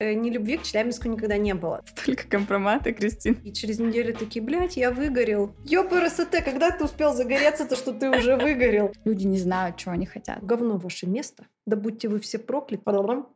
Э, 0.00 0.14
ни 0.14 0.30
любви 0.30 0.58
к 0.58 0.62
Челябинску 0.62 1.08
никогда 1.08 1.36
не 1.38 1.54
было. 1.54 1.82
Столько 1.86 2.28
компромата, 2.28 2.92
Кристин. 2.92 3.34
И 3.42 3.52
через 3.52 3.80
неделю 3.80 4.14
такие, 4.14 4.44
блядь, 4.44 4.76
я 4.76 4.92
выгорел. 4.92 5.56
Ёпрст, 5.64 6.30
когда 6.44 6.70
ты 6.70 6.84
успел 6.84 7.14
загореться, 7.14 7.66
то 7.66 7.74
что 7.74 7.92
ты 7.92 8.08
уже 8.08 8.36
выгорел? 8.36 8.94
Люди 9.04 9.26
не 9.26 9.38
знают, 9.38 9.80
что 9.80 9.90
они 9.90 10.06
хотят. 10.06 10.44
Говно 10.44 10.78
ваше 10.78 11.06
место. 11.06 11.46
Да 11.66 11.76
будьте 11.76 12.08
вы 12.08 12.20
все 12.20 12.38
прокляты. 12.38 12.80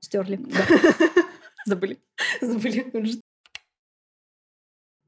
Стерли. 0.01 0.39
Забыли. 1.67 1.99
Забыли. 2.41 3.21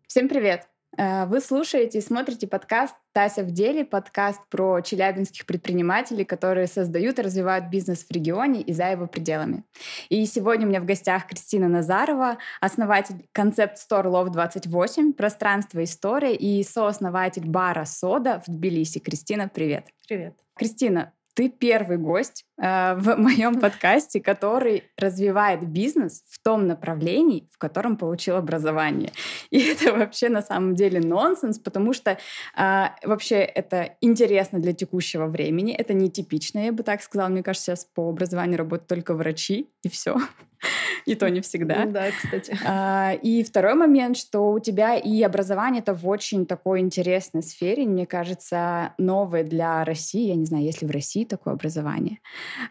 Всем 0.08 0.28
привет! 0.28 0.73
Э, 0.96 1.26
вы 1.26 1.40
слушаете 1.40 1.98
и 1.98 2.02
смотрите 2.02 2.46
подкаст 2.46 2.94
«Тася 3.12 3.42
в 3.42 3.50
деле», 3.50 3.84
подкаст 3.84 4.40
про 4.48 4.80
челябинских 4.80 5.46
предпринимателей, 5.46 6.24
которые 6.24 6.66
создают 6.66 7.18
и 7.18 7.22
развивают 7.22 7.66
бизнес 7.66 8.04
в 8.04 8.10
регионе 8.12 8.60
и 8.60 8.72
за 8.72 8.90
его 8.90 9.06
пределами. 9.06 9.64
И 10.08 10.24
сегодня 10.26 10.66
у 10.66 10.68
меня 10.68 10.80
в 10.80 10.84
гостях 10.84 11.26
Кристина 11.26 11.68
Назарова, 11.68 12.38
основатель 12.60 13.26
концепт 13.32 13.78
Store 13.78 14.04
Love 14.04 14.30
28, 14.30 15.12
пространство 15.14 15.82
история 15.82 16.34
и 16.34 16.62
сооснователь 16.62 17.46
бара 17.46 17.84
«Сода» 17.84 18.42
в 18.46 18.50
Тбилиси. 18.50 18.98
Кристина, 18.98 19.48
привет! 19.48 19.88
Привет! 20.06 20.34
Кристина, 20.56 21.12
ты 21.34 21.48
первый 21.48 21.98
гость 21.98 22.46
э, 22.60 22.94
в 22.94 23.16
моем 23.18 23.60
подкасте, 23.60 24.20
который 24.20 24.84
развивает 24.96 25.68
бизнес 25.68 26.22
в 26.28 26.42
том 26.42 26.66
направлении, 26.66 27.48
в 27.52 27.58
котором 27.58 27.96
получил 27.96 28.36
образование. 28.36 29.12
И 29.50 29.58
это 29.72 29.92
вообще 29.92 30.28
на 30.28 30.42
самом 30.42 30.74
деле 30.74 31.00
нонсенс, 31.00 31.58
потому 31.58 31.92
что 31.92 32.18
э, 32.56 32.84
вообще 33.02 33.36
это 33.36 33.96
интересно 34.00 34.60
для 34.60 34.72
текущего 34.72 35.26
времени. 35.26 35.74
Это 35.74 35.92
нетипично, 35.92 36.60
я 36.64 36.72
бы 36.72 36.82
так 36.82 37.02
сказала. 37.02 37.28
Мне 37.28 37.42
кажется, 37.42 37.72
сейчас 37.72 37.84
по 37.84 38.08
образованию 38.08 38.58
работают 38.58 38.88
только 38.88 39.14
врачи, 39.14 39.68
и 39.82 39.88
все. 39.88 40.16
И 41.06 41.14
то 41.14 41.28
не 41.28 41.40
всегда. 41.40 41.84
Да, 41.86 42.10
кстати. 42.10 42.56
А, 42.64 43.12
и 43.22 43.42
второй 43.44 43.74
момент, 43.74 44.16
что 44.16 44.52
у 44.52 44.58
тебя 44.58 44.96
и 44.96 45.22
образование 45.22 45.80
это 45.82 45.94
в 45.94 46.08
очень 46.08 46.46
такой 46.46 46.80
интересной 46.80 47.42
сфере, 47.42 47.84
мне 47.84 48.06
кажется, 48.06 48.94
новое 48.98 49.44
для 49.44 49.84
России. 49.84 50.28
Я 50.28 50.34
не 50.34 50.46
знаю, 50.46 50.64
есть 50.64 50.82
ли 50.82 50.88
в 50.88 50.90
России 50.90 51.24
такое 51.24 51.54
образование. 51.54 52.20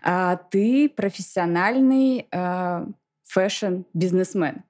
А, 0.02 0.36
ты 0.36 0.90
профессиональный 0.90 2.28
а, 2.32 2.88
фэшн-бизнесмен. 3.26 4.64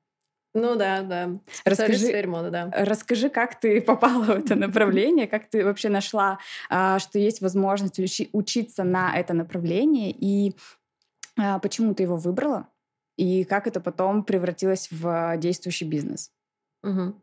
Ну 0.56 0.76
да, 0.76 1.02
да. 1.02 1.32
Расскажи, 1.66 2.28
моды, 2.28 2.52
да. 2.52 2.70
расскажи, 2.72 3.30
как 3.30 3.60
ты 3.60 3.82
попала 3.82 4.24
в 4.24 4.30
это 4.30 4.56
направление, 4.56 5.28
как 5.28 5.50
ты 5.50 5.66
вообще 5.66 5.90
нашла, 5.90 6.38
что 6.70 7.18
есть 7.18 7.42
возможность 7.42 8.00
учи- 8.00 8.30
учиться 8.34 8.84
на 8.84 9.18
это 9.18 9.34
направление, 9.34 10.12
и 10.16 10.56
почему 11.60 11.96
ты 11.96 12.04
его 12.04 12.18
выбрала? 12.18 12.68
И 13.18 13.44
как 13.44 13.68
это 13.68 13.80
потом 13.80 14.24
превратилось 14.24 14.90
в 14.92 15.38
действующий 15.38 15.86
бизнес. 15.86 16.32
Угу. 16.84 17.14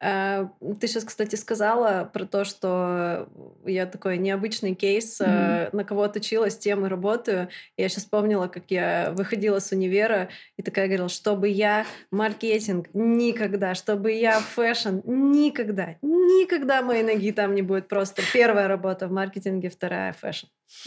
Ты 0.00 0.86
сейчас, 0.86 1.02
кстати, 1.02 1.34
сказала 1.34 2.08
про 2.12 2.24
то, 2.24 2.44
что 2.44 3.28
я 3.66 3.84
такой 3.84 4.16
необычный 4.16 4.76
кейс, 4.76 5.20
mm-hmm. 5.20 5.70
на 5.72 5.82
кого 5.82 6.04
отучилась, 6.04 6.56
тем 6.56 6.86
и 6.86 6.88
работаю. 6.88 7.48
Я 7.76 7.88
сейчас 7.88 8.04
вспомнила, 8.04 8.46
как 8.46 8.64
я 8.68 9.12
выходила 9.16 9.58
с 9.58 9.72
универа 9.72 10.28
и 10.56 10.62
такая 10.62 10.86
говорила, 10.86 11.08
чтобы 11.08 11.48
я 11.48 11.84
маркетинг 12.12 12.86
никогда, 12.92 13.74
чтобы 13.74 14.12
я 14.12 14.38
фэшн 14.38 15.00
никогда, 15.04 15.96
никогда 16.00 16.80
моей 16.80 17.02
ноги 17.02 17.32
там 17.32 17.56
не 17.56 17.62
будет. 17.62 17.88
Просто 17.88 18.22
первая 18.32 18.68
работа 18.68 19.08
в 19.08 19.10
маркетинге, 19.10 19.68
вторая 19.68 20.12
фэшн. 20.12 20.46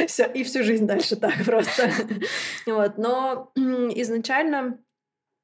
Все, 0.08 0.26
и 0.26 0.44
всю 0.44 0.62
жизнь 0.62 0.86
дальше 0.86 1.16
так 1.16 1.44
просто. 1.44 1.90
Вот. 2.66 2.98
Но 2.98 3.52
изначально 3.56 4.78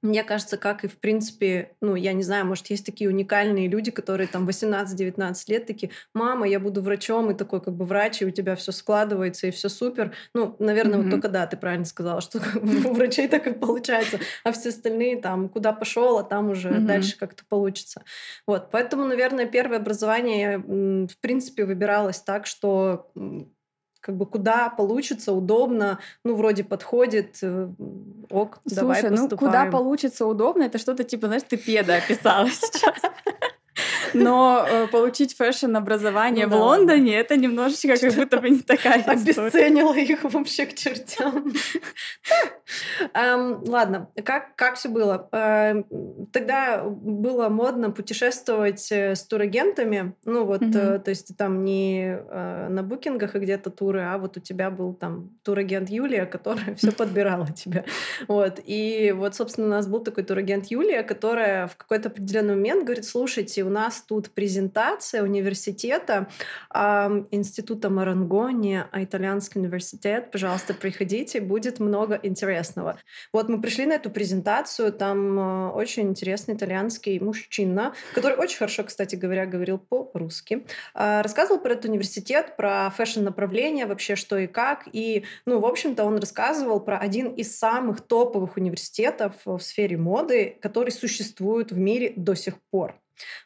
мне 0.07 0.25
кажется, 0.25 0.57
как 0.57 0.85
и 0.85 0.89
в 0.89 0.99
принципе, 0.99 1.73
ну, 1.81 1.95
я 1.97 2.13
не 2.13 2.23
знаю, 2.23 2.47
может, 2.47 2.69
есть 2.69 2.87
такие 2.87 3.11
уникальные 3.11 3.69
люди, 3.69 3.91
которые 3.91 4.29
там 4.29 4.49
18-19 4.49 5.35
лет 5.49 5.67
такие, 5.67 5.91
мама, 6.15 6.47
я 6.47 6.61
буду 6.61 6.83
врачом, 6.83 7.31
и 7.31 7.35
такой 7.35 7.61
как 7.61 7.75
бы 7.75 7.85
врач, 7.85 8.23
и 8.23 8.27
у 8.27 8.31
тебя 8.31 8.57
все 8.57 8.73
складывается, 8.73 9.47
и 9.47 9.51
все 9.51 9.69
супер. 9.69 10.13
Ну, 10.35 10.55
наверное, 10.59 10.99
mm-hmm. 10.99 11.03
вот 11.03 11.11
только 11.11 11.29
да, 11.29 11.47
ты 11.47 11.57
правильно 11.57 11.85
сказала, 11.85 12.21
что 12.21 12.39
у 12.63 12.93
врачей 12.93 13.27
так 13.29 13.47
и 13.47 13.53
получается, 13.53 14.21
а 14.45 14.53
все 14.53 14.69
остальные 14.69 15.21
там, 15.21 15.49
куда 15.49 15.73
пошел, 15.73 16.19
а 16.19 16.23
там 16.23 16.51
уже 16.51 16.69
mm-hmm. 16.69 16.87
дальше 16.87 17.19
как-то 17.19 17.45
получится. 17.49 18.03
Вот, 18.47 18.71
поэтому, 18.71 19.05
наверное, 19.05 19.47
первое 19.47 19.79
образование, 19.79 20.59
в 20.59 21.19
принципе, 21.21 21.65
выбиралось 21.65 22.21
так, 22.21 22.47
что 22.47 23.11
как 24.07 24.17
бы 24.17 24.25
куда 24.25 24.71
получится, 24.71 25.33
удобно, 25.33 25.99
ну, 26.23 26.37
вроде 26.37 26.63
подходит, 26.63 27.39
э, 27.43 27.69
ок, 28.31 28.61
Слушай, 28.65 28.81
давай 28.81 29.03
поступаем. 29.03 29.29
ну, 29.31 29.37
куда 29.37 29.65
получится 29.67 30.27
удобно, 30.27 30.63
это 30.63 30.79
что-то 30.79 31.03
типа, 31.03 31.27
знаешь, 31.27 31.43
ты 31.49 31.57
педа 31.57 31.97
описала 31.97 32.49
сейчас. 32.51 32.95
Но 34.23 34.67
э, 34.69 34.87
получить 34.89 35.37
фэшн-образование 35.37 36.47
ну, 36.47 36.57
в 36.57 36.61
Лондоне 36.61 37.13
да. 37.13 37.19
это 37.19 37.37
немножечко 37.37 37.97
как 37.97 38.15
будто 38.15 38.39
бы 38.39 38.51
не 38.51 38.61
такая 38.61 39.01
история. 39.01 39.49
Обесценила 39.49 39.95
их 39.95 40.25
вообще 40.25 40.67
к 40.67 40.75
чертям. 40.75 41.53
Эм, 43.15 43.63
ладно, 43.67 44.11
как, 44.25 44.77
все 44.77 44.89
было? 44.89 45.29
Эм, 45.33 45.85
тогда 46.33 46.85
было 46.85 47.49
модно 47.49 47.91
путешествовать 47.91 48.91
э, 48.91 49.15
с 49.15 49.23
турагентами. 49.25 50.15
Ну 50.25 50.45
вот, 50.45 50.63
э, 50.63 50.99
то 50.99 51.09
есть 51.11 51.37
там 51.37 51.65
не 51.65 52.19
на 52.69 52.83
букингах 52.83 53.37
и 53.37 53.39
где-то 53.39 53.71
туры, 53.71 54.03
а 54.03 54.19
вот 54.19 54.37
у 54.37 54.41
тебя 54.41 54.71
был 54.71 54.95
там 54.95 55.31
турагент 55.43 55.91
Юлия, 55.91 56.27
которая 56.27 56.75
все 56.77 56.93
подбирала 56.97 57.49
тебя. 57.53 57.85
Вот. 58.29 58.61
И 58.65 59.13
вот, 59.17 59.35
собственно, 59.35 59.67
у 59.67 59.71
нас 59.71 59.87
был 59.87 60.01
такой 60.01 60.25
турагент 60.25 60.67
Юлия, 60.67 61.03
которая 61.03 61.67
в 61.67 61.77
какой-то 61.77 62.09
определенный 62.09 62.55
момент 62.55 62.85
говорит, 62.85 63.05
слушайте, 63.05 63.65
у 63.65 63.71
нас 63.71 64.03
тут 64.07 64.31
презентация 64.31 65.23
университета 65.23 66.29
э, 66.75 67.25
Института 67.31 67.91
Марангони, 67.91 68.85
Итальянский 68.93 69.61
университет. 69.61 70.31
Пожалуйста, 70.31 70.75
приходите, 70.75 71.41
будет 71.41 71.81
много 71.81 72.19
интересного. 72.23 72.99
Вот 73.33 73.49
мы 73.49 73.61
пришли 73.61 73.87
на 73.87 73.95
эту 73.95 74.11
презентацию, 74.11 74.93
там 74.93 75.39
э, 75.39 75.71
очень 75.71 76.09
интересный 76.09 76.55
итальянский 76.55 77.19
мужчина, 77.21 77.95
который 78.15 78.37
очень 78.37 78.59
хорошо, 78.59 78.85
кстати 78.85 79.17
говоря, 79.17 79.47
говорил 79.47 79.79
по-русски. 79.79 80.67
Э, 80.95 81.21
рассказывал 81.23 81.61
про 81.61 81.73
этот 81.73 81.87
университет, 81.87 82.57
про 82.57 82.91
фэшн-направление, 82.91 83.87
вообще 83.87 84.17
что 84.17 84.39
и 84.39 84.47
как. 84.47 84.89
И, 84.93 85.25
ну, 85.45 85.61
в 85.61 85.67
общем-то, 85.67 86.05
он 86.05 86.19
рассказывал 86.19 86.81
про 86.81 86.99
один 86.99 87.29
из 87.29 87.57
самых 87.59 88.01
топовых 88.01 88.57
университетов 88.57 89.35
в 89.45 89.59
сфере 89.59 89.97
моды, 89.97 90.57
который 90.61 90.91
существует 90.91 91.73
в 91.73 91.79
мире 91.79 92.13
до 92.17 92.35
сих 92.35 92.55
пор. 92.71 93.01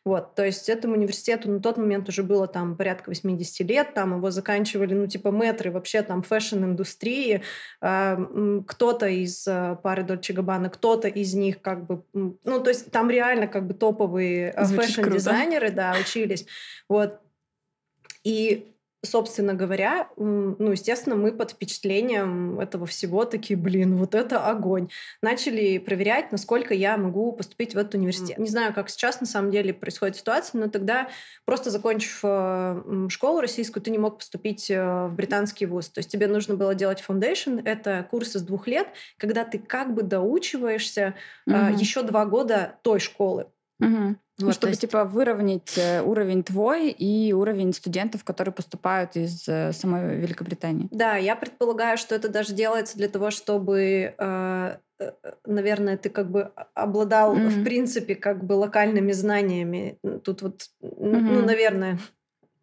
Вот, 0.04 0.34
то 0.34 0.44
есть 0.44 0.68
этому 0.68 0.94
университету 0.94 1.50
на 1.50 1.60
тот 1.60 1.76
момент 1.76 2.08
уже 2.08 2.22
было 2.22 2.46
там 2.46 2.76
порядка 2.76 3.10
80 3.10 3.60
лет, 3.68 3.94
там 3.94 4.16
его 4.16 4.30
заканчивали, 4.30 4.94
ну, 4.94 5.06
типа 5.06 5.30
мэтры 5.30 5.70
вообще 5.70 6.02
там 6.02 6.22
фэшн-индустрии, 6.22 7.42
э, 7.80 8.60
кто-то 8.66 9.06
из 9.06 9.46
э, 9.46 9.76
пары 9.82 10.02
Дольче 10.02 10.32
Габбана, 10.32 10.70
кто-то 10.70 11.08
из 11.08 11.34
них 11.34 11.60
как 11.62 11.86
бы, 11.86 12.04
ну, 12.12 12.60
то 12.60 12.70
есть 12.70 12.90
там 12.90 13.10
реально 13.10 13.46
как 13.46 13.66
бы 13.66 13.74
топовые 13.74 14.52
э, 14.56 14.64
фэшн-дизайнеры, 14.64 15.70
да, 15.70 15.96
учились, 16.00 16.46
вот, 16.88 17.20
и 18.24 18.74
собственно 19.02 19.54
говоря, 19.54 20.08
ну, 20.16 20.70
естественно, 20.70 21.16
мы 21.16 21.32
под 21.32 21.52
впечатлением 21.52 22.60
этого 22.60 22.86
всего 22.86 23.24
такие, 23.24 23.58
блин, 23.58 23.96
вот 23.96 24.14
это 24.14 24.46
огонь. 24.46 24.90
Начали 25.22 25.78
проверять, 25.78 26.32
насколько 26.32 26.74
я 26.74 26.96
могу 26.98 27.32
поступить 27.32 27.74
в 27.74 27.78
этот 27.78 27.94
университет. 27.94 28.38
Не 28.38 28.48
знаю, 28.48 28.74
как 28.74 28.90
сейчас 28.90 29.20
на 29.20 29.26
самом 29.26 29.50
деле 29.50 29.72
происходит 29.72 30.16
ситуация, 30.16 30.60
но 30.60 30.68
тогда, 30.68 31.08
просто 31.46 31.70
закончив 31.70 32.20
э, 32.22 33.06
школу 33.08 33.40
российскую, 33.40 33.82
ты 33.82 33.90
не 33.90 33.98
мог 33.98 34.18
поступить 34.18 34.70
э, 34.70 35.06
в 35.06 35.14
британский 35.14 35.66
вуз. 35.66 35.88
То 35.88 36.00
есть 36.00 36.10
тебе 36.10 36.26
нужно 36.26 36.54
было 36.54 36.74
делать 36.74 37.02
foundation. 37.06 37.62
Это 37.64 38.06
курс 38.10 38.36
из 38.36 38.42
двух 38.42 38.66
лет, 38.66 38.88
когда 39.16 39.44
ты 39.44 39.58
как 39.58 39.94
бы 39.94 40.02
доучиваешься 40.02 41.14
угу. 41.46 41.56
еще 41.78 42.02
два 42.02 42.26
года 42.26 42.76
той 42.82 43.00
школы. 43.00 43.46
Угу. 43.80 44.16
Вот, 44.40 44.54
чтобы, 44.54 44.70
есть... 44.70 44.80
типа, 44.80 45.04
выровнять 45.04 45.76
э, 45.76 46.02
уровень 46.02 46.42
твой 46.42 46.90
и 46.90 47.32
уровень 47.32 47.72
студентов, 47.72 48.24
которые 48.24 48.54
поступают 48.54 49.16
из 49.16 49.46
э, 49.48 49.72
самой 49.72 50.16
Великобритании. 50.16 50.88
Да, 50.90 51.16
я 51.16 51.36
предполагаю, 51.36 51.98
что 51.98 52.14
это 52.14 52.28
даже 52.28 52.54
делается 52.54 52.96
для 52.96 53.08
того, 53.08 53.30
чтобы, 53.30 54.14
э, 54.16 54.76
наверное, 55.44 55.96
ты 55.98 56.08
как 56.10 56.30
бы 56.30 56.52
обладал, 56.74 57.36
mm-hmm. 57.36 57.48
в 57.48 57.64
принципе, 57.64 58.14
как 58.14 58.44
бы 58.44 58.54
локальными 58.54 59.12
знаниями. 59.12 59.98
Тут 60.24 60.42
вот, 60.42 60.62
mm-hmm. 60.82 61.20
ну, 61.20 61.44
наверное, 61.44 61.98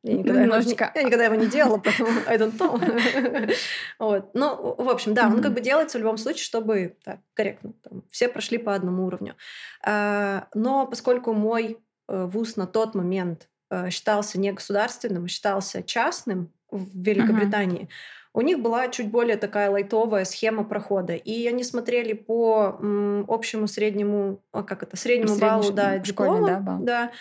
я 0.03 0.13
никогда, 0.13 0.41
Немножечко... 0.41 0.85
его, 0.85 0.93
я 0.95 1.03
никогда 1.03 1.25
его 1.25 1.35
не 1.35 1.47
делала, 1.47 1.77
поэтому 1.79 2.09
I 2.27 2.37
don't 2.37 2.57
know. 2.57 3.53
вот. 3.99 4.29
Ну, 4.33 4.75
в 4.77 4.89
общем, 4.89 5.13
да, 5.13 5.27
он 5.27 5.41
как 5.41 5.53
бы 5.53 5.61
делается 5.61 5.97
в 5.97 6.01
любом 6.01 6.17
случае, 6.17 6.43
чтобы 6.43 6.97
так, 7.03 7.19
корректно. 7.33 7.73
Там, 7.83 8.03
все 8.09 8.29
прошли 8.29 8.57
по 8.57 8.73
одному 8.73 9.05
уровню. 9.05 9.35
А, 9.83 10.47
но 10.53 10.85
поскольку 10.85 11.33
мой 11.33 11.79
э, 12.07 12.25
вуз 12.25 12.55
на 12.57 12.67
тот 12.67 12.95
момент 12.95 13.49
э, 13.69 13.89
считался 13.89 14.39
не 14.39 14.51
государственным, 14.51 15.25
а 15.25 15.27
считался 15.27 15.83
частным 15.83 16.53
в 16.69 17.01
Великобритании, 17.01 17.89
У 18.33 18.41
них 18.41 18.59
была 18.59 18.87
чуть 18.89 19.09
более 19.09 19.35
такая 19.37 19.71
лайтовая 19.71 20.25
схема 20.25 20.63
прохода. 20.63 21.15
И 21.15 21.47
они 21.47 21.63
смотрели 21.63 22.13
по 22.13 22.77
м, 22.79 23.25
общему 23.27 23.67
среднему, 23.67 24.43
а 24.51 24.61
как 24.61 24.83
это, 24.83 24.95
среднему 24.95 25.35
Средний, 25.35 25.49
баллу, 25.49 25.71
да, 25.71 25.97
диплома. 25.97 26.47
Да, 26.47 26.59
балл. 26.59 26.79
да 26.81 27.11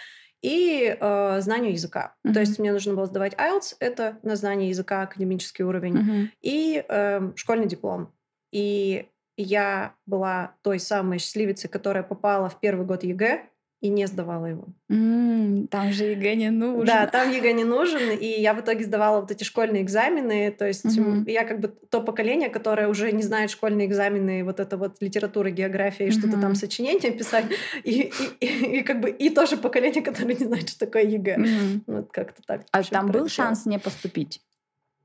и 0.47 0.97
э, 0.99 1.41
знанию 1.41 1.73
языка. 1.73 2.15
Uh-huh. 2.25 2.33
То 2.33 2.39
есть 2.39 2.61
мне 2.61 2.73
нужно 2.73 2.95
было 2.95 3.07
сдавать 3.07 3.35
IELTS, 3.35 3.75
это 3.81 4.21
на 4.23 4.37
знание 4.37 4.69
языка, 4.69 5.03
академический 5.03 5.65
уровень, 5.65 5.97
uh-huh. 5.97 6.29
и 6.41 6.85
э, 6.89 7.33
школьный 7.35 7.67
диплом. 7.67 8.13
И 8.53 9.09
я 9.37 9.97
была 10.07 10.55
той 10.63 10.79
самой 10.79 11.19
счастливицей, 11.19 11.69
которая 11.69 12.05
попала 12.05 12.49
в 12.49 12.61
первый 12.61 12.87
год 12.87 13.03
ЕГЭ, 13.03 13.45
и 13.81 13.89
не 13.89 14.07
сдавала 14.07 14.47
его. 14.47 14.69
Mm, 14.91 15.69
там 15.69 15.93
же 15.93 16.05
ЕГЭ 16.05 16.35
не 16.35 16.51
нужен. 16.51 16.87
Да, 16.87 17.07
там 17.07 17.31
ЕГЭ 17.31 17.53
не 17.53 17.65
нужен, 17.65 18.11
и 18.11 18.27
я 18.27 18.55
в 18.55 18.61
итоге 18.61 18.85
сдавала 18.85 19.21
вот 19.21 19.31
эти 19.31 19.45
школьные 19.45 19.83
экзамены, 19.83 20.51
то 20.51 20.67
есть 20.67 20.87
mm-hmm. 20.87 21.31
я 21.31 21.45
как 21.45 21.61
бы 21.61 21.69
то 21.69 22.01
поколение, 22.01 22.49
которое 22.49 22.89
уже 22.89 23.13
не 23.13 23.23
знает 23.23 23.51
школьные 23.51 23.87
экзамены, 23.87 24.45
вот 24.45 24.61
это 24.61 24.77
вот 24.79 24.97
литература, 25.01 25.51
география 25.51 26.07
и 26.07 26.09
mm-hmm. 26.09 26.19
что-то 26.19 26.41
там 26.41 26.55
сочинение 26.55 27.13
писать, 27.13 27.45
и, 27.85 28.13
и, 28.41 28.47
и, 28.47 28.79
и 28.79 28.83
как 28.83 29.01
бы 29.01 29.11
и 29.11 29.31
тоже 29.31 29.57
поколение, 29.57 30.03
которое 30.03 30.35
не 30.35 30.47
знает, 30.47 30.69
что 30.69 30.79
такое 30.87 31.05
ЕГЭ. 31.05 31.37
Mm-hmm. 31.37 31.81
Вот 31.87 32.13
как-то 32.13 32.43
так. 32.47 32.63
А 32.73 32.83
там 32.83 33.11
был 33.11 33.29
шанс 33.29 33.67
не 33.67 33.79
поступить? 33.79 34.41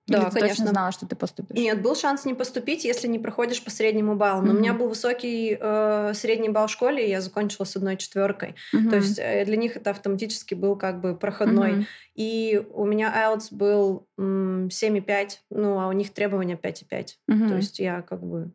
Да, 0.08 0.18
Или 0.18 0.26
ты 0.26 0.40
конечно. 0.40 0.50
точно 0.50 0.68
знала, 0.68 0.92
что 0.92 1.06
ты 1.06 1.16
поступишь? 1.16 1.58
Нет, 1.58 1.82
был 1.82 1.96
шанс 1.96 2.26
не 2.26 2.34
поступить, 2.34 2.84
если 2.84 3.08
не 3.08 3.20
проходишь 3.20 3.64
по 3.64 3.70
среднему 3.70 4.16
баллу. 4.16 4.42
Но 4.42 4.52
mm-hmm. 4.52 4.56
у 4.56 4.60
меня 4.60 4.74
был 4.74 4.88
высокий 4.90 5.58
э, 5.60 6.14
средний 6.16 6.50
балл 6.50 6.68
в 6.68 6.72
школе, 6.72 7.06
и 7.06 7.10
я 7.10 7.22
закончила 7.22 7.66
с 7.66 7.76
одной 7.76 7.98
четверкой. 7.98 8.56
Mm-hmm. 8.74 8.90
То 8.90 8.96
есть 8.96 9.20
э, 9.20 9.46
для 9.46 9.58
них 9.58 9.78
это 9.78 9.92
автоматически 9.92 10.56
был 10.56 10.76
как 10.76 11.02
бы 11.02 11.16
проходной. 11.16 11.72
Mm-hmm. 11.72 11.86
И 12.16 12.62
у 12.74 12.86
меня 12.86 13.14
IELTS 13.16 13.48
был 13.52 14.08
м, 14.18 14.68
7,5, 14.68 15.30
ну 15.52 15.80
а 15.80 15.88
у 15.88 15.92
них 15.92 16.14
требования 16.14 16.56
5,5. 16.62 17.08
Mm-hmm. 17.30 17.48
То 17.48 17.56
есть 17.56 17.80
я 17.80 18.02
как 18.02 18.24
бы 18.24 18.52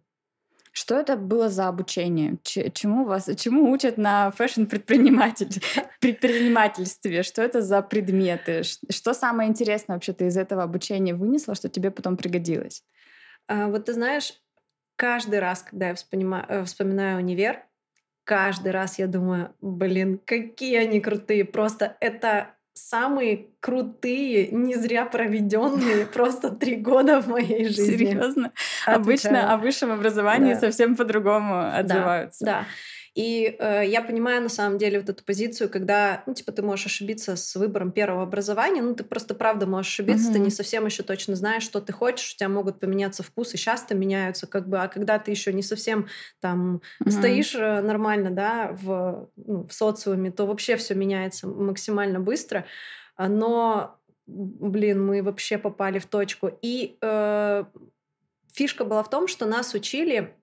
что 0.76 1.00
это 1.00 1.16
было 1.16 1.48
за 1.48 1.68
обучение? 1.68 2.36
Чему 2.44 3.06
вас, 3.06 3.30
чему 3.38 3.70
учат 3.70 3.96
на 3.96 4.30
фэшн-предприниматель, 4.30 5.62
предпринимательстве? 6.00 7.22
Что 7.22 7.40
это 7.40 7.62
за 7.62 7.80
предметы? 7.80 8.62
Что 8.62 9.14
самое 9.14 9.48
интересное 9.48 9.96
вообще 9.96 10.12
ты 10.12 10.26
из 10.26 10.36
этого 10.36 10.62
обучения 10.62 11.14
вынесла, 11.14 11.54
что 11.54 11.70
тебе 11.70 11.90
потом 11.90 12.18
пригодилось? 12.18 12.84
А, 13.48 13.68
вот 13.68 13.86
ты 13.86 13.94
знаешь, 13.94 14.34
каждый 14.96 15.38
раз, 15.38 15.62
когда 15.62 15.88
я 15.88 15.94
вспоминаю, 15.94 16.44
э, 16.46 16.64
вспоминаю 16.64 17.20
универ, 17.20 17.64
каждый 18.24 18.72
раз 18.72 18.98
я 18.98 19.06
думаю, 19.06 19.54
блин, 19.62 20.20
какие 20.26 20.76
они 20.76 21.00
крутые. 21.00 21.46
Просто 21.46 21.96
это 22.00 22.54
самые 22.76 23.46
крутые, 23.60 24.48
не 24.48 24.76
зря 24.76 25.06
проведенные 25.06 26.06
просто 26.12 26.50
три 26.50 26.76
года 26.76 27.20
в 27.20 27.26
моей 27.26 27.68
жизни. 27.68 27.96
Серьезно? 27.96 28.52
Обычно 28.84 29.52
о 29.52 29.56
высшем 29.56 29.92
образовании 29.92 30.54
да. 30.54 30.60
совсем 30.60 30.94
по-другому 30.94 31.70
отзываются. 31.74 32.44
Да. 32.44 32.52
да. 32.52 32.66
И 33.16 33.56
э, 33.58 33.82
я 33.86 34.02
понимаю 34.02 34.42
на 34.42 34.50
самом 34.50 34.76
деле 34.76 35.00
вот 35.00 35.08
эту 35.08 35.24
позицию, 35.24 35.70
когда, 35.70 36.22
ну, 36.26 36.34
типа, 36.34 36.52
ты 36.52 36.60
можешь 36.60 36.84
ошибиться 36.84 37.34
с 37.34 37.56
выбором 37.56 37.90
первого 37.90 38.22
образования, 38.22 38.82
ну, 38.82 38.94
ты 38.94 39.04
просто 39.04 39.34
правда 39.34 39.66
можешь 39.66 39.90
ошибиться, 39.90 40.28
mm-hmm. 40.28 40.34
ты 40.34 40.38
не 40.38 40.50
совсем 40.50 40.84
еще 40.84 41.02
точно 41.02 41.34
знаешь, 41.34 41.62
что 41.62 41.80
ты 41.80 41.94
хочешь, 41.94 42.34
у 42.34 42.36
тебя 42.36 42.50
могут 42.50 42.78
поменяться 42.78 43.22
вкусы, 43.22 43.56
часто 43.56 43.94
меняются, 43.94 44.46
как 44.46 44.68
бы, 44.68 44.80
а 44.80 44.88
когда 44.88 45.18
ты 45.18 45.30
еще 45.30 45.54
не 45.54 45.62
совсем 45.62 46.08
там 46.40 46.82
mm-hmm. 47.02 47.10
стоишь 47.10 47.54
э, 47.54 47.80
нормально, 47.80 48.32
да, 48.32 48.76
в, 48.82 49.30
ну, 49.36 49.66
в 49.66 49.72
социуме, 49.72 50.30
то 50.30 50.44
вообще 50.44 50.76
все 50.76 50.94
меняется 50.94 51.48
максимально 51.48 52.20
быстро. 52.20 52.66
Но, 53.16 53.98
блин, 54.26 55.06
мы 55.06 55.22
вообще 55.22 55.56
попали 55.56 55.98
в 55.98 56.04
точку. 56.04 56.50
И 56.60 56.98
э, 57.00 57.64
фишка 58.52 58.84
была 58.84 59.02
в 59.02 59.08
том, 59.08 59.26
что 59.26 59.46
нас 59.46 59.72
учили 59.72 60.36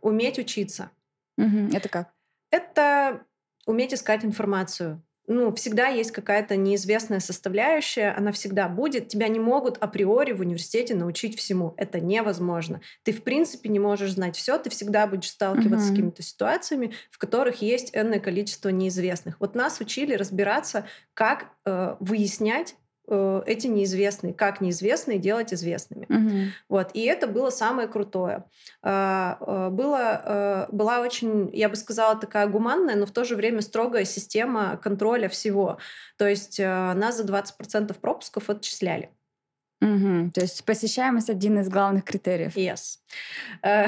уметь 0.00 0.40
учиться. 0.40 0.90
Угу. 1.38 1.70
Это 1.72 1.88
как? 1.88 2.12
Это 2.50 3.22
уметь 3.66 3.94
искать 3.94 4.24
информацию. 4.24 5.02
Ну, 5.30 5.54
всегда 5.54 5.88
есть 5.88 6.10
какая-то 6.10 6.56
неизвестная 6.56 7.20
составляющая, 7.20 8.14
она 8.16 8.32
всегда 8.32 8.66
будет. 8.66 9.08
Тебя 9.08 9.28
не 9.28 9.38
могут 9.38 9.76
априори 9.76 10.32
в 10.32 10.40
университете 10.40 10.94
научить 10.94 11.38
всему. 11.38 11.74
Это 11.76 12.00
невозможно. 12.00 12.80
Ты, 13.02 13.12
в 13.12 13.22
принципе, 13.22 13.68
не 13.68 13.78
можешь 13.78 14.12
знать 14.12 14.36
все, 14.36 14.56
ты 14.56 14.70
всегда 14.70 15.06
будешь 15.06 15.28
сталкиваться 15.28 15.76
uh-huh. 15.76 15.88
с 15.88 15.90
какими-то 15.90 16.22
ситуациями, 16.22 16.94
в 17.10 17.18
которых 17.18 17.60
есть 17.60 17.90
энное 17.94 18.20
количество 18.20 18.70
неизвестных. 18.70 19.38
Вот 19.38 19.54
нас 19.54 19.80
учили 19.80 20.14
разбираться, 20.14 20.86
как 21.12 21.50
э, 21.66 21.96
выяснять 22.00 22.74
эти 23.46 23.66
неизвестные, 23.66 24.34
как 24.34 24.60
неизвестные 24.60 25.18
делать 25.18 25.52
известными. 25.54 26.06
Угу. 26.08 26.52
Вот. 26.68 26.90
И 26.94 27.04
это 27.04 27.26
было 27.26 27.50
самое 27.50 27.88
крутое. 27.88 28.44
А, 28.82 29.38
э, 29.40 29.70
было, 29.70 30.22
э, 30.24 30.66
была 30.72 31.00
очень, 31.00 31.50
я 31.54 31.68
бы 31.68 31.76
сказала, 31.76 32.16
такая 32.16 32.46
гуманная, 32.46 32.96
но 32.96 33.06
в 33.06 33.10
то 33.10 33.24
же 33.24 33.36
время 33.36 33.62
строгая 33.62 34.04
система 34.04 34.76
контроля 34.76 35.28
всего. 35.28 35.78
То 36.16 36.28
есть 36.28 36.58
нас 36.58 37.16
за 37.16 37.24
20% 37.24 37.98
пропусков 37.98 38.50
отчисляли. 38.50 39.10
Угу. 39.80 40.32
То 40.34 40.40
есть 40.40 40.64
посещаемость 40.64 41.30
один 41.30 41.60
из 41.60 41.68
главных 41.68 42.04
критериев. 42.04 42.56
Yes. 42.56 42.98
Э, 43.62 43.86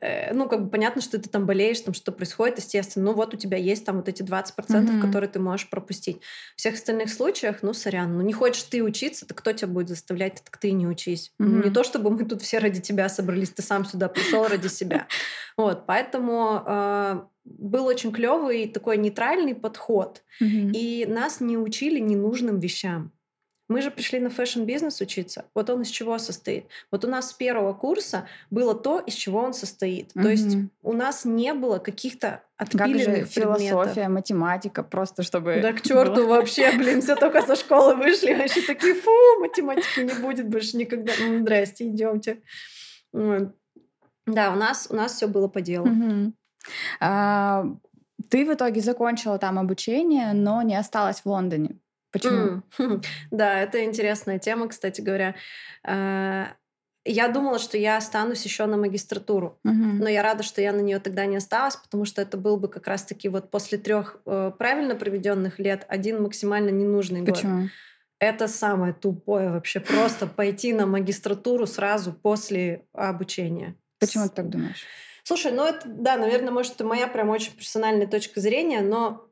э, 0.00 0.34
ну, 0.34 0.48
как 0.48 0.64
бы 0.64 0.70
понятно, 0.70 1.00
что 1.00 1.18
ты 1.18 1.28
там 1.28 1.46
болеешь, 1.46 1.80
там 1.80 1.94
что 1.94 2.10
происходит, 2.10 2.58
естественно. 2.58 3.06
Ну, 3.06 3.12
вот 3.12 3.34
у 3.34 3.36
тебя 3.36 3.56
есть 3.56 3.84
там 3.84 3.96
вот 3.96 4.08
эти 4.08 4.22
20%, 4.22 4.98
угу. 4.98 5.06
которые 5.06 5.30
ты 5.30 5.38
можешь 5.38 5.70
пропустить. 5.70 6.20
В 6.56 6.58
всех 6.58 6.74
остальных 6.74 7.10
случаях, 7.10 7.58
ну, 7.62 7.72
сорян, 7.72 8.16
ну, 8.16 8.22
не 8.22 8.32
хочешь 8.32 8.64
ты 8.64 8.82
учиться, 8.82 9.26
так 9.26 9.38
кто 9.38 9.52
тебя 9.52 9.68
будет 9.68 9.88
заставлять, 9.88 10.42
так 10.44 10.56
ты 10.56 10.72
не 10.72 10.88
учись. 10.88 11.32
Угу. 11.38 11.48
Не 11.48 11.70
то, 11.70 11.84
чтобы 11.84 12.10
мы 12.10 12.24
тут 12.24 12.42
все 12.42 12.58
ради 12.58 12.80
тебя 12.80 13.08
собрались, 13.08 13.50
ты 13.50 13.62
сам 13.62 13.84
сюда 13.84 14.08
пришел 14.08 14.46
ради 14.46 14.68
себя. 14.68 15.06
Вот, 15.56 15.86
поэтому 15.86 16.62
э, 16.64 17.20
был 17.44 17.86
очень 17.86 18.12
клевый 18.12 18.68
такой 18.68 18.96
нейтральный 18.96 19.56
подход. 19.56 20.22
И 20.40 21.04
нас 21.08 21.40
не 21.40 21.58
учили 21.58 21.98
ненужным 21.98 22.60
вещам. 22.60 23.10
Мы 23.68 23.82
же 23.82 23.90
пришли 23.90 24.18
на 24.18 24.30
фэшн-бизнес 24.30 25.00
учиться. 25.02 25.44
Вот 25.54 25.68
он 25.68 25.82
из 25.82 25.88
чего 25.88 26.16
состоит? 26.18 26.66
Вот 26.90 27.04
у 27.04 27.08
нас 27.08 27.30
с 27.30 27.32
первого 27.34 27.74
курса 27.74 28.26
было 28.50 28.74
то, 28.74 28.98
из 28.98 29.12
чего 29.12 29.40
он 29.40 29.52
состоит. 29.52 30.12
Mm-hmm. 30.12 30.22
То 30.22 30.28
есть 30.28 30.56
у 30.82 30.92
нас 30.94 31.26
не 31.26 31.52
было 31.52 31.78
каких-то 31.78 32.42
отпиленных 32.56 33.04
как 33.04 33.16
же 33.16 33.24
философия, 33.26 34.08
математика, 34.08 34.82
просто 34.82 35.22
чтобы... 35.22 35.60
Да 35.60 35.72
к 35.74 35.82
черту 35.82 36.26
вообще, 36.26 36.72
блин, 36.78 37.02
все 37.02 37.14
только 37.14 37.42
со 37.42 37.56
школы 37.56 37.94
вышли, 37.94 38.32
вообще 38.32 38.62
такие, 38.62 38.94
фу, 38.94 39.10
математики 39.38 40.00
не 40.00 40.14
будет 40.14 40.48
больше 40.48 40.76
никогда. 40.78 41.12
Ну, 41.20 41.40
здрасте, 41.40 41.88
идемте. 41.88 42.40
Да, 43.12 44.52
у 44.52 44.56
нас, 44.56 44.88
у 44.90 44.96
нас 44.96 45.14
все 45.14 45.26
было 45.26 45.48
по 45.48 45.60
делу. 45.60 45.88
А, 47.00 47.64
ты 48.28 48.44
в 48.44 48.52
итоге 48.52 48.80
закончила 48.80 49.38
там 49.38 49.58
обучение, 49.58 50.32
но 50.32 50.62
не 50.62 50.76
осталась 50.76 51.20
в 51.20 51.26
Лондоне. 51.26 51.76
Почему? 52.10 52.62
Mm. 52.78 53.04
Да, 53.30 53.60
это 53.60 53.84
интересная 53.84 54.38
тема, 54.38 54.68
кстати 54.68 55.00
говоря. 55.00 55.34
А, 55.84 56.52
я 57.04 57.28
думала, 57.28 57.58
что 57.58 57.78
я 57.78 57.96
останусь 57.96 58.44
еще 58.44 58.66
на 58.66 58.76
магистратуру, 58.76 59.58
uh-huh. 59.66 59.72
но 59.72 60.08
я 60.08 60.22
рада, 60.22 60.42
что 60.42 60.60
я 60.60 60.72
на 60.72 60.80
нее 60.80 60.98
тогда 60.98 61.24
не 61.26 61.36
осталась, 61.36 61.76
потому 61.76 62.04
что 62.04 62.20
это 62.20 62.36
был 62.36 62.58
бы 62.58 62.68
как 62.68 62.86
раз-таки 62.86 63.28
вот 63.28 63.50
после 63.50 63.78
трех 63.78 64.20
э, 64.26 64.52
правильно 64.58 64.94
проведенных 64.94 65.58
лет 65.58 65.86
один 65.88 66.22
максимально 66.22 66.68
ненужный 66.68 67.24
Почему? 67.24 67.62
год. 67.62 67.70
Это 68.20 68.48
самое 68.48 68.92
тупое 68.92 69.50
вообще 69.50 69.80
просто 69.80 70.26
пойти 70.26 70.72
на 70.72 70.86
магистратуру 70.86 71.66
сразу 71.66 72.12
после 72.12 72.84
обучения. 72.92 73.76
Почему 74.00 74.24
ты 74.24 74.34
так 74.34 74.50
думаешь? 74.50 74.84
Слушай, 75.22 75.52
ну 75.52 75.64
это, 75.64 75.82
да, 75.86 76.16
наверное, 76.16 76.50
может, 76.50 76.74
это 76.74 76.84
моя 76.84 77.06
прям 77.06 77.28
очень 77.28 77.52
персональная 77.52 78.06
точка 78.06 78.40
зрения, 78.40 78.80
но 78.80 79.27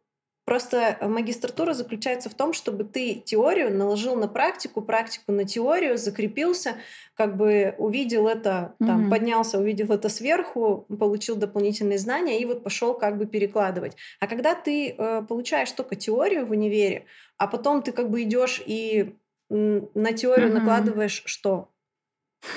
Просто 0.46 0.96
магистратура 1.02 1.74
заключается 1.74 2.30
в 2.30 2.34
том, 2.34 2.52
чтобы 2.52 2.84
ты 2.84 3.16
теорию 3.16 3.76
наложил 3.76 4.14
на 4.14 4.28
практику, 4.28 4.80
практику 4.80 5.32
на 5.32 5.44
теорию, 5.44 5.98
закрепился, 5.98 6.76
как 7.14 7.36
бы 7.36 7.74
увидел 7.78 8.28
это, 8.28 8.76
там, 8.78 9.06
mm-hmm. 9.06 9.10
поднялся, 9.10 9.58
увидел 9.58 9.92
это 9.92 10.08
сверху, 10.08 10.86
получил 11.00 11.34
дополнительные 11.34 11.98
знания 11.98 12.40
и 12.40 12.44
вот 12.44 12.62
пошел 12.62 12.94
как 12.94 13.18
бы 13.18 13.26
перекладывать. 13.26 13.96
А 14.20 14.28
когда 14.28 14.54
ты 14.54 14.90
э, 14.90 15.22
получаешь 15.28 15.72
только 15.72 15.96
теорию 15.96 16.46
в 16.46 16.52
универе, 16.52 17.06
а 17.38 17.48
потом 17.48 17.82
ты 17.82 17.90
как 17.90 18.08
бы 18.08 18.22
идешь 18.22 18.62
и 18.64 19.16
на 19.50 20.12
теорию 20.12 20.50
mm-hmm. 20.50 20.52
накладываешь 20.52 21.22
что? 21.26 21.70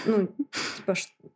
Ну, 0.06 0.28
типа, 0.78 0.94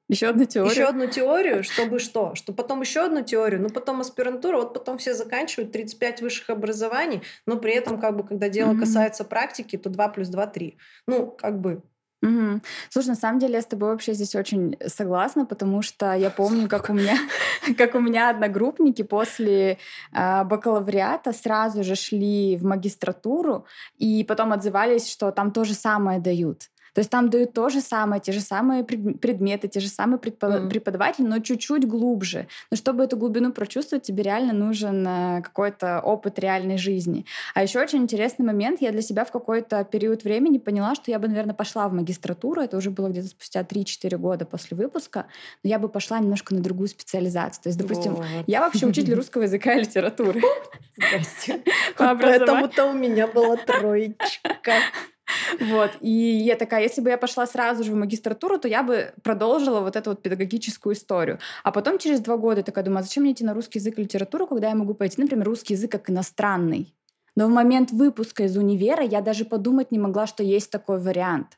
еще 0.10 0.28
одну 0.28 0.46
теорию. 0.46 0.72
Еще 0.72 0.84
одну 0.84 1.08
теорию, 1.08 1.64
чтобы 1.64 2.00
что? 2.00 2.36
Что 2.36 2.54
потом 2.54 2.82
еще 2.82 3.02
одну 3.02 3.24
теорию, 3.24 3.62
ну 3.62 3.70
потом 3.70 4.02
аспирантура, 4.02 4.58
вот 4.58 4.74
потом 4.74 4.98
все 4.98 5.14
заканчивают 5.14 5.72
35 5.72 6.22
высших 6.22 6.50
образований, 6.50 7.24
но 7.48 7.58
при 7.58 7.74
этом, 7.74 8.00
как 8.00 8.16
бы, 8.16 8.24
когда 8.24 8.50
дело 8.50 8.74
mm-hmm. 8.74 8.80
касается 8.80 9.24
практики, 9.24 9.78
то 9.78 9.90
2 9.90 10.08
плюс 10.10 10.28
2 10.28 10.48
3. 10.48 10.78
Ну, 11.08 11.28
как 11.32 11.60
бы. 11.60 11.82
Угу. 12.24 12.62
Слушай, 12.90 13.10
на 13.10 13.16
самом 13.16 13.40
деле 13.40 13.56
я 13.56 13.62
с 13.62 13.66
тобой 13.66 13.90
вообще 13.90 14.14
здесь 14.14 14.34
очень 14.34 14.78
согласна, 14.88 15.46
потому 15.46 15.82
что 15.82 16.14
я 16.14 16.30
помню, 16.30 16.70
как 16.70 16.90
у 16.90 16.94
меня, 16.94 17.18
как 17.78 17.96
у 17.96 18.00
меня 18.00 18.30
одногруппники 18.30 19.02
после 19.02 19.78
э, 20.14 20.44
бакалавриата 20.46 21.34
сразу 21.34 21.84
же 21.84 21.96
шли 21.96 22.56
в 22.56 22.64
магистратуру 22.64 23.66
и 23.98 24.24
потом 24.24 24.54
отзывались, 24.54 25.12
что 25.12 25.32
там 25.32 25.52
то 25.52 25.66
же 25.66 25.74
самое 25.74 26.22
дают. 26.22 26.70
То 26.94 27.00
есть 27.00 27.10
там 27.10 27.30
дают 27.30 27.54
то 27.54 27.70
же 27.70 27.82
самое, 27.82 28.22
те 28.22 28.32
же 28.32 28.40
самые 28.40 28.84
предметы, 28.84 29.68
те 29.68 29.80
же 29.80 29.90
самые 29.90 30.20
mm. 30.20 30.70
преподаватели, 30.70 31.26
но 31.26 31.40
чуть-чуть 31.40 31.88
глубже. 31.88 32.48
Но 32.70 32.78
чтобы 32.78 33.04
эту 33.04 33.18
глубину 33.18 33.52
прочувствовать, 33.52 34.04
тебе 34.04 34.24
реально 34.24 34.54
нужен 34.54 35.06
э, 35.08 35.42
какой-то 35.42 36.00
опыт 36.02 36.40
реальной 36.40 36.78
жизни. 36.78 37.26
А 37.56 37.64
еще 37.64 37.80
очень 37.80 38.00
интересный 38.00 38.46
момент. 38.46 38.82
Я 38.82 38.92
для 38.92 39.02
себя 39.02 39.26
в 39.26 39.32
какой-то 39.32 39.84
период 39.84 40.24
времени 40.24 40.60
поняла, 40.60 40.96
что 40.96 41.10
я 41.10 41.20
бы, 41.20 41.28
наверное, 41.28 41.56
пошла 41.56 41.88
в 41.88 41.94
магистратуру. 41.94 42.62
Это 42.62 42.78
уже 42.78 42.92
было 42.92 43.10
где-то 43.10 43.28
спустя 43.28 43.62
3-4 43.62 44.18
года 44.18 44.46
после 44.46 44.78
выпуска. 44.78 45.26
Но 45.64 45.70
я 45.70 45.80
бы 45.80 45.90
пошла 45.90 46.20
немножко 46.20 46.54
на 46.54 46.62
другую 46.62 46.88
специализацию. 46.88 47.64
То 47.64 47.70
есть, 47.70 47.80
допустим, 47.80 48.16
вот. 48.16 48.26
я 48.46 48.62
вообще 48.62 48.86
учитель 48.86 49.16
русского 49.16 49.44
языка 49.44 49.74
и 49.74 49.82
литературы. 49.82 50.42
Здрасте. 50.96 51.64
Поэтому-то 51.98 52.86
у 52.86 52.94
меня 52.94 53.28
была 53.28 53.58
троечка. 53.58 54.74
Вот. 55.60 55.92
И 56.02 56.10
я 56.10 56.56
такая, 56.56 56.84
если 56.84 57.02
бы 57.02 57.10
я 57.10 57.18
пошла 57.18 57.46
сразу 57.48 57.84
же 57.84 57.92
в 57.92 57.96
магистратуру, 57.96 58.58
то 58.58 58.68
я 58.68 58.84
бы 58.84 59.14
продолжила 59.24 59.80
вот 59.82 59.96
эту 59.96 60.12
вот 60.12 60.22
педагогическую 60.22 60.96
историю. 60.96 61.40
А 61.64 61.72
потом 61.72 61.98
через 61.98 62.20
два 62.20 62.38
года 62.38 62.64
такая 62.64 62.84
думаю, 62.84 63.00
а 63.00 63.04
зачем 63.04 63.24
мне 63.24 63.34
идти 63.34 63.44
на 63.44 63.54
русский 63.54 63.80
язык 63.80 63.98
и 64.00 64.04
литературу, 64.04 64.48
когда 64.48 64.70
я 64.70 64.76
могу 64.76 64.94
пойти, 64.94 65.22
например, 65.22 65.46
русский 65.46 65.74
язык 65.74 65.92
как 65.92 66.10
иностранный? 66.10 66.94
Но 67.36 67.48
в 67.48 67.50
момент 67.50 67.92
выпуска 67.92 68.44
из 68.44 68.58
универа 68.58 69.04
я 69.04 69.22
даже 69.22 69.46
подумать 69.46 69.92
не 69.92 70.00
могла, 70.00 70.28
что 70.28 70.44
есть 70.44 70.72
такой 70.72 71.00
вариант. 71.00 71.58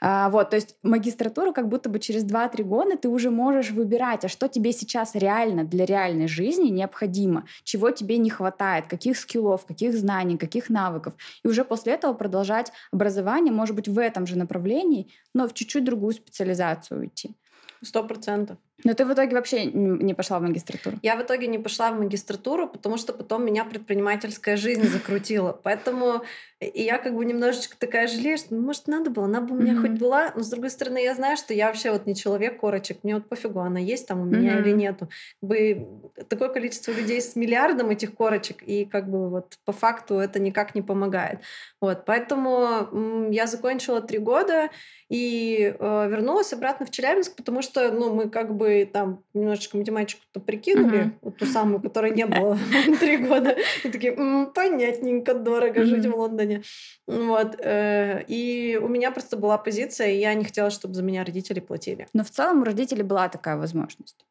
А, 0.00 0.30
вот, 0.30 0.50
то 0.50 0.56
есть 0.56 0.76
магистратура 0.82 1.52
как 1.52 1.68
будто 1.68 1.88
бы 1.88 1.98
через 1.98 2.24
2-3 2.24 2.62
года 2.62 2.96
ты 2.96 3.08
уже 3.08 3.30
можешь 3.30 3.70
выбирать, 3.70 4.24
а 4.24 4.28
что 4.28 4.48
тебе 4.48 4.72
сейчас 4.72 5.14
реально 5.14 5.64
для 5.64 5.84
реальной 5.84 6.28
жизни 6.28 6.68
необходимо, 6.68 7.46
чего 7.64 7.90
тебе 7.90 8.18
не 8.18 8.30
хватает, 8.30 8.86
каких 8.86 9.18
скиллов, 9.18 9.66
каких 9.66 9.94
знаний, 9.94 10.38
каких 10.38 10.70
навыков. 10.70 11.14
И 11.42 11.48
уже 11.48 11.64
после 11.64 11.94
этого 11.94 12.12
продолжать 12.14 12.72
образование, 12.92 13.52
может 13.52 13.74
быть, 13.74 13.88
в 13.88 13.98
этом 13.98 14.26
же 14.26 14.38
направлении, 14.38 15.10
но 15.34 15.48
в 15.48 15.54
чуть-чуть 15.54 15.84
другую 15.84 16.12
специализацию 16.14 17.00
уйти. 17.00 17.36
Сто 17.82 18.04
процентов. 18.04 18.58
Но 18.84 18.94
ты 18.94 19.04
в 19.04 19.12
итоге 19.12 19.34
вообще 19.34 19.64
не 19.64 20.14
пошла 20.14 20.38
в 20.38 20.42
магистратуру? 20.42 20.98
Я 21.02 21.16
в 21.16 21.22
итоге 21.22 21.46
не 21.46 21.58
пошла 21.58 21.90
в 21.90 21.98
магистратуру, 21.98 22.68
потому 22.68 22.98
что 22.98 23.12
потом 23.12 23.44
меня 23.44 23.64
предпринимательская 23.64 24.56
жизнь 24.56 24.86
закрутила. 24.88 25.58
Поэтому 25.62 26.22
и 26.58 26.82
я 26.82 26.96
как 26.96 27.14
бы 27.14 27.22
немножечко 27.26 27.76
такая 27.78 28.06
жалею, 28.06 28.38
что, 28.38 28.54
ну, 28.54 28.62
может, 28.62 28.88
надо 28.88 29.10
было, 29.10 29.26
она 29.26 29.42
бы 29.42 29.54
у 29.54 29.60
меня 29.60 29.74
mm-hmm. 29.74 29.80
хоть 29.82 29.90
была. 29.90 30.32
Но, 30.34 30.42
с 30.42 30.48
другой 30.48 30.70
стороны, 30.70 31.02
я 31.02 31.14
знаю, 31.14 31.36
что 31.36 31.52
я 31.52 31.66
вообще 31.66 31.90
вот 31.90 32.06
не 32.06 32.14
человек 32.14 32.58
корочек. 32.58 33.00
Мне 33.02 33.14
вот 33.14 33.28
пофигу, 33.28 33.60
она 33.60 33.78
есть 33.78 34.08
там 34.08 34.22
у 34.22 34.24
меня 34.24 34.54
mm-hmm. 34.54 34.60
или 34.62 34.70
нету. 34.70 35.08
Как 35.40 35.50
бы 35.50 35.86
такое 36.30 36.48
количество 36.48 36.92
людей 36.92 37.20
с 37.20 37.36
миллиардом 37.36 37.90
этих 37.90 38.14
корочек, 38.14 38.62
и 38.62 38.86
как 38.86 39.10
бы 39.10 39.28
вот 39.28 39.58
по 39.66 39.72
факту 39.72 40.14
это 40.14 40.38
никак 40.38 40.74
не 40.74 40.80
помогает. 40.80 41.40
Вот, 41.78 42.06
поэтому 42.06 43.30
я 43.30 43.46
закончила 43.46 44.00
три 44.00 44.18
года 44.18 44.70
и 45.10 45.76
э, 45.78 46.08
вернулась 46.08 46.54
обратно 46.54 46.86
в 46.86 46.90
Челябинск, 46.90 47.36
потому 47.36 47.60
что, 47.60 47.92
ну, 47.92 48.14
мы 48.14 48.30
как 48.30 48.56
бы 48.56 48.88
там 48.90 49.22
немножечко 49.34 49.76
математику-то 49.76 50.40
прикинули, 50.40 50.98
mm-hmm. 50.98 51.18
вот 51.20 51.36
ту 51.36 51.44
самую, 51.44 51.82
которой 51.82 52.12
не 52.12 52.24
было 52.26 52.58
три 52.98 53.18
года, 53.18 53.54
и 53.84 53.90
такие, 53.90 54.12
понятненько, 54.54 55.34
дорого 55.34 55.84
жить 55.84 56.06
в 56.06 56.16
Лондоне 56.16 56.45
Лондоне. 56.46 56.62
Вот. 57.06 57.56
Э, 57.60 58.24
и 58.28 58.78
у 58.82 58.88
меня 58.88 59.10
просто 59.10 59.36
была 59.36 59.58
позиция, 59.58 60.08
и 60.08 60.18
я 60.18 60.34
не 60.34 60.44
хотела, 60.44 60.70
чтобы 60.70 60.94
за 60.94 61.02
меня 61.02 61.24
родители 61.24 61.60
платили. 61.60 62.06
Но 62.12 62.24
в 62.24 62.30
целом 62.30 62.62
у 62.62 62.64
родителей 62.64 63.02
была 63.02 63.28
такая 63.28 63.56
возможность. 63.56 64.24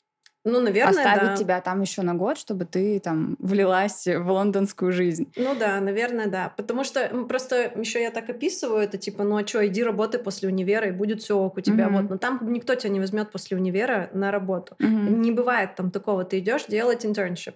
Ну, 0.47 0.59
наверное, 0.59 1.03
Оставить 1.03 1.29
да. 1.29 1.35
тебя 1.35 1.59
там 1.59 1.81
еще 1.81 2.03
на 2.03 2.13
год, 2.13 2.37
чтобы 2.37 2.65
ты 2.65 2.99
там 2.99 3.35
влилась 3.39 4.05
в 4.05 4.29
лондонскую 4.29 4.91
жизнь. 4.91 5.33
Ну 5.35 5.55
да, 5.55 5.79
наверное, 5.79 6.27
да. 6.27 6.53
Потому 6.55 6.83
что 6.83 7.07
просто 7.27 7.71
еще 7.75 7.99
я 7.99 8.11
так 8.11 8.29
описываю 8.29 8.83
это, 8.83 8.99
типа, 8.99 9.23
ну 9.23 9.37
а 9.37 9.47
что, 9.47 9.65
иди 9.65 9.83
работай 9.83 10.19
после 10.19 10.47
универа, 10.47 10.89
и 10.89 10.91
будет 10.91 11.23
все 11.23 11.35
ок 11.35 11.57
у 11.57 11.61
тебя. 11.61 11.85
Mm-hmm. 11.85 12.01
Вот. 12.01 12.09
Но 12.11 12.17
там 12.19 12.39
никто 12.53 12.75
тебя 12.75 12.91
не 12.91 12.99
возьмет 12.99 13.31
после 13.31 13.57
универа 13.57 14.11
на 14.13 14.29
работу. 14.29 14.75
Mm-hmm. 14.79 15.15
Не 15.15 15.31
бывает 15.31 15.75
там 15.75 15.89
такого. 15.89 16.23
Ты 16.25 16.37
идешь 16.37 16.65
делать 16.65 17.07
internship. 17.07 17.55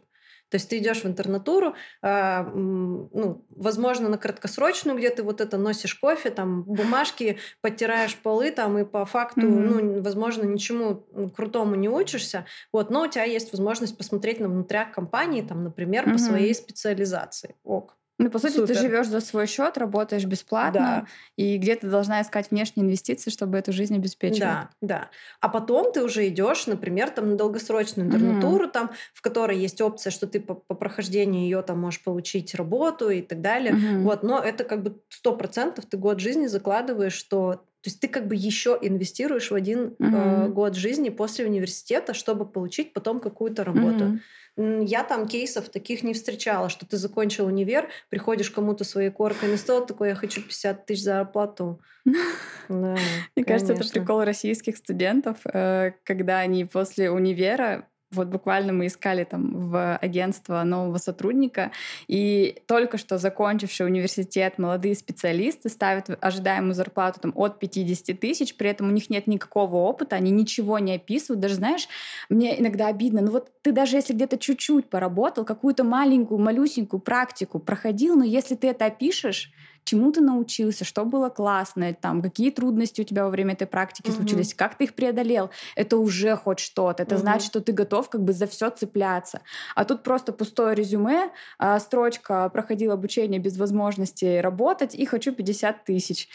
То 0.50 0.56
есть 0.56 0.70
ты 0.70 0.78
идешь 0.78 1.04
в 1.04 1.06
интернатуру, 1.06 1.76
э, 2.02 2.44
ну, 2.44 3.46
возможно, 3.50 4.10
на 4.10 4.18
краткосрочную, 4.18 4.98
где 4.98 5.10
ты 5.10 5.24
вот 5.24 5.42
это 5.42 5.58
носишь 5.58 5.96
кофе, 5.96 6.30
там, 6.30 6.64
бумажки, 6.64 7.38
подтираешь 7.62 8.16
полы, 8.16 8.52
там, 8.52 8.78
и 8.78 8.86
по 8.86 9.06
факту, 9.06 9.42
mm-hmm. 9.42 9.82
ну, 9.82 10.02
возможно, 10.02 10.44
ничему 10.44 11.06
крутому 11.36 11.76
не 11.76 11.90
учишься, 11.90 12.46
вот, 12.74 12.90
но 12.90 13.04
у 13.04 13.08
тебя 13.08 13.24
есть 13.24 13.52
возможность 13.52 13.98
посмотреть 13.98 14.40
на 14.40 14.50
внутрях 14.50 14.92
компании, 14.92 15.42
там, 15.42 15.64
например, 15.64 16.08
mm-hmm. 16.08 16.14
по 16.14 16.18
своей 16.18 16.54
специализации. 16.54 17.56
Ок. 17.64 17.99
Ну, 18.20 18.30
по 18.30 18.38
сути, 18.38 18.56
Супер. 18.56 18.68
ты 18.68 18.82
живешь 18.82 19.08
за 19.08 19.22
свой 19.22 19.48
счет, 19.48 19.78
работаешь 19.78 20.26
бесплатно, 20.26 20.80
да. 20.80 21.08
и 21.38 21.58
где-то 21.58 21.90
должна 21.90 22.22
искать 22.22 22.52
внешние 22.52 22.86
инвестиции, 22.86 23.32
чтобы 23.32 23.58
эту 23.58 23.72
жизнь 23.72 23.96
обеспечивать. 23.96 24.42
Да, 24.42 24.70
да. 24.82 25.10
А 25.40 25.48
потом 25.48 25.94
ты 25.94 26.04
уже 26.04 26.28
идешь, 26.28 26.68
например, 26.68 27.12
там 27.12 27.30
на 27.30 27.36
долгосрочную 27.38 28.08
интернатуру, 28.08 28.66
угу. 28.66 28.72
там, 28.74 28.92
в 29.14 29.22
которой 29.22 29.58
есть 29.58 29.80
опция, 29.80 30.12
что 30.12 30.28
ты 30.28 30.42
по, 30.42 30.56
по 30.56 30.76
прохождению 30.76 31.44
ее 31.44 31.62
там 31.62 31.80
можешь 31.80 32.04
получить 32.04 32.54
работу 32.56 33.10
и 33.10 33.22
так 33.22 33.40
далее. 33.40 33.74
Угу. 33.74 34.04
Вот, 34.04 34.24
но 34.24 34.40
это 34.40 34.66
как 34.66 34.84
бы 34.84 35.02
сто 35.08 35.34
процентов 35.34 35.86
ты 35.86 35.96
год 35.96 36.20
жизни 36.20 36.48
закладываешь, 36.48 37.14
что 37.14 37.64
то 37.82 37.88
есть 37.88 38.02
ты 38.02 38.10
как 38.10 38.28
бы 38.28 38.36
еще 38.36 38.78
инвестируешь 38.82 39.52
в 39.52 39.56
один 39.56 39.96
угу. 39.98 39.98
э, 40.00 40.50
год 40.50 40.76
жизни 40.76 41.08
после 41.08 41.46
университета, 41.46 42.14
чтобы 42.14 42.46
получить 42.46 42.92
потом 42.92 43.22
какую-то 43.22 43.64
работу. 43.64 44.06
Угу. 44.06 44.20
Я 44.62 45.04
там 45.06 45.26
кейсов 45.26 45.70
таких 45.70 46.04
не 46.04 46.14
встречала, 46.14 46.68
что 46.68 46.86
ты 46.86 46.98
закончил 46.98 47.46
универ, 47.46 47.90
приходишь 48.10 48.52
кому-то 48.52 48.84
своей 48.84 49.10
коркой 49.10 49.48
на 49.50 49.56
стол, 49.56 49.86
такой, 49.86 50.10
я 50.10 50.16
хочу 50.16 50.42
50 50.42 50.86
тысяч 50.86 51.04
зарплату. 51.04 51.80
Мне 52.68 53.46
кажется, 53.48 53.74
это 53.74 53.88
прикол 53.88 54.24
российских 54.24 54.76
студентов, 54.76 55.38
э, 55.46 55.94
когда 56.04 56.40
они 56.40 56.66
после 56.66 57.10
универа 57.10 57.88
вот 58.12 58.28
буквально 58.28 58.74
мы 58.74 58.88
искали 58.88 59.24
там 59.24 59.70
в 59.70 59.98
агентство 59.98 60.64
нового 60.64 60.98
сотрудника, 60.98 61.72
и 62.08 62.62
только 62.66 62.98
что 62.98 63.18
закончивший 63.18 63.86
университет 63.86 64.58
молодые 64.58 64.96
специалисты 64.96 65.70
ставят 65.70 66.10
ожидаемую 66.20 66.74
зарплату 66.74 67.20
там, 67.20 67.34
от 67.36 67.60
50 67.60 68.20
тысяч, 68.20 68.56
при 68.56 68.70
этом 68.70 68.88
у 68.88 68.92
них 68.92 69.10
нет 69.10 69.28
никакого 69.28 69.78
опыта, 69.78 70.16
они 70.16 70.32
ничего 70.32 70.80
не 70.80 70.96
описывают. 70.96 71.40
Даже, 71.40 71.56
знаешь, 71.56 71.88
мне 72.30 72.60
иногда 72.60 72.88
обидно, 72.88 73.22
ну 73.22 73.32
вот 73.32 73.52
ты 73.62 73.72
даже 73.72 73.98
если 73.98 74.14
где-то 74.14 74.38
чуть-чуть 74.38 74.90
поработал, 74.90 75.46
какую-то 75.46 75.84
маленькую, 75.84 76.40
малюсенькую 76.40 77.00
практику 77.00 77.60
проходил, 77.60 78.16
но 78.16 78.24
если 78.24 78.56
ты 78.56 78.68
это 78.70 78.86
опишешь, 78.86 79.52
чему 79.84 80.12
ты 80.12 80.22
научился, 80.22 80.86
что 80.86 81.06
было 81.06 81.30
классно, 81.30 81.94
там, 81.94 82.22
какие 82.22 82.52
трудности 82.52 83.02
у 83.02 83.04
тебя 83.04 83.24
во 83.24 83.30
время 83.30 83.54
этой 83.54 83.68
практики 83.68 84.10
угу. 84.10 84.18
случились, 84.18 84.54
как 84.54 84.78
ты 84.78 84.86
их 84.86 84.94
преодолел, 84.94 85.50
это 85.76 85.98
уже 85.98 86.36
хоть 86.36 86.60
что-то. 86.60 87.04
Это 87.04 87.16
угу. 87.16 87.22
значит, 87.22 87.48
что 87.48 87.62
ты 87.62 87.72
готов 87.72 88.10
как 88.10 88.24
бы 88.24 88.34
за 88.34 88.48
все 88.48 88.70
цепляться. 88.70 89.42
А 89.76 89.86
тут 89.86 90.04
просто 90.04 90.34
пустое 90.34 90.76
резюме, 90.76 91.32
а, 91.58 91.80
строчка 91.80 92.50
«проходил 92.50 92.92
обучение 92.92 93.40
без 93.40 93.58
возможности 93.58 94.40
работать» 94.40 94.96
и 94.96 95.06
«хочу 95.06 95.34
50 95.34 95.86
тысяч». 95.86 96.30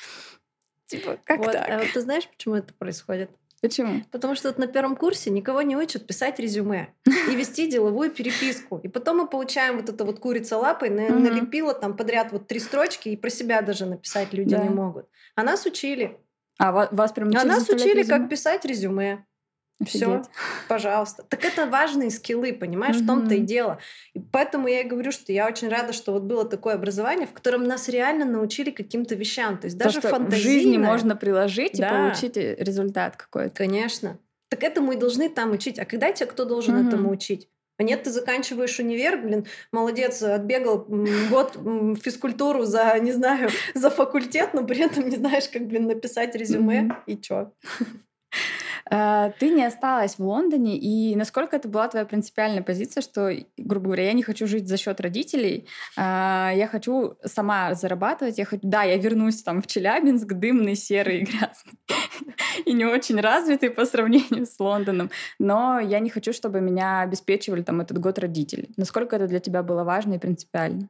Типа, 0.87 1.19
как 1.25 1.39
вот, 1.39 1.53
так? 1.53 1.69
А 1.69 1.79
вот 1.79 1.93
ты 1.93 2.01
знаешь, 2.01 2.29
почему 2.29 2.57
это 2.57 2.75
происходит? 2.75 3.31
Почему? 3.65 4.03
Потому 4.11 4.35
что 4.35 4.49
вот 4.49 4.59
на 4.59 4.67
первом 4.67 4.95
курсе 4.95 5.31
никого 5.31 5.63
не 5.63 5.75
учат 5.75 6.07
писать 6.07 6.39
резюме 6.39 6.93
и 7.07 7.35
вести 7.35 7.67
деловую 7.67 8.11
переписку. 8.11 8.79
И 8.83 8.89
потом 8.89 9.17
мы 9.17 9.27
получаем 9.27 9.77
вот 9.77 9.89
это 9.89 10.05
вот 10.05 10.19
курица 10.19 10.59
лапой, 10.59 10.91
налепила 10.91 11.73
там 11.73 11.97
подряд 11.97 12.31
вот 12.31 12.47
три 12.47 12.61
строчки, 12.61 13.09
и 13.09 13.17
про 13.17 13.31
себя 13.31 13.63
даже 13.63 13.87
написать 13.87 14.35
люди 14.35 14.55
не 14.55 14.69
могут. 14.69 15.09
А 15.35 15.43
нас 15.43 15.65
учили. 15.65 16.19
А 16.59 16.73
вас 16.73 17.13
прям 17.13 17.29
учили 17.29 17.43
А 17.43 17.47
нас 17.47 17.67
учили, 17.71 18.03
как 18.03 18.29
писать 18.29 18.67
резюме. 18.67 19.25
Все, 19.85 20.23
пожалуйста. 20.69 21.25
Так 21.29 21.45
это 21.45 21.67
важные 21.67 22.11
скиллы, 22.11 22.53
понимаешь, 22.53 22.97
в 22.97 23.07
том-то 23.07 23.35
и 23.35 23.41
дело. 23.41 23.79
И 24.15 24.21
поэтому 24.21 24.69
я 24.69 24.83
и 24.83 24.89
говорю, 24.89 25.11
что 25.11 25.33
я 25.33 25.47
очень 25.47 25.69
рада, 25.69 25.93
что 25.93 26.13
вот 26.13 26.23
было 26.23 26.45
такое 26.45 26.75
образование, 26.75 27.27
в 27.27 27.33
котором 27.33 27.65
нас 27.65 27.89
реально 27.89 28.25
научили 28.25 28.71
каким-то 28.71 29.15
вещам. 29.15 29.59
То 29.59 29.67
есть 29.67 29.77
даже 29.77 30.01
То, 30.01 30.09
фантазийное... 30.09 30.39
в 30.39 30.43
жизни 30.43 30.77
можно 30.79 31.17
приложить 31.17 31.79
да. 31.79 31.89
и 31.89 31.91
получить 31.91 32.37
э, 32.37 32.55
результат 32.59 33.17
какой-то. 33.17 33.55
Конечно. 33.55 34.19
Так 34.49 34.63
этому 34.63 34.93
и 34.93 34.97
должны 34.97 35.29
там 35.29 35.51
учить. 35.51 35.79
А 35.79 35.85
когда 35.85 36.13
тебя 36.13 36.27
кто 36.27 36.45
должен 36.45 36.77
угу. 36.77 36.89
этому 36.89 37.11
учить? 37.11 37.49
А 37.77 37.83
нет, 37.83 38.05
ты 38.05 38.11
заканчиваешь 38.11 38.79
универ, 38.79 39.21
блин, 39.21 39.47
молодец, 39.73 40.23
отбегал 40.23 40.87
год 41.29 41.59
физкультуру 42.01 42.63
за, 42.65 42.97
не 43.01 43.11
знаю, 43.11 43.51
за 43.75 43.91
факультет, 43.91 44.51
но 44.55 44.65
при 44.65 44.79
этом 44.79 45.09
не 45.09 45.17
знаешь, 45.17 45.49
как, 45.49 45.67
блин, 45.67 45.89
написать 45.89 46.37
резюме 46.37 46.83
mm-hmm. 46.83 46.95
и 47.07 47.21
чё. 47.21 47.51
Э, 48.91 49.33
ты 49.39 49.51
не 49.51 49.65
осталась 49.65 50.19
в 50.19 50.21
Лондоне, 50.21 50.79
и 50.79 51.17
насколько 51.17 51.57
это 51.57 51.69
была 51.69 51.89
твоя 51.89 52.05
принципиальная 52.05 52.63
позиция, 52.63 53.03
что, 53.03 53.31
грубо 53.57 53.87
говоря, 53.87 54.05
я 54.05 54.13
не 54.13 54.23
хочу 54.23 54.47
жить 54.47 54.69
за 54.69 54.77
счет 54.77 55.01
родителей, 55.01 55.67
э, 55.97 56.01
я 56.01 56.69
хочу 56.71 57.17
сама 57.25 57.75
зарабатывать, 57.75 58.39
я 58.39 58.45
хочу, 58.45 58.61
да, 58.63 58.83
я 58.83 58.97
вернусь 58.97 59.43
там 59.43 59.63
в 59.63 59.67
Челябинск, 59.67 60.33
дымный, 60.33 60.77
серый, 60.77 61.21
грязный 61.25 61.79
и 62.65 62.73
не 62.73 62.85
очень 62.85 63.21
развитый 63.21 63.71
по 63.71 63.85
сравнению 63.85 64.47
с 64.47 64.59
Лондоном, 64.59 65.11
но 65.39 65.81
я 65.81 65.99
не 66.01 66.11
хочу, 66.11 66.33
чтобы 66.33 66.61
меня 66.61 67.01
обеспечивали 67.01 67.63
там 67.63 67.81
этот 67.81 67.99
год 67.99 68.19
родители. 68.19 68.69
Насколько 68.77 69.17
это 69.17 69.27
для 69.27 69.41
тебя 69.41 69.63
было 69.63 69.85
важно 69.85 70.15
и 70.15 70.19
принципиально? 70.19 70.89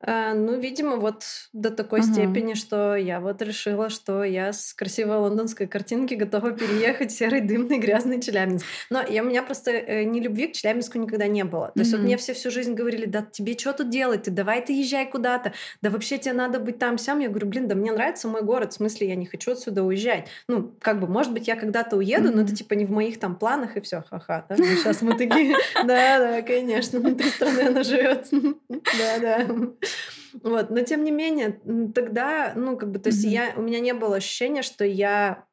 А, 0.00 0.32
ну, 0.32 0.58
видимо, 0.58 0.96
вот 0.96 1.24
до 1.52 1.70
такой 1.70 2.00
угу. 2.00 2.08
степени, 2.08 2.54
что 2.54 2.94
я 2.94 3.20
вот 3.20 3.42
решила, 3.42 3.90
что 3.90 4.22
я 4.22 4.52
с 4.52 4.72
красивой 4.72 5.16
лондонской 5.16 5.66
картинки 5.66 6.14
готова 6.14 6.52
переехать 6.52 7.10
в 7.10 7.16
серый, 7.16 7.40
дымный, 7.40 7.78
грязный 7.78 8.20
Челябинск. 8.20 8.64
Но 8.90 9.02
я, 9.02 9.22
у 9.22 9.26
меня 9.26 9.42
просто 9.42 9.72
э, 9.72 10.04
ни 10.04 10.20
любви 10.20 10.48
к 10.48 10.52
Челябинску 10.52 10.98
никогда 10.98 11.26
не 11.26 11.44
было. 11.44 11.72
То 11.74 11.80
есть 11.80 11.92
вот 11.92 12.00
мне 12.02 12.16
все 12.16 12.32
всю 12.32 12.50
жизнь 12.52 12.74
говорили, 12.74 13.06
да 13.06 13.22
тебе 13.22 13.58
что 13.58 13.72
тут 13.72 13.90
делать? 13.90 14.22
Ты 14.24 14.30
давай 14.30 14.64
ты 14.64 14.72
езжай 14.72 15.10
куда-то. 15.10 15.52
Да 15.82 15.90
вообще 15.90 16.18
тебе 16.18 16.32
надо 16.32 16.60
быть 16.60 16.78
там, 16.78 16.96
сям. 16.96 17.18
Я 17.18 17.28
говорю, 17.28 17.48
блин, 17.48 17.66
да 17.66 17.74
мне 17.74 17.90
нравится 17.90 18.28
мой 18.28 18.42
город. 18.42 18.72
В 18.72 18.76
смысле, 18.76 19.08
я 19.08 19.16
не 19.16 19.26
хочу 19.26 19.52
отсюда 19.52 19.82
уезжать. 19.82 20.28
Ну, 20.46 20.74
как 20.80 21.00
бы, 21.00 21.08
может 21.08 21.32
быть, 21.32 21.48
я 21.48 21.56
когда-то 21.56 21.96
уеду, 21.96 22.30
но 22.32 22.42
это 22.42 22.54
типа 22.54 22.74
не 22.74 22.84
в 22.84 22.92
моих 22.92 23.18
там 23.18 23.34
планах 23.34 23.76
и 23.76 23.80
все, 23.80 24.04
ха-ха. 24.08 24.46
Сейчас 24.48 25.02
мы 25.02 25.16
такие, 25.18 25.56
да, 25.74 26.18
да, 26.18 26.42
конечно, 26.42 27.00
внутри 27.00 27.30
страны 27.30 27.62
она 27.62 27.82
живет. 27.82 28.28
Да, 28.68 29.18
да. 29.20 29.46
Вот, 30.42 30.68
но 30.70 30.82
тем 30.82 31.04
не 31.04 31.10
менее, 31.10 31.58
тогда, 31.94 32.52
ну, 32.54 32.76
как 32.76 32.90
бы, 32.90 32.98
то 32.98 33.08
есть 33.08 33.24
я, 33.24 33.54
у 33.56 33.62
меня 33.62 33.80
не 33.80 33.94
было 33.94 34.16
ощущения, 34.16 34.60
что 34.60 34.84
я 34.84 35.46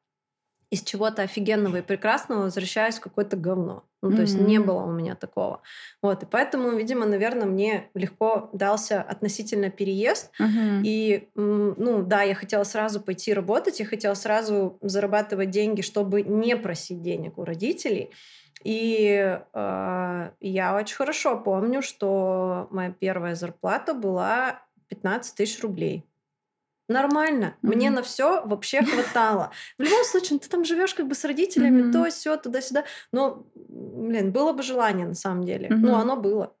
из 0.70 0.82
чего-то 0.82 1.22
офигенного 1.22 1.78
и 1.78 1.82
прекрасного 1.82 2.42
возвращаюсь 2.42 2.96
в 2.96 3.00
какое-то 3.00 3.36
говно. 3.36 3.84
Ну, 4.02 4.14
то 4.14 4.22
есть 4.22 4.38
не 4.38 4.58
было 4.58 4.82
у 4.82 4.92
меня 4.92 5.14
такого. 5.14 5.62
Вот, 6.02 6.22
и 6.22 6.26
поэтому, 6.26 6.70
видимо, 6.76 7.06
наверное, 7.06 7.46
мне 7.46 7.90
легко 7.94 8.50
дался 8.52 9.00
относительно 9.00 9.70
переезд. 9.70 10.30
И, 10.84 11.28
ну, 11.34 12.02
да, 12.02 12.22
я 12.22 12.34
хотела 12.34 12.64
сразу 12.64 13.00
пойти 13.00 13.32
работать, 13.32 13.80
я 13.80 13.86
хотела 13.86 14.14
сразу 14.14 14.78
зарабатывать 14.82 15.50
деньги, 15.50 15.80
чтобы 15.80 16.22
не 16.22 16.56
просить 16.56 17.02
денег 17.02 17.38
у 17.38 17.44
родителей. 17.44 18.10
И 18.64 19.38
э, 19.52 20.30
я 20.40 20.76
очень 20.76 20.96
хорошо 20.96 21.38
помню, 21.38 21.82
что 21.82 22.68
моя 22.70 22.90
первая 22.90 23.34
зарплата 23.34 23.94
была 23.94 24.62
15 24.88 25.34
тысяч 25.34 25.62
рублей. 25.62 26.04
Нормально. 26.88 27.44
Mm-hmm. 27.44 27.68
Мне 27.68 27.90
на 27.90 28.02
все 28.02 28.44
вообще 28.44 28.82
хватало. 28.82 29.50
В 29.78 29.82
любом 29.82 30.04
случае, 30.04 30.34
ну, 30.34 30.38
ты 30.38 30.48
там 30.48 30.64
живешь 30.64 30.94
как 30.94 31.08
бы 31.08 31.14
с 31.14 31.24
родителями, 31.24 31.82
mm-hmm. 31.82 31.92
то, 31.92 32.10
все, 32.10 32.36
туда-сюда. 32.36 32.84
Но, 33.12 33.46
блин, 33.54 34.30
было 34.30 34.52
бы 34.52 34.62
желание 34.62 35.06
на 35.06 35.14
самом 35.14 35.44
деле. 35.44 35.68
Mm-hmm. 35.68 35.76
Ну, 35.76 35.94
оно 35.96 36.16
было. 36.16 36.54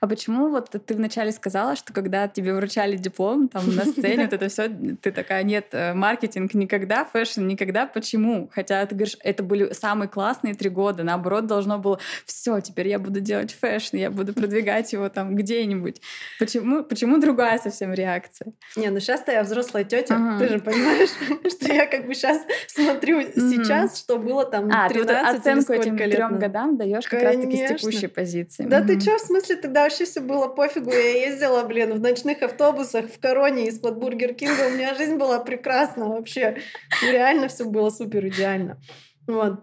А 0.00 0.06
почему 0.06 0.48
вот 0.48 0.70
ты 0.70 0.94
вначале 0.94 1.32
сказала, 1.32 1.76
что 1.76 1.92
когда 1.92 2.28
тебе 2.28 2.54
вручали 2.54 2.96
диплом 2.96 3.48
там 3.48 3.74
на 3.74 3.84
сцене, 3.84 4.24
вот 4.24 4.32
это 4.32 4.48
все, 4.48 4.68
ты 4.68 5.12
такая, 5.12 5.42
нет, 5.42 5.68
э, 5.72 5.94
маркетинг 5.94 6.54
никогда, 6.54 7.04
фэшн 7.04 7.46
никогда, 7.46 7.86
почему? 7.86 8.50
Хотя 8.52 8.84
ты 8.86 8.94
говоришь, 8.94 9.16
это 9.20 9.42
были 9.42 9.72
самые 9.72 10.08
классные 10.08 10.54
три 10.54 10.70
года, 10.70 11.02
наоборот, 11.02 11.46
должно 11.46 11.78
было, 11.78 11.98
все, 12.26 12.60
теперь 12.60 12.88
я 12.88 12.98
буду 12.98 13.20
делать 13.20 13.52
фэшн, 13.52 13.96
я 13.96 14.10
буду 14.10 14.32
продвигать 14.32 14.92
его 14.92 15.08
там 15.08 15.36
где-нибудь. 15.36 16.00
Почему, 16.38 16.82
почему 16.84 17.18
другая 17.18 17.58
совсем 17.58 17.92
реакция? 17.92 18.52
Не, 18.76 18.90
ну 18.90 19.00
сейчас-то 19.00 19.32
я 19.32 19.42
взрослая 19.42 19.84
тетя, 19.84 20.16
ага. 20.16 20.38
ты 20.38 20.48
же 20.48 20.58
понимаешь, 20.58 21.10
что 21.50 21.72
я 21.72 21.86
как 21.86 22.06
бы 22.06 22.14
сейчас 22.14 22.42
смотрю 22.66 23.22
сейчас, 23.22 23.98
что 23.98 24.18
было 24.18 24.44
там 24.44 24.70
13 24.70 25.10
а, 25.10 25.32
ты 25.32 25.36
оценку 25.38 25.72
этим 25.72 25.96
трем 25.96 26.38
годам 26.38 26.76
даешь 26.76 27.06
как 27.06 27.22
раз-таки 27.22 27.56
с 27.56 27.80
текущей 27.80 28.06
позиции. 28.06 28.64
Да 28.64 28.82
ты 28.82 29.00
что, 29.00 29.16
в 29.18 29.20
смысле, 29.20 29.56
тогда 29.64 29.84
вообще 29.84 30.04
все 30.04 30.20
было 30.20 30.48
пофигу. 30.48 30.90
Я 30.90 31.26
ездила, 31.26 31.62
блин, 31.62 31.94
в 31.94 32.00
ночных 32.00 32.42
автобусах 32.42 33.06
в 33.06 33.18
короне 33.18 33.68
из-под 33.68 33.96
Бургер 33.96 34.34
Кинга. 34.34 34.68
У 34.68 34.70
меня 34.70 34.94
жизнь 34.94 35.16
была 35.16 35.38
прекрасна 35.40 36.06
вообще. 36.08 36.58
Реально 37.02 37.48
все 37.48 37.64
было 37.64 37.88
супер 37.88 38.26
идеально. 38.26 38.78
Вот. 39.26 39.60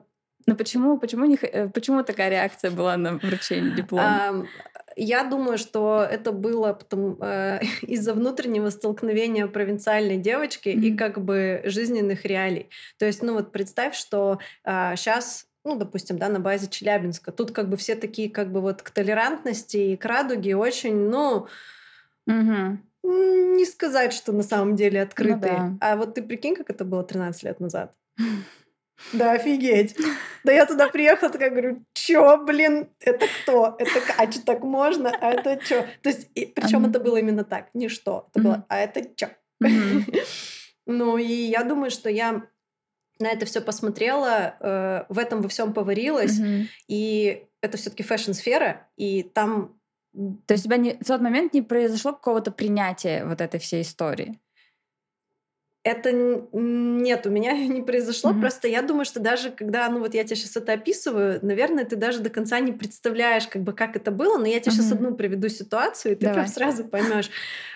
Но 0.47 0.55
почему, 0.55 0.97
почему, 0.97 1.25
не, 1.25 1.35
э, 1.35 1.69
почему 1.69 2.03
такая 2.03 2.29
реакция 2.29 2.71
была 2.71 2.97
на 2.97 3.19
вручение 3.19 3.75
диплома? 3.75 4.47
Я 4.95 5.23
думаю, 5.23 5.59
что 5.59 6.05
это 6.09 6.31
было 6.31 6.73
потом, 6.73 7.21
э, 7.21 7.59
из-за 7.83 8.13
внутреннего 8.13 8.71
столкновения 8.71 9.45
провинциальной 9.45 10.17
девочки 10.17 10.69
mm-hmm. 10.69 10.81
и 10.81 10.97
как 10.97 11.23
бы 11.23 11.61
жизненных 11.65 12.25
реалий. 12.25 12.71
То 12.97 13.05
есть, 13.05 13.21
ну 13.21 13.35
вот 13.35 13.51
представь, 13.51 13.95
что 13.95 14.39
э, 14.65 14.95
сейчас 14.95 15.45
ну, 15.63 15.75
допустим, 15.75 16.17
да, 16.17 16.29
на 16.29 16.39
базе 16.39 16.67
Челябинска. 16.67 17.31
Тут 17.31 17.51
как 17.51 17.69
бы 17.69 17.77
все 17.77 17.95
такие 17.95 18.29
как 18.29 18.51
бы 18.51 18.61
вот 18.61 18.81
к 18.81 18.89
толерантности 18.89 19.77
и 19.77 19.97
к 19.97 20.05
радуге 20.05 20.55
очень, 20.55 20.95
ну, 20.95 21.47
угу. 22.27 22.79
не 23.03 23.65
сказать, 23.65 24.13
что 24.13 24.31
на 24.31 24.43
самом 24.43 24.75
деле 24.75 25.01
открытые. 25.01 25.59
Ну, 25.59 25.77
да. 25.79 25.91
А 25.91 25.95
вот 25.97 26.15
ты 26.15 26.23
прикинь, 26.23 26.55
как 26.55 26.69
это 26.69 26.85
было 26.85 27.03
13 27.03 27.43
лет 27.43 27.59
назад. 27.59 27.95
Да, 29.13 29.31
офигеть. 29.31 29.97
Да 30.43 30.51
я 30.51 30.65
туда 30.67 30.87
приехала, 30.87 31.31
такая 31.31 31.49
говорю, 31.49 31.83
чё, 31.93 32.37
блин, 32.45 32.87
это 32.99 33.25
кто? 33.41 33.75
Это 33.79 33.99
а 34.17 34.31
что 34.31 34.45
так 34.45 34.61
можно? 34.61 35.09
А 35.09 35.31
это 35.31 35.57
чё? 35.57 35.87
То 36.03 36.09
есть, 36.09 36.31
причем 36.33 36.85
это 36.85 36.99
было 36.99 37.17
именно 37.17 37.43
так, 37.43 37.69
не 37.73 37.89
что. 37.89 38.27
Это 38.29 38.43
было, 38.43 38.65
а 38.69 38.77
это 38.77 39.03
чё? 39.15 39.29
Ну, 40.87 41.17
и 41.17 41.23
я 41.23 41.63
думаю, 41.63 41.91
что 41.91 42.09
я 42.09 42.43
на 43.21 43.27
это 43.27 43.45
все 43.45 43.61
посмотрела, 43.61 44.55
э, 44.59 45.05
в 45.09 45.17
этом 45.17 45.41
во 45.41 45.49
всем 45.49 45.73
поварилась, 45.73 46.39
mm-hmm. 46.39 46.65
и 46.87 47.45
это 47.61 47.77
все-таки 47.77 48.03
фэшн-сфера, 48.03 48.87
и 48.97 49.23
там... 49.23 49.79
То 50.45 50.53
есть 50.53 50.65
у 50.65 50.67
тебя 50.67 50.77
не, 50.77 50.93
в 50.93 51.05
тот 51.05 51.21
момент 51.21 51.53
не 51.53 51.61
произошло 51.61 52.11
какого-то 52.11 52.51
принятия 52.51 53.23
вот 53.25 53.39
этой 53.39 53.59
всей 53.59 53.81
истории? 53.81 54.39
Это 55.83 56.11
нет, 56.11 57.25
у 57.25 57.29
меня 57.31 57.53
не 57.67 57.81
произошло. 57.81 58.31
Mm-hmm. 58.31 58.41
Просто 58.41 58.67
я 58.67 58.81
думаю, 58.83 59.05
что 59.05 59.19
даже 59.19 59.49
когда, 59.49 59.89
ну 59.89 59.99
вот 59.99 60.13
я 60.13 60.23
тебе 60.23 60.35
сейчас 60.35 60.55
это 60.55 60.73
описываю, 60.73 61.39
наверное, 61.41 61.85
ты 61.85 61.95
даже 61.95 62.19
до 62.19 62.29
конца 62.29 62.59
не 62.59 62.71
представляешь, 62.71 63.47
как 63.47 63.63
бы 63.63 63.73
как 63.73 63.95
это 63.95 64.11
было. 64.11 64.37
Но 64.37 64.45
я 64.45 64.59
тебе 64.59 64.71
mm-hmm. 64.71 64.75
сейчас 64.75 64.91
одну 64.91 65.15
приведу 65.15 65.49
ситуацию, 65.49 66.13
и 66.13 66.15
ты 66.15 66.27
Давай. 66.27 66.35
прям 66.35 66.47
сразу 66.47 66.83
поймешь. 66.83 67.31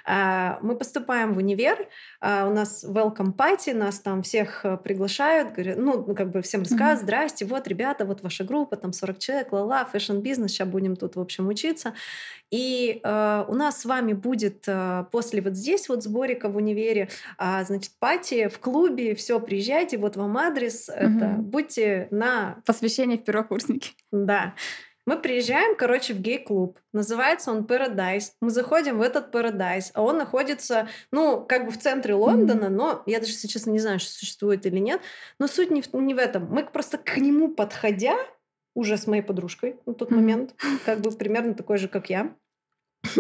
А, 0.06 0.60
мы 0.62 0.76
поступаем 0.76 1.34
в 1.34 1.38
универ, 1.38 1.88
а, 2.22 2.48
у 2.48 2.54
нас 2.54 2.84
welcome 2.84 3.36
party, 3.36 3.74
нас 3.74 4.00
там 4.00 4.22
всех 4.22 4.64
э, 4.64 4.78
приглашают, 4.78 5.54
говорят, 5.54 5.78
ну 5.80 6.04
как 6.14 6.30
бы 6.30 6.44
всем 6.44 6.62
рассказывают, 6.62 7.00
mm-hmm. 7.00 7.04
здрасте, 7.04 7.46
вот 7.46 7.68
ребята, 7.68 8.06
вот 8.06 8.22
ваша 8.22 8.44
группа, 8.44 8.76
там 8.76 8.94
40 8.94 9.18
человек, 9.18 9.52
ла-ла, 9.52 9.84
фэшн-бизнес, 9.86 10.52
сейчас 10.52 10.68
будем 10.68 10.96
тут, 10.96 11.16
в 11.16 11.20
общем, 11.20 11.48
учиться. 11.48 11.94
И 12.52 13.02
э, 13.04 13.46
у 13.48 13.54
нас 13.56 13.82
с 13.82 13.86
вами 13.86 14.14
будет 14.14 14.66
э, 14.68 15.06
после 15.12 15.42
вот 15.42 15.56
здесь 15.56 15.90
вот 15.90 16.04
сборика 16.04 16.48
в 16.48 16.58
универе, 16.58 17.10
э, 17.40 17.66
значит, 17.66 17.92
пати 18.00 18.48
в 18.48 18.60
клубе, 18.60 19.16
все, 19.16 19.40
приезжайте, 19.40 19.98
вот 19.98 20.16
вам 20.16 20.38
адрес, 20.38 20.90
угу. 20.90 20.98
это, 20.98 21.36
будьте 21.38 22.08
на... 22.12 22.62
Посвящение 22.66 23.18
в 23.18 23.24
первокурсники. 23.24 23.92
Да. 24.12 24.56
Мы 25.06 25.20
приезжаем, 25.20 25.76
короче, 25.76 26.14
в 26.14 26.20
гей-клуб. 26.20 26.80
Называется 26.92 27.52
он 27.52 27.66
Paradise. 27.66 28.32
Мы 28.42 28.50
заходим 28.50 28.98
в 28.98 29.02
этот 29.02 29.34
Paradise, 29.34 29.92
а 29.94 30.02
он 30.02 30.18
находится, 30.18 30.88
ну, 31.12 31.46
как 31.46 31.66
бы 31.66 31.72
в 31.72 31.78
центре 31.78 32.16
Лондона, 32.16 32.66
mm-hmm. 32.66 32.70
но 32.70 33.04
я 33.06 33.20
даже, 33.20 33.34
если 33.34 33.48
честно, 33.48 33.70
не 33.70 33.80
знаю, 33.80 34.00
что 34.00 34.12
существует 34.12 34.66
или 34.66 34.80
нет. 34.80 35.02
Но 35.40 35.48
суть 35.48 35.70
не 35.70 35.84
в, 35.84 35.94
не 35.94 36.16
в 36.16 36.18
этом. 36.18 36.48
Мы 36.48 36.66
просто 36.66 36.98
к 36.98 37.18
нему 37.18 37.50
подходя, 37.50 38.16
уже 38.74 38.98
с 38.98 39.06
моей 39.06 39.22
подружкой 39.22 39.80
на 39.86 39.94
тот 39.94 40.12
mm-hmm. 40.12 40.16
момент, 40.16 40.56
как 40.86 41.02
бы 41.02 41.12
примерно 41.12 41.54
такой 41.54 41.78
же, 41.78 41.88
как 41.88 42.10
я, 42.10 42.36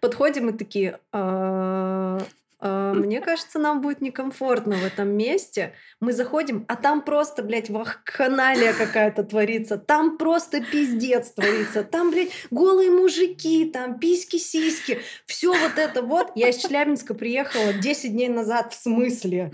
подходим 0.00 0.50
и 0.50 0.52
такие, 0.56 1.00
«А, 1.12 2.18
а, 2.20 2.26
мне 2.62 3.20
кажется, 3.20 3.58
нам 3.58 3.80
будет 3.80 4.00
некомфортно 4.00 4.76
в 4.76 4.84
этом 4.84 5.08
месте. 5.08 5.74
Мы 6.00 6.12
заходим, 6.12 6.64
а 6.68 6.76
там 6.76 7.02
просто, 7.02 7.42
блядь, 7.42 7.70
вахханалия 7.70 8.72
какая-то 8.72 9.24
творится. 9.24 9.78
Там 9.78 10.16
просто 10.16 10.60
пиздец 10.60 11.32
творится. 11.32 11.82
Там, 11.82 12.12
блядь, 12.12 12.30
голые 12.50 12.90
мужики, 12.90 13.64
там 13.64 13.98
письки-сиськи. 13.98 15.00
Все 15.26 15.52
вот 15.52 15.76
это 15.76 16.02
вот. 16.02 16.30
Я 16.36 16.50
из 16.50 16.56
Челябинска 16.58 17.14
приехала 17.14 17.72
10 17.72 18.12
дней 18.12 18.28
назад. 18.28 18.72
В 18.72 18.80
смысле? 18.80 19.50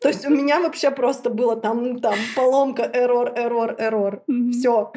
То 0.00 0.08
есть 0.08 0.26
у 0.26 0.30
меня 0.30 0.60
вообще 0.60 0.90
просто 0.90 1.30
было 1.30 1.56
там, 1.56 1.98
там 2.00 2.16
поломка, 2.36 2.88
эррор, 2.92 3.32
эррор, 3.34 3.74
эррор. 3.78 4.22
Все. 4.52 4.92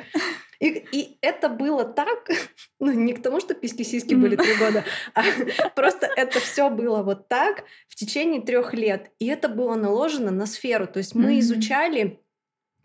И, 0.62 0.86
и 0.91 1.17
это 1.21 1.50
было 1.50 1.84
так, 1.84 2.30
ну 2.80 2.91
не 2.91 3.13
к 3.13 3.21
тому, 3.21 3.39
что 3.39 3.56
письки-сиськи 3.56 4.13
были 4.13 4.36
три 4.36 4.56
года, 4.56 4.86
а 5.13 5.24
просто 5.76 6.08
это 6.15 6.39
все 6.39 6.69
было 6.69 7.02
вот 7.02 7.28
так 7.28 7.63
в 7.88 7.95
течение 7.95 8.41
трех 8.41 8.74
лет. 8.74 9.12
И 9.19 9.28
это 9.28 9.50
было 9.50 9.76
наложено 9.76 10.32
на 10.32 10.45
сферу. 10.45 10.88
То 10.88 11.00
есть 11.00 11.15
мы 11.15 11.39
изучали 11.39 12.21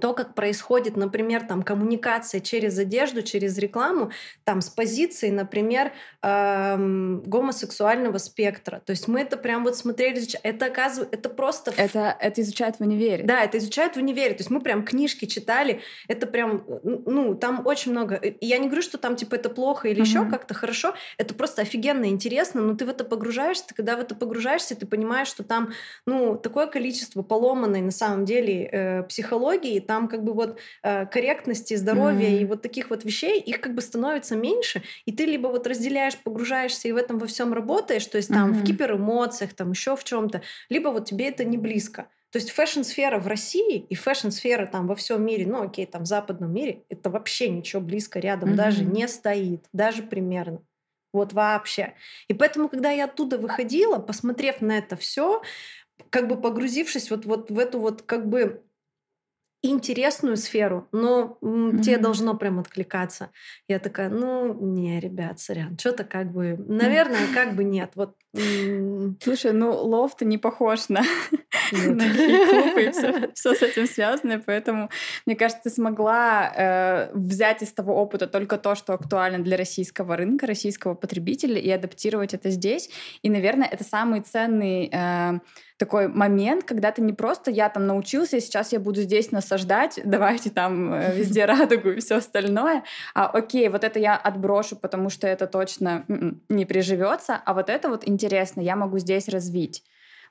то, 0.01 0.13
как 0.13 0.35
происходит, 0.35 0.97
например, 0.97 1.47
там 1.47 1.63
коммуникация 1.63 2.41
через 2.41 2.79
одежду, 2.79 3.23
через 3.23 3.57
рекламу, 3.59 4.11
там 4.45 4.61
с 4.61 4.69
позиции, 4.69 5.31
например, 5.31 5.93
эм, 6.23 7.23
гомосексуального 7.23 8.19
спектра. 8.19 8.83
То 8.85 8.91
есть 8.91 9.09
мы 9.09 9.21
это 9.21 9.37
прям 9.37 9.65
вот 9.65 9.77
смотрели, 9.77 10.23
это 10.43 10.67
оказывается, 10.67 11.17
это 11.17 11.29
просто... 11.29 11.73
Это, 11.77 12.17
это 12.21 12.41
изучают 12.43 12.77
в 12.77 12.81
универе. 12.81 13.25
Да, 13.25 13.43
это 13.43 13.59
изучают 13.59 13.95
в 13.95 13.99
универе. 13.99 14.35
То 14.35 14.41
есть 14.41 14.51
мы 14.51 14.61
прям 14.61 14.85
книжки 14.85 15.25
читали, 15.25 15.81
это 16.09 16.27
прям, 16.27 16.65
ну, 16.83 17.35
там 17.35 17.67
очень 17.67 17.93
много. 17.93 18.21
Я 18.41 18.59
не 18.59 18.67
говорю, 18.67 18.83
что 18.83 18.99
там 18.99 19.17
типа 19.17 19.37
это 19.37 19.49
плохо 19.49 19.89
или 19.89 20.01
еще 20.01 20.29
как-то 20.29 20.55
хорошо, 20.55 20.95
это 21.19 21.35
просто 21.35 21.63
офигенно 21.63 22.07
интересно, 22.07 22.61
но 22.61 22.75
ты 22.75 22.85
в 22.85 22.89
это 22.89 23.05
погружаешься, 23.05 23.69
ты 23.69 23.75
когда 23.75 23.97
в 23.97 24.01
это 24.01 24.15
погружаешься, 24.15 24.77
ты 24.77 24.87
понимаешь, 24.87 25.29
что 25.29 25.43
там, 25.43 25.73
ну, 26.07 26.37
такое 26.37 26.67
количество 26.67 27.23
поломанной 27.23 27.81
на 27.81 27.91
самом 27.91 28.25
деле 28.25 28.69
э, 28.71 29.03
психологии, 29.05 29.81
там 29.87 30.09
как 30.09 30.25
бы 30.25 30.33
вот 30.33 30.59
э, 30.83 31.07
корректности, 31.07 31.75
здоровья 31.75 32.29
mm-hmm. 32.29 32.41
и 32.41 32.45
вот 32.45 32.63
таких 32.63 32.91
вот 32.91 33.05
вещей, 33.05 33.41
их 33.41 33.61
как 33.61 33.75
бы 33.75 33.83
становится 33.83 34.37
меньше, 34.37 34.83
и 35.05 35.13
ты 35.13 35.25
либо 35.25 35.49
вот 35.49 35.67
разделяешь, 35.67 36.17
погружаешься 36.19 36.89
и 36.89 36.93
в 36.93 36.97
этом 36.97 37.19
во 37.19 37.27
всем 37.27 37.53
работаешь, 37.53 38.07
то 38.07 38.17
есть 38.17 38.29
там 38.29 38.53
mm-hmm. 38.53 38.55
в 38.55 38.65
киберемоциях, 38.65 39.55
там 39.55 39.71
еще 39.71 39.97
в 39.97 40.05
чем-то, 40.05 40.43
либо 40.69 40.89
вот 40.89 41.07
тебе 41.07 41.29
это 41.29 41.45
не 41.45 41.57
близко. 41.57 42.09
То 42.31 42.39
есть 42.39 42.51
фэшн-сфера 42.51 43.19
в 43.19 43.27
России 43.29 43.79
и 43.79 43.95
фэшн-сфера 43.95 44.67
там 44.67 44.87
во 44.87 44.95
всем 44.95 45.25
мире, 45.25 45.47
ну 45.47 45.63
окей, 45.63 45.87
там 45.87 46.03
в 46.03 46.07
западном 46.07 46.53
мире, 46.53 46.83
это 46.89 47.09
вообще 47.09 47.49
ничего 47.49 47.81
близко 47.81 48.19
рядом 48.19 48.51
mm-hmm. 48.51 48.57
даже 48.57 48.85
не 48.85 49.09
стоит, 49.09 49.65
даже 49.73 50.03
примерно. 50.03 50.61
Вот 51.13 51.33
вообще. 51.33 51.95
И 52.29 52.35
поэтому, 52.35 52.69
когда 52.69 52.91
я 52.91 53.05
оттуда 53.05 53.39
выходила, 53.39 53.99
посмотрев 53.99 54.61
на 54.61 54.77
это 54.77 54.97
все, 54.97 55.41
как 56.11 56.29
бы 56.29 56.39
погрузившись 56.39 57.11
вот, 57.11 57.25
вот 57.25 57.51
в 57.51 57.59
эту 57.59 57.81
вот 57.81 58.03
как 58.03 58.29
бы 58.29 58.63
интересную 59.63 60.37
сферу, 60.37 60.89
но 60.93 61.39
mm-hmm. 61.41 61.81
тебе 61.81 61.99
должно 61.99 62.37
прям 62.37 62.59
откликаться. 62.59 63.31
Я 63.69 63.79
такая, 63.79 64.09
ну, 64.09 64.55
не, 64.55 65.01
ребят, 65.01 65.41
сорян, 65.41 65.79
что-то 65.79 66.05
как 66.05 66.33
бы, 66.33 66.57
наверное, 66.69 67.33
как 67.35 67.55
бы 67.55 67.65
нет. 67.65 67.93
Вот. 67.95 68.17
Слушай, 69.23 69.53
ну, 69.53 69.73
лофт 69.73 70.23
не 70.23 70.39
похож 70.39 70.89
на, 70.89 71.01
на 71.73 72.05
клуб 72.15 72.77
и 72.79 72.91
все, 72.91 73.31
все 73.35 73.55
с 73.55 73.63
этим 73.63 73.87
связано, 73.87 74.43
поэтому, 74.45 74.91
мне 75.27 75.37
кажется, 75.37 75.65
ты 75.65 75.71
смогла 75.71 76.53
э, 76.55 77.11
взять 77.15 77.63
из 77.63 77.73
того 77.73 77.95
опыта 77.95 78.27
только 78.27 78.59
то, 78.59 78.75
что 78.75 78.93
актуально 78.93 79.39
для 79.39 79.57
российского 79.57 80.17
рынка, 80.17 80.47
российского 80.47 80.95
потребителя, 80.95 81.59
и 81.59 81.71
адаптировать 81.71 82.35
это 82.35 82.51
здесь. 82.51 82.91
И, 83.23 83.31
наверное, 83.31 83.69
это 83.69 83.85
самый 83.85 84.21
ценный 84.21 84.91
э, 84.93 85.39
такой 85.79 86.09
момент, 86.09 86.65
когда 86.65 86.91
ты 86.91 87.03
не 87.03 87.13
просто 87.13 87.51
я 87.51 87.69
там 87.69 87.87
научился, 87.87 88.37
и 88.37 88.41
сейчас 88.41 88.73
я 88.73 88.81
буду 88.81 89.03
здесь 89.03 89.31
насаждать, 89.31 90.01
давайте 90.05 90.51
там 90.51 90.93
э, 90.95 91.15
везде 91.15 91.45
радугу 91.45 91.91
и 91.91 92.01
все 92.01 92.17
остальное, 92.17 92.85
а 93.15 93.27
окей, 93.27 93.69
вот 93.69 93.85
это 93.85 93.99
я 93.99 94.17
отброшу, 94.17 94.77
потому 94.77 95.11
что 95.11 95.27
это 95.27 95.47
точно 95.47 96.05
м-м, 96.09 96.41
не 96.49 96.65
приживется, 96.65 97.41
а 97.45 97.55
вот 97.55 97.69
это 97.69 97.89
вот 97.89 98.07
интересно, 98.07 98.26
я 98.61 98.77
могу 98.77 98.99
здесь 98.99 99.29
развить. 99.29 99.83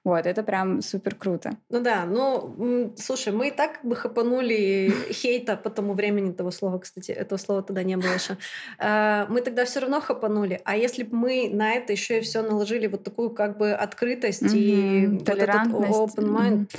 Вот, 0.05 0.27
это 0.27 0.43
прям 0.43 0.83
супер 0.83 1.15
круто. 1.15 1.57
Ну 1.69 1.81
да, 1.81 2.05
ну, 2.05 2.93
слушай, 2.95 3.33
мы 3.33 3.47
и 3.47 3.51
так 3.51 3.79
бы 3.81 3.95
хапанули 3.95 4.93
хейта 5.11 5.57
по 5.57 5.71
тому 5.71 5.93
времени 5.93 6.31
того 6.31 6.51
слова, 6.51 6.77
кстати, 6.77 7.11
этого 7.11 7.39
слова 7.39 7.63
тогда 7.63 7.81
не 7.81 7.97
было 7.97 8.13
еще. 8.13 8.37
А, 8.77 9.25
мы 9.29 9.41
тогда 9.41 9.65
все 9.65 9.79
равно 9.79 9.99
хапанули. 10.01 10.61
А 10.63 10.77
если 10.77 11.01
бы 11.01 11.17
мы 11.17 11.49
на 11.51 11.73
это 11.73 11.91
еще 11.91 12.19
и 12.19 12.21
все 12.21 12.43
наложили 12.43 12.85
вот 12.85 13.03
такую 13.03 13.31
как 13.31 13.57
бы 13.57 13.71
открытость 13.73 14.53
и 14.53 15.07
вот 15.07 15.27
этот 15.27 15.55
open 15.71 16.29
mind, 16.29 16.69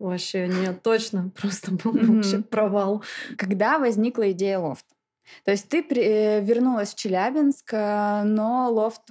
вообще 0.00 0.48
нет, 0.48 0.82
точно, 0.82 1.30
просто 1.40 1.70
был 1.70 1.92
вообще 1.92 2.40
провал. 2.40 3.04
Когда 3.38 3.78
возникла 3.78 4.32
идея 4.32 4.58
лофта? 4.58 4.92
То 5.44 5.52
есть 5.52 5.68
ты 5.68 5.78
э, 5.78 6.40
вернулась 6.40 6.92
в 6.92 6.96
Челябинск, 6.96 7.72
э, 7.72 8.22
но 8.24 8.68
лофт 8.72 9.02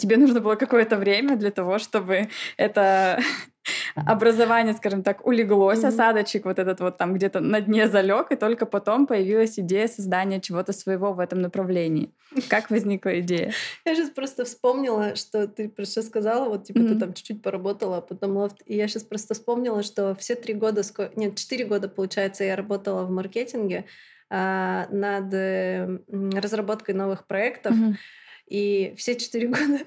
тебе 0.00 0.16
нужно 0.16 0.40
было 0.40 0.56
какое-то 0.56 0.96
время 0.96 1.36
для 1.36 1.50
того, 1.50 1.78
чтобы 1.78 2.28
это 2.56 3.20
образование, 3.94 4.74
скажем 4.74 5.02
так, 5.02 5.26
улеглось, 5.26 5.80
mm-hmm. 5.80 5.88
осадочек 5.88 6.44
вот 6.44 6.58
этот 6.58 6.80
вот 6.80 6.96
там 6.96 7.14
где-то 7.14 7.40
на 7.40 7.60
дне 7.60 7.88
залег, 7.88 8.32
и 8.32 8.36
только 8.36 8.66
потом 8.66 9.06
появилась 9.06 9.58
идея 9.58 9.88
создания 9.88 10.40
чего-то 10.40 10.72
своего 10.72 11.12
в 11.12 11.20
этом 11.20 11.40
направлении. 11.40 12.12
Как 12.48 12.70
возникла 12.70 13.20
идея? 13.20 13.52
Я 13.84 13.94
сейчас 13.94 14.10
просто 14.10 14.44
вспомнила, 14.44 15.14
что 15.16 15.46
ты 15.46 15.68
просто 15.68 16.02
сказала, 16.02 16.48
вот 16.48 16.64
типа 16.64 16.78
mm-hmm. 16.78 16.88
ты 16.88 16.98
там 16.98 17.14
чуть-чуть 17.14 17.42
поработала, 17.42 17.98
а 17.98 18.00
потом 18.00 18.36
лофт, 18.36 18.62
и 18.66 18.76
я 18.76 18.88
сейчас 18.88 19.02
просто 19.02 19.34
вспомнила, 19.34 19.82
что 19.82 20.14
все 20.14 20.34
три 20.34 20.54
года, 20.54 20.82
нет, 21.16 21.36
четыре 21.36 21.64
года, 21.64 21.88
получается, 21.88 22.44
я 22.44 22.56
работала 22.56 23.04
в 23.04 23.10
маркетинге 23.10 23.84
а, 24.30 24.86
над 24.90 25.32
разработкой 26.34 26.94
новых 26.94 27.26
проектов. 27.26 27.74
Mm-hmm. 27.74 27.94
И 28.50 28.94
все 28.96 29.14
четыре 29.14 29.46
года 29.46 29.78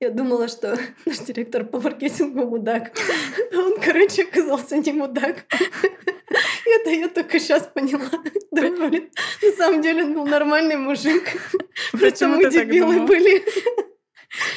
я 0.00 0.10
думала, 0.10 0.48
что 0.48 0.78
наш 1.06 1.18
директор 1.18 1.64
по 1.64 1.80
маркетингу 1.80 2.46
мудак. 2.46 2.92
А 3.52 3.58
он, 3.58 3.80
короче, 3.80 4.22
оказался 4.22 4.78
не 4.78 4.92
мудак. 4.92 5.44
Это 6.64 6.90
я 6.90 7.08
только 7.08 7.38
сейчас 7.40 7.68
поняла. 7.74 8.08
Да, 8.52 8.62
блин, 8.62 9.10
на 9.42 9.52
самом 9.52 9.82
деле 9.82 10.04
он 10.04 10.14
был 10.14 10.26
нормальный 10.26 10.76
мужик. 10.76 11.36
Просто 11.90 12.28
мы 12.28 12.48
дебилы 12.48 13.00
были. 13.00 13.42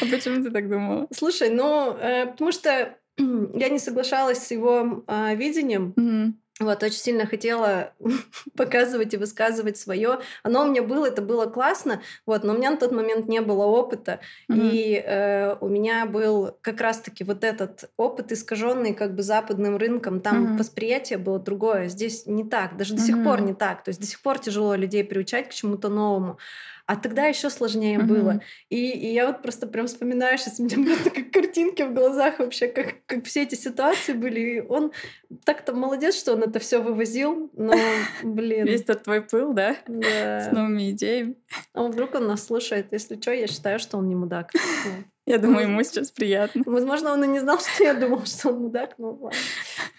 А 0.02 0.06
почему 0.06 0.44
ты 0.44 0.52
так 0.52 0.70
думала? 0.70 1.08
Слушай, 1.12 1.50
ну, 1.50 1.98
э, 1.98 2.28
потому 2.28 2.52
что 2.52 2.98
я 3.18 3.70
не 3.70 3.80
соглашалась 3.80 4.46
с 4.46 4.52
его 4.52 5.04
э, 5.08 5.36
видением. 5.36 6.40
Вот, 6.62 6.82
очень 6.84 6.98
сильно 6.98 7.26
хотела 7.26 7.92
показывать 8.56 9.14
и 9.14 9.18
высказывать 9.18 9.78
свое. 9.78 10.20
Оно 10.42 10.64
у 10.64 10.70
меня 10.70 10.84
было, 10.84 11.08
это 11.08 11.22
было 11.22 11.48
классно, 11.48 12.02
вот, 12.26 12.46
но 12.46 12.54
у 12.54 12.58
меня 12.58 12.72
на 12.72 12.78
тот 12.78 12.94
момент 12.94 13.28
не 13.28 13.42
было 13.42 13.66
опыта. 13.66 14.22
Mm-hmm. 14.50 14.70
И 14.72 15.04
э, 15.06 15.58
у 15.60 15.68
меня 15.68 16.06
был 16.06 16.58
как 16.62 16.80
раз-таки 16.80 17.26
вот 17.26 17.44
этот 17.44 17.90
опыт, 17.98 18.32
искаженный 18.32 18.94
как 18.94 19.16
бы 19.16 19.22
западным 19.22 19.76
рынком. 19.76 20.22
Там 20.22 20.46
mm-hmm. 20.46 20.58
восприятие 20.58 21.20
было 21.20 21.40
другое. 21.40 21.90
Здесь 21.90 22.26
не 22.26 22.46
так, 22.46 22.78
даже 22.78 22.94
до 22.94 23.02
mm-hmm. 23.02 23.06
сих 23.06 23.24
пор 23.24 23.42
не 23.42 23.54
так. 23.54 23.84
То 23.84 23.90
есть 23.90 24.00
до 24.00 24.08
сих 24.08 24.22
пор 24.22 24.40
тяжело 24.40 24.76
людей 24.76 25.04
приучать 25.04 25.50
к 25.50 25.54
чему-то 25.54 25.90
новому. 25.90 26.38
А 26.88 26.96
тогда 26.96 27.26
еще 27.26 27.50
сложнее 27.50 27.98
mm-hmm. 27.98 28.06
было. 28.06 28.42
И, 28.70 28.92
и 28.92 29.14
я 29.14 29.26
вот 29.26 29.42
просто 29.42 29.66
прям 29.66 29.88
вспоминаю, 29.88 30.38
сейчас 30.38 30.60
у 30.60 30.64
меня 30.64 30.78
просто 30.86 31.10
как 31.10 31.32
картинки 31.32 31.82
в 31.82 31.94
глазах 31.94 32.40
вообще, 32.40 32.68
как, 32.68 33.06
как 33.08 33.26
все 33.26 33.44
эти 33.44 33.56
ситуации 33.56 34.14
были. 34.14 34.40
И 34.40 34.60
он 34.62 34.92
так-то 35.46 35.74
молодец, 35.74 36.16
что 36.16 36.34
он 36.34 36.44
это 36.44 36.60
все 36.60 36.82
вывозил, 36.82 37.50
но, 37.54 37.74
блин. 38.24 38.66
Весь 38.66 38.82
этот 38.82 39.04
твой 39.04 39.22
пыл, 39.22 39.54
да? 39.54 39.78
Да. 39.88 40.42
С 40.42 40.52
новыми 40.52 40.92
идеями. 40.92 41.36
А 41.74 41.84
вдруг 41.84 42.14
он 42.16 42.28
нас 42.28 42.46
слушает? 42.46 42.92
Если 42.92 43.20
что, 43.20 43.32
я 43.32 43.48
считаю, 43.48 43.80
что 43.80 43.98
он 43.98 44.08
не 44.08 44.16
мудак. 44.16 44.52
Я 45.26 45.40
думаю, 45.40 45.68
ему 45.68 45.82
сейчас 45.84 46.12
приятно. 46.12 46.62
Возможно, 46.66 47.12
он 47.12 47.24
и 47.24 47.28
не 47.28 47.40
знал, 47.40 47.60
что 47.76 47.84
я 47.84 47.94
думал, 47.96 48.26
что 48.26 48.50
он 48.50 48.60
мудак, 48.60 48.96
но 48.98 49.12
ладно. 49.12 49.40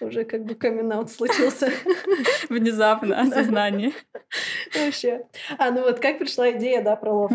Уже 0.01 0.25
как 0.25 0.45
бы 0.45 0.55
камин 0.55 1.09
случился. 1.09 1.71
Внезапно 2.49 3.21
осознание. 3.21 3.93
Вообще. 4.75 5.27
А, 5.59 5.71
ну 5.71 5.83
вот 5.83 5.99
как 6.01 6.19
пришла 6.19 6.53
идея, 6.53 6.83
да, 6.83 6.97
про 6.97 7.13
лофт? 7.13 7.35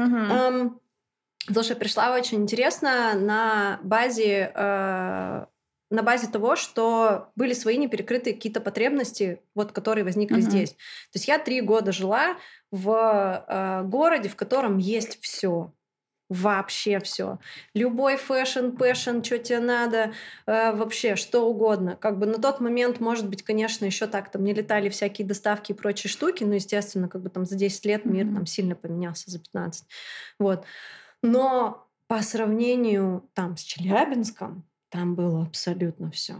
Слушай, 1.51 1.75
пришла 1.75 2.13
очень 2.13 2.43
интересно 2.43 3.13
на 3.15 3.79
базе 3.81 4.51
э, 4.53 5.45
на 5.89 6.03
базе 6.03 6.27
того, 6.27 6.55
что 6.55 7.31
были 7.35 7.53
свои 7.53 7.77
неперекрытые 7.77 8.35
какие-то 8.35 8.61
потребности, 8.61 9.41
вот, 9.55 9.71
которые 9.71 10.03
возникли 10.03 10.37
uh-huh. 10.37 10.41
здесь. 10.41 10.69
То 10.69 11.15
есть 11.15 11.27
я 11.27 11.39
три 11.39 11.61
года 11.61 11.91
жила 11.91 12.37
в 12.69 13.45
э, 13.47 13.83
городе, 13.87 14.29
в 14.29 14.35
котором 14.35 14.77
есть 14.77 15.19
все 15.21 15.73
вообще 16.31 16.99
все. 16.99 17.39
Любой 17.73 18.15
фэшн, 18.15 18.69
пэшн, 18.69 19.21
что 19.21 19.37
тебе 19.37 19.59
надо, 19.59 20.13
э, 20.45 20.71
вообще 20.71 21.17
что 21.17 21.41
угодно. 21.41 21.97
Как 21.97 22.17
бы 22.17 22.25
на 22.25 22.39
тот 22.39 22.61
момент, 22.61 23.01
может 23.01 23.27
быть, 23.27 23.43
конечно, 23.43 23.83
еще 23.83 24.07
так 24.07 24.31
там 24.31 24.45
не 24.45 24.53
летали 24.53 24.87
всякие 24.87 25.27
доставки 25.27 25.73
и 25.73 25.75
прочие 25.75 26.09
штуки, 26.09 26.45
но, 26.45 26.55
естественно, 26.55 27.09
как 27.09 27.21
бы 27.21 27.29
там 27.29 27.45
за 27.45 27.55
10 27.55 27.85
лет 27.85 28.05
мир 28.05 28.25
mm-hmm. 28.25 28.35
там 28.35 28.45
сильно 28.45 28.75
поменялся, 28.75 29.29
за 29.29 29.39
15. 29.39 29.85
Вот. 30.39 30.65
Но 31.21 31.85
по 32.07 32.21
сравнению 32.21 33.29
там 33.33 33.57
с 33.57 33.61
Челябинском, 33.61 34.63
там 34.87 35.15
было 35.15 35.43
абсолютно 35.43 36.11
все. 36.11 36.35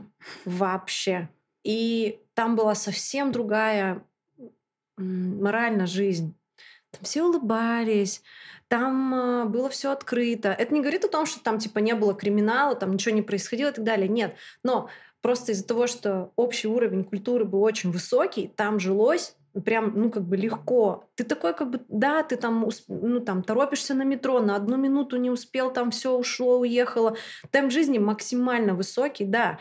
Вообще. 0.45 1.27
И 1.65 2.21
там 2.33 2.55
была 2.55 2.75
совсем 2.75 3.33
другая 3.33 4.05
моральная 4.97 5.85
жизнь. 5.85 6.33
Там 6.91 7.03
все 7.03 7.23
улыбались, 7.23 8.23
там 8.71 9.13
э, 9.13 9.45
было 9.47 9.69
все 9.69 9.91
открыто. 9.91 10.55
Это 10.57 10.73
не 10.73 10.79
говорит 10.79 11.03
о 11.03 11.09
том, 11.09 11.25
что 11.25 11.43
там 11.43 11.59
типа 11.59 11.79
не 11.79 11.93
было 11.93 12.13
криминала, 12.13 12.73
там 12.73 12.93
ничего 12.93 13.13
не 13.13 13.21
происходило 13.21 13.67
и 13.67 13.73
так 13.73 13.83
далее. 13.83 14.07
Нет. 14.07 14.37
Но 14.63 14.89
просто 15.21 15.51
из-за 15.51 15.67
того, 15.67 15.87
что 15.87 16.31
общий 16.37 16.69
уровень 16.69 17.03
культуры 17.03 17.43
был 17.43 17.61
очень 17.63 17.91
высокий, 17.91 18.47
там 18.47 18.79
жилось 18.79 19.35
прям, 19.65 19.91
ну, 19.99 20.09
как 20.09 20.23
бы 20.23 20.37
легко. 20.37 21.03
Ты 21.15 21.25
такой, 21.25 21.53
как 21.53 21.69
бы, 21.69 21.81
да, 21.89 22.23
ты 22.23 22.37
там, 22.37 22.69
ну, 22.87 23.19
там, 23.19 23.43
торопишься 23.43 23.93
на 23.93 24.03
метро, 24.03 24.39
на 24.39 24.55
одну 24.55 24.77
минуту 24.77 25.17
не 25.17 25.29
успел, 25.29 25.73
там 25.73 25.91
все 25.91 26.13
ушло, 26.15 26.57
уехало. 26.59 27.17
Темп 27.49 27.73
жизни 27.73 27.97
максимально 27.97 28.73
высокий, 28.73 29.25
да, 29.25 29.59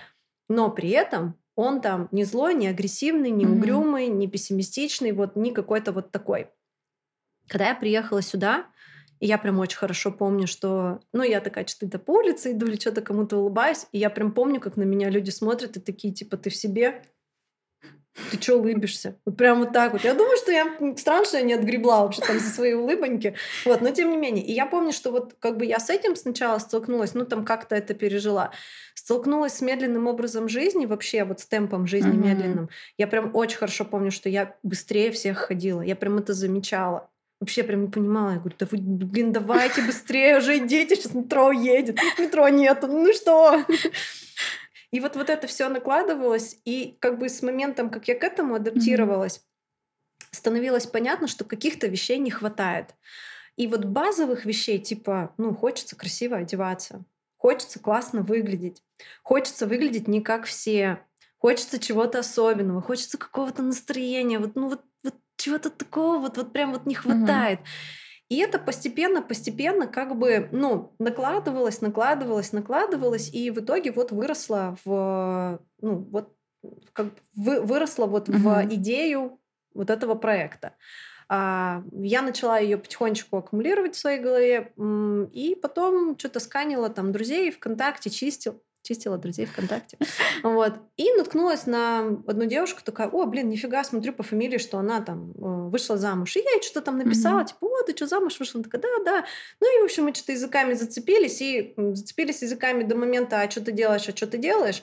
но 0.48 0.70
при 0.70 0.90
этом 0.90 1.34
он 1.56 1.80
там 1.80 2.06
не 2.12 2.22
злой, 2.22 2.54
не 2.54 2.68
агрессивный, 2.68 3.30
не 3.30 3.46
угрюмый, 3.46 4.06
не 4.06 4.28
пессимистичный, 4.28 5.10
вот 5.10 5.34
не 5.34 5.50
какой-то 5.50 5.90
вот 5.90 6.12
такой. 6.12 6.46
Когда 7.48 7.70
я 7.70 7.74
приехала 7.74 8.22
сюда, 8.22 8.66
и 9.20 9.26
я 9.26 9.38
прям 9.38 9.59
очень 9.59 9.76
хорошо 9.76 10.11
помню, 10.11 10.46
что... 10.46 11.00
Ну, 11.12 11.22
я 11.22 11.40
такая 11.40 11.66
что-то 11.66 11.98
по 11.98 12.12
улице 12.12 12.52
иду 12.52 12.66
или 12.66 12.80
что-то 12.80 13.02
кому-то 13.02 13.37
улыбаюсь. 13.37 13.87
И 13.92 13.98
я 13.98 14.09
прям 14.09 14.33
помню, 14.33 14.61
как 14.61 14.76
на 14.76 14.83
меня 14.83 15.11
люди 15.11 15.30
смотрят 15.30 15.76
и 15.76 15.80
такие, 15.80 16.12
типа, 16.12 16.38
ты 16.38 16.48
в 16.48 16.56
себе? 16.56 17.02
ты 18.30 18.40
что 18.40 18.56
улыбишься? 18.56 19.16
Вот 19.24 19.37
прям 19.37 19.61
вот 19.61 19.72
так 19.72 19.92
вот. 19.92 20.02
Я 20.04 20.14
думаю, 20.14 20.37
что 20.37 20.50
я 20.50 20.66
странно, 20.96 21.24
что 21.24 21.38
я 21.38 21.42
не 21.42 21.54
отгребла 21.54 22.02
вообще 22.02 22.22
там 22.22 22.38
за 22.38 22.48
свои 22.48 22.72
улыбоньки. 22.72 23.35
Вот, 23.64 23.80
но 23.80 23.90
тем 23.90 24.11
не 24.11 24.16
менее. 24.16 24.44
И 24.44 24.52
я 24.52 24.66
помню, 24.66 24.92
что 24.92 25.11
вот 25.11 25.35
как 25.38 25.56
бы 25.56 25.64
я 25.64 25.78
с 25.78 25.90
этим 25.90 26.16
сначала 26.16 26.59
столкнулась, 26.59 27.14
ну 27.14 27.24
там 27.24 27.44
как-то 27.44 27.76
это 27.76 27.94
пережила. 27.94 28.52
Столкнулась 28.94 29.54
с 29.54 29.61
медленным 29.61 30.06
образом 30.06 30.48
жизни 30.48 30.87
вообще, 30.87 31.24
вот 31.24 31.40
с 31.40 31.46
темпом 31.46 31.87
жизни 31.87 32.12
mm-hmm. 32.12 32.26
медленным. 32.26 32.70
Я 32.98 33.06
прям 33.06 33.30
очень 33.35 33.59
хорошо 33.59 33.85
помню, 33.85 34.11
что 34.11 34.28
я 34.28 34.56
быстрее 34.62 35.11
всех 35.12 35.38
ходила. 35.38 35.80
Я 35.80 35.94
прям 35.94 36.18
это 36.18 36.33
замечала. 36.33 37.09
Вообще 37.40 37.62
прям 37.62 37.83
не 37.83 37.88
понимала. 37.88 38.33
Я 38.33 38.38
говорю, 38.38 38.57
да 38.59 38.68
вы, 38.70 38.79
блин, 38.79 39.33
давайте 39.33 39.83
быстрее 39.83 40.38
уже 40.38 40.59
идите, 40.59 40.94
сейчас 40.94 41.14
метро 41.14 41.50
едет. 41.50 41.98
Метро 42.18 42.48
нету, 42.48 42.87
ну 42.87 43.12
что? 43.14 43.64
И 44.90 45.00
вот, 45.00 45.16
вот 45.16 45.31
это 45.31 45.46
все 45.46 45.68
накладывалось, 45.68 46.59
и 46.64 46.96
как 47.00 47.18
бы 47.18 47.29
с 47.29 47.42
моментом, 47.42 47.90
как 47.90 48.09
я 48.09 48.14
к 48.18 48.24
этому 48.24 48.57
адаптировалась, 48.57 49.38
mm-hmm. 49.38 50.26
становилось 50.33 50.87
понятно, 50.87 51.29
что 51.29 51.44
каких-то 51.44 51.87
вещей 51.87 52.18
не 52.18 52.31
хватает. 52.31 52.94
И 53.57 53.66
вот 53.68 53.85
базовых 53.85 54.44
вещей, 54.44 54.79
типа, 54.79 55.33
ну, 55.38 55.55
хочется 55.55 55.94
красиво 55.94 56.38
одеваться, 56.38 57.05
хочется 57.37 57.79
классно 57.79 58.22
выглядеть, 58.22 58.83
хочется 59.22 59.66
выглядеть 59.66 60.09
не 60.09 60.20
как 60.20 60.44
все, 60.46 61.07
хочется 61.38 61.79
чего-то 61.79 62.18
особенного, 62.18 62.83
хочется 62.83 63.16
какого-то 63.16 63.62
настроения, 63.62 64.40
вот, 64.40 64.57
ну, 64.57 64.70
вот, 64.70 64.83
вот 65.05 65.14
чего-то 65.40 65.70
такого 65.70 66.18
вот, 66.18 66.37
вот 66.37 66.53
прям 66.53 66.72
вот 66.72 66.87
не 66.87 66.94
хватает. 66.94 67.61
Mm-hmm. 67.61 68.00
И 68.31 68.37
это 68.37 68.61
постепенно, 68.61 69.22
постепенно 69.22 69.88
как 69.88 70.16
бы, 70.16 70.48
ну, 70.53 70.94
накладывалось, 71.00 71.81
накладывалось, 71.81 72.53
накладывалось, 72.53 73.29
и 73.35 73.50
в 73.50 73.59
итоге 73.59 73.90
вот 73.90 74.12
выросло 74.12 74.76
в, 74.85 75.61
ну, 75.81 75.96
вот, 76.12 76.33
как 76.92 77.09
вы, 77.35 77.61
выросло 77.61 78.07
вот 78.07 78.29
uh-huh. 78.29 78.68
в 78.68 78.74
идею 78.74 79.40
вот 79.74 79.90
этого 79.90 80.14
проекта. 80.14 80.76
А, 81.29 81.83
я 81.92 82.22
начала 82.22 82.59
ее 82.59 82.79
потихонечку 82.79 83.37
аккумулировать 83.37 83.96
в 83.96 83.98
своей 83.98 84.20
голове, 84.20 84.72
и 85.33 85.59
потом 85.61 86.16
что-то 86.16 86.38
сканила 86.38 86.88
там 86.88 87.11
друзей 87.11 87.50
ВКонтакте, 87.50 88.11
чистил, 88.11 88.62
чистила 88.82 89.18
друзей 89.18 89.46
ВКонтакте. 89.46 89.98
Вот. 90.42 90.74
И 90.96 91.12
наткнулась 91.12 91.66
на 91.66 92.00
одну 92.26 92.46
девушку, 92.46 92.80
такая, 92.82 93.08
о, 93.08 93.26
блин, 93.26 93.48
нифига, 93.50 93.84
смотрю 93.84 94.12
по 94.12 94.22
фамилии, 94.22 94.58
что 94.58 94.78
она 94.78 95.02
там 95.02 95.32
э, 95.32 95.68
вышла 95.68 95.98
замуж. 95.98 96.34
И 96.36 96.40
я 96.40 96.50
ей 96.52 96.62
что-то 96.62 96.86
там 96.86 96.98
написала, 96.98 97.40
mm-hmm. 97.40 97.46
типа, 97.46 97.66
о, 97.66 97.82
ты 97.84 97.94
что, 97.94 98.06
замуж 98.06 98.38
вышла? 98.38 98.60
Она 98.60 98.64
такая, 98.64 98.80
да, 98.80 99.04
да. 99.04 99.24
Ну 99.60 99.78
и, 99.78 99.82
в 99.82 99.84
общем, 99.84 100.04
мы 100.04 100.14
что-то 100.14 100.32
языками 100.32 100.72
зацепились, 100.72 101.42
и 101.42 101.74
зацепились 101.76 102.42
языками 102.42 102.82
до 102.82 102.96
момента, 102.96 103.40
а 103.40 103.50
что 103.50 103.60
ты 103.60 103.72
делаешь, 103.72 104.08
а 104.08 104.16
что 104.16 104.26
ты 104.26 104.38
делаешь. 104.38 104.82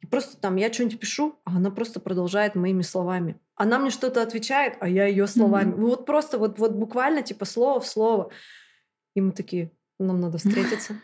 И 0.00 0.06
просто 0.06 0.36
там 0.36 0.56
я 0.56 0.72
что-нибудь 0.72 0.98
пишу, 0.98 1.38
а 1.44 1.56
она 1.56 1.70
просто 1.70 2.00
продолжает 2.00 2.54
моими 2.54 2.82
словами. 2.82 3.38
Она 3.54 3.78
мне 3.78 3.90
что-то 3.90 4.22
отвечает, 4.22 4.76
а 4.80 4.88
я 4.88 5.06
ее 5.06 5.26
словами. 5.26 5.72
Mm-hmm. 5.72 5.86
Вот 5.86 6.06
просто 6.06 6.38
вот, 6.38 6.58
вот 6.58 6.72
буквально 6.72 7.22
типа 7.22 7.44
слово 7.44 7.80
в 7.80 7.86
слово. 7.86 8.30
И 9.14 9.20
мы 9.20 9.32
такие, 9.32 9.70
нам 9.98 10.20
надо 10.20 10.38
встретиться. 10.38 10.96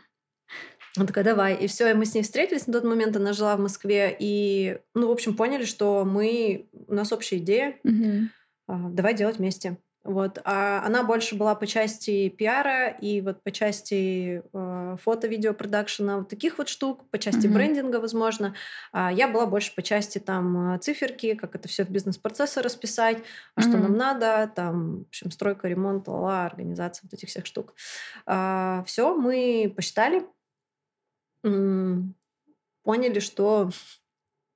Она 0.97 1.07
такая, 1.07 1.25
давай. 1.25 1.55
И 1.55 1.67
все, 1.67 1.91
и 1.91 1.95
мы 1.95 2.07
с 2.07 2.15
ней 2.15 2.23
встретились 2.23 2.67
на 2.67 2.73
тот 2.73 2.85
момент, 2.85 3.17
она 3.17 3.33
жила 3.33 3.57
в 3.57 3.61
Москве, 3.61 4.17
и, 4.19 4.79
ну, 4.95 5.09
в 5.09 5.11
общем, 5.11 5.37
поняли, 5.37 5.65
что 5.65 6.05
мы, 6.05 6.69
у 6.73 6.95
нас 6.95 7.13
общая 7.13 7.39
идея, 7.39 7.77
угу. 7.85 8.29
давай 8.69 9.15
делать 9.15 9.39
вместе. 9.39 9.79
Вот. 10.07 10.39
А 10.45 10.85
она 10.87 11.03
больше 11.03 11.35
была 11.35 11.55
по 11.57 11.67
части 11.67 12.29
пиара 12.29 12.89
и 12.89 13.21
вот 13.21 13.43
по 13.43 13.51
части 13.51 14.43
э, 14.53 14.97
фото-видео 15.03 15.53
продакшена, 15.53 16.19
вот 16.19 16.29
таких 16.29 16.59
вот 16.59 16.69
штук, 16.69 17.11
по 17.11 17.19
части 17.19 17.47
mm-hmm. 17.47 17.53
брендинга, 17.53 17.97
возможно. 17.97 18.55
А 18.93 19.13
я 19.13 19.27
была 19.27 19.47
больше 19.47 19.75
по 19.75 19.83
части 19.83 20.19
там 20.19 20.79
циферки, 20.81 21.35
как 21.35 21.57
это 21.57 21.67
все 21.67 21.85
в 21.85 21.91
бизнес-процессы 21.91 22.63
расписать, 22.63 23.19
а 23.57 23.61
mm-hmm. 23.61 23.69
что 23.69 23.79
нам 23.79 23.97
надо, 23.97 24.51
там, 24.55 24.99
в 24.99 25.09
общем, 25.09 25.31
стройка, 25.33 25.67
ремонт, 25.67 26.07
ла, 26.07 26.47
организация 26.47 27.03
вот 27.05 27.13
этих 27.13 27.29
всех 27.29 27.45
штук. 27.45 27.75
А, 28.27 28.85
все, 28.87 29.13
мы 29.17 29.73
посчитали, 29.75 30.25
поняли, 32.83 33.21
что... 33.21 33.71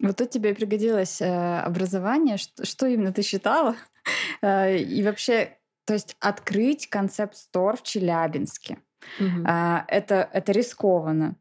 Вот 0.02 0.16
тут 0.16 0.30
тебе 0.30 0.54
пригодилось 0.54 1.20
э, 1.20 1.60
образование. 1.60 2.38
Что, 2.38 2.64
что 2.64 2.86
именно 2.86 3.12
ты 3.12 3.22
считала? 3.22 3.76
Э, 4.42 4.78
и 4.78 5.02
вообще, 5.02 5.58
то 5.84 5.92
есть 5.92 6.16
открыть 6.20 6.88
концепт-стор 6.88 7.76
в 7.76 7.82
Челябинске. 7.82 8.78
Угу. 9.18 9.42
Это, 9.44 10.30
это 10.32 10.52
рискованно 10.52 11.36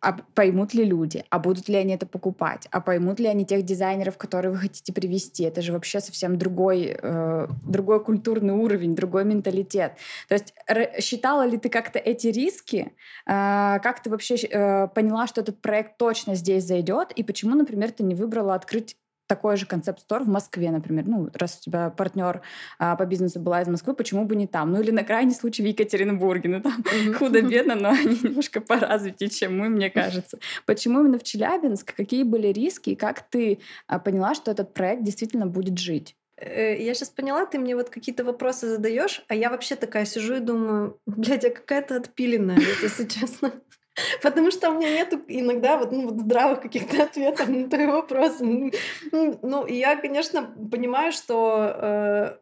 а 0.00 0.16
поймут 0.34 0.74
ли 0.74 0.84
люди, 0.84 1.24
а 1.28 1.38
будут 1.38 1.68
ли 1.68 1.76
они 1.76 1.94
это 1.94 2.06
покупать, 2.06 2.66
а 2.70 2.80
поймут 2.80 3.20
ли 3.20 3.26
они 3.26 3.44
тех 3.44 3.64
дизайнеров, 3.64 4.16
которые 4.16 4.52
вы 4.52 4.58
хотите 4.58 4.92
привести. 4.92 5.44
Это 5.44 5.60
же 5.60 5.72
вообще 5.72 6.00
совсем 6.00 6.38
другой, 6.38 6.96
э, 7.00 7.46
другой 7.66 8.02
культурный 8.02 8.54
уровень, 8.54 8.94
другой 8.94 9.24
менталитет. 9.24 9.92
То 10.28 10.34
есть 10.34 10.54
считала 11.00 11.46
ли 11.46 11.58
ты 11.58 11.68
как-то 11.68 11.98
эти 11.98 12.28
риски? 12.28 12.92
Э, 13.26 13.78
как 13.82 14.02
ты 14.02 14.08
вообще 14.10 14.36
э, 14.36 14.88
поняла, 14.88 15.26
что 15.26 15.42
этот 15.42 15.60
проект 15.60 15.98
точно 15.98 16.34
здесь 16.34 16.64
зайдет? 16.64 17.12
И 17.12 17.22
почему, 17.22 17.54
например, 17.54 17.90
ты 17.90 18.02
не 18.02 18.14
выбрала 18.14 18.54
открыть 18.54 18.96
такой 19.30 19.56
же 19.56 19.64
концепт-стор 19.64 20.24
в 20.24 20.28
Москве, 20.28 20.72
например. 20.72 21.04
Ну, 21.06 21.30
раз 21.34 21.58
у 21.60 21.62
тебя 21.62 21.90
партнер 21.90 22.42
а, 22.80 22.96
по 22.96 23.06
бизнесу 23.06 23.38
была 23.38 23.62
из 23.62 23.68
Москвы, 23.68 23.94
почему 23.94 24.24
бы 24.24 24.34
не 24.34 24.48
там? 24.48 24.72
Ну, 24.72 24.80
или 24.80 24.90
на 24.90 25.04
крайний 25.04 25.34
случай 25.34 25.62
в 25.62 25.66
Екатеринбурге. 25.66 26.48
Ну, 26.48 26.60
там 26.60 26.82
худо-бедно, 27.14 27.76
но 27.76 27.90
они 27.90 28.18
немножко 28.24 28.60
поразвитее, 28.60 29.30
чем 29.30 29.56
мы, 29.56 29.68
мне 29.68 29.88
кажется. 29.88 30.40
Почему 30.66 30.98
именно 30.98 31.16
в 31.16 31.22
Челябинск? 31.22 31.94
Какие 31.94 32.24
были 32.24 32.48
риски? 32.48 32.90
И 32.90 32.96
как 32.96 33.22
ты 33.30 33.60
а, 33.86 34.00
поняла, 34.00 34.34
что 34.34 34.50
этот 34.50 34.74
проект 34.74 35.04
действительно 35.04 35.46
будет 35.46 35.78
жить? 35.78 36.16
Э, 36.36 36.76
я 36.82 36.94
сейчас 36.94 37.10
поняла, 37.10 37.46
ты 37.46 37.60
мне 37.60 37.76
вот 37.76 37.88
какие-то 37.88 38.24
вопросы 38.24 38.68
задаешь, 38.68 39.22
а 39.28 39.34
я 39.36 39.50
вообще 39.50 39.76
такая 39.76 40.06
сижу 40.06 40.34
и 40.34 40.40
думаю, 40.40 40.98
блядь, 41.06 41.44
я 41.44 41.50
какая-то 41.50 41.96
отпиленная, 41.96 42.58
если 42.82 43.06
честно. 43.06 43.52
Потому 44.22 44.50
что 44.50 44.70
у 44.70 44.74
меня 44.74 44.90
нет 44.90 45.14
иногда 45.28 45.78
вот, 45.78 45.92
ну, 45.92 46.08
вот 46.08 46.20
здравых 46.20 46.60
каких-то 46.60 47.02
ответов 47.04 47.48
на 47.48 47.68
твои 47.68 47.86
вопросы. 47.86 48.72
Ну 49.12 49.66
я, 49.66 49.96
конечно, 49.96 50.54
понимаю, 50.70 51.12
что 51.12 51.72
э, 51.74 52.36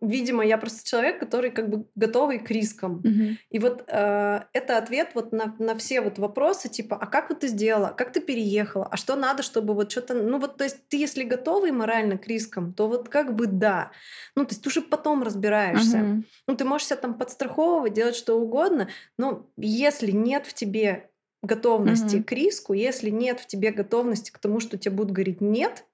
видимо, 0.00 0.44
я 0.44 0.56
просто 0.56 0.88
человек, 0.88 1.18
который 1.18 1.50
как 1.50 1.68
бы 1.68 1.86
готовый 1.96 2.38
к 2.38 2.50
рискам. 2.50 3.00
Mm-hmm. 3.00 3.36
И 3.50 3.58
вот 3.58 3.84
э, 3.88 4.40
это 4.52 4.78
ответ 4.78 5.10
вот 5.14 5.32
на, 5.32 5.54
на 5.58 5.76
все 5.76 6.00
вот 6.00 6.18
вопросы, 6.18 6.68
типа, 6.68 6.96
а 6.96 7.06
как 7.06 7.28
вот 7.30 7.40
ты 7.40 7.48
сделала, 7.48 7.88
как 7.88 8.12
ты 8.12 8.20
переехала, 8.20 8.86
а 8.90 8.96
что 8.96 9.16
надо, 9.16 9.42
чтобы 9.42 9.74
вот 9.74 9.90
что-то, 9.90 10.14
ну 10.14 10.38
вот, 10.38 10.58
то 10.58 10.64
есть 10.64 10.88
ты 10.88 10.96
если 10.96 11.24
готовый 11.24 11.72
морально 11.72 12.18
к 12.18 12.28
рискам, 12.28 12.72
то 12.72 12.86
вот 12.86 13.08
как 13.08 13.34
бы 13.34 13.46
да. 13.46 13.90
Ну, 14.36 14.44
то 14.44 14.52
есть 14.52 14.62
ты 14.62 14.68
уже 14.68 14.80
потом 14.80 15.22
разбираешься. 15.22 15.98
Mm-hmm. 15.98 16.24
Ну, 16.46 16.56
ты 16.56 16.64
можешь 16.64 16.86
себя 16.86 16.96
там 16.96 17.14
подстраховывать, 17.14 17.94
делать 17.94 18.16
что 18.16 18.40
угодно, 18.40 18.88
но 19.18 19.50
если 19.56 20.12
нет 20.12 20.46
в 20.46 20.54
тебе 20.54 21.10
готовности 21.42 22.16
mm-hmm. 22.16 22.24
к 22.24 22.32
риску, 22.32 22.72
если 22.74 23.10
нет 23.10 23.40
в 23.40 23.46
тебе 23.46 23.70
готовности 23.70 24.30
к 24.30 24.38
тому, 24.38 24.60
что 24.60 24.78
тебе 24.78 24.94
будут 24.94 25.12
говорить 25.12 25.40
нет, 25.40 25.84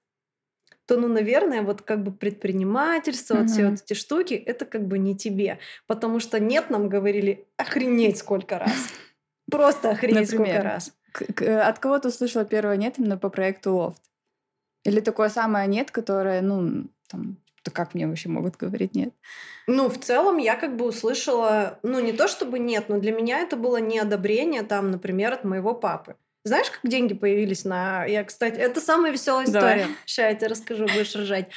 то, 0.91 0.97
ну, 0.97 1.07
наверное, 1.07 1.61
вот 1.61 1.81
как 1.83 2.03
бы 2.03 2.11
предпринимательство, 2.11 3.35
mm-hmm. 3.35 3.41
вот 3.41 3.49
все 3.49 3.69
вот 3.69 3.81
эти 3.81 3.93
штуки, 3.93 4.33
это 4.33 4.65
как 4.65 4.85
бы 4.89 4.99
не 4.99 5.15
тебе. 5.15 5.57
Потому 5.87 6.19
что 6.19 6.37
нет, 6.37 6.69
нам 6.69 6.89
говорили, 6.89 7.47
охренеть 7.55 8.17
сколько 8.17 8.59
раз. 8.59 8.89
Просто 9.49 9.91
охренеть 9.91 10.27
сколько 10.27 10.61
раз. 10.61 10.91
От 11.13 11.79
кого 11.79 11.97
ты 11.99 12.09
услышала 12.09 12.43
первое 12.43 12.75
нет 12.75 12.95
именно 12.97 13.17
по 13.17 13.29
проекту 13.29 13.73
Лофт? 13.73 14.01
Или 14.83 14.99
такое 14.99 15.29
самое 15.29 15.65
нет, 15.65 15.91
которое, 15.91 16.41
ну, 16.41 16.87
там, 17.07 17.37
то 17.63 17.71
как 17.71 17.93
мне 17.93 18.05
вообще 18.05 18.27
могут 18.27 18.57
говорить 18.57 18.93
нет? 18.93 19.13
Ну, 19.67 19.87
в 19.87 19.97
целом, 19.97 20.39
я 20.39 20.57
как 20.57 20.75
бы 20.75 20.83
услышала, 20.83 21.79
ну, 21.83 22.01
не 22.01 22.11
то 22.11 22.27
чтобы 22.27 22.59
нет, 22.59 22.89
но 22.89 22.99
для 22.99 23.13
меня 23.13 23.39
это 23.39 23.55
было 23.55 23.77
неодобрение, 23.77 24.63
там, 24.63 24.91
например, 24.91 25.31
от 25.31 25.45
моего 25.45 25.73
папы. 25.73 26.17
Знаешь, 26.43 26.71
как 26.71 26.89
деньги 26.89 27.13
появились 27.13 27.65
на... 27.65 28.05
Я, 28.05 28.23
кстати, 28.23 28.57
это 28.57 28.81
самая 28.81 29.11
веселая 29.11 29.45
история. 29.45 29.61
Давай. 29.61 29.95
Сейчас 30.05 30.31
я 30.31 30.35
тебе 30.35 30.47
расскажу, 30.47 30.85
будешь 30.85 31.15
ржать. 31.15 31.49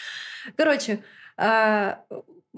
Короче, 0.57 1.03
а, 1.37 2.05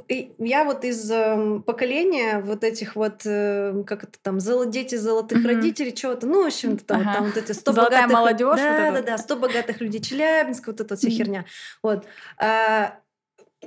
я 0.09 0.65
вот 0.65 0.85
из 0.85 1.11
эм, 1.11 1.63
поколения 1.63 2.41
вот 2.41 2.65
этих 2.65 2.97
вот, 2.97 3.23
э, 3.25 3.83
как 3.87 4.05
это 4.05 4.19
там, 4.21 4.39
дети 4.71 4.95
золотых 4.95 5.39
mm-hmm. 5.39 5.47
родителей, 5.47 5.95
чего-то, 5.95 6.27
ну, 6.27 6.43
в 6.43 6.47
общем-то, 6.47 6.85
там, 6.85 7.01
ага. 7.01 7.15
там 7.15 7.25
вот 7.27 7.37
эти 7.37 7.53
100 7.53 7.73
Золотая 7.73 8.03
богатых... 8.03 8.19
молодежь. 8.19 8.61
Да, 8.61 8.91
вот 8.91 9.05
да, 9.05 9.13
да, 9.13 9.19
100 9.19 9.37
богатых 9.37 9.81
людей 9.81 10.03
Челябинска, 10.03 10.71
вот 10.71 10.81
эта 10.81 10.97
вся 10.97 11.09
mm-hmm. 11.09 11.13
херня. 11.13 11.45
Вот. 11.83 12.07
А, 12.39 12.99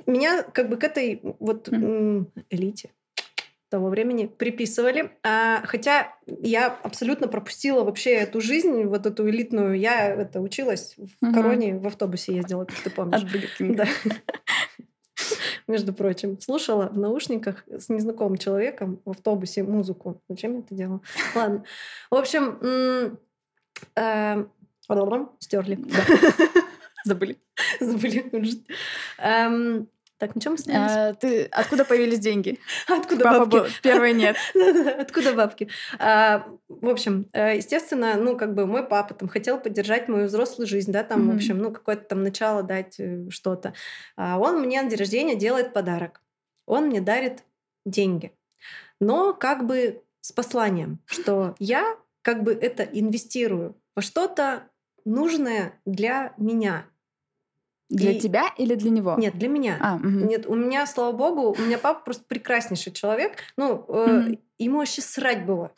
меня 0.06 0.44
как 0.44 0.70
бы 0.70 0.78
к 0.78 0.84
этой 0.84 1.20
вот 1.40 1.68
mm-hmm. 1.68 2.28
элите, 2.52 2.92
того 3.70 3.90
времени 3.90 4.26
приписывали. 4.26 5.12
А, 5.24 5.62
хотя 5.66 6.14
я 6.26 6.68
абсолютно 6.68 7.28
пропустила 7.28 7.84
вообще 7.84 8.12
эту 8.12 8.42
жизнь, 8.42 8.84
вот 8.84 9.06
эту 9.06 9.30
элитную. 9.30 9.78
Я 9.80 10.08
это 10.08 10.42
училась 10.42 10.96
в 10.98 11.26
угу. 11.26 11.34
Короне, 11.34 11.78
в 11.78 11.88
автобусе 11.88 12.36
ездила, 12.36 12.66
как 12.66 12.78
ты 12.80 12.90
помнишь. 12.90 13.22
Да. 13.60 13.86
Между 15.68 15.94
прочим, 15.94 16.40
слушала 16.40 16.88
в 16.88 16.98
наушниках 16.98 17.64
с 17.68 17.90
незнакомым 17.90 18.38
человеком 18.38 19.02
в 19.06 19.12
автобусе 19.12 19.64
музыку. 19.64 20.22
Зачем 20.28 20.54
я 20.54 20.60
это 20.60 20.74
делала? 20.74 21.02
Ладно. 21.36 21.64
В 22.10 22.16
общем, 22.16 22.58
э, 23.96 24.46
стерли. 25.40 25.80
Забыли. 27.06 27.38
Забыли. 27.80 28.66
Так, 30.20 30.36
на 30.36 30.42
чем 30.42 30.52
мы 30.52 30.56
остановились? 30.60 30.92
А, 30.92 31.14
ты, 31.14 31.46
откуда 31.46 31.86
появились 31.86 32.20
деньги? 32.20 32.60
Откуда 32.88 33.24
Папа 33.24 33.46
бабки? 33.46 33.52
был 33.52 33.66
первый 33.82 34.14
нет. 34.14 34.36
Откуда 35.00 35.34
бабки? 35.34 35.70
А, 35.98 36.46
в 36.68 36.90
общем, 36.90 37.28
э, 37.32 37.56
естественно, 37.56 38.16
ну, 38.16 38.38
как 38.38 38.54
бы 38.54 38.66
мой 38.66 38.84
папа 38.86 39.14
там 39.14 39.30
хотел 39.30 39.60
поддержать 39.60 40.10
мою 40.10 40.28
взрослую 40.28 40.68
жизнь, 40.68 40.92
да, 40.92 41.04
там, 41.04 41.22
в 41.22 41.26
Мгм. 41.28 41.36
общем, 41.38 41.58
ну, 41.60 41.72
какое-то 41.72 42.04
там 42.04 42.22
начало 42.22 42.64
дать 42.64 43.00
э, 43.00 43.30
что-то. 43.30 43.74
А 44.18 44.38
он 44.38 44.60
мне 44.60 44.82
на 44.82 44.90
день 44.90 45.00
рождения 45.00 45.36
делает 45.36 45.72
подарок. 45.74 46.22
Он 46.66 46.88
мне 46.88 47.00
дарит 47.00 47.44
деньги. 47.86 48.34
Но 49.00 49.34
как 49.34 49.66
бы 49.66 50.04
с 50.20 50.34
посланием, 50.34 51.00
что 51.06 51.56
я 51.60 51.96
как 52.22 52.44
бы 52.44 52.52
это 52.52 52.84
инвестирую 52.84 53.76
во 53.96 54.02
что-то 54.02 54.64
нужное 55.06 55.80
для 55.86 56.34
меня. 56.38 56.86
Для 57.90 58.12
И- 58.12 58.20
тебя 58.20 58.54
или 58.58 58.76
для 58.76 58.92
него? 58.92 59.16
Нет, 59.18 59.38
для 59.38 59.48
меня. 59.48 59.78
А, 59.82 59.98
мгм. 59.98 60.28
Нет, 60.28 60.46
у 60.46 60.56
меня, 60.56 60.86
слава 60.86 61.12
богу, 61.12 61.56
у 61.58 61.62
меня 61.62 61.78
папа 61.80 62.02
просто 62.06 62.24
прекраснейший 62.28 62.94
человек. 62.94 63.34
Ну, 63.58 63.84
э, 63.88 64.36
ему 64.60 64.78
вообще 64.78 65.02
срать 65.02 65.46
было. 65.46 65.72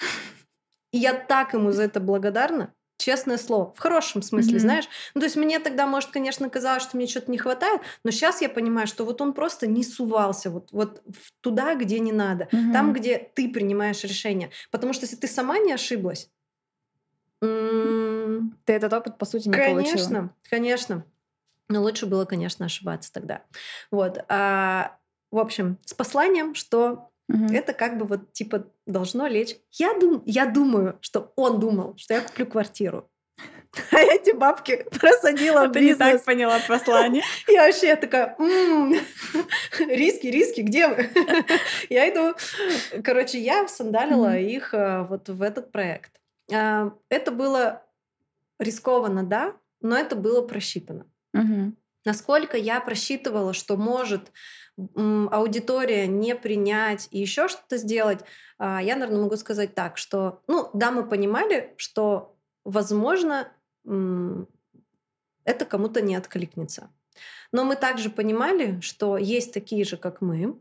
И 0.92 0.98
я 0.98 1.14
так 1.14 1.54
ему 1.54 1.72
за 1.72 1.84
это 1.84 2.02
благодарна. 2.02 2.74
Честное 2.98 3.38
слово, 3.38 3.74
в 3.74 3.80
хорошем 3.80 4.22
смысле, 4.22 4.52
Мгм. 4.54 4.60
знаешь. 4.60 4.86
Ну, 5.16 5.22
то 5.22 5.26
есть 5.26 5.36
мне 5.38 5.60
тогда, 5.60 5.88
может, 5.88 6.12
конечно, 6.12 6.48
казалось, 6.50 6.84
что 6.84 6.98
мне 6.98 7.08
что-то 7.08 7.32
не 7.32 7.38
хватает, 7.40 7.82
но 8.04 8.12
сейчас 8.12 8.42
я 8.42 8.50
понимаю, 8.50 8.86
что 8.88 9.06
вот 9.06 9.22
он 9.22 9.34
просто 9.34 9.66
не 9.66 9.84
сувался 9.84 10.52
вот, 10.52 10.68
вот 10.72 11.02
туда, 11.40 11.74
где 11.76 11.98
не 12.00 12.12
надо, 12.12 12.48
там, 12.52 12.88
Мгм. 12.88 12.94
где 12.94 13.18
ты 13.18 13.50
принимаешь 13.50 14.04
решение. 14.04 14.52
Потому 14.70 14.94
что 14.94 15.06
если 15.06 15.16
ты 15.16 15.28
сама 15.28 15.58
не 15.60 15.72
ошиблась, 15.74 16.30
Ты 17.40 18.74
этот 18.74 18.94
опыт, 18.94 19.18
по 19.18 19.26
сути, 19.26 19.48
не 19.48 19.54
получила. 19.56 19.74
Конечно, 19.84 20.34
конечно. 20.50 21.06
Но 21.72 21.82
лучше 21.82 22.06
было, 22.06 22.26
конечно, 22.26 22.66
ошибаться 22.66 23.12
тогда. 23.14 23.44
Вот. 23.92 24.24
А, 24.28 24.98
в 25.32 25.38
общем, 25.40 25.78
с 25.86 25.94
посланием, 25.94 26.54
что 26.54 27.10
Мгм. 27.30 27.48
это 27.56 27.72
как 27.72 27.98
бы 27.98 28.06
вот 28.06 28.34
типа 28.34 28.66
должно 28.86 29.26
лечь. 29.28 29.56
Я, 29.72 29.98
дум, 29.98 30.22
я 30.26 30.46
думаю, 30.46 30.98
что 31.00 31.32
он 31.38 31.60
думал, 31.62 31.96
что 31.98 32.14
я 32.14 32.22
куплю 32.22 32.46
квартиру. 32.46 33.10
А 33.92 34.00
я 34.02 34.16
эти 34.16 34.32
бабки 34.32 34.86
просадила 35.00 35.68
в 35.68 35.72
Ты 35.72 35.80
не 35.80 35.96
так 35.96 36.08
бизнес. 36.08 36.22
поняла 36.24 36.60
послание. 36.68 37.24
И 37.48 37.56
вообще 37.56 37.88
я 37.88 37.96
такая, 37.96 38.36
«М, 38.38 38.94
риски, 39.80 40.28
риски, 40.28 40.60
где 40.60 40.90
вы? 40.90 41.10
Я 41.90 42.10
иду. 42.10 42.36
Короче, 43.02 43.40
я 43.40 43.70
сандалила 43.70 44.28
Мгм. 44.32 44.38
их 44.40 44.74
э, 44.74 45.04
вот 45.10 45.30
в 45.30 45.42
этот 45.42 45.72
проект. 45.72 46.12
А, 46.54 46.92
Это 47.08 47.32
было 47.32 47.82
рискованно, 48.60 49.24
да, 49.24 49.54
но 49.80 49.96
это 49.98 50.18
было 50.18 50.42
просчитано. 50.46 51.06
Мгм. 51.34 51.78
Насколько 52.06 52.58
я 52.58 52.80
просчитывала, 52.82 53.54
что 53.54 53.78
может 53.78 54.32
аудитория 54.96 56.08
не 56.08 56.36
принять 56.36 57.08
и 57.12 57.20
еще 57.20 57.48
что-то 57.48 57.78
сделать, 57.78 58.22
а, 58.58 58.82
я, 58.82 58.96
наверное, 58.96 59.24
могу 59.24 59.36
сказать 59.38 59.76
так, 59.76 59.98
что, 59.98 60.42
ну, 60.48 60.70
да, 60.74 60.92
мы 60.92 61.08
понимали, 61.08 61.74
что, 61.78 62.36
возможно, 62.64 63.52
это 65.44 65.66
кому-то 65.66 66.02
не 66.02 66.16
откликнется. 66.16 66.90
Но 67.52 67.66
мы 67.66 67.76
также 67.76 68.10
понимали, 68.10 68.80
что 68.82 69.18
есть 69.18 69.54
такие 69.54 69.86
же, 69.86 69.98
как 69.98 70.22
мы. 70.22 70.60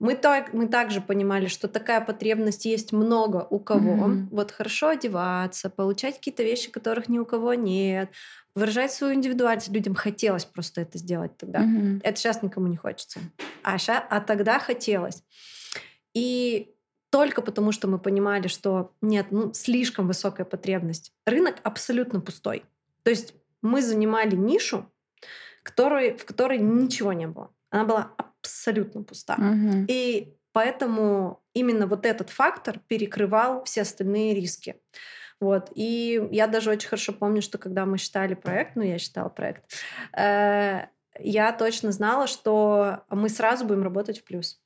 Мы, 0.00 0.16
так, 0.16 0.52
мы 0.52 0.66
также 0.66 1.00
понимали, 1.00 1.46
что 1.46 1.68
такая 1.68 2.00
потребность 2.00 2.64
есть 2.64 2.92
много 2.92 3.46
у 3.48 3.58
кого. 3.58 3.94
Мгм. 3.94 4.28
Вот 4.30 4.50
хорошо 4.50 4.88
одеваться, 4.88 5.70
получать 5.70 6.16
какие-то 6.16 6.42
вещи, 6.42 6.70
которых 6.70 7.08
ни 7.08 7.18
у 7.18 7.24
кого 7.24 7.54
нет, 7.54 8.10
выражать 8.54 8.92
свою 8.92 9.14
индивидуальность. 9.14 9.68
Людям 9.68 9.94
хотелось 9.94 10.44
просто 10.44 10.80
это 10.80 10.98
сделать 10.98 11.36
тогда. 11.36 11.60
Мгм. 11.60 12.00
Это 12.02 12.16
сейчас 12.16 12.42
никому 12.42 12.66
не 12.66 12.76
хочется. 12.76 13.20
А, 13.62 13.78
ща- 13.78 14.06
а 14.10 14.20
тогда 14.20 14.58
хотелось. 14.58 15.22
И 16.12 16.70
только 17.10 17.42
потому, 17.42 17.70
что 17.72 17.86
мы 17.86 17.98
понимали, 17.98 18.48
что 18.48 18.92
нет, 19.00 19.26
ну, 19.30 19.52
слишком 19.54 20.06
высокая 20.08 20.44
потребность. 20.44 21.12
Рынок 21.26 21.56
абсолютно 21.62 22.20
пустой. 22.20 22.64
То 23.04 23.10
есть 23.10 23.34
мы 23.62 23.82
занимали 23.82 24.34
нишу, 24.34 24.90
которой, 25.62 26.16
в 26.16 26.24
которой 26.24 26.58
ничего 26.58 27.12
не 27.12 27.26
было. 27.26 27.50
Она 27.70 27.84
была 27.84 28.10
абсолютно 28.44 29.02
пуста. 29.02 29.36
Мгм. 29.36 29.86
И 29.88 30.34
поэтому 30.52 31.42
именно 31.54 31.86
вот 31.86 32.06
этот 32.06 32.30
фактор 32.30 32.78
перекрывал 32.86 33.64
все 33.64 33.82
остальные 33.82 34.34
риски. 34.34 34.76
Вот. 35.40 35.70
И 35.74 36.28
я 36.30 36.46
даже 36.46 36.70
очень 36.70 36.88
хорошо 36.88 37.12
помню, 37.12 37.42
что 37.42 37.58
когда 37.58 37.86
мы 37.86 37.98
считали 37.98 38.34
проект, 38.34 38.76
ну, 38.76 38.82
я 38.82 38.98
считала 38.98 39.28
проект, 39.28 39.64
э, 40.16 40.86
я 41.18 41.52
точно 41.52 41.92
знала, 41.92 42.26
что 42.26 43.04
мы 43.08 43.28
сразу 43.28 43.64
будем 43.64 43.82
работать 43.82 44.20
в 44.20 44.24
плюс. 44.24 44.60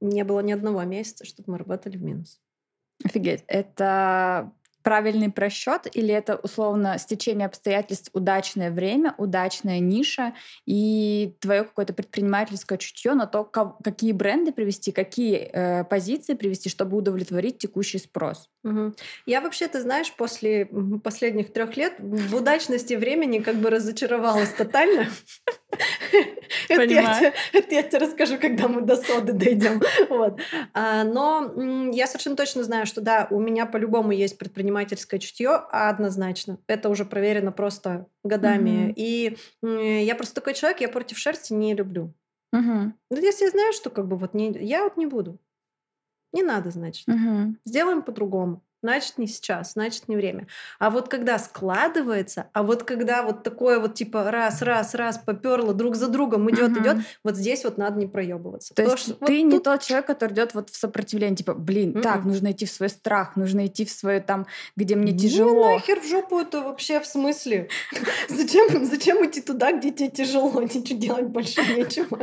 Не 0.00 0.24
было 0.24 0.40
ни 0.40 0.52
одного 0.52 0.82
месяца, 0.84 1.24
чтобы 1.24 1.52
мы 1.52 1.58
работали 1.58 1.96
в 1.96 2.02
минус. 2.02 2.40
Офигеть. 3.04 3.44
Это 3.46 4.52
правильный 4.84 5.32
просчет 5.32 5.88
или 5.92 6.14
это 6.14 6.36
условно 6.36 6.98
стечение 6.98 7.46
обстоятельств, 7.46 8.10
удачное 8.12 8.70
время, 8.70 9.14
удачная 9.18 9.80
ниша 9.80 10.34
и 10.66 11.36
твое 11.40 11.64
какое-то 11.64 11.94
предпринимательское 11.94 12.78
чутье 12.78 13.14
на 13.14 13.26
то, 13.26 13.44
ка- 13.44 13.76
какие 13.82 14.12
бренды 14.12 14.52
привести, 14.52 14.92
какие 14.92 15.36
э, 15.52 15.84
позиции 15.84 16.34
привести, 16.34 16.68
чтобы 16.68 16.96
удовлетворить 16.98 17.58
текущий 17.58 17.98
спрос. 17.98 18.50
Я 19.26 19.40
вообще, 19.40 19.68
ты 19.68 19.80
знаешь, 19.80 20.12
после 20.12 20.68
последних 21.02 21.52
трех 21.52 21.76
лет 21.76 21.94
в 21.98 22.34
удачности 22.34 22.94
времени 22.94 23.38
как 23.38 23.56
бы 23.56 23.70
разочаровалась 23.70 24.50
тотально. 24.50 25.08
Это 26.68 26.84
я 26.84 27.32
это 27.52 27.74
я 27.74 27.82
тебе 27.82 27.98
расскажу, 27.98 28.38
когда 28.38 28.68
мы 28.68 28.80
до 28.82 28.96
соды 28.96 29.32
дойдем. 29.32 29.82
Вот. 30.08 30.38
А, 30.72 31.04
Но 31.04 31.90
я 31.92 32.06
совершенно 32.06 32.36
точно 32.36 32.62
знаю, 32.62 32.86
что 32.86 33.00
да, 33.00 33.26
у 33.30 33.40
меня 33.40 33.66
по-любому 33.66 34.12
есть 34.12 34.38
предпринимательское 34.38 35.18
чутье, 35.18 35.50
однозначно. 35.70 36.58
Это 36.68 36.88
уже 36.88 37.04
проверено 37.04 37.52
просто 37.52 38.06
годами. 38.22 38.92
И 38.96 39.36
я 39.62 40.14
просто 40.14 40.36
такой 40.36 40.54
человек, 40.54 40.80
я 40.80 40.88
против 40.88 41.18
шерсти 41.18 41.52
не 41.52 41.74
люблю. 41.74 42.14
Ну, 43.10 43.20
если 43.20 43.44
я 43.46 43.50
знаю, 43.50 43.72
что 43.72 43.90
как 43.90 44.06
бы 44.06 44.16
вот 44.16 44.32
не, 44.32 44.52
я 44.60 44.84
вот 44.84 44.96
не 44.96 45.06
буду. 45.06 45.40
Не 46.34 46.42
надо, 46.42 46.70
значит. 46.70 47.06
Мгм. 47.06 47.58
Сделаем 47.64 48.02
по-другому. 48.02 48.62
Значит, 48.84 49.16
не 49.16 49.26
сейчас, 49.26 49.72
значит, 49.72 50.08
не 50.08 50.16
время. 50.16 50.46
А 50.78 50.90
вот 50.90 51.08
когда 51.08 51.38
складывается, 51.38 52.48
а 52.52 52.62
вот 52.62 52.82
когда 52.82 53.22
вот 53.22 53.42
такое 53.42 53.78
вот 53.80 53.94
типа 53.94 54.30
раз, 54.30 54.60
раз, 54.60 54.94
раз 54.94 55.16
поперло 55.16 55.72
друг 55.72 55.96
за 55.96 56.08
другом 56.08 56.50
идет, 56.50 56.72
Мгм. 56.72 56.82
идет, 56.82 56.96
вот 57.24 57.34
здесь 57.36 57.64
вот 57.64 57.78
надо 57.78 57.98
не 57.98 58.06
проебываться. 58.06 58.74
То 58.74 58.82
Потому 58.82 58.96
есть 58.98 59.04
что 59.04 59.14
ты 59.14 59.20
вот 59.38 59.44
не 59.46 59.50
тут- 59.52 59.64
тот 59.64 59.80
человек, 59.80 60.06
который 60.06 60.34
идет 60.34 60.52
вот 60.52 60.68
в 60.68 60.76
сопротивление, 60.76 61.34
типа, 61.34 61.54
блин, 61.54 61.94
так, 62.02 62.18
Мгм. 62.20 62.28
нужно 62.28 62.50
идти 62.52 62.66
в 62.66 62.70
свой 62.70 62.90
страх, 62.90 63.36
нужно 63.36 63.64
идти 63.64 63.86
в 63.86 63.90
свое 63.90 64.20
там, 64.20 64.46
где 64.76 64.96
мне 64.96 65.12
Не, 65.12 65.18
тяжело. 65.18 65.72
нахер 65.72 66.00
в 66.00 66.06
жопу 66.06 66.38
это 66.38 66.60
вообще 66.60 67.00
в 67.00 67.06
смысле? 67.06 67.70
Зачем, 68.28 68.84
зачем 68.84 69.24
идти 69.24 69.40
туда, 69.40 69.72
где 69.72 69.92
тебе 69.92 70.10
тяжело? 70.10 70.60
Ничего 70.60 70.98
делать 70.98 71.26
больше 71.28 71.62
нечего. 71.74 72.18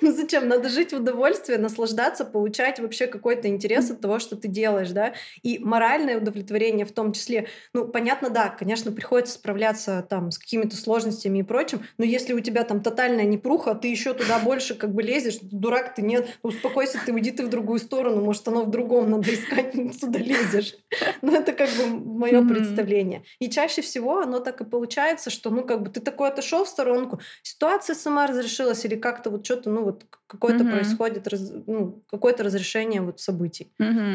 Ну 0.00 0.10
зачем? 0.12 0.48
Надо 0.48 0.68
жить 0.68 0.92
в 0.92 0.96
удовольствии, 0.96 1.54
наслаждаться, 1.54 2.24
получать 2.24 2.80
вообще 2.80 3.06
какой-то 3.06 3.46
интерес 3.46 3.88
от 3.92 4.00
того, 4.00 4.18
что 4.18 4.34
ты 4.34 4.48
делаешь, 4.48 4.90
да? 4.90 5.12
И 5.44 5.60
моральное 5.92 6.16
удовлетворение 6.16 6.86
в 6.86 6.92
том 6.92 7.12
числе. 7.12 7.48
Ну, 7.74 7.86
понятно, 7.86 8.30
да, 8.30 8.48
конечно, 8.48 8.92
приходится 8.92 9.34
справляться 9.34 10.06
там 10.08 10.30
с 10.30 10.38
какими-то 10.38 10.76
сложностями 10.76 11.38
и 11.40 11.42
прочим, 11.42 11.82
но 11.98 12.04
если 12.04 12.32
у 12.32 12.40
тебя 12.40 12.64
там 12.64 12.80
тотальная 12.80 13.24
непруха, 13.24 13.74
ты 13.74 13.88
еще 13.88 14.14
туда 14.14 14.38
больше 14.38 14.74
как 14.74 14.94
бы 14.94 15.02
лезешь, 15.02 15.38
дурак 15.42 15.94
ты 15.94 16.02
нет, 16.02 16.38
успокойся 16.42 16.98
ты, 17.04 17.12
уйди 17.12 17.30
ты 17.30 17.44
в 17.44 17.50
другую 17.50 17.78
сторону, 17.78 18.22
может, 18.24 18.48
оно 18.48 18.64
в 18.64 18.70
другом 18.70 19.10
надо 19.10 19.32
искать, 19.34 19.72
туда 20.00 20.18
лезешь. 20.18 20.76
Ну, 21.20 21.34
это 21.34 21.52
как 21.52 21.68
бы 21.70 21.86
мое 21.86 22.40
представление. 22.48 23.22
И 23.38 23.50
чаще 23.50 23.82
всего 23.82 24.20
оно 24.20 24.40
так 24.40 24.60
и 24.60 24.64
получается, 24.64 25.30
что, 25.30 25.50
ну, 25.50 25.62
как 25.62 25.82
бы 25.82 25.90
ты 25.90 26.00
такой 26.00 26.28
отошел 26.28 26.64
в 26.64 26.68
сторонку, 26.68 27.20
ситуация 27.42 27.94
сама 27.94 28.26
разрешилась 28.26 28.84
или 28.86 28.94
как-то 28.96 29.30
вот 29.30 29.44
что-то, 29.44 29.68
ну, 29.70 29.84
вот 29.84 30.04
какое-то 30.26 30.64
происходит, 30.72 31.28
раз- 31.28 31.52
ну, 31.66 32.02
какое-то 32.10 32.42
разрешение 32.44 33.02
вот 33.02 33.20
событий. 33.20 33.72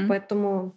Поэтому 0.08 0.76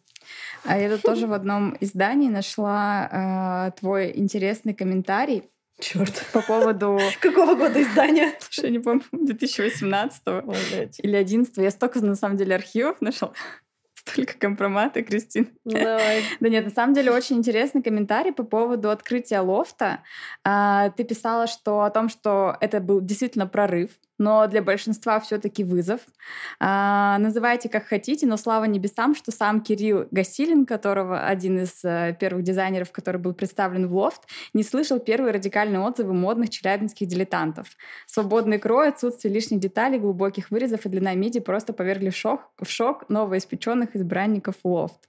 А 0.64 0.78
я 0.78 0.90
тут 0.90 1.02
тоже 1.02 1.26
в 1.26 1.32
одном 1.32 1.76
издании 1.80 2.28
нашла 2.28 3.68
э, 3.72 3.80
твой 3.80 4.12
интересный 4.16 4.74
комментарий 4.74 5.50
черт. 5.80 6.24
по 6.32 6.42
поводу, 6.42 6.98
Какого 7.20 7.54
года 7.54 7.82
издания? 7.82 8.32
слушай, 8.40 8.66
я 8.66 8.70
не 8.70 8.78
помню, 8.78 9.02
2018 9.12 10.22
или 11.02 11.16
11 11.16 11.56
Я 11.56 11.70
столько, 11.70 12.04
на 12.04 12.14
самом 12.14 12.36
деле, 12.36 12.54
архивов 12.54 13.00
нашел. 13.00 13.32
Столько 13.94 14.38
компромата, 14.38 15.02
Кристин. 15.02 15.50
Ну, 15.64 15.72
давай. 15.72 16.22
Да 16.40 16.48
нет, 16.48 16.64
на 16.64 16.70
самом 16.70 16.94
деле 16.94 17.10
очень 17.12 17.36
интересный 17.36 17.82
комментарий 17.82 18.32
по 18.32 18.44
поводу 18.44 18.88
открытия 18.90 19.40
лофта. 19.40 20.02
А, 20.42 20.88
Ты 20.90 21.04
писала, 21.04 21.46
что 21.46 21.82
о 21.82 21.90
том, 21.90 22.08
что 22.08 22.56
это 22.60 22.80
был 22.80 23.02
действительно 23.02 23.46
прорыв 23.46 23.90
но 24.20 24.46
для 24.46 24.60
большинства 24.60 25.18
все-таки 25.18 25.64
вызов. 25.64 26.00
А, 26.60 27.16
называйте 27.18 27.70
как 27.70 27.86
хотите, 27.86 28.26
но 28.26 28.36
слава 28.36 28.66
небесам, 28.66 29.14
что 29.14 29.32
сам 29.32 29.62
Кирилл 29.62 30.06
Гасилин, 30.10 30.66
которого 30.66 31.26
один 31.26 31.60
из 31.60 31.82
э, 31.84 32.14
первых 32.20 32.44
дизайнеров, 32.44 32.92
который 32.92 33.16
был 33.16 33.32
представлен 33.32 33.88
в 33.88 33.96
лофт, 33.96 34.20
не 34.52 34.62
слышал 34.62 35.00
первые 35.00 35.32
радикальные 35.32 35.80
отзывы 35.80 36.12
модных 36.12 36.50
челябинских 36.50 37.08
дилетантов. 37.08 37.68
Свободный 38.06 38.58
крой, 38.58 38.90
отсутствие 38.90 39.32
лишних 39.32 39.58
деталей, 39.58 39.98
глубоких 39.98 40.50
вырезов 40.50 40.84
и 40.84 40.90
длина 40.90 41.14
миди 41.14 41.40
просто 41.40 41.72
повергли 41.72 42.10
в 42.10 42.16
шок, 42.16 42.50
в 42.60 42.68
шок 42.68 43.08
новоиспеченных 43.08 43.96
избранников 43.96 44.56
лофт. 44.64 45.08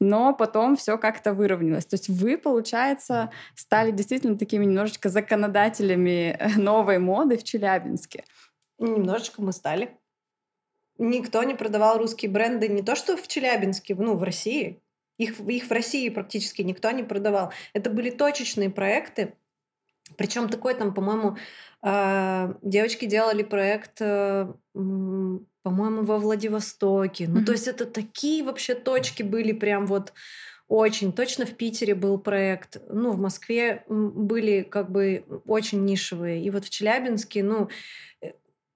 Но 0.00 0.34
потом 0.34 0.76
все 0.76 0.98
как-то 0.98 1.32
выровнялось. 1.32 1.86
То 1.86 1.94
есть 1.94 2.10
вы, 2.10 2.36
получается, 2.36 3.30
стали 3.54 3.90
действительно 3.90 4.36
такими 4.36 4.66
немножечко 4.66 5.08
законодателями 5.08 6.38
новой 6.56 6.98
моды 6.98 7.38
в 7.38 7.44
Челябинске. 7.44 8.24
Немножечко 8.80 9.42
мы 9.42 9.52
стали. 9.52 9.96
Никто 10.98 11.42
не 11.44 11.54
продавал 11.54 11.98
русские 11.98 12.30
бренды 12.30 12.68
не 12.68 12.82
то 12.82 12.96
что 12.96 13.16
в 13.16 13.28
Челябинске, 13.28 13.94
ну, 13.94 14.16
в 14.16 14.22
России. 14.22 14.82
Их, 15.18 15.38
их 15.40 15.66
в 15.66 15.72
России 15.72 16.08
практически 16.08 16.62
никто 16.62 16.90
не 16.90 17.02
продавал. 17.02 17.52
Это 17.74 17.90
были 17.90 18.10
точечные 18.10 18.70
проекты. 18.70 19.34
Причем 20.16 20.48
такой 20.48 20.74
там, 20.74 20.94
по-моему, 20.94 21.36
э, 21.82 22.54
девочки 22.62 23.04
делали 23.04 23.42
проект, 23.42 24.00
э, 24.00 24.52
по-моему, 24.72 26.02
во 26.02 26.18
Владивостоке. 26.18 27.24
Mm-hmm. 27.24 27.30
Ну, 27.30 27.44
то 27.44 27.52
есть 27.52 27.68
это 27.68 27.84
такие 27.86 28.42
вообще 28.42 28.74
точки 28.74 29.22
были 29.22 29.52
прям 29.52 29.86
вот 29.86 30.12
очень. 30.68 31.12
Точно 31.12 31.46
в 31.46 31.54
Питере 31.56 31.94
был 31.94 32.18
проект. 32.18 32.80
Ну, 32.88 33.12
в 33.12 33.18
Москве 33.18 33.84
были 33.88 34.62
как 34.62 34.90
бы 34.90 35.24
очень 35.46 35.84
нишевые. 35.84 36.42
И 36.42 36.50
вот 36.50 36.64
в 36.64 36.70
Челябинске, 36.70 37.42
ну, 37.42 37.68
э, 38.22 38.30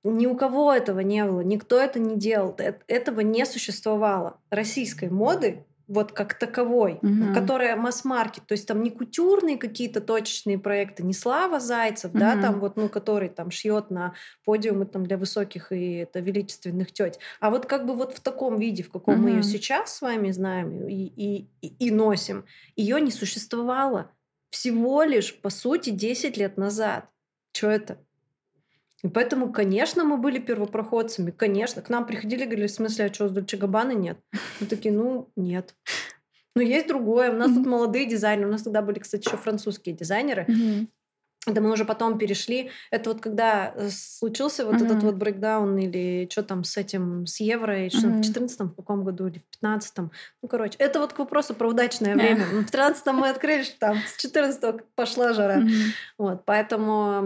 ни 0.05 0.27
у 0.27 0.37
кого 0.37 0.73
этого 0.73 1.01
не 1.01 1.25
было, 1.25 1.41
никто 1.41 1.81
это 1.81 1.99
не 1.99 2.17
делал, 2.17 2.57
этого 2.87 3.21
не 3.21 3.45
существовало. 3.47 4.39
Российской 4.51 5.09
моды 5.09 5.65
вот 5.87 6.13
как 6.13 6.35
таковой, 6.35 6.99
угу. 7.03 7.35
которая 7.35 7.77
масс-маркет, 7.77 8.47
то 8.47 8.53
есть 8.53 8.67
там 8.67 8.83
не 8.83 8.91
кутюрные 8.91 9.59
какие-то 9.59 10.01
точечные 10.01 10.59
проекты, 10.59 11.03
не 11.03 11.13
Слава 11.13 11.61
Зайцев, 11.61 12.11
угу. 12.11 12.19
да, 12.19 12.41
там 12.41 12.61
вот, 12.61 12.77
ну, 12.77 12.89
который 12.89 13.29
там 13.29 13.51
шьет 13.51 13.91
на 13.91 14.15
подиумы 14.45 14.87
там 14.87 15.05
для 15.05 15.19
высоких 15.19 15.73
и 15.73 15.97
это 15.97 16.21
величественных 16.21 16.93
теть, 16.93 17.19
а 17.41 17.51
вот 17.51 17.67
как 17.67 17.87
бы 17.87 17.95
вот 17.95 18.15
в 18.15 18.21
таком 18.21 18.59
виде, 18.59 18.83
в 18.83 18.91
каком 18.91 19.15
угу. 19.15 19.23
мы 19.25 19.31
ее 19.31 19.43
сейчас 19.43 19.97
с 19.97 20.01
вами 20.01 20.31
знаем 20.31 20.89
и, 20.89 20.95
и, 20.95 21.49
и, 21.61 21.67
и 21.79 21.91
носим, 21.91 22.45
ее 22.77 23.01
не 23.01 23.11
существовало 23.11 24.11
всего 24.51 25.03
лишь, 25.03 25.35
по 25.41 25.51
сути, 25.51 25.91
10 25.91 26.37
лет 26.37 26.57
назад. 26.57 27.09
Что 27.53 27.71
это? 27.71 27.99
И 29.05 29.09
поэтому, 29.09 29.53
конечно, 29.53 30.03
мы 30.03 30.17
были 30.17 30.39
первопроходцами. 30.39 31.31
Конечно, 31.31 31.83
к 31.83 31.91
нам 31.91 32.07
приходили, 32.07 32.47
говорили, 32.47 32.69
в 32.69 32.71
смысле, 32.71 33.05
а 33.05 33.13
что, 33.13 33.29
с 33.29 33.33
Дольче 33.33 33.59
Габбаны 33.59 33.93
нет? 33.93 34.19
Мы 34.61 34.67
такие, 34.67 34.95
ну, 34.95 35.31
нет. 35.37 35.75
Но 36.57 36.63
есть 36.63 36.89
другое. 36.89 37.31
У 37.31 37.37
нас 37.37 37.51
mm-hmm. 37.51 37.55
тут 37.55 37.67
молодые 37.67 38.07
дизайнеры. 38.07 38.49
У 38.49 38.53
нас 38.53 38.63
тогда 38.63 38.81
были, 38.81 39.01
кстати, 39.01 39.27
еще 39.27 39.37
французские 39.37 39.95
дизайнеры. 39.95 40.47
Mm-hmm. 40.49 40.87
Это 41.47 41.61
мы 41.61 41.73
уже 41.73 41.85
потом 41.85 42.19
перешли. 42.19 42.71
Это 42.91 43.11
вот 43.11 43.21
когда 43.21 43.73
э, 43.75 43.89
случился 43.91 44.65
вот 44.65 44.77
mm-hmm. 44.77 44.87
этот 44.87 45.03
вот 45.03 45.15
брейкдаун 45.17 45.77
или 45.79 46.29
что 46.31 46.43
там 46.43 46.65
с 46.65 46.77
этим, 46.77 47.27
с 47.27 47.41
евро, 47.41 47.87
и 47.87 47.91
что 47.91 48.07
mm-hmm. 48.07 48.23
в 48.23 48.25
14 48.25 48.61
в 48.61 48.75
каком 48.75 49.05
году 49.05 49.27
или 49.27 49.39
в 49.39 49.61
15 49.61 49.99
Ну, 49.99 50.49
короче, 50.49 50.77
это 50.79 51.01
вот 51.01 51.13
к 51.13 51.19
вопросу 51.19 51.55
про 51.55 51.69
удачное 51.69 52.15
время. 52.15 52.45
В 52.45 52.71
13 52.71 53.07
мы 53.07 53.29
открыли, 53.29 53.63
что 53.63 53.79
там 53.79 53.99
с 54.07 54.17
14 54.17 54.85
пошла 54.95 55.33
жара. 55.33 55.61
Mm-hmm. 55.61 55.83
Вот, 56.19 56.45
поэтому 56.45 57.21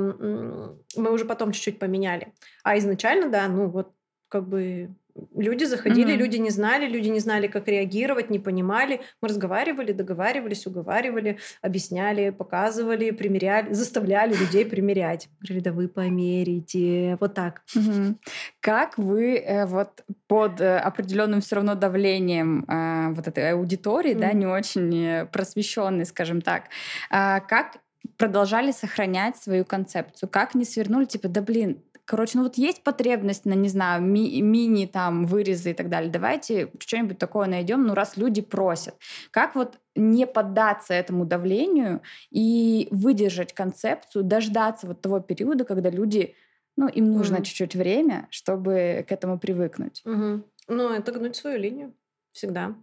мы 0.97 1.13
уже 1.13 1.25
потом 1.25 1.53
чуть-чуть 1.53 1.79
поменяли. 1.79 2.33
А 2.65 2.77
изначально, 2.79 3.29
да, 3.29 3.47
ну 3.49 3.69
вот 3.69 3.93
как 4.29 4.49
бы 4.49 4.91
Люди 5.35 5.65
заходили, 5.65 6.13
mm-hmm. 6.13 6.17
люди 6.17 6.37
не 6.37 6.51
знали, 6.51 6.87
люди 6.87 7.09
не 7.09 7.21
знали, 7.21 7.47
как 7.47 7.69
реагировать, 7.69 8.31
не 8.31 8.39
понимали. 8.39 9.01
Мы 9.23 9.29
разговаривали, 9.29 9.93
договаривались, 9.93 10.67
уговаривали, 10.67 11.39
объясняли, 11.63 12.31
показывали, 12.31 13.11
примеряли, 13.11 13.73
заставляли 13.73 14.35
людей 14.35 14.65
примерять. 14.65 15.29
Говорили, 15.41 15.65
да 15.65 15.73
вы 15.73 15.89
померите. 15.89 17.17
Вот 17.21 17.35
так. 17.35 17.63
Mm-hmm. 17.77 18.15
Как 18.61 18.99
вы 18.99 19.37
э, 19.37 19.67
вот 19.67 20.05
под 20.27 20.61
э, 20.61 20.79
определенным 20.79 21.41
все 21.41 21.57
равно 21.57 21.75
давлением 21.75 22.65
э, 22.69 23.13
вот 23.15 23.27
этой 23.27 23.53
аудитории, 23.53 24.15
mm-hmm. 24.15 24.21
да, 24.21 24.33
не 24.33 24.47
очень 24.47 24.95
э, 24.95 25.27
просвещенной, 25.27 26.05
скажем 26.05 26.41
так, 26.41 26.65
э, 27.11 27.41
как 27.49 27.79
продолжали 28.17 28.73
сохранять 28.73 29.37
свою 29.37 29.65
концепцию? 29.65 30.29
Как 30.29 30.55
не 30.55 30.65
свернули, 30.65 31.05
типа, 31.05 31.29
да 31.29 31.41
блин, 31.41 31.83
Короче, 32.09 32.39
ну 32.39 32.45
вот 32.45 32.57
есть 32.57 32.83
потребность 32.85 33.45
на, 33.45 33.53
не 33.53 33.69
знаю, 33.69 34.03
ми- 34.03 34.41
мини 34.41 34.87
там 34.87 35.27
вырезы 35.27 35.73
и 35.73 35.75
так 35.75 35.91
далее. 35.91 36.11
Давайте 36.11 36.73
что-нибудь 36.79 37.19
такое 37.19 37.47
найдем, 37.47 37.87
ну 37.87 37.93
раз 37.93 38.17
люди 38.17 38.41
просят. 38.41 38.95
Как 39.31 39.55
вот 39.55 39.79
не 39.95 40.27
поддаться 40.27 40.95
этому 40.95 41.27
давлению 41.27 42.01
и 42.31 42.89
выдержать 42.91 43.53
концепцию, 43.53 44.25
дождаться 44.25 44.87
вот 44.87 45.03
того 45.03 45.21
периода, 45.21 45.67
когда 45.67 45.91
люди, 45.91 46.35
ну 46.77 46.89
им 46.89 47.13
нужно 47.13 47.37
mm 47.37 47.43
чуть-чуть 47.43 47.77
время, 47.77 48.27
чтобы 48.31 49.05
к 49.07 49.13
этому 49.13 49.39
привыкнуть. 49.39 50.03
mm 50.07 50.45
Ну 50.69 50.89
это 50.89 51.13
гнуть 51.13 51.37
свою 51.37 51.59
линию 51.59 51.93
всегда. 52.33 52.75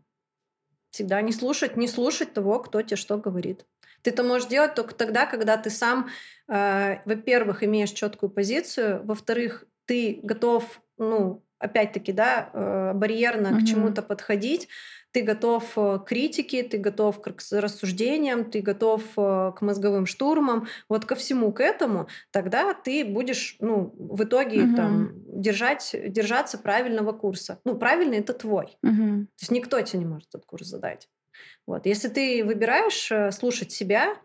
Всегда 0.92 1.22
не 1.24 1.32
слушать, 1.32 1.78
не 1.78 1.88
слушать 1.88 2.34
того, 2.34 2.60
кто 2.60 2.82
тебе 2.84 2.96
что 2.96 3.18
говорит. 3.18 3.66
Ты 4.06 4.12
это 4.12 4.22
можешь 4.22 4.48
делать 4.48 4.76
только 4.76 4.94
тогда, 4.94 5.26
когда 5.26 5.58
ты 5.58 5.72
сам, 5.72 6.10
э, 6.48 6.98
во-первых, 7.06 7.64
имеешь 7.64 7.90
четкую 7.90 8.30
позицию, 8.30 9.02
во-вторых, 9.04 9.66
ты 9.86 10.20
готов, 10.22 10.80
ну, 11.00 11.44
опять-таки, 11.58 12.12
да, 12.12 12.52
э, 12.54 12.92
барьерно 12.94 13.48
mm-hmm. 13.48 13.62
к 13.62 13.68
чему-то 13.68 14.04
подходить, 14.04 14.68
ты 15.10 15.24
готов 15.24 15.76
э, 15.76 15.98
к 15.98 16.04
критике, 16.06 16.62
ты 16.62 16.78
готов 16.78 17.20
к 17.20 17.32
рассуждениям, 17.52 18.52
ты 18.52 18.62
готов 18.62 19.02
э, 19.18 19.54
к 19.58 19.62
мозговым 19.62 20.06
штурмам, 20.06 20.68
вот 20.88 21.06
ко 21.06 21.16
всему 21.16 21.52
к 21.52 21.60
этому, 21.60 22.08
тогда 22.30 22.76
ты 22.76 23.04
будешь, 23.06 23.56
ну, 23.60 23.92
в 23.98 24.24
итоге 24.24 24.66
угу. 24.66 24.76
там 24.76 25.14
держать, 25.26 25.96
держаться 26.10 26.60
правильного 26.60 27.12
курса. 27.12 27.60
Ну, 27.66 27.76
правильный 27.76 28.20
это 28.20 28.34
твой. 28.34 28.78
Угу. 28.84 29.26
То 29.26 29.42
есть 29.42 29.52
никто 29.52 29.82
тебе 29.82 29.98
не 29.98 30.06
может 30.06 30.30
этот 30.30 30.46
курс 30.46 30.68
задать. 30.68 31.10
Вот. 31.66 31.86
Если 31.86 32.08
ты 32.08 32.44
выбираешь 32.44 33.12
э, 33.12 33.32
слушать 33.32 33.72
себя, 33.72 34.16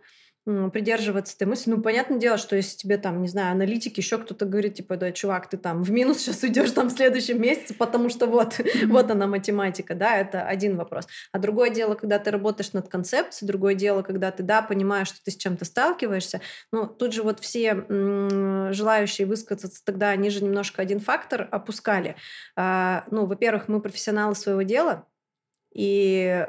придерживаться 0.45 1.37
этой 1.37 1.47
мысли. 1.47 1.71
Ну, 1.71 1.83
понятное 1.83 2.19
дело, 2.19 2.39
что 2.39 2.57
если 2.57 2.77
тебе 2.77 2.97
там, 2.97 3.21
не 3.21 3.29
знаю, 3.29 3.53
аналитики, 3.53 4.01
еще 4.01 4.19
кто-то 4.19 4.47
говорит, 4.47 4.75
типа, 4.75 4.97
да, 4.97 5.13
чувак, 5.13 5.49
ты 5.49 5.57
там 5.59 5.83
в 5.83 5.91
минус 5.91 6.19
сейчас 6.21 6.43
уйдешь 6.43 6.71
там 6.73 6.89
в 6.89 6.93
следующем 6.93 7.41
месяце, 7.41 7.75
потому 7.75 8.09
что 8.09 8.27
вот, 8.27 8.59
вот 8.87 9.11
она 9.11 9.27
математика, 9.27 9.95
да, 9.95 10.17
это 10.17 10.43
один 10.43 10.77
вопрос. 10.77 11.07
А 11.33 11.39
другое 11.39 11.71
дело, 11.71 11.95
когда 11.95 12.19
ты 12.19 12.31
работаешь 12.31 12.73
над 12.73 12.89
концепцией, 12.89 13.49
другое 13.49 13.75
дело, 13.75 14.03
когда 14.03 14.31
ты, 14.31 14.43
да, 14.43 14.63
понимаешь, 14.63 15.09
что 15.09 15.23
ты 15.23 15.31
с 15.31 15.37
чем-то 15.37 15.65
сталкиваешься, 15.65 16.41
ну, 16.73 16.87
тут 16.87 17.13
же 17.13 17.23
вот 17.23 17.41
все 17.41 17.85
м- 17.89 18.73
желающие 18.73 19.27
высказаться 19.27 19.85
тогда, 19.85 20.11
они 20.11 20.31
же 20.31 20.43
немножко 20.43 20.81
один 20.83 21.01
фактор 21.01 21.49
опускали. 21.51 22.17
А, 22.57 23.05
ну, 23.11 23.27
во-первых, 23.27 23.69
мы 23.69 23.81
профессионалы 23.81 24.35
своего 24.35 24.63
дела, 24.63 25.07
и 25.73 26.47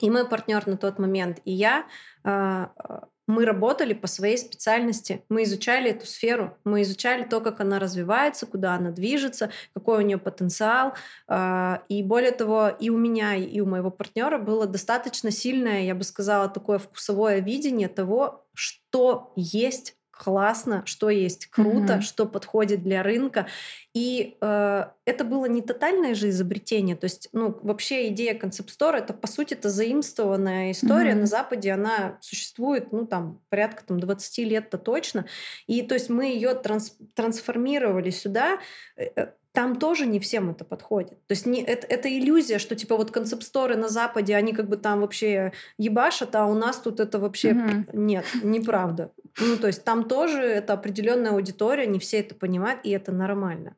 и 0.00 0.10
мой 0.10 0.28
партнер 0.28 0.66
на 0.66 0.76
тот 0.76 0.98
момент, 0.98 1.40
и 1.44 1.52
я, 1.52 1.86
а, 2.24 2.72
а, 2.76 3.04
мы 3.28 3.44
работали 3.44 3.94
по 3.94 4.08
своей 4.08 4.36
специальности, 4.36 5.24
мы 5.28 5.44
изучали 5.44 5.90
эту 5.90 6.06
сферу, 6.06 6.58
мы 6.64 6.82
изучали 6.82 7.22
то, 7.22 7.40
как 7.40 7.60
она 7.60 7.78
развивается, 7.78 8.46
куда 8.46 8.74
она 8.74 8.90
движется, 8.90 9.50
какой 9.74 9.98
у 9.98 10.06
нее 10.06 10.18
потенциал. 10.18 10.94
А, 11.28 11.82
и 11.88 12.02
более 12.02 12.32
того, 12.32 12.68
и 12.68 12.90
у 12.90 12.98
меня, 12.98 13.36
и 13.36 13.60
у 13.60 13.66
моего 13.66 13.90
партнера 13.90 14.38
было 14.38 14.66
достаточно 14.66 15.30
сильное, 15.30 15.82
я 15.82 15.94
бы 15.94 16.02
сказала, 16.02 16.48
такое 16.48 16.78
вкусовое 16.78 17.38
видение 17.38 17.88
того, 17.88 18.44
что 18.54 19.32
есть 19.36 19.96
классно, 20.12 20.84
что 20.86 21.10
есть 21.10 21.46
круто, 21.46 21.94
mm-hmm. 21.94 22.00
что 22.02 22.26
подходит 22.26 22.82
для 22.84 23.02
рынка. 23.02 23.48
И 23.94 24.36
э, 24.40 24.84
это 25.04 25.24
было 25.24 25.46
не 25.46 25.62
тотальное 25.62 26.14
же 26.14 26.28
изобретение. 26.28 26.94
То 26.94 27.06
есть, 27.06 27.28
ну, 27.32 27.58
вообще 27.62 28.08
идея 28.08 28.34
концепт-стора 28.34 28.98
это, 28.98 29.14
по 29.14 29.26
сути, 29.26 29.54
это 29.54 29.70
заимствованная 29.70 30.70
история. 30.70 31.12
Mm-hmm. 31.12 31.20
На 31.20 31.26
Западе 31.26 31.72
она 31.72 32.18
существует, 32.20 32.92
ну, 32.92 33.06
там, 33.06 33.40
порядка 33.48 33.84
там, 33.84 33.98
20 33.98 34.38
лет-то 34.38 34.78
точно. 34.78 35.26
И 35.66 35.82
то 35.82 35.94
есть 35.94 36.08
мы 36.08 36.26
ее 36.26 36.50
транс- 36.50 36.96
трансформировали 37.14 38.10
сюда 38.10 38.60
э, 38.96 39.06
э, 39.16 39.32
там 39.52 39.78
тоже 39.78 40.06
не 40.06 40.18
всем 40.18 40.50
это 40.50 40.64
подходит. 40.64 41.26
То 41.26 41.32
есть 41.32 41.44
не, 41.46 41.62
это, 41.62 41.86
это 41.86 42.08
иллюзия, 42.08 42.58
что 42.58 42.74
типа 42.74 42.96
вот 42.96 43.10
концепт-сторы 43.10 43.76
на 43.76 43.88
Западе, 43.88 44.34
они 44.34 44.52
как 44.52 44.68
бы 44.68 44.78
там 44.78 45.00
вообще 45.00 45.52
ебашат, 45.76 46.34
а 46.34 46.46
у 46.46 46.54
нас 46.54 46.78
тут 46.78 47.00
это 47.00 47.18
вообще 47.18 47.50
mm 47.50 47.90
нет, 47.92 48.24
неправда. 48.42 49.12
Ну, 49.38 49.56
то 49.56 49.66
есть 49.66 49.84
там 49.84 50.08
тоже 50.08 50.40
это 50.40 50.72
определенная 50.72 51.32
аудитория, 51.32 51.86
не 51.86 51.98
все 51.98 52.20
это 52.20 52.34
понимают, 52.34 52.80
и 52.84 52.90
это 52.90 53.12
нормально. 53.12 53.70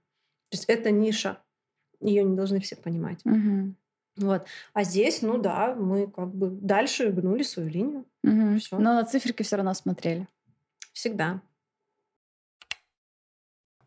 То 0.51 0.57
есть 0.57 0.64
это 0.66 0.93
ниша, 0.93 1.39
ее 2.01 2.22
не 2.22 2.37
должны 2.37 2.61
все 2.61 2.77
понимать. 2.77 3.20
mm 3.27 3.75
Вот. 4.18 4.47
А 4.75 4.85
здесь, 4.85 5.22
ну 5.22 5.39
да, 5.39 5.75
мы 5.75 6.07
как 6.07 6.33
бы 6.33 6.51
дальше 6.51 7.11
гнули 7.11 7.43
свою 7.43 7.68
линию. 7.68 8.05
mm 8.25 8.61
Но 8.72 8.95
на 8.95 9.05
циферки 9.05 9.43
все 9.43 9.57
равно 9.57 9.75
смотрели. 9.75 10.29
Всегда. 10.93 11.43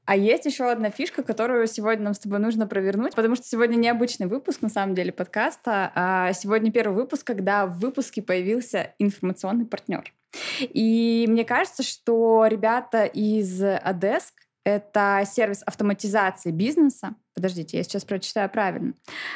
А 0.08 0.16
есть 0.16 0.46
еще 0.46 0.72
одна 0.72 0.90
фишка, 0.90 1.22
которую 1.22 1.68
сегодня 1.68 2.06
нам 2.06 2.14
с 2.14 2.20
тобой 2.20 2.40
нужно 2.40 2.66
провернуть, 2.66 3.14
потому 3.14 3.36
что 3.36 3.46
сегодня 3.46 3.76
необычный 3.76 4.28
выпуск, 4.28 4.62
на 4.62 4.70
самом 4.70 4.96
деле, 4.96 5.12
подкаста. 5.12 5.92
А 5.96 6.32
сегодня 6.32 6.72
первый 6.72 6.96
выпуск, 6.96 7.28
когда 7.28 7.66
в 7.66 7.78
выпуске 7.80 8.22
появился 8.22 8.94
информационный 9.00 9.66
партнер. 9.66 10.14
И 10.62 11.26
мне 11.28 11.44
кажется, 11.44 11.84
что 11.84 12.46
ребята 12.48 13.04
из 13.04 13.62
Adesk— 13.62 14.32
это 14.64 15.24
сервис 15.30 15.62
автоматизации 15.66 16.52
бизнеса. 16.52 17.16
Подождите, 17.36 17.76
я 17.76 17.84
сейчас 17.84 18.06
прочитаю 18.06 18.50
правильно. 18.50 18.94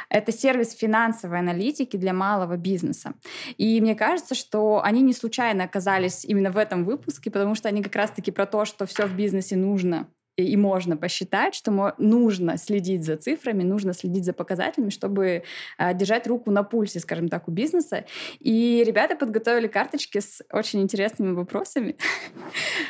Это 0.07 0.31
сервис 0.31 0.71
финансовой 0.71 1.39
аналитики 1.39 1.97
для 1.97 2.13
малого 2.13 2.55
бизнеса. 2.55 3.15
И 3.57 3.81
мне 3.81 3.93
кажется, 3.93 4.35
что 4.35 4.81
они 4.81 5.01
не 5.01 5.11
случайно 5.11 5.65
оказались 5.65 6.23
именно 6.23 6.49
в 6.49 6.55
этом 6.57 6.85
выпуске, 6.85 7.29
потому 7.29 7.55
что 7.55 7.67
они 7.67 7.83
как 7.83 7.97
раз-таки 7.97 8.31
про 8.31 8.45
то, 8.45 8.63
что 8.63 8.85
все 8.85 9.05
в 9.05 9.13
бизнесе 9.17 9.57
нужно 9.57 10.07
и 10.37 10.57
можно 10.57 10.97
посчитать, 10.97 11.55
что 11.55 11.93
нужно 11.97 12.57
следить 12.57 13.03
за 13.03 13.17
цифрами, 13.17 13.63
нужно 13.63 13.93
следить 13.93 14.25
за 14.25 14.33
показателями, 14.33 14.89
чтобы 14.89 15.43
э, 15.77 15.93
держать 15.93 16.27
руку 16.27 16.51
на 16.51 16.63
пульсе, 16.63 16.99
скажем 16.99 17.27
так, 17.27 17.47
у 17.47 17.51
бизнеса. 17.51 18.05
И 18.39 18.83
ребята 18.85 19.15
подготовили 19.15 19.67
карточки 19.67 20.19
с 20.19 20.41
очень 20.51 20.81
интересными 20.81 21.33
вопросами. 21.33 21.95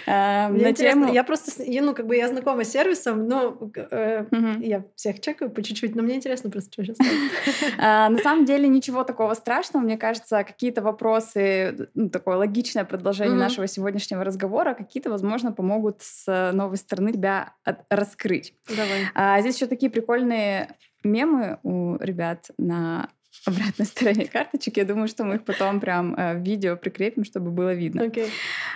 Э, 0.08 0.48
на 0.50 0.74
тему... 0.74 1.14
Я 1.14 1.24
просто, 1.24 1.52
ну, 1.68 1.94
как 1.94 2.08
бы 2.08 2.16
я 2.16 2.28
знакома 2.28 2.64
с 2.64 2.72
сервисом, 2.72 3.28
но 3.28 3.58
э, 3.76 4.26
я 4.60 4.84
всех 4.96 5.20
чекаю 5.20 5.52
по 5.52 5.62
чуть-чуть, 5.62 5.96
но 5.96 6.02
мне 6.02 6.16
интересно 6.16 6.50
просто, 6.50 6.72
что 6.72 6.84
сейчас 6.84 6.98
а, 7.78 8.10
На 8.10 8.18
самом 8.18 8.46
деле 8.46 8.68
ничего 8.68 9.04
такого 9.04 9.34
страшного. 9.36 9.84
Мне 9.84 9.98
кажется, 9.98 10.44
какие-то 10.44 10.82
вопросы, 10.82 11.90
ну, 11.94 12.10
такое 12.10 12.38
логичное 12.38 12.84
продолжение 12.84 13.36
нашего 13.36 13.68
сегодняшнего 13.68 14.24
разговора, 14.24 14.74
какие-то, 14.74 15.10
возможно, 15.10 15.52
помогут 15.52 15.98
с 16.02 16.52
новой 16.54 16.78
стороны. 16.78 17.12
тебя 17.14 17.31
от, 17.64 17.86
раскрыть. 17.90 18.54
Давай. 18.68 19.08
А, 19.14 19.42
здесь 19.42 19.56
еще 19.56 19.68
такие 19.68 19.92
прикольные 19.92 20.76
мемы 21.04 21.60
у 21.64 21.98
ребят 21.98 22.52
на 22.58 23.10
обратной 23.46 23.86
стороне 23.86 24.28
карточек. 24.28 24.78
Я 24.78 24.86
думаю, 24.86 25.08
что 25.08 25.24
мы 25.24 25.36
их 25.36 25.46
потом 25.46 25.80
прям 25.80 26.16
э, 26.16 26.36
в 26.38 26.44
видео 26.44 26.76
прикрепим, 26.76 27.24
чтобы 27.24 27.52
было 27.52 27.74
видно. 27.74 28.02
Okay. 28.02 28.30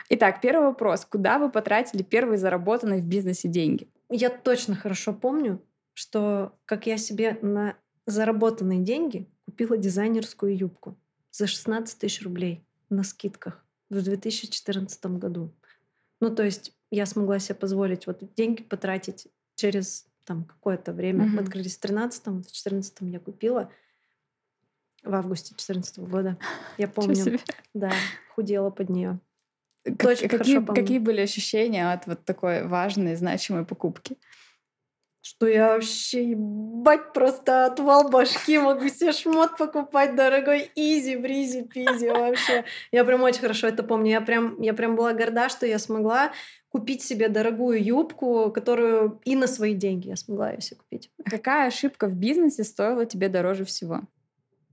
Итак, 0.10 0.42
первый 0.42 0.68
вопрос. 0.68 1.06
Куда 1.06 1.40
вы 1.40 1.50
потратили 1.50 2.04
первые 2.04 2.38
заработанные 2.38 3.02
в 3.02 3.06
бизнесе 3.06 3.48
деньги? 3.48 3.88
Я 4.10 4.30
точно 4.30 4.76
хорошо 4.76 5.14
помню, 5.14 5.62
что 5.94 6.58
как 6.66 6.88
я 6.88 6.98
себе 6.98 7.38
на 7.42 7.76
заработанные 8.06 8.82
деньги 8.82 9.28
купила 9.46 9.78
дизайнерскую 9.78 10.56
юбку 10.56 10.98
за 11.32 11.48
16 11.48 12.00
тысяч 12.00 12.24
рублей 12.24 12.66
на 12.90 13.04
скидках 13.04 13.66
в 13.90 14.02
2014 14.02 15.06
году. 15.06 15.54
Ну, 16.22 16.34
то 16.34 16.44
есть 16.44 16.75
я 16.92 17.06
смогла 17.06 17.40
себе 17.40 17.56
позволить 17.56 18.08
вот 18.08 18.22
деньги 18.36 18.64
потратить 18.64 19.28
через 19.56 20.06
там 20.24 20.44
какое-то 20.44 20.94
время. 20.94 21.26
Mm-hmm. 21.26 21.30
Мы 21.30 21.42
открылись 21.42 21.78
в 21.78 21.84
13-м, 21.84 22.44
в 22.44 22.52
14 22.52 22.96
я 23.02 23.20
купила 23.20 23.72
в 25.04 25.14
августе 25.14 25.50
2014 25.50 26.00
года. 26.00 26.38
Я 26.78 26.88
помню, 26.88 27.40
да, 27.74 27.92
худела 28.34 28.72
под 28.72 28.90
нее. 28.90 29.20
Как, 29.84 30.18
какие, 30.18 30.66
какие 30.66 30.98
были 30.98 31.22
ощущения 31.22 31.92
от 31.92 32.08
вот 32.08 32.26
такой 32.26 32.68
важной, 32.68 33.16
значимой 33.16 33.66
покупки? 33.66 34.18
что 35.26 35.48
я 35.48 35.70
вообще, 35.70 36.30
ебать, 36.30 37.12
просто 37.12 37.66
отвал 37.66 38.10
башки, 38.10 38.60
могу 38.60 38.88
себе 38.90 39.12
шмот 39.12 39.58
покупать 39.58 40.16
дорогой, 40.16 40.70
изи, 40.76 41.16
бризи, 41.16 41.64
пизи 41.64 42.10
вообще. 42.10 42.64
Я 42.92 43.04
прям 43.04 43.24
очень 43.24 43.42
хорошо 43.42 43.66
это 43.66 43.82
помню. 43.82 44.12
Я 44.12 44.22
прям, 44.22 44.62
я 44.62 44.76
прям 44.76 44.96
была 44.96 45.14
горда, 45.14 45.50
что 45.50 45.66
я 45.66 45.80
смогла 45.80 46.32
купить 46.76 47.02
себе 47.02 47.30
дорогую 47.30 47.82
юбку, 47.82 48.52
которую 48.52 49.22
и 49.24 49.38
на 49.38 49.48
свои 49.48 49.74
деньги 49.74 50.10
я 50.10 50.18
смогла 50.18 50.52
ее 50.52 50.60
себе 50.60 50.76
купить. 50.76 51.10
Какая 51.24 51.68
ошибка 51.68 52.08
в 52.08 52.18
бизнесе 52.18 52.66
стоила 52.66 53.06
тебе 53.06 53.30
дороже 53.30 53.64
всего? 53.64 54.02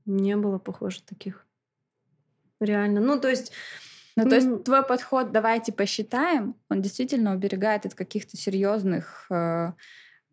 Не 0.05 0.37
было, 0.37 0.59
похоже, 0.59 1.01
таких. 1.03 1.47
Реально. 2.59 3.01
Ну, 3.01 3.21
то 3.21 3.29
есть... 3.29 3.53
Ну, 4.17 4.29
то 4.29 4.35
есть 4.35 4.65
твой 4.65 4.85
подход 4.85 5.31
«давайте 5.31 5.73
посчитаем», 5.73 6.57
он 6.69 6.83
действительно 6.83 7.37
уберегает 7.37 7.87
от 7.87 7.95
каких-то 7.95 8.37
серьезных 8.37 9.27
э, 9.31 9.71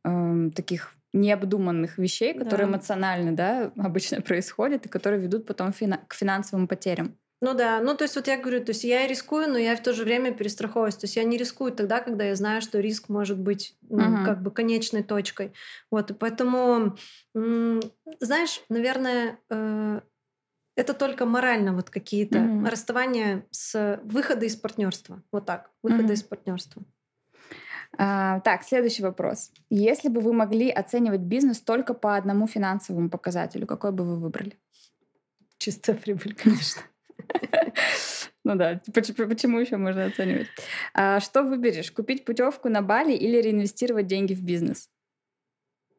э, 0.05 0.49
таких 0.55 0.95
необдуманных 1.13 1.99
вещей, 1.99 2.33
которые 2.33 2.65
да. 2.65 2.73
эмоционально, 2.73 3.35
да, 3.35 3.71
обычно 3.77 4.21
происходят 4.27 4.87
и 4.87 4.89
которые 4.89 5.21
ведут 5.21 5.45
потом 5.45 5.71
фина- 5.71 6.01
к 6.07 6.15
финансовым 6.15 6.67
потерям. 6.67 7.15
Ну 7.41 7.53
да, 7.53 7.79
ну 7.79 7.95
то 7.95 8.03
есть 8.03 8.15
вот 8.15 8.27
я 8.27 8.37
говорю, 8.37 8.63
то 8.63 8.71
есть 8.71 8.83
я 8.83 9.07
рискую, 9.07 9.49
но 9.49 9.57
я 9.57 9.75
в 9.77 9.81
то 9.81 9.93
же 9.93 10.03
время 10.03 10.33
перестраховываюсь. 10.33 10.95
То 10.95 11.05
есть 11.05 11.15
я 11.15 11.23
не 11.23 11.37
рискую 11.37 11.71
тогда, 11.71 12.01
когда 12.01 12.25
я 12.25 12.35
знаю, 12.35 12.61
что 12.61 12.79
риск 12.79 13.07
может 13.07 13.39
быть 13.39 13.77
ну, 13.81 13.99
uh-huh. 13.99 14.25
как 14.25 14.41
бы 14.41 14.51
конечной 14.51 15.03
точкой. 15.03 15.53
Вот, 15.89 16.11
и 16.11 16.13
поэтому, 16.13 16.97
знаешь, 17.33 18.61
наверное, 18.67 19.39
э, 19.49 20.01
это 20.75 20.93
только 20.93 21.25
морально 21.25 21.73
вот 21.73 21.89
какие-то 21.89 22.39
uh-huh. 22.39 22.69
расставания 22.69 23.45
с 23.51 24.01
выхода 24.03 24.45
из 24.45 24.57
партнерства. 24.57 25.23
Вот 25.31 25.45
так, 25.45 25.71
выхода 25.81 26.11
uh-huh. 26.11 26.15
из 26.15 26.23
партнерства. 26.23 26.83
А, 27.97 28.41
так, 28.41 28.63
следующий 28.63 29.01
вопрос. 29.01 29.51
Если 29.69 30.09
бы 30.09 30.21
вы 30.21 30.33
могли 30.33 30.69
оценивать 30.69 31.21
бизнес 31.21 31.59
только 31.61 31.93
по 31.93 32.17
одному 32.17 32.47
финансовому 32.47 33.09
показателю, 33.09 33.65
какой 33.65 33.91
бы 33.91 34.03
вы 34.03 34.17
выбрали? 34.17 34.59
Чистая 35.57 35.95
прибыль, 35.95 36.35
конечно. 36.43 36.81
Ну 38.45 38.55
да, 38.55 38.81
почему 38.93 39.59
еще 39.59 39.77
можно 39.77 40.05
оценивать? 40.05 40.47
А 40.93 41.19
что 41.19 41.43
выберешь? 41.43 41.91
Купить 41.91 42.25
путевку 42.25 42.69
на 42.69 42.81
Бали 42.81 43.13
или 43.13 43.39
реинвестировать 43.39 44.07
деньги 44.07 44.33
в 44.33 44.41
бизнес? 44.41 44.89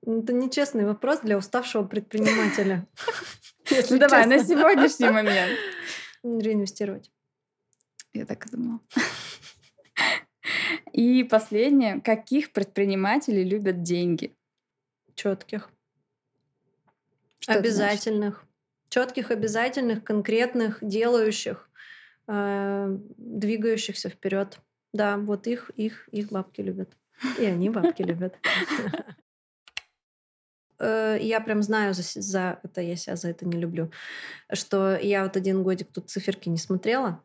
Это 0.03 0.33
нечестный 0.33 0.85
вопрос 0.85 1.21
для 1.21 1.37
уставшего 1.37 1.85
предпринимателя. 1.85 2.87
Ну 3.89 3.99
давай, 3.99 4.27
на 4.27 4.43
сегодняшний 4.43 5.11
момент. 5.11 5.57
Реинвестировать. 6.25 7.13
Я 8.13 8.27
так 8.27 8.45
и 8.47 8.51
думала. 8.51 8.81
И 10.93 11.23
последнее. 11.23 12.01
Каких 12.01 12.53
предпринимателей 12.53 13.45
любят 13.45 13.83
деньги? 13.83 14.35
Четких. 15.15 15.71
Обязательных 17.47 18.45
четких, 18.91 19.31
обязательных, 19.31 20.05
конкретных, 20.05 20.79
делающих, 20.83 21.71
э, 22.29 22.99
двигающихся 23.17 24.11
вперед. 24.11 24.59
Да, 24.93 25.17
вот 25.17 25.47
их, 25.47 25.71
их, 25.77 26.09
их 26.13 26.31
бабки 26.31 26.61
любят. 26.61 26.91
И 27.39 27.45
они 27.45 27.71
бабки 27.71 28.03
любят. 28.03 28.37
Э, 30.81 31.19
я 31.21 31.41
прям 31.41 31.63
знаю 31.63 31.95
за, 31.95 32.03
за 32.03 32.59
это, 32.63 32.81
я 32.81 32.97
себя 32.97 33.15
за 33.17 33.29
это 33.29 33.47
не 33.47 33.59
люблю, 33.59 33.91
что 34.53 34.97
я 34.97 35.25
вот 35.25 35.37
один 35.37 35.63
годик 35.63 35.93
тут 35.93 36.09
циферки 36.11 36.49
не 36.49 36.57
смотрела, 36.57 37.23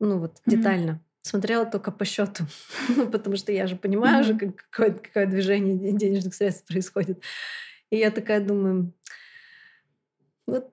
ну 0.00 0.18
вот 0.18 0.40
детально. 0.46 1.00
Смотрела 1.22 1.64
только 1.64 1.90
по 1.90 2.04
счету, 2.04 2.44
ну, 2.96 3.10
потому 3.10 3.36
что 3.36 3.50
я 3.52 3.66
же 3.66 3.76
понимаю 3.76 4.22
mm-hmm. 4.22 4.40
же, 4.40 4.52
какое, 4.52 4.90
какое 4.92 5.26
движение 5.26 5.92
денежных 5.92 6.34
средств 6.34 6.66
происходит. 6.66 7.22
И 7.88 7.96
я 7.96 8.10
такая 8.10 8.40
думаю, 8.40 8.92
вот 10.46 10.70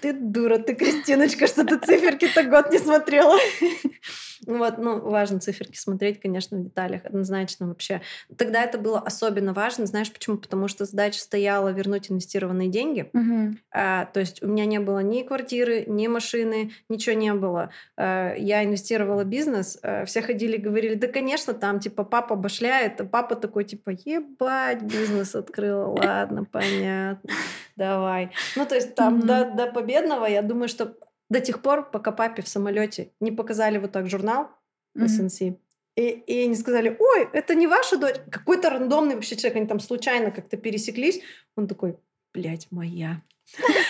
ты 0.00 0.12
дура, 0.12 0.58
ты 0.58 0.74
Кристиночка, 0.74 1.46
что 1.46 1.64
ты 1.64 1.78
циферки-то 1.78 2.44
год 2.44 2.70
не 2.70 2.78
смотрела. 2.78 3.38
Вот, 4.46 4.78
ну, 4.78 5.00
важно 5.00 5.40
циферки 5.40 5.76
смотреть, 5.76 6.20
конечно, 6.20 6.58
в 6.58 6.64
деталях, 6.64 7.04
однозначно 7.04 7.68
вообще. 7.68 8.00
Тогда 8.36 8.62
это 8.62 8.78
было 8.78 8.98
особенно 8.98 9.52
важно, 9.52 9.86
знаешь 9.86 10.12
почему? 10.12 10.38
Потому 10.38 10.68
что 10.68 10.84
задача 10.84 11.20
стояла 11.20 11.70
вернуть 11.70 12.10
инвестированные 12.10 12.68
деньги. 12.68 13.10
Угу. 13.12 13.56
А, 13.72 14.06
то 14.06 14.20
есть 14.20 14.42
у 14.42 14.48
меня 14.48 14.66
не 14.66 14.78
было 14.78 15.00
ни 15.00 15.22
квартиры, 15.22 15.84
ни 15.86 16.06
машины, 16.06 16.72
ничего 16.88 17.16
не 17.16 17.34
было. 17.34 17.70
А, 17.96 18.34
я 18.34 18.64
инвестировала 18.64 19.24
в 19.24 19.26
бизнес, 19.26 19.78
а, 19.82 20.04
все 20.04 20.22
ходили 20.22 20.56
и 20.56 20.60
говорили, 20.60 20.94
да, 20.94 21.08
конечно, 21.08 21.54
там, 21.54 21.80
типа, 21.80 22.04
папа 22.04 22.36
башляет, 22.36 23.00
а 23.00 23.04
папа 23.04 23.34
такой, 23.34 23.64
типа, 23.64 23.90
ебать, 23.90 24.82
бизнес 24.82 25.34
открыл, 25.34 25.92
ладно, 25.92 26.44
понятно, 26.44 27.30
давай. 27.76 28.30
Ну, 28.56 28.66
то 28.66 28.74
есть 28.74 28.94
там 28.94 29.18
угу. 29.18 29.26
до, 29.26 29.44
до 29.50 29.66
победного, 29.66 30.26
я 30.26 30.42
думаю, 30.42 30.68
что 30.68 30.96
до 31.28 31.40
тех 31.40 31.62
пор, 31.62 31.90
пока 31.90 32.12
папе 32.12 32.42
в 32.42 32.48
самолете 32.48 33.12
не 33.20 33.32
показали 33.32 33.78
вот 33.78 33.92
так 33.92 34.08
журнал 34.08 34.50
mm-hmm. 34.96 35.06
SNC, 35.06 35.58
и, 35.96 36.10
и 36.10 36.46
не 36.46 36.54
сказали, 36.54 36.96
ой, 36.98 37.28
это 37.32 37.54
не 37.54 37.66
ваша 37.66 37.96
дочь, 37.96 38.16
какой-то 38.30 38.70
рандомный 38.70 39.16
вообще 39.16 39.36
человек, 39.36 39.56
они 39.56 39.66
там 39.66 39.80
случайно 39.80 40.30
как-то 40.30 40.56
пересеклись, 40.56 41.20
он 41.56 41.66
такой, 41.66 41.98
блядь, 42.32 42.68
моя. 42.70 43.22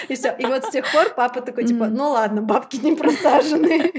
И 0.09 0.15
все. 0.15 0.35
И 0.39 0.47
вот 0.47 0.65
с 0.65 0.71
тех 0.71 0.91
пор 0.91 1.15
папа 1.15 1.43
такой, 1.43 1.67
типа, 1.67 1.89
ну 1.89 2.11
ладно, 2.11 2.43
бабки 2.43 2.77
не 2.77 2.97
просажены. 2.97 3.93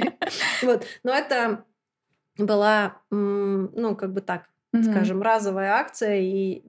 Вот. 0.63 0.85
Но 1.03 1.13
это 1.13 1.65
была, 2.37 3.01
ну, 3.11 3.95
как 3.95 4.13
бы 4.13 4.21
так, 4.21 4.49
скажем, 4.73 5.21
разовая 5.21 5.73
акция, 5.73 6.17
и 6.17 6.63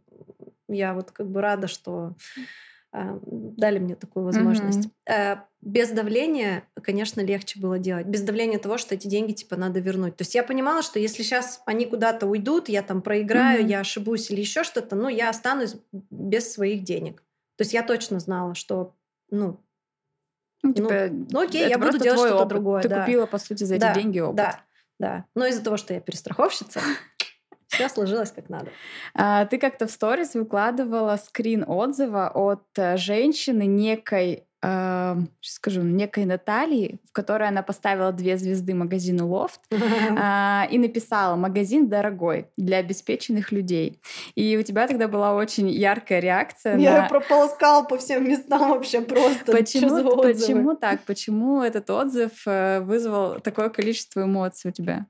я 0.68 0.92
вот 0.94 1.10
как 1.10 1.28
бы 1.28 1.40
рада, 1.40 1.68
что 1.68 2.16
дали 2.92 3.78
мне 3.78 3.94
такую 3.94 4.24
возможность. 4.24 4.88
Mm-hmm. 5.08 5.38
без 5.60 5.90
давления, 5.90 6.64
конечно, 6.82 7.20
легче 7.20 7.60
было 7.60 7.78
делать. 7.78 8.06
Без 8.06 8.22
давления 8.22 8.58
того, 8.58 8.78
что 8.78 8.94
эти 8.94 9.06
деньги 9.06 9.32
типа 9.32 9.56
надо 9.56 9.78
вернуть. 9.80 10.16
То 10.16 10.22
есть 10.22 10.34
я 10.34 10.42
понимала, 10.42 10.82
что 10.82 10.98
если 10.98 11.22
сейчас 11.22 11.62
они 11.66 11.86
куда-то 11.86 12.26
уйдут, 12.26 12.68
я 12.68 12.82
там 12.82 13.02
проиграю, 13.02 13.62
mm-hmm. 13.62 13.68
я 13.68 13.80
ошибусь 13.80 14.30
или 14.30 14.40
еще 14.40 14.64
что-то, 14.64 14.96
ну 14.96 15.08
я 15.08 15.28
останусь 15.28 15.76
без 15.92 16.52
своих 16.52 16.82
денег. 16.82 17.22
То 17.56 17.62
есть 17.62 17.74
я 17.74 17.82
точно 17.82 18.18
знала, 18.18 18.54
что 18.54 18.94
ну 19.30 19.60
ну, 20.62 20.74
типа, 20.74 21.08
ну, 21.10 21.26
ну 21.30 21.40
окей, 21.40 21.68
я 21.68 21.78
буду 21.78 21.98
делать 21.98 22.20
что-то 22.20 22.44
другое. 22.44 22.82
Ты 22.82 22.88
да. 22.88 23.00
купила, 23.00 23.26
по 23.26 23.38
сути, 23.38 23.64
за 23.64 23.76
эти 23.76 23.80
да, 23.80 23.94
деньги 23.94 24.18
опыт. 24.18 24.36
Да, 24.36 24.60
да. 24.98 25.24
Но 25.34 25.46
из-за 25.46 25.62
того, 25.64 25.76
что 25.76 25.94
я 25.94 26.00
перестраховщица, 26.00 26.80
все 27.70 27.88
сложилось 27.88 28.32
как 28.32 28.48
надо. 28.48 28.70
А, 29.14 29.46
ты 29.46 29.58
как-то 29.58 29.86
в 29.86 29.90
сторис 29.90 30.34
выкладывала 30.34 31.16
скрин 31.16 31.64
отзыва 31.66 32.30
от 32.34 32.66
э, 32.76 32.96
женщины 32.96 33.66
некой 33.66 34.44
э, 34.62 35.16
скажу, 35.40 35.82
некой 35.82 36.24
Натальи, 36.24 37.00
в 37.08 37.12
которой 37.12 37.48
она 37.48 37.62
поставила 37.62 38.12
две 38.12 38.36
звезды 38.36 38.74
магазину 38.74 39.28
Лофт 39.28 39.60
э, 39.70 39.76
и 40.70 40.78
написала 40.78 41.36
«Магазин 41.36 41.88
дорогой 41.88 42.48
для 42.56 42.78
обеспеченных 42.78 43.52
людей». 43.52 44.00
И 44.34 44.56
у 44.56 44.62
тебя 44.62 44.86
тогда 44.86 45.08
была 45.08 45.34
очень 45.34 45.68
яркая 45.68 46.20
реакция. 46.20 46.76
Я 46.76 47.02
на... 47.02 47.08
прополоскала 47.08 47.84
по 47.84 47.98
всем 47.98 48.28
местам 48.28 48.70
вообще 48.70 49.00
просто. 49.00 49.52
Почему, 49.52 50.16
почему 50.22 50.76
так? 50.76 51.02
Почему 51.04 51.62
этот 51.62 51.88
отзыв 51.88 52.32
э, 52.46 52.80
вызвал 52.80 53.40
такое 53.40 53.68
количество 53.70 54.24
эмоций 54.24 54.70
у 54.70 54.72
тебя? 54.72 55.06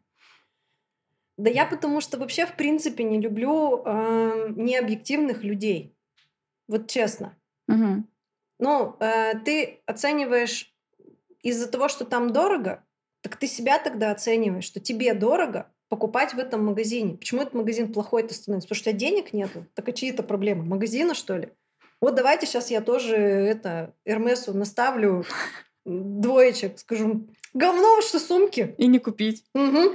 Да 1.41 1.49
я 1.49 1.65
потому 1.65 2.03
что 2.03 2.19
вообще 2.19 2.45
в 2.45 2.55
принципе 2.55 3.03
не 3.03 3.19
люблю 3.19 3.83
э, 3.85 4.53
необъективных 4.57 5.43
людей. 5.43 5.97
Вот 6.69 6.89
честно. 6.89 7.35
Угу. 7.67 8.05
Ну, 8.59 8.97
э, 9.01 9.39
ты 9.39 9.81
оцениваешь 9.87 10.75
из-за 11.41 11.67
того, 11.67 11.89
что 11.89 12.05
там 12.05 12.31
дорого, 12.31 12.85
так 13.23 13.37
ты 13.37 13.47
себя 13.47 13.79
тогда 13.79 14.11
оцениваешь, 14.11 14.65
что 14.65 14.81
тебе 14.81 15.15
дорого 15.15 15.73
покупать 15.89 16.35
в 16.35 16.39
этом 16.39 16.67
магазине. 16.67 17.17
Почему 17.17 17.41
этот 17.41 17.55
магазин 17.55 17.91
плохой-то 17.91 18.35
становится? 18.35 18.69
Потому 18.69 18.79
что 18.79 18.91
у 18.91 18.93
тебя 18.93 19.01
денег 19.01 19.33
нету. 19.33 19.67
Так 19.75 19.89
а 19.89 19.93
чьи 19.93 20.11
это 20.11 20.23
проблемы? 20.23 20.65
Магазина, 20.65 21.15
что 21.15 21.39
ли? 21.39 21.49
Вот 22.03 22.17
давайте 22.17 22.47
сейчас 22.47 22.71
я 22.71 22.83
тоже 22.83 23.17
это 23.17 23.95
Эрмесу 24.05 24.53
наставлю 24.53 25.25
двоечек, 25.87 26.79
скажу, 26.79 27.27
говно, 27.55 28.03
что 28.03 28.19
сумки. 28.19 28.75
И 28.77 28.87
не 28.87 28.99
купить. 28.99 29.45
Угу. 29.55 29.95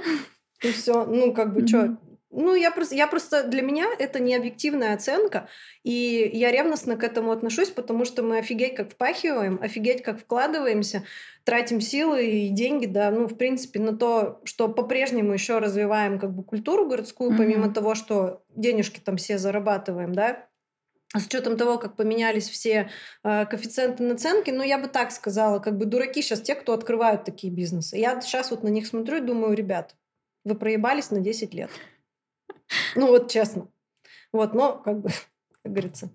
И 0.68 0.72
все. 0.72 1.04
Ну, 1.04 1.32
как 1.32 1.54
бы, 1.54 1.60
mm-hmm. 1.60 1.66
что, 1.66 1.96
ну, 2.30 2.54
я 2.54 2.70
просто, 2.70 2.94
я 2.94 3.06
просто 3.06 3.44
для 3.44 3.62
меня 3.62 3.86
это 3.98 4.20
не 4.20 4.34
объективная 4.34 4.94
оценка, 4.94 5.48
и 5.84 6.30
я 6.32 6.50
ревностно 6.50 6.96
к 6.96 7.04
этому 7.04 7.30
отношусь, 7.30 7.70
потому 7.70 8.04
что 8.04 8.22
мы 8.22 8.38
офигеть 8.38 8.74
как 8.74 8.90
впахиваем, 8.90 9.58
офигеть 9.62 10.02
как 10.02 10.20
вкладываемся, 10.20 11.04
тратим 11.44 11.80
силы 11.80 12.26
и 12.26 12.48
деньги, 12.48 12.86
да, 12.86 13.10
ну, 13.10 13.26
в 13.26 13.36
принципе, 13.36 13.80
на 13.80 13.96
то, 13.96 14.40
что 14.44 14.68
по-прежнему 14.68 15.32
еще 15.32 15.58
развиваем 15.58 16.18
как 16.18 16.34
бы 16.34 16.42
культуру 16.42 16.88
городскую, 16.88 17.30
mm-hmm. 17.30 17.38
помимо 17.38 17.72
того, 17.72 17.94
что 17.94 18.42
денежки 18.54 19.00
там 19.00 19.16
все 19.16 19.38
зарабатываем, 19.38 20.14
да, 20.14 20.46
с 21.14 21.24
учетом 21.26 21.56
того, 21.56 21.78
как 21.78 21.96
поменялись 21.96 22.48
все 22.48 22.90
э, 23.22 23.46
коэффициенты 23.46 24.02
наценки, 24.02 24.50
ну, 24.50 24.62
я 24.62 24.78
бы 24.78 24.88
так 24.88 25.12
сказала, 25.12 25.60
как 25.60 25.78
бы 25.78 25.86
дураки 25.86 26.20
сейчас 26.20 26.40
те, 26.40 26.54
кто 26.54 26.72
открывают 26.72 27.24
такие 27.24 27.52
бизнесы. 27.52 27.96
Я 27.96 28.20
сейчас 28.20 28.50
вот 28.50 28.62
на 28.62 28.68
них 28.68 28.86
смотрю 28.86 29.18
и 29.18 29.20
думаю, 29.20 29.54
ребят, 29.54 29.94
вы 30.46 30.54
проебались 30.54 31.10
на 31.10 31.20
10 31.20 31.52
лет. 31.54 31.70
Ну 32.94 33.08
вот 33.08 33.30
честно. 33.30 33.68
Вот, 34.32 34.54
но 34.54 34.78
как 34.78 35.00
бы, 35.00 35.10
как 35.62 35.72
говорится, 35.72 36.10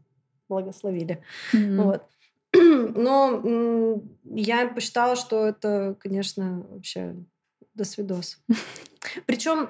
благословили. 0.47 1.21
Mm-hmm. 1.53 1.84
Вот. 1.84 2.07
Но 2.53 4.01
я 4.23 4.67
посчитала, 4.67 5.15
что 5.15 5.47
это, 5.47 5.95
конечно, 5.99 6.65
вообще 6.69 7.15
до 7.82 7.86
свидос. 7.86 8.38
Причем 9.25 9.69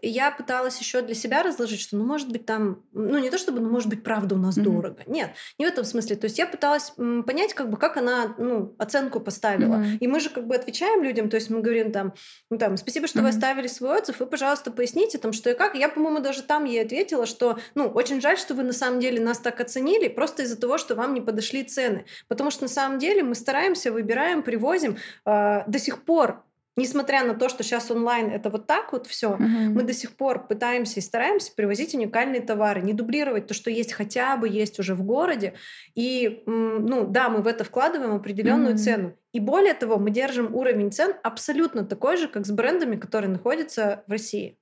я 0.00 0.30
пыталась 0.30 0.78
еще 0.78 1.02
для 1.02 1.14
себя 1.14 1.42
разложить, 1.42 1.80
что, 1.80 1.96
ну, 1.96 2.04
может 2.04 2.32
быть, 2.32 2.46
там, 2.46 2.82
ну, 2.92 3.18
не 3.18 3.28
то 3.28 3.36
чтобы, 3.36 3.60
ну, 3.60 3.68
может 3.68 3.90
быть, 3.90 4.02
правда 4.02 4.34
у 4.34 4.38
нас 4.38 4.56
mm-hmm. 4.56 4.62
дорого. 4.62 5.02
Нет, 5.06 5.32
не 5.58 5.66
в 5.66 5.68
этом 5.68 5.84
смысле. 5.84 6.16
То 6.16 6.24
есть 6.24 6.38
я 6.38 6.46
пыталась 6.46 6.92
понять, 7.26 7.52
как 7.52 7.68
бы, 7.68 7.76
как 7.76 7.98
она, 7.98 8.34
ну, 8.38 8.74
оценку 8.78 9.20
поставила. 9.20 9.76
Mm-hmm. 9.76 9.98
И 10.00 10.08
мы 10.08 10.20
же, 10.20 10.30
как 10.30 10.46
бы, 10.46 10.54
отвечаем 10.54 11.02
людям, 11.02 11.28
то 11.28 11.34
есть 11.34 11.50
мы 11.50 11.60
говорим 11.60 11.92
там, 11.92 12.14
ну, 12.48 12.56
там, 12.56 12.78
спасибо, 12.78 13.06
что 13.06 13.18
mm-hmm. 13.18 13.22
вы 13.22 13.28
оставили 13.28 13.66
свой 13.66 13.98
отзыв, 13.98 14.20
вы, 14.20 14.26
пожалуйста, 14.26 14.70
поясните 14.70 15.18
там, 15.18 15.34
что 15.34 15.50
и 15.50 15.54
как. 15.54 15.74
Я, 15.74 15.90
по-моему, 15.90 16.20
даже 16.20 16.42
там 16.42 16.64
ей 16.64 16.82
ответила, 16.82 17.26
что, 17.26 17.58
ну, 17.74 17.88
очень 17.88 18.22
жаль, 18.22 18.38
что 18.38 18.54
вы 18.54 18.62
на 18.62 18.72
самом 18.72 19.00
деле 19.00 19.20
нас 19.20 19.38
так 19.38 19.60
оценили, 19.60 20.08
просто 20.08 20.44
из-за 20.44 20.56
того, 20.56 20.78
что 20.78 20.94
вам 20.94 21.12
не 21.12 21.20
подошли 21.20 21.62
цены. 21.62 22.06
Потому 22.26 22.50
что 22.50 22.62
на 22.62 22.68
самом 22.68 22.98
деле 22.98 23.22
мы 23.22 23.34
стараемся, 23.34 23.92
выбираем, 23.92 24.42
привозим. 24.42 24.96
Э, 25.26 25.64
до 25.66 25.78
сих 25.78 26.04
пор 26.04 26.42
Несмотря 26.80 27.24
на 27.24 27.34
то, 27.34 27.50
что 27.50 27.62
сейчас 27.62 27.90
онлайн 27.90 28.30
это 28.30 28.48
вот 28.48 28.66
так 28.66 28.92
вот 28.92 29.06
все, 29.06 29.34
угу. 29.34 29.42
мы 29.42 29.82
до 29.82 29.92
сих 29.92 30.16
пор 30.16 30.46
пытаемся 30.46 30.98
и 30.98 31.02
стараемся 31.02 31.52
привозить 31.54 31.94
уникальные 31.94 32.40
товары, 32.40 32.80
не 32.80 32.94
дублировать 32.94 33.46
то, 33.46 33.52
что 33.52 33.70
есть 33.70 33.92
хотя 33.92 34.38
бы 34.38 34.48
есть 34.48 34.78
уже 34.78 34.94
в 34.94 35.02
городе. 35.02 35.52
И, 35.94 36.42
ну 36.46 37.06
да, 37.06 37.28
мы 37.28 37.42
в 37.42 37.46
это 37.46 37.64
вкладываем 37.64 38.14
определенную 38.14 38.74
угу. 38.74 38.78
цену. 38.78 39.16
И 39.32 39.40
более 39.40 39.74
того, 39.74 39.98
мы 39.98 40.10
держим 40.10 40.54
уровень 40.54 40.90
цен 40.90 41.12
абсолютно 41.22 41.84
такой 41.84 42.16
же, 42.16 42.28
как 42.28 42.46
с 42.46 42.50
брендами, 42.50 42.96
которые 42.96 43.30
находятся 43.30 44.02
в 44.06 44.10
России. 44.10 44.58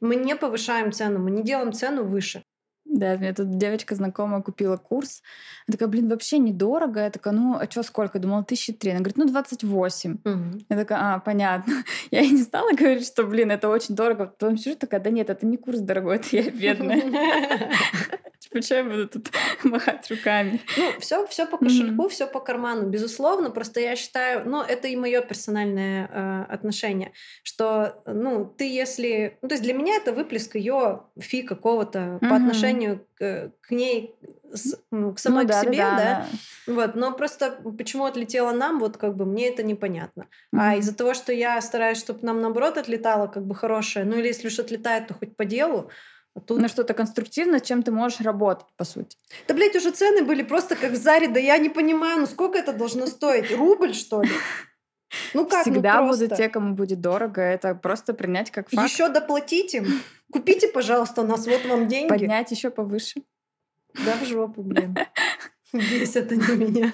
Мы 0.00 0.16
не 0.16 0.34
повышаем 0.34 0.90
цену, 0.90 1.18
мы 1.18 1.30
не 1.30 1.42
делаем 1.42 1.74
цену 1.74 2.04
выше. 2.04 2.42
Да, 2.92 3.16
мне 3.16 3.32
тут 3.32 3.56
девочка 3.56 3.94
знакомая 3.94 4.42
купила 4.42 4.76
курс. 4.76 5.22
Она 5.66 5.72
такая, 5.72 5.88
блин, 5.88 6.08
вообще 6.08 6.38
недорого. 6.38 7.00
Я 7.00 7.10
такая, 7.10 7.32
ну, 7.32 7.56
а 7.56 7.70
что, 7.70 7.84
сколько? 7.84 8.18
Думала, 8.18 8.42
тысячи 8.42 8.72
три. 8.72 8.90
Она 8.90 8.98
говорит, 8.98 9.16
ну, 9.16 9.28
28. 9.28 10.18
Угу. 10.24 10.64
Я 10.68 10.76
такая, 10.76 10.98
а, 11.14 11.18
понятно. 11.20 11.84
Я 12.10 12.22
и 12.22 12.30
не 12.30 12.42
стала 12.42 12.72
говорить, 12.72 13.06
что, 13.06 13.22
блин, 13.22 13.52
это 13.52 13.68
очень 13.68 13.94
дорого. 13.94 14.26
Потом 14.26 14.56
сижу 14.56 14.76
такая, 14.76 15.00
да 15.00 15.10
нет, 15.10 15.30
это 15.30 15.46
не 15.46 15.56
курс 15.56 15.78
дорогой, 15.78 16.16
это 16.16 16.36
я 16.36 16.50
бедная. 16.50 17.00
Почему 18.50 18.78
я 18.78 18.84
буду 18.84 19.08
тут 19.08 19.30
махать 19.64 20.10
руками? 20.10 20.60
Ну, 20.76 20.92
все, 20.98 21.26
все 21.26 21.46
по 21.46 21.56
кошельку, 21.56 22.08
все 22.08 22.26
по 22.26 22.40
карману, 22.40 22.88
безусловно. 22.88 23.50
Просто 23.50 23.80
я 23.80 23.94
считаю, 23.96 24.48
ну, 24.48 24.62
это 24.62 24.88
и 24.88 24.96
мое 24.96 25.20
персональное 25.20 26.08
э, 26.12 26.52
отношение, 26.52 27.12
что, 27.42 28.02
ну, 28.06 28.44
ты 28.44 28.68
если... 28.68 29.38
Ну, 29.42 29.48
то 29.48 29.54
есть 29.54 29.62
для 29.62 29.74
меня 29.74 29.96
это 29.96 30.12
выплеск 30.12 30.56
ее 30.56 31.04
фи 31.18 31.42
какого-то 31.42 32.18
по 32.20 32.34
отношению 32.34 33.06
к, 33.14 33.52
к 33.60 33.70
ней, 33.70 34.16
с, 34.52 34.76
ну, 34.90 35.14
к 35.14 35.18
самой 35.18 35.44
ну, 35.44 35.48
да, 35.48 35.60
к 35.60 35.64
себе, 35.64 35.78
да, 35.78 35.90
да? 35.90 36.26
да. 36.66 36.72
Вот, 36.72 36.94
но 36.96 37.12
просто 37.12 37.60
почему 37.78 38.04
отлетело 38.04 38.52
нам, 38.52 38.80
вот 38.80 38.96
как 38.96 39.14
бы 39.14 39.26
мне 39.26 39.48
это 39.48 39.62
непонятно. 39.62 40.26
Mm-hmm. 40.52 40.58
А 40.58 40.76
из-за 40.76 40.94
того, 40.94 41.14
что 41.14 41.32
я 41.32 41.60
стараюсь, 41.60 41.98
чтобы 41.98 42.26
нам 42.26 42.40
наоборот 42.40 42.78
отлетало 42.78 43.28
как 43.28 43.46
бы 43.46 43.54
хорошее, 43.54 44.04
ну 44.04 44.18
или 44.18 44.26
если 44.26 44.48
уж 44.48 44.58
отлетает, 44.58 45.06
то 45.06 45.14
хоть 45.14 45.36
по 45.36 45.44
делу, 45.44 45.90
тут... 46.46 46.60
На 46.60 46.68
что-то 46.68 46.94
конструктивное, 46.94 47.58
с 47.58 47.62
чем 47.62 47.82
ты 47.82 47.90
можешь 47.90 48.20
работать, 48.20 48.66
по 48.76 48.84
сути. 48.84 49.16
Да, 49.48 49.54
блядь, 49.54 49.76
уже 49.76 49.90
цены 49.90 50.22
были 50.22 50.42
просто 50.42 50.76
как 50.76 50.92
в 50.92 50.96
Заре. 50.96 51.28
Да 51.28 51.40
я 51.40 51.58
не 51.58 51.68
понимаю, 51.68 52.20
ну 52.20 52.26
сколько 52.26 52.58
это 52.58 52.72
должно 52.72 53.06
стоить? 53.06 53.50
Рубль, 53.50 53.94
что 53.94 54.22
ли? 54.22 54.30
Ну 55.34 55.44
как, 55.44 55.66
ну 55.66 55.72
Всегда 55.72 56.00
ну 56.00 56.06
просто. 56.06 56.24
будут 56.24 56.38
те, 56.38 56.48
кому 56.48 56.74
будет 56.74 57.00
дорого. 57.00 57.40
Это 57.40 57.74
просто 57.74 58.14
принять 58.14 58.50
как 58.50 58.70
факт. 58.70 58.90
Еще 58.90 59.08
доплатить 59.08 59.74
им. 59.74 59.86
Купите, 60.32 60.68
пожалуйста, 60.68 61.22
у 61.22 61.26
нас 61.26 61.46
вот 61.46 61.64
вам 61.66 61.88
деньги. 61.88 62.08
Поднять 62.08 62.50
еще 62.50 62.70
повыше. 62.70 63.22
Да 63.94 64.14
в 64.20 64.24
жопу, 64.24 64.62
блин. 64.62 64.96
Это 65.72 66.36
не 66.36 66.56
меня. 66.56 66.92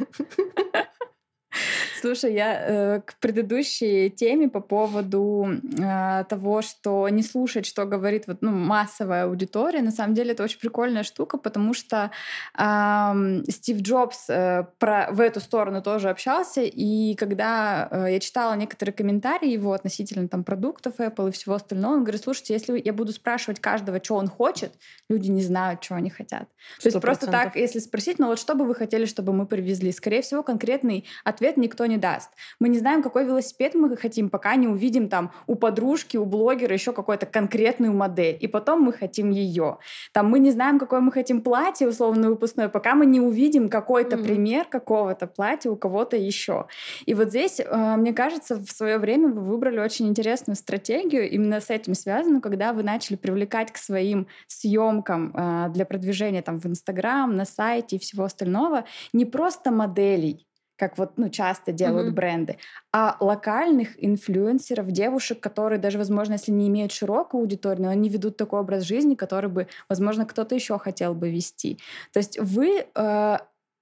Слушай, 2.07 2.35
я 2.35 2.61
э, 2.61 3.01
к 3.01 3.17
предыдущей 3.19 4.11
теме 4.11 4.49
по 4.49 4.61
поводу 4.61 5.49
э, 5.77 6.25
того, 6.29 6.63
что 6.63 7.09
не 7.09 7.25
слушать, 7.25 7.67
что 7.67 7.85
говорит 7.85 8.29
вот, 8.29 8.43
ну, 8.43 8.53
массовая 8.53 9.25
аудитория, 9.25 9.83
на 9.83 9.91
самом 9.91 10.15
деле 10.15 10.31
это 10.31 10.45
очень 10.45 10.61
прикольная 10.61 11.03
штука, 11.03 11.37
потому 11.37 11.75
что 11.75 12.13
э, 12.57 13.43
Стив 13.51 13.81
Джобс 13.81 14.31
э, 14.31 14.67
про, 14.79 15.09
в 15.11 15.21
эту 15.21 15.41
сторону 15.41 15.83
тоже 15.83 16.09
общался, 16.09 16.63
и 16.63 17.17
когда 17.17 17.89
э, 17.91 18.13
я 18.13 18.21
читала 18.21 18.55
некоторые 18.55 18.93
комментарии 18.93 19.51
его 19.51 19.73
относительно 19.73 20.29
там 20.29 20.45
продуктов 20.45 21.01
Apple 21.01 21.31
и 21.31 21.33
всего 21.33 21.57
остального, 21.57 21.95
он 21.95 22.05
говорит, 22.05 22.23
слушайте, 22.23 22.55
если 22.55 22.81
я 22.85 22.93
буду 22.93 23.11
спрашивать 23.11 23.59
каждого, 23.59 23.99
что 24.01 24.15
он 24.15 24.29
хочет, 24.29 24.73
люди 25.09 25.29
не 25.29 25.43
знают, 25.43 25.83
что 25.83 25.97
они 25.97 26.11
хотят. 26.11 26.45
100%. 26.79 26.83
То 26.83 26.89
есть 26.89 27.01
просто 27.01 27.27
так, 27.27 27.57
если 27.57 27.81
спросить, 27.81 28.21
ну 28.21 28.29
вот 28.29 28.39
что 28.39 28.55
бы 28.55 28.65
вы 28.65 28.77
хотели, 28.77 29.07
чтобы 29.07 29.33
мы 29.33 29.45
привезли, 29.47 29.91
скорее 29.91 30.23
всего, 30.23 30.45
конкретный 30.45 31.05
ответ 31.25 31.57
никто 31.57 31.85
не 31.87 31.96
даст. 31.97 32.31
Мы 32.61 32.69
не 32.69 32.79
знаем, 32.79 33.03
какой 33.03 33.25
велосипед 33.25 33.75
мы 33.75 33.97
хотим, 33.97 34.31
пока 34.31 34.57
не 34.57 34.69
увидим 34.69 35.09
там 35.09 35.33
у 35.47 35.55
подружки, 35.55 36.17
у 36.17 36.25
блогера 36.25 36.73
еще 36.73 36.93
какую-то 36.93 37.27
конкретную 37.27 37.93
модель. 37.93 38.37
И 38.41 38.47
потом 38.47 38.83
мы 38.83 38.93
хотим 38.93 39.31
ее. 39.31 39.79
Там 40.13 40.31
мы 40.31 40.39
не 40.39 40.51
знаем, 40.51 40.79
какое 40.79 41.01
мы 41.01 41.13
хотим 41.13 41.41
платье, 41.41 41.89
условно 41.89 42.31
выпускное, 42.31 42.69
пока 42.69 42.95
мы 42.95 43.07
не 43.07 43.21
увидим 43.21 43.69
какой-то 43.69 44.17
mm-hmm. 44.17 44.25
пример 44.25 44.65
какого-то 44.67 45.27
платья 45.27 45.71
у 45.71 45.77
кого-то 45.77 46.17
еще. 46.17 46.67
И 47.05 47.15
вот 47.15 47.29
здесь, 47.29 47.61
э, 47.61 47.97
мне 47.97 48.13
кажется, 48.13 48.57
в 48.57 48.71
свое 48.71 48.99
время 48.99 49.29
вы 49.29 49.43
выбрали 49.43 49.79
очень 49.79 50.09
интересную 50.09 50.57
стратегию. 50.57 51.29
Именно 51.31 51.61
с 51.61 51.71
этим 51.71 51.95
связано, 51.95 52.41
когда 52.41 52.73
вы 52.73 52.83
начали 52.83 53.17
привлекать 53.17 53.73
к 53.73 53.77
своим 53.77 54.27
съемкам 54.47 55.33
э, 55.35 55.69
для 55.71 55.85
продвижения 55.85 56.43
там 56.43 56.59
в 56.61 56.67
Инстаграм, 56.67 57.35
на 57.35 57.45
сайте 57.45 57.97
и 57.97 57.99
всего 57.99 58.25
остального 58.25 58.85
не 59.13 59.25
просто 59.25 59.71
моделей, 59.71 60.47
как 60.77 60.99
вот 60.99 61.13
ну, 61.17 61.29
часто 61.29 61.73
делают 61.73 62.09
mm-hmm. 62.09 62.15
бренды, 62.15 62.59
а 62.93 63.17
локальных 63.21 64.03
инфлюенсеров, 64.03 64.91
девушек, 64.91 65.41
которые 65.41 65.79
даже, 65.79 65.99
возможно, 65.99 66.35
если 66.35 66.53
не 66.53 66.69
имеют 66.69 66.93
широкую 66.93 67.41
аудиторию, 67.41 67.85
но 67.85 67.91
они 67.91 68.09
ведут 68.09 68.37
такой 68.37 68.61
образ 68.61 68.85
жизни, 68.85 69.15
который 69.15 69.51
бы, 69.51 69.69
возможно, 69.89 70.27
кто-то 70.27 70.55
еще 70.55 70.79
хотел 70.79 71.15
бы 71.15 71.31
вести. 71.31 71.79
То 72.13 72.19
есть 72.19 72.39
вы 72.39 72.87
э, 72.95 73.37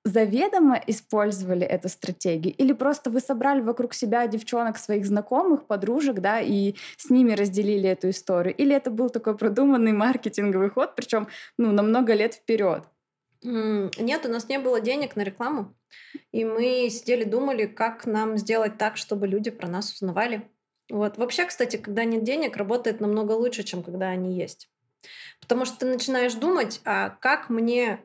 заведомо 0.05 0.81
использовали 0.87 1.67
эту 1.67 1.89
стратегию? 1.89 2.55
Или 2.57 2.73
просто 2.73 3.11
вы 3.11 3.21
собрали 3.21 3.61
вокруг 3.61 3.95
себя 3.95 4.27
девчонок, 4.27 4.77
своих 4.77 5.07
знакомых, 5.07 5.67
подружек, 5.67 6.21
да, 6.21 6.41
и 6.41 6.75
с 6.97 7.11
ними 7.11 7.33
разделили 7.33 7.89
эту 7.89 8.11
историю? 8.11 8.55
Или 8.55 8.75
это 8.75 8.91
был 8.91 9.09
такой 9.09 9.37
продуманный 9.37 9.93
маркетинговый 9.93 10.71
ход, 10.71 10.95
причем 10.95 11.29
ну, 11.59 11.73
на 11.73 11.83
много 11.83 12.15
лет 12.15 12.35
вперед? 12.35 12.85
Нет, 13.43 14.25
у 14.25 14.29
нас 14.29 14.49
не 14.49 14.59
было 14.59 14.81
денег 14.81 15.17
на 15.17 15.23
рекламу. 15.23 15.75
И 16.33 16.45
мы 16.45 16.89
сидели, 16.91 17.25
думали, 17.25 17.67
как 17.67 18.07
нам 18.07 18.39
сделать 18.39 18.79
так, 18.79 18.97
чтобы 18.97 19.27
люди 19.27 19.51
про 19.51 19.69
нас 19.69 19.93
узнавали. 19.93 20.49
Вот. 20.91 21.17
Вообще, 21.17 21.47
кстати, 21.47 21.77
когда 21.77 22.05
нет 22.05 22.25
денег, 22.25 22.57
работает 22.57 23.01
намного 23.01 23.33
лучше, 23.33 23.63
чем 23.63 23.83
когда 23.83 24.09
они 24.09 24.37
есть. 24.37 24.71
Потому 25.41 25.65
что 25.65 25.79
ты 25.79 25.87
начинаешь 25.87 26.35
думать, 26.35 26.81
а 26.85 27.11
как 27.11 27.51
мне 27.51 28.01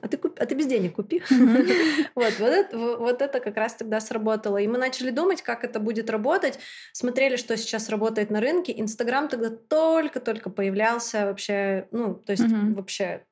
а 0.00 0.08
ты, 0.08 0.16
куп... 0.16 0.38
а 0.38 0.46
ты 0.46 0.54
без 0.54 0.66
денег 0.66 0.94
купи. 0.94 1.22
вот, 2.14 2.38
вот, 2.38 2.48
это, 2.48 2.78
вот 2.78 3.22
это 3.22 3.40
как 3.40 3.56
раз 3.56 3.74
тогда 3.74 4.00
сработало. 4.00 4.58
И 4.58 4.68
мы 4.68 4.78
начали 4.78 5.10
думать, 5.10 5.42
как 5.42 5.64
это 5.64 5.80
будет 5.80 6.10
работать. 6.10 6.58
Смотрели, 6.92 7.36
что 7.36 7.56
сейчас 7.56 7.88
работает 7.88 8.30
на 8.30 8.40
рынке. 8.40 8.78
Инстаграм 8.78 9.28
тогда 9.28 9.50
только-только 9.50 10.50
появлялся 10.50 11.26
вообще. 11.26 11.88
Ну, 11.90 12.14
то 12.14 12.32
есть 12.32 12.44
вообще 12.48 13.24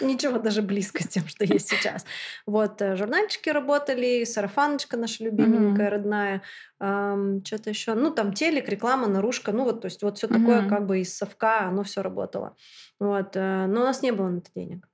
Ничего 0.00 0.38
даже 0.38 0.62
близко 0.62 1.02
с 1.02 1.08
тем, 1.08 1.26
что 1.26 1.44
есть 1.44 1.68
сейчас. 1.68 2.04
Вот 2.46 2.80
э, 2.80 2.96
журнальчики 2.96 3.48
работали, 3.50 4.24
сарафаночка 4.24 4.96
наша 4.96 5.24
любименькая, 5.24 5.88
mm-hmm. 5.88 5.90
родная, 5.90 6.42
эм, 6.78 7.44
что-то 7.44 7.70
еще. 7.70 7.94
Ну, 7.94 8.12
там 8.12 8.32
телек, 8.32 8.68
реклама, 8.68 9.08
наружка. 9.08 9.52
Ну, 9.52 9.64
вот, 9.64 9.80
то 9.80 9.86
есть 9.86 10.02
вот 10.02 10.18
все 10.18 10.28
mm-hmm. 10.28 10.38
такое 10.38 10.68
как 10.68 10.86
бы 10.86 11.00
из 11.00 11.16
совка, 11.16 11.66
оно 11.66 11.82
все 11.82 12.02
работало. 12.02 12.56
Вот. 13.00 13.36
Э, 13.36 13.66
но 13.66 13.80
у 13.80 13.84
нас 13.84 14.00
не 14.02 14.12
было 14.12 14.28
на 14.28 14.38
это 14.38 14.50
денег. 14.54 14.88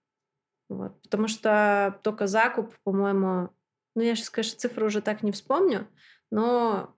Вот. 0.69 1.01
Потому 1.03 1.29
что 1.29 1.99
только 2.03 2.27
закуп, 2.27 2.75
по-моему, 2.83 3.51
ну, 3.95 4.03
я 4.03 4.15
сейчас, 4.17 4.31
конечно, 4.31 4.59
цифры 4.59 4.87
уже 4.87 5.03
так 5.03 5.23
не 5.23 5.33
вспомню, 5.33 5.89
но 6.31 6.97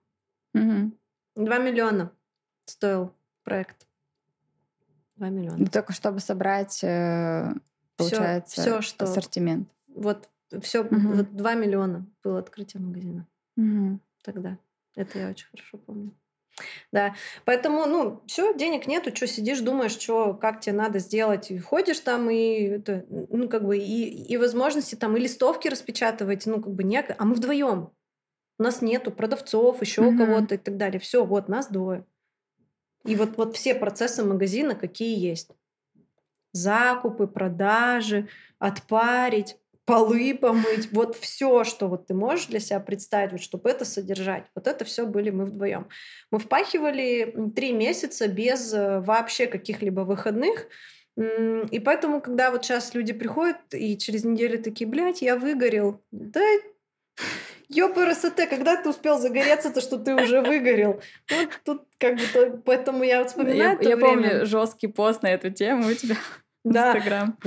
mm-hmm. 0.55 0.91
2 1.35 1.57
миллиона 1.59 2.11
стоил 2.65 3.13
проект. 3.43 3.87
2 5.17 5.29
миллиона. 5.29 5.65
Только 5.67 5.93
чтобы 5.93 6.19
собрать 6.19 6.83
э, 6.83 7.53
получается, 8.03 8.61
все, 8.61 8.81
что 8.81 9.05
ассортимент. 9.05 9.69
Вот 9.87 10.29
все, 10.61 10.81
угу. 10.81 10.95
вот 10.95 11.35
2 11.35 11.53
миллиона 11.55 12.05
было 12.23 12.39
открытие 12.39 12.81
магазина 12.81 13.27
угу. 13.55 13.99
тогда. 14.23 14.57
Это 14.95 15.19
я 15.19 15.29
очень 15.29 15.47
хорошо 15.47 15.77
помню. 15.77 16.11
Да, 16.91 17.15
поэтому, 17.45 17.85
ну, 17.85 18.21
все, 18.25 18.53
денег 18.53 18.85
нету, 18.85 19.15
что 19.15 19.27
сидишь, 19.27 19.61
думаешь, 19.61 19.97
что, 19.97 20.33
как 20.33 20.59
тебе 20.59 20.75
надо 20.75 20.99
сделать, 20.99 21.51
и 21.51 21.59
ходишь 21.59 21.99
там, 21.99 22.29
и, 22.29 22.63
это, 22.63 23.05
ну, 23.09 23.47
как 23.47 23.63
бы, 23.65 23.77
и, 23.77 24.23
и 24.25 24.35
возможности 24.35 24.95
там, 24.95 25.15
и 25.15 25.21
листовки 25.21 25.69
распечатывать, 25.69 26.45
ну, 26.47 26.61
как 26.61 26.73
бы, 26.73 26.83
не, 26.83 26.99
а 26.99 27.25
мы 27.25 27.35
вдвоем. 27.35 27.91
У 28.57 28.63
нас 28.63 28.81
нету 28.81 29.11
продавцов, 29.11 29.81
еще 29.81 30.01
mm 30.01 30.17
кого-то 30.17 30.55
и 30.55 30.57
так 30.57 30.75
далее. 30.75 30.99
Все, 30.99 31.23
вот, 31.23 31.47
нас 31.47 31.69
двое. 31.69 32.05
И 33.05 33.15
вот, 33.15 33.37
вот 33.37 33.55
все 33.55 33.73
процессы 33.73 34.25
магазина, 34.25 34.75
какие 34.75 35.17
есть 35.17 35.51
закупы, 36.51 37.27
продажи, 37.27 38.27
отпарить, 38.59 39.57
полы 39.85 40.37
помыть, 40.37 40.91
вот 40.91 41.15
все, 41.15 41.63
что 41.63 41.87
вот 41.87 42.05
ты 42.05 42.13
можешь 42.13 42.45
для 42.45 42.59
себя 42.59 42.79
представить, 42.79 43.31
вот, 43.31 43.41
чтобы 43.41 43.71
это 43.71 43.85
содержать. 43.85 44.45
Вот 44.53 44.67
это 44.67 44.85
все 44.85 45.07
были 45.07 45.31
мы 45.31 45.45
вдвоем. 45.45 45.87
Мы 46.29 46.37
впахивали 46.37 47.35
три 47.55 47.71
месяца 47.71 48.27
без 48.27 48.71
э, 48.71 48.99
вообще 48.99 49.47
каких-либо 49.47 50.01
выходных. 50.01 50.67
И 51.17 51.79
поэтому, 51.79 52.21
когда 52.21 52.51
вот 52.51 52.63
сейчас 52.63 52.93
люди 52.93 53.13
приходят 53.13 53.57
и 53.73 53.97
через 53.97 54.23
неделю 54.23 54.61
такие, 54.61 54.87
блядь, 54.87 55.21
я 55.23 55.35
выгорел. 55.35 56.01
Да 56.11 56.39
Ёпрст, 57.69 58.35
когда 58.49 58.77
ты 58.77 58.89
успел 58.89 59.19
загореться, 59.19 59.71
то 59.71 59.79
что 59.79 59.97
ты 59.97 60.15
уже 60.15 60.41
выгорел. 60.41 61.01
Вот 61.29 61.49
тут 61.63 61.83
как 61.99 62.15
бы 62.15 62.21
то, 62.33 62.61
поэтому 62.65 63.03
я 63.03 63.19
вот 63.19 63.29
вспоминаю 63.29 63.77
Я, 63.81 63.89
я 63.89 63.97
помню 63.97 64.45
жесткий 64.45 64.87
пост 64.87 65.21
на 65.21 65.27
эту 65.27 65.51
тему 65.51 65.87
у 65.87 65.93
тебя. 65.93 66.15
Да, 66.65 66.89
Инстаграм. 66.89 67.37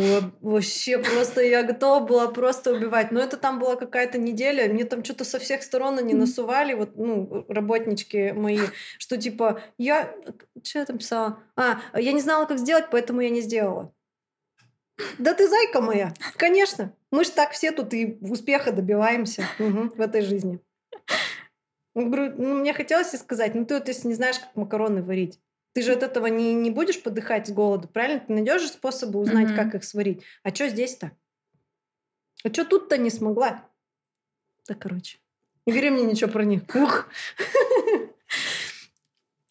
вообще 0.41 0.97
просто 0.97 1.43
я 1.43 1.63
готова 1.63 2.05
была 2.05 2.29
просто 2.29 2.73
убивать. 2.73 3.13
Но 3.13 3.21
это 3.21 3.37
там 3.37 3.59
была 3.59 3.77
какая-то 3.77 4.17
неделя, 4.17 4.73
мне 4.73 4.85
там 4.85 5.05
что-то 5.05 5.25
со 5.25 5.39
всех 5.39 5.63
сторон 5.63 5.99
они 5.99 6.15
насували, 6.15 6.73
вот, 6.73 6.97
ну, 6.97 7.45
работнички 7.49 8.33
мои, 8.33 8.61
что 8.99 9.19
типа, 9.19 9.61
я... 9.77 10.15
Что 10.63 10.79
я 10.79 10.87
там 10.87 10.97
писала? 10.97 11.41
А, 11.57 11.79
я 11.95 12.13
не 12.13 12.21
знала, 12.23 12.47
как 12.47 12.59
сделать, 12.59 12.87
поэтому 12.91 13.21
я 13.21 13.29
не 13.29 13.43
сделала. 13.43 13.93
Да 15.19 15.35
ты 15.35 15.49
зайка 15.49 15.81
моя, 15.81 16.15
конечно. 16.37 16.95
Мы 17.11 17.25
же 17.25 17.31
так 17.31 17.53
все 17.53 17.73
тут 17.73 17.93
и 17.95 18.19
успеха 18.21 18.73
добиваемся 18.73 19.45
угу, 19.59 19.91
в 19.95 20.01
этой 20.01 20.23
жизни. 20.23 20.61
Говорю, 21.95 22.35
ну, 22.39 22.55
мне 22.55 22.73
хотелось 22.73 23.13
сказать, 23.13 23.55
ну 23.55 23.67
ты 23.67 23.75
вот 23.75 23.89
если 23.89 24.09
не 24.09 24.15
знаешь, 24.15 24.39
как 24.39 24.57
макароны 24.57 25.03
варить, 25.03 25.39
ты 25.75 25.83
же 25.83 25.93
от 25.93 26.03
этого 26.03 26.27
не, 26.27 26.55
не 26.55 26.71
будешь 26.71 27.03
подыхать 27.03 27.49
с 27.49 27.51
голоду, 27.51 27.89
правильно? 27.89 28.21
Ты 28.21 28.33
найдешь 28.33 28.71
способы 28.71 29.19
узнать, 29.19 29.55
как 29.55 29.75
их 29.75 29.85
сварить. 29.85 30.23
А 30.43 30.55
что 30.55 30.69
здесь-то? 30.69 31.13
А 32.45 32.49
что 32.49 32.65
тут-то 32.65 32.99
не 32.99 33.11
смогла? 33.11 33.69
Так, 34.67 34.81
короче. 34.81 35.19
Не 35.67 35.73
говори 35.73 35.91
мне 35.91 36.05
ничего 36.05 36.31
про 36.31 36.45
них. 36.45 36.63
Ух! 36.75 37.09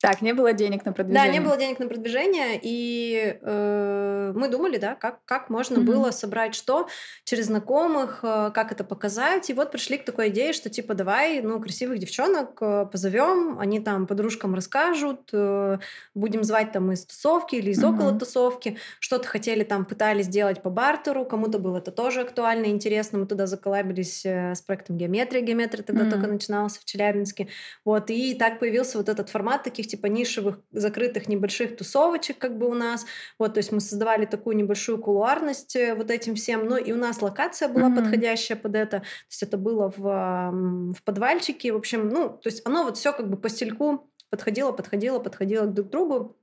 Так, 0.01 0.21
не 0.21 0.33
было 0.33 0.53
денег 0.53 0.83
на 0.85 0.93
продвижение. 0.93 1.27
Да, 1.27 1.31
не 1.31 1.39
было 1.39 1.57
денег 1.57 1.77
на 1.77 1.87
продвижение, 1.87 2.59
и 2.61 3.37
э, 3.39 4.33
мы 4.35 4.47
думали, 4.47 4.77
да, 4.77 4.95
как, 4.95 5.23
как 5.25 5.49
можно 5.49 5.77
mm-hmm. 5.77 5.83
было 5.83 6.11
собрать 6.11 6.55
что 6.55 6.87
через 7.23 7.45
знакомых, 7.45 8.21
э, 8.23 8.51
как 8.53 8.71
это 8.71 8.83
показать. 8.83 9.49
И 9.51 9.53
вот 9.53 9.71
пришли 9.71 9.99
к 9.99 10.05
такой 10.05 10.29
идее, 10.29 10.53
что 10.53 10.69
типа 10.69 10.95
давай, 10.95 11.41
ну, 11.41 11.61
красивых 11.61 11.99
девчонок 11.99 12.57
э, 12.61 12.87
позовем, 12.91 13.59
они 13.59 13.79
там 13.79 14.07
подружкам 14.07 14.55
расскажут, 14.55 15.29
э, 15.33 15.77
будем 16.15 16.43
звать 16.43 16.71
там 16.71 16.91
из 16.91 17.05
тусовки 17.05 17.55
или 17.55 17.69
из 17.69 17.83
mm-hmm. 17.83 17.95
около 17.95 18.17
тусовки. 18.17 18.77
Что-то 18.99 19.27
хотели 19.27 19.63
там, 19.63 19.85
пытались 19.85 20.25
сделать 20.25 20.63
по 20.63 20.71
бартеру, 20.71 21.25
кому-то 21.25 21.59
было 21.59 21.77
это 21.77 21.91
тоже 21.91 22.21
актуально, 22.21 22.65
интересно. 22.65 23.19
Мы 23.19 23.27
туда 23.27 23.45
заколабились 23.45 24.25
э, 24.25 24.55
с 24.55 24.61
проектом 24.61 24.97
Геометрия. 24.97 25.41
Геометрия 25.41 25.83
тогда 25.83 26.05
mm-hmm. 26.05 26.09
только 26.09 26.27
начиналась 26.27 26.77
в 26.79 26.85
Челябинске. 26.85 27.49
Вот, 27.85 28.09
и 28.09 28.33
так 28.33 28.59
появился 28.59 28.97
вот 28.97 29.07
этот 29.07 29.29
формат 29.29 29.61
таких 29.61 29.90
типа 29.91 30.07
нишевых, 30.07 30.59
закрытых 30.71 31.27
небольших 31.27 31.77
тусовочек, 31.77 32.37
как 32.37 32.57
бы 32.57 32.67
у 32.67 32.73
нас. 32.73 33.05
Вот, 33.37 33.53
то 33.53 33.59
есть 33.59 33.71
мы 33.71 33.79
создавали 33.79 34.25
такую 34.25 34.55
небольшую 34.55 34.97
кулуарность 34.97 35.75
э, 35.75 35.93
вот 35.95 36.09
этим 36.09 36.35
всем. 36.35 36.65
Ну 36.65 36.77
и 36.77 36.91
у 36.91 36.97
нас 36.97 37.21
локация 37.21 37.69
была 37.69 37.89
mm-hmm. 37.89 37.95
подходящая 37.95 38.57
под 38.57 38.75
это. 38.75 38.99
То 38.99 39.05
есть 39.29 39.43
это 39.43 39.57
было 39.57 39.93
в, 39.95 40.93
в 40.93 41.03
подвальчике. 41.03 41.73
В 41.73 41.77
общем, 41.77 42.09
ну, 42.09 42.29
то 42.29 42.49
есть 42.49 42.61
оно 42.65 42.83
вот 42.83 42.97
все 42.97 43.13
как 43.13 43.29
бы 43.29 43.37
по 43.37 43.49
стельку 43.49 44.09
подходило, 44.29 44.71
подходило, 44.71 45.19
подходило 45.19 45.67
друг 45.67 45.87
к 45.87 45.91
другу. 45.91 46.37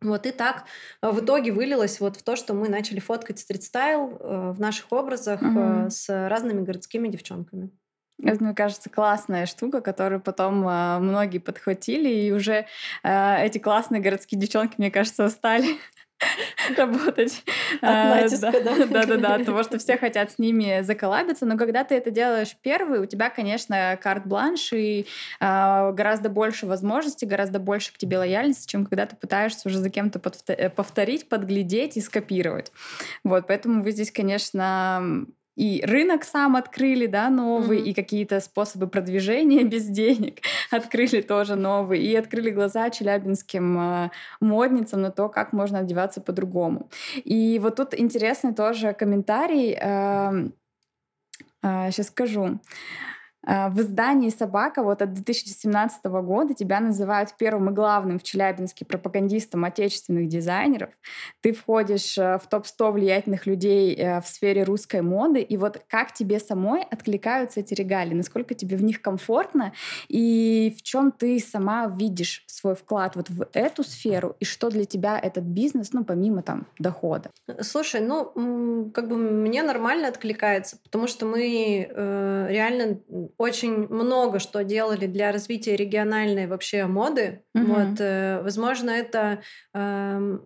Вот 0.00 0.26
и 0.26 0.30
так 0.30 0.64
э, 1.02 1.10
в 1.10 1.24
итоге 1.24 1.52
вылилось 1.52 2.00
вот 2.00 2.16
в 2.16 2.22
то, 2.22 2.36
что 2.36 2.54
мы 2.54 2.68
начали 2.68 3.00
фоткать 3.00 3.40
стрит-стайл 3.40 4.16
э, 4.20 4.52
в 4.52 4.60
наших 4.60 4.92
образах 4.92 5.42
mm-hmm. 5.42 5.90
с 5.90 6.28
разными 6.28 6.62
городскими 6.62 7.08
девчонками. 7.08 7.70
Это, 8.22 8.42
мне 8.42 8.54
кажется, 8.54 8.90
классная 8.90 9.46
штука, 9.46 9.80
которую 9.80 10.20
потом 10.20 10.66
э, 10.68 10.98
многие 10.98 11.38
подхватили, 11.38 12.08
и 12.08 12.32
уже 12.32 12.66
э, 13.04 13.44
эти 13.44 13.58
классные 13.58 14.00
городские 14.00 14.40
девчонки, 14.40 14.74
мне 14.78 14.90
кажется, 14.90 15.24
устали 15.24 15.78
работать. 16.76 17.44
От 17.80 17.82
а, 17.82 18.20
натиска, 18.20 18.60
да? 18.60 18.86
Да, 18.86 19.06
да, 19.06 19.16
да, 19.16 19.34
от 19.36 19.46
того, 19.46 19.62
что 19.62 19.78
все 19.78 19.96
хотят 19.96 20.32
с 20.32 20.38
ними 20.38 20.80
заколабиться, 20.82 21.46
но 21.46 21.56
когда 21.56 21.84
ты 21.84 21.94
это 21.94 22.10
делаешь 22.10 22.56
первый, 22.60 22.98
у 22.98 23.06
тебя, 23.06 23.30
конечно, 23.30 23.96
карт-бланш 24.02 24.72
и 24.72 25.06
э, 25.40 25.92
гораздо 25.92 26.28
больше 26.28 26.66
возможностей, 26.66 27.26
гораздо 27.26 27.60
больше 27.60 27.92
к 27.92 27.98
тебе 27.98 28.18
лояльности, 28.18 28.68
чем 28.68 28.84
когда 28.84 29.06
ты 29.06 29.14
пытаешься 29.14 29.68
уже 29.68 29.78
за 29.78 29.90
кем-то 29.90 30.18
повторить, 30.18 31.28
подглядеть 31.28 31.96
и 31.96 32.00
скопировать. 32.00 32.72
Вот, 33.22 33.46
поэтому 33.46 33.84
вы 33.84 33.92
здесь, 33.92 34.10
конечно, 34.10 35.24
и 35.58 35.84
рынок 35.84 36.22
сам 36.22 36.54
открыли, 36.54 37.06
да, 37.06 37.30
новый, 37.30 37.78
mm-hmm. 37.78 37.90
и 37.90 37.94
какие-то 37.94 38.38
способы 38.38 38.86
продвижения 38.86 39.64
без 39.72 39.86
денег 39.86 40.40
открыли 40.70 41.20
тоже 41.20 41.56
новые, 41.56 42.00
и 42.00 42.14
открыли 42.14 42.50
глаза 42.50 42.90
челябинским 42.90 43.78
э, 43.78 44.10
модницам 44.40 45.02
на 45.02 45.10
то, 45.10 45.28
как 45.28 45.52
можно 45.52 45.80
одеваться 45.80 46.20
по-другому. 46.20 46.88
И 47.24 47.58
вот 47.58 47.74
тут 47.74 47.92
интересный 47.98 48.54
тоже 48.54 48.92
комментарий, 48.92 49.72
э, 49.72 50.48
э, 51.64 51.90
сейчас 51.90 52.06
скажу. 52.06 52.60
А, 53.46 53.68
в 53.68 53.80
издании 53.80 54.30
«Собака» 54.30 54.82
вот 54.82 55.00
от 55.00 55.14
2017 55.14 56.04
года 56.04 56.54
тебя 56.54 56.80
называют 56.80 57.34
первым 57.38 57.70
и 57.70 57.72
главным 57.72 58.18
в 58.18 58.22
Челябинске 58.22 58.84
пропагандистом 58.84 59.64
отечественных 59.64 60.28
дизайнеров. 60.28 60.90
Ты 61.40 61.52
входишь 61.52 62.18
э, 62.18 62.38
в 62.38 62.48
топ-100 62.48 62.92
влиятельных 62.92 63.46
людей 63.46 63.94
э, 63.94 64.20
в 64.20 64.26
сфере 64.26 64.64
русской 64.64 65.02
моды. 65.02 65.40
И 65.40 65.56
вот 65.56 65.80
как 65.88 66.12
тебе 66.12 66.40
самой 66.40 66.82
откликаются 66.82 67.60
эти 67.60 67.74
регалии? 67.74 68.14
Насколько 68.14 68.54
тебе 68.54 68.76
в 68.76 68.82
них 68.82 69.00
комфортно? 69.00 69.72
И 70.08 70.74
в 70.76 70.82
чем 70.82 71.12
ты 71.12 71.38
сама 71.38 71.86
видишь 71.86 72.44
свой 72.46 72.74
вклад 72.74 73.14
вот 73.14 73.30
в 73.30 73.46
эту 73.52 73.84
сферу? 73.84 74.36
И 74.40 74.44
что 74.44 74.68
для 74.68 74.84
тебя 74.84 75.18
этот 75.18 75.44
бизнес, 75.44 75.92
ну, 75.92 76.04
помимо 76.04 76.42
там 76.42 76.66
дохода? 76.78 77.30
Слушай, 77.60 78.00
ну, 78.00 78.90
как 78.92 79.08
бы 79.08 79.16
мне 79.16 79.62
нормально 79.62 80.08
откликается, 80.08 80.78
потому 80.82 81.06
что 81.06 81.24
мы 81.24 81.88
э, 81.88 82.46
реально 82.50 82.98
очень 83.36 83.86
много 83.88 84.38
что 84.38 84.64
делали 84.64 85.06
для 85.06 85.32
развития 85.32 85.76
региональной 85.76 86.46
вообще 86.46 86.86
моды. 86.86 87.44
Mm-hmm. 87.56 87.64
Вот, 87.64 88.00
э, 88.00 88.40
возможно, 88.42 88.90
это 88.90 89.42
э, 89.74 90.38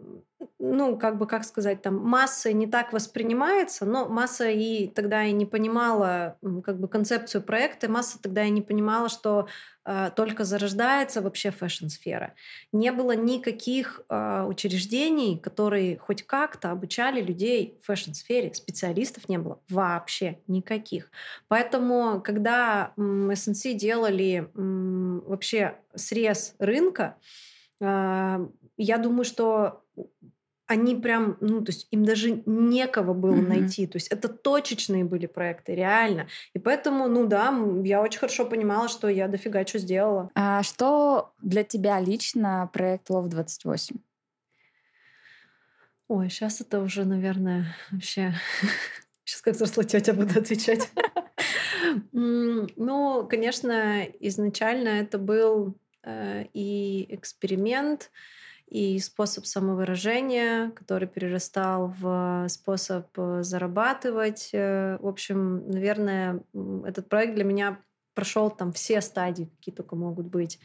ну, 0.59 0.97
как 0.97 1.19
бы, 1.19 1.27
как 1.27 1.45
сказать, 1.45 1.83
там, 1.83 1.97
масса 1.97 2.53
не 2.53 2.67
так 2.67 2.93
воспринимается, 2.93 3.85
но 3.85 4.09
масса 4.09 4.49
и 4.49 4.87
тогда 4.87 5.25
и 5.25 5.33
не 5.33 5.47
понимала, 5.47 6.37
как 6.65 6.79
бы, 6.79 6.89
концепцию 6.89 7.43
проекта, 7.43 7.91
масса 7.91 8.21
тогда 8.21 8.45
и 8.45 8.51
не 8.51 8.63
понимала, 8.63 9.09
что 9.09 9.49
э, 9.85 10.11
только 10.15 10.45
зарождается 10.45 11.21
вообще 11.23 11.51
фэшн-сфера. 11.51 12.35
Не 12.73 12.93
было 12.93 13.13
никаких 13.17 14.03
э, 14.09 14.45
учреждений, 14.49 15.39
которые 15.39 15.99
хоть 15.99 16.23
как-то 16.23 16.71
обучали 16.71 17.21
людей 17.21 17.79
в 17.83 17.87
фэшн-сфере, 17.87 18.55
специалистов 18.55 19.29
не 19.29 19.39
было 19.39 19.61
вообще 19.69 20.39
никаких. 20.47 21.11
Поэтому, 21.49 22.21
когда 22.23 22.93
SNC 22.97 23.75
делали 23.75 24.51
м, 24.55 25.21
вообще 25.27 25.77
срез 25.95 26.55
рынка, 26.59 27.17
э, 27.81 28.47
я 28.77 28.99
думаю, 28.99 29.25
что 29.25 29.83
они 30.73 30.95
прям, 30.95 31.37
ну, 31.41 31.63
то 31.63 31.71
есть 31.71 31.87
им 31.91 32.05
даже 32.05 32.43
некого 32.47 33.13
было 33.15 33.35
mm-hmm. 33.35 33.49
найти. 33.49 33.87
То 33.87 33.97
есть 33.97 34.09
это 34.09 34.29
точечные 34.29 35.05
были 35.05 35.27
проекты, 35.27 35.75
реально. 35.75 36.27
И 36.55 36.59
поэтому, 36.59 37.09
ну 37.09 37.27
да, 37.27 37.55
я 37.85 38.01
очень 38.01 38.19
хорошо 38.19 38.47
понимала, 38.47 38.89
что 38.89 39.09
я 39.09 39.29
дофига 39.29 39.67
что 39.67 39.79
сделала. 39.79 40.31
А 40.35 40.63
что 40.63 41.33
для 41.43 41.63
тебя 41.63 42.01
лично 42.01 42.71
проект 42.73 43.11
Love 43.11 43.29
28? 43.29 43.97
Ой, 46.09 46.31
сейчас 46.31 46.61
это 46.61 46.81
уже, 46.81 47.05
наверное, 47.05 47.77
вообще... 47.91 48.35
Сейчас 49.25 49.41
как 49.41 49.55
взрослая 49.55 49.87
тетя 49.87 50.15
буду 50.15 50.39
отвечать. 50.39 50.91
Ну, 52.13 53.27
конечно, 53.29 54.05
изначально 54.21 54.89
это 54.89 55.19
был 55.19 55.77
э, 56.03 56.47
и 56.55 57.07
эксперимент, 57.11 58.11
и 58.73 58.99
способ 59.01 59.45
самовыражения, 59.45 60.71
который 60.71 61.07
перерастал 61.07 61.95
в 62.01 62.47
способ 62.49 63.07
э, 63.19 63.43
зарабатывать. 63.43 64.49
Э, 64.55 64.97
в 64.99 65.09
общем, 65.09 65.71
наверное, 65.71 66.41
этот 66.87 67.07
проект 67.11 67.35
для 67.35 67.45
меня 67.45 67.79
прошел 68.15 68.51
там 68.51 68.73
все 68.73 69.01
стадии, 69.01 69.51
какие 69.57 69.75
только 69.75 69.97
могут 69.97 70.27
быть. 70.27 70.59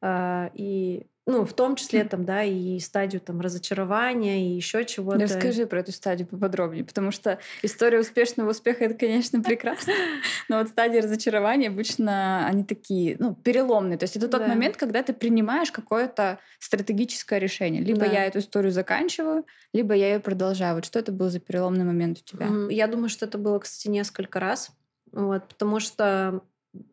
А, 0.00 0.50
и 0.54 1.06
ну, 1.24 1.44
в 1.44 1.52
том 1.52 1.76
числе 1.76 2.02
там, 2.02 2.24
да, 2.24 2.42
и 2.42 2.80
стадию 2.80 3.20
там 3.20 3.40
разочарования, 3.40 4.44
и 4.44 4.56
еще 4.56 4.84
чего-то. 4.84 5.20
Расскажи 5.20 5.66
про 5.66 5.78
эту 5.78 5.92
стадию 5.92 6.26
поподробнее, 6.26 6.84
потому 6.84 7.12
что 7.12 7.38
история 7.62 8.00
успешного 8.00 8.50
успеха 8.50 8.84
это, 8.84 8.94
конечно, 8.94 9.40
прекрасно, 9.40 9.92
но 10.48 10.58
вот 10.58 10.68
стадии 10.68 10.98
разочарования 10.98 11.68
обычно 11.68 12.44
они 12.46 12.64
такие, 12.64 13.14
ну, 13.20 13.36
переломные. 13.36 13.98
То 13.98 14.04
есть 14.04 14.16
это 14.16 14.26
тот 14.26 14.40
да. 14.40 14.48
момент, 14.48 14.76
когда 14.76 15.04
ты 15.04 15.12
принимаешь 15.12 15.70
какое-то 15.70 16.40
стратегическое 16.58 17.38
решение. 17.38 17.82
Либо 17.82 18.00
да. 18.00 18.06
я 18.06 18.24
эту 18.24 18.40
историю 18.40 18.72
заканчиваю, 18.72 19.46
либо 19.72 19.94
я 19.94 20.14
ее 20.14 20.20
продолжаю. 20.20 20.74
Вот 20.74 20.84
что 20.84 20.98
это 20.98 21.12
был 21.12 21.28
за 21.28 21.38
переломный 21.38 21.84
момент 21.84 22.18
у 22.18 22.22
тебя? 22.24 22.48
Я 22.68 22.88
думаю, 22.88 23.08
что 23.08 23.26
это 23.26 23.38
было, 23.38 23.60
кстати, 23.60 23.86
несколько 23.86 24.40
раз. 24.40 24.72
Вот, 25.12 25.46
потому 25.46 25.78
что 25.78 26.42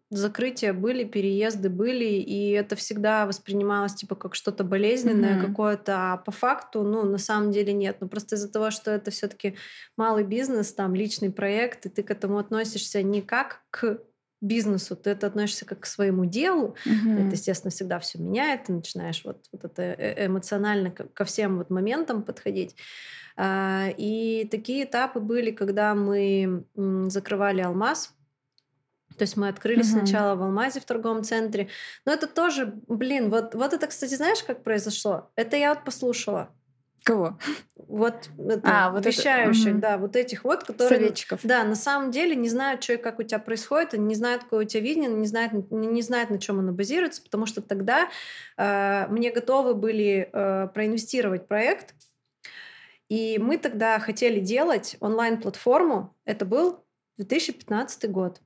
закрытия 0.09 0.73
были, 0.73 1.03
переезды 1.03 1.69
были, 1.69 2.05
и 2.05 2.51
это 2.51 2.75
всегда 2.75 3.25
воспринималось 3.25 3.93
типа 3.93 4.15
как 4.15 4.35
что-то 4.35 4.63
болезненное 4.63 5.37
mm-hmm. 5.37 5.47
какое-то, 5.47 6.13
а 6.13 6.17
по 6.17 6.31
факту, 6.31 6.83
ну, 6.83 7.03
на 7.03 7.17
самом 7.17 7.51
деле 7.51 7.73
нет. 7.73 7.97
Ну, 7.99 8.07
просто 8.07 8.35
из-за 8.35 8.51
того, 8.51 8.71
что 8.71 8.91
это 8.91 9.11
все 9.11 9.27
таки 9.27 9.55
малый 9.97 10.23
бизнес, 10.23 10.73
там, 10.73 10.95
личный 10.95 11.31
проект, 11.31 11.85
и 11.85 11.89
ты 11.89 12.01
к 12.01 12.09
этому 12.09 12.39
относишься 12.39 13.03
не 13.03 13.21
как 13.21 13.61
к 13.69 13.99
бизнесу, 14.41 14.95
ты 14.95 15.11
это 15.11 15.27
относишься 15.27 15.65
как 15.65 15.81
к 15.81 15.85
своему 15.85 16.25
делу. 16.25 16.75
Mm-hmm. 16.85 17.27
Это, 17.27 17.35
естественно, 17.35 17.71
всегда 17.71 17.99
все 17.99 18.19
меняет. 18.19 18.63
Ты 18.63 18.73
начинаешь 18.73 19.21
вот, 19.23 19.45
вот 19.51 19.63
это 19.65 19.81
э, 19.83 20.25
эмоционально 20.25 20.91
ко 20.91 21.25
всем 21.25 21.57
вот 21.57 21.69
моментам 21.69 22.23
подходить. 22.23 22.75
А, 23.35 23.89
и 23.97 24.47
такие 24.49 24.85
этапы 24.85 25.19
были, 25.19 25.51
когда 25.51 25.93
мы 25.93 26.65
закрывали 27.09 27.61
алмаз, 27.61 28.15
то 29.19 29.23
есть 29.23 29.37
мы 29.37 29.49
открыли 29.49 29.81
угу. 29.81 29.87
сначала 29.87 30.35
в 30.35 30.41
Алмазе 30.41 30.79
в 30.79 30.85
торговом 30.85 31.23
центре. 31.23 31.67
Но 32.05 32.13
это 32.13 32.25
тоже, 32.25 32.73
блин, 32.87 33.29
вот, 33.29 33.53
вот 33.53 33.73
это, 33.73 33.85
кстати, 33.85 34.15
знаешь, 34.15 34.41
как 34.43 34.63
произошло? 34.63 35.29
Это 35.35 35.57
я 35.57 35.73
вот 35.73 35.83
послушала. 35.83 36.49
Кого? 37.03 37.37
Вот, 37.75 38.29
это, 38.37 38.61
а, 38.63 38.91
вот 38.91 39.05
вещающих, 39.05 39.67
это, 39.67 39.77
да, 39.77 39.97
вот 39.97 40.15
этих 40.15 40.43
вот, 40.43 40.63
которые... 40.63 40.99
Советчиков. 40.99 41.39
Да, 41.43 41.63
на 41.63 41.75
самом 41.75 42.11
деле 42.11 42.35
не 42.35 42.49
знают, 42.49 42.83
что 42.83 42.93
и 42.93 42.97
как 42.97 43.19
у 43.19 43.23
тебя 43.23 43.39
происходит, 43.39 43.93
они 43.93 44.05
не 44.05 44.15
знают, 44.15 44.43
какое 44.43 44.65
у 44.65 44.67
тебя 44.67 44.83
видение, 44.83 45.09
не 45.09 45.27
знают, 45.27 45.53
не, 45.71 45.87
не 45.87 46.01
знают, 46.01 46.29
на 46.29 46.39
чем 46.39 46.59
оно 46.59 46.71
базируется, 46.71 47.21
потому 47.21 47.45
что 47.45 47.61
тогда 47.61 48.09
э, 48.57 49.07
мне 49.09 49.31
готовы 49.31 49.73
были 49.73 50.29
э, 50.31 50.67
проинвестировать 50.73 51.47
проект, 51.47 51.93
и 53.09 53.39
мы 53.39 53.57
тогда 53.57 53.99
хотели 53.99 54.39
делать 54.39 54.95
онлайн-платформу, 54.99 56.15
это 56.25 56.45
был 56.45 56.85
2015 57.17 58.09
год. 58.11 58.41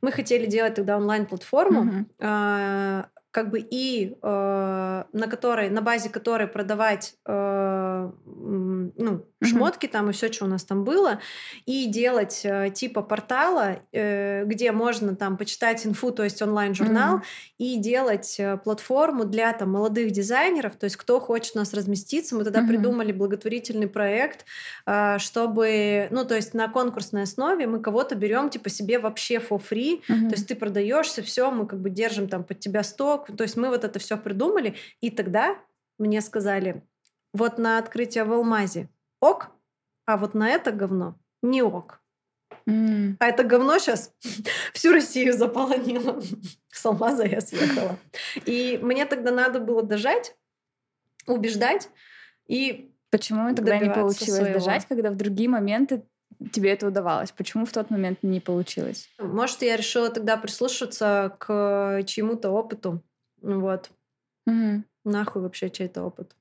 Мы 0.00 0.12
хотели 0.12 0.46
делать 0.46 0.74
тогда 0.74 0.96
онлайн-платформу, 0.96 2.06
mm-hmm 2.18 3.06
как 3.34 3.50
бы 3.50 3.58
и 3.58 4.14
э, 4.22 5.04
на 5.12 5.26
которой, 5.28 5.68
на 5.68 5.82
базе 5.82 6.08
которой 6.08 6.46
продавать 6.46 7.16
э, 7.26 8.10
ну, 8.24 8.92
mm-hmm. 8.94 9.44
шмотки 9.44 9.88
там 9.88 10.08
и 10.08 10.12
все, 10.12 10.32
что 10.32 10.44
у 10.44 10.48
нас 10.48 10.62
там 10.62 10.84
было, 10.84 11.18
и 11.66 11.86
делать 11.86 12.42
э, 12.44 12.70
типа 12.72 13.02
портала, 13.02 13.80
э, 13.90 14.44
где 14.44 14.70
можно 14.70 15.16
там 15.16 15.36
почитать 15.36 15.84
инфу, 15.84 16.12
то 16.12 16.22
есть 16.22 16.40
онлайн-журнал, 16.42 17.16
mm-hmm. 17.16 17.54
и 17.58 17.76
делать 17.78 18.36
э, 18.38 18.56
платформу 18.56 19.24
для 19.24 19.52
там 19.52 19.72
молодых 19.72 20.12
дизайнеров, 20.12 20.76
то 20.76 20.84
есть 20.84 20.94
кто 20.94 21.18
хочет 21.18 21.56
у 21.56 21.58
нас 21.58 21.74
разместиться. 21.74 22.36
Мы 22.36 22.44
тогда 22.44 22.60
mm-hmm. 22.60 22.68
придумали 22.68 23.10
благотворительный 23.10 23.88
проект, 23.88 24.44
э, 24.86 25.18
чтобы, 25.18 26.06
ну, 26.12 26.24
то 26.24 26.36
есть 26.36 26.54
на 26.54 26.68
конкурсной 26.68 27.22
основе 27.22 27.66
мы 27.66 27.80
кого-то 27.80 28.14
берем 28.14 28.48
типа 28.48 28.70
себе 28.70 29.00
вообще 29.00 29.38
for 29.38 29.60
free, 29.60 30.02
mm-hmm. 30.08 30.28
то 30.28 30.34
есть 30.36 30.46
ты 30.46 30.54
продаешься, 30.54 31.20
все, 31.24 31.50
мы 31.50 31.66
как 31.66 31.80
бы 31.80 31.90
держим 31.90 32.28
там 32.28 32.44
под 32.44 32.60
тебя 32.60 32.84
сток, 32.84 33.23
то 33.26 33.42
есть 33.42 33.56
мы 33.56 33.68
вот 33.68 33.84
это 33.84 33.98
все 33.98 34.16
придумали, 34.16 34.76
и 35.00 35.10
тогда 35.10 35.56
мне 35.98 36.20
сказали, 36.20 36.82
вот 37.32 37.58
на 37.58 37.78
открытие 37.78 38.24
в 38.24 38.32
Алмазе 38.32 38.88
ок, 39.20 39.50
а 40.06 40.16
вот 40.16 40.34
на 40.34 40.50
это 40.50 40.70
говно 40.70 41.18
не 41.42 41.62
ок. 41.62 42.00
Mm. 42.66 43.16
А 43.18 43.26
это 43.26 43.44
говно 43.44 43.78
сейчас 43.78 44.12
всю 44.72 44.92
Россию 44.92 45.34
заполонило. 45.34 46.22
С 46.70 46.86
Алмаза 46.86 47.24
я 47.24 47.40
съехала. 47.40 47.98
И 48.46 48.78
мне 48.82 49.04
тогда 49.06 49.30
надо 49.30 49.60
было 49.60 49.82
дожать, 49.82 50.36
убеждать 51.26 51.90
и 52.46 52.90
Почему 53.10 53.54
тогда 53.54 53.78
не 53.78 53.90
получилось 53.90 54.40
своего. 54.40 54.58
дожать, 54.58 54.86
когда 54.86 55.10
в 55.10 55.16
другие 55.16 55.48
моменты 55.48 56.04
тебе 56.52 56.72
это 56.72 56.88
удавалось? 56.88 57.30
Почему 57.30 57.64
в 57.64 57.70
тот 57.70 57.90
момент 57.90 58.18
не 58.22 58.40
получилось? 58.40 59.08
Может, 59.18 59.62
я 59.62 59.76
решила 59.76 60.10
тогда 60.10 60.36
прислушаться 60.36 61.36
к 61.38 62.02
чьему-то 62.06 62.50
опыту. 62.50 63.02
Вот. 63.44 63.90
Угу. 64.46 64.84
Нахуй 65.04 65.42
вообще 65.42 65.70
чей-то 65.70 66.02
опыт. 66.02 66.34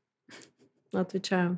Отвечаю. 0.93 1.57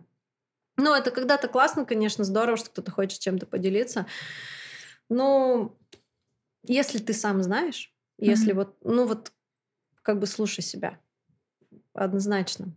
Ну, 0.78 0.94
это 0.94 1.12
когда-то 1.12 1.48
классно, 1.48 1.86
конечно, 1.86 2.24
здорово, 2.24 2.58
что 2.58 2.70
кто-то 2.70 2.92
хочет 2.92 3.20
чем-то 3.20 3.46
поделиться. 3.46 4.08
Но 5.08 5.78
если 6.64 6.98
ты 6.98 7.14
сам 7.14 7.44
знаешь, 7.44 7.94
mm-hmm. 8.20 8.26
если 8.26 8.52
вот, 8.54 8.76
ну 8.82 9.06
вот, 9.06 9.32
как 10.02 10.20
бы 10.20 10.26
слушай 10.26 10.62
себя. 10.62 11.00
Однозначно. 11.94 12.76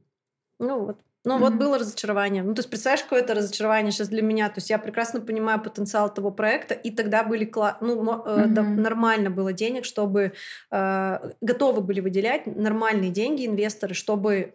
Ну 0.58 0.84
вот. 0.84 1.00
Ну, 1.24 1.36
mm-hmm. 1.36 1.40
вот 1.40 1.54
было 1.54 1.78
разочарование. 1.78 2.42
Ну, 2.42 2.54
то 2.54 2.60
есть, 2.60 2.70
представляешь, 2.70 3.02
какое 3.02 3.20
это 3.20 3.34
разочарование 3.34 3.92
сейчас 3.92 4.08
для 4.08 4.22
меня. 4.22 4.48
То 4.48 4.58
есть, 4.58 4.70
я 4.70 4.78
прекрасно 4.78 5.20
понимаю 5.20 5.60
потенциал 5.60 6.12
того 6.12 6.30
проекта, 6.30 6.74
и 6.74 6.90
тогда 6.90 7.24
были 7.24 7.44
кла- 7.44 7.76
ну, 7.80 8.02
mm-hmm. 8.02 8.46
да, 8.46 8.62
нормально 8.62 9.30
было 9.30 9.52
денег, 9.52 9.84
чтобы 9.84 10.32
э, 10.70 11.18
готовы 11.40 11.80
были 11.80 12.00
выделять 12.00 12.46
нормальные 12.46 13.10
деньги 13.10 13.46
инвесторы, 13.46 13.94
чтобы 13.94 14.54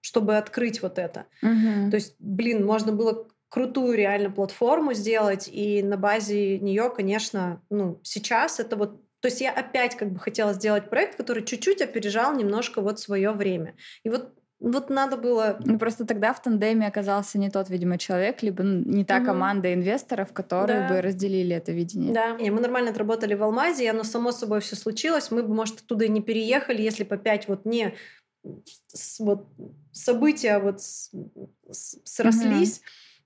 чтобы 0.00 0.36
открыть 0.36 0.82
вот 0.82 1.00
это. 1.00 1.26
Mm-hmm. 1.42 1.90
То 1.90 1.96
есть, 1.96 2.14
блин, 2.20 2.64
можно 2.64 2.92
было 2.92 3.26
крутую 3.48 3.96
реально 3.96 4.30
платформу 4.30 4.92
сделать, 4.92 5.48
и 5.50 5.82
на 5.82 5.96
базе 5.96 6.60
нее, 6.60 6.92
конечно, 6.94 7.60
ну, 7.70 7.98
сейчас 8.04 8.60
это 8.60 8.76
вот 8.76 9.00
то 9.20 9.28
То 9.28 9.28
есть 9.28 9.40
я 9.40 9.50
опять 9.50 9.96
как 9.96 10.12
бы 10.12 10.20
хотела 10.20 10.52
сделать 10.52 10.88
проект, 10.88 11.16
который 11.16 11.42
чуть-чуть 11.42 11.82
опережал 11.82 12.36
немножко 12.36 12.80
вот 12.80 13.00
свое 13.00 13.32
время. 13.32 13.74
И 14.04 14.08
вот 14.08 14.32
вот 14.58 14.88
надо 14.88 15.16
было... 15.16 15.58
Ну, 15.64 15.78
просто 15.78 16.06
тогда 16.06 16.32
в 16.32 16.40
тандеме 16.40 16.86
оказался 16.86 17.38
не 17.38 17.50
тот, 17.50 17.68
видимо, 17.68 17.98
человек, 17.98 18.42
либо 18.42 18.62
не 18.62 19.04
та 19.04 19.18
угу. 19.18 19.26
команда 19.26 19.74
инвесторов, 19.74 20.32
которые 20.32 20.80
да. 20.80 20.88
бы 20.88 21.00
разделили 21.02 21.54
это 21.54 21.72
видение. 21.72 22.14
Да, 22.14 22.36
и 22.36 22.50
мы 22.50 22.60
нормально 22.60 22.90
отработали 22.90 23.34
в 23.34 23.42
Алмазе, 23.42 23.84
и 23.84 23.88
оно 23.88 24.02
само 24.02 24.32
собой 24.32 24.60
все 24.60 24.76
случилось. 24.76 25.30
Мы 25.30 25.42
бы, 25.42 25.54
может, 25.54 25.80
оттуда 25.80 26.06
и 26.06 26.08
не 26.08 26.22
переехали, 26.22 26.80
если 26.80 27.04
бы 27.04 27.16
опять 27.16 27.48
вот 27.48 27.66
не 27.66 27.94
вот 29.18 29.48
события 29.92 30.58
вот 30.58 30.80
срослись 31.70 32.80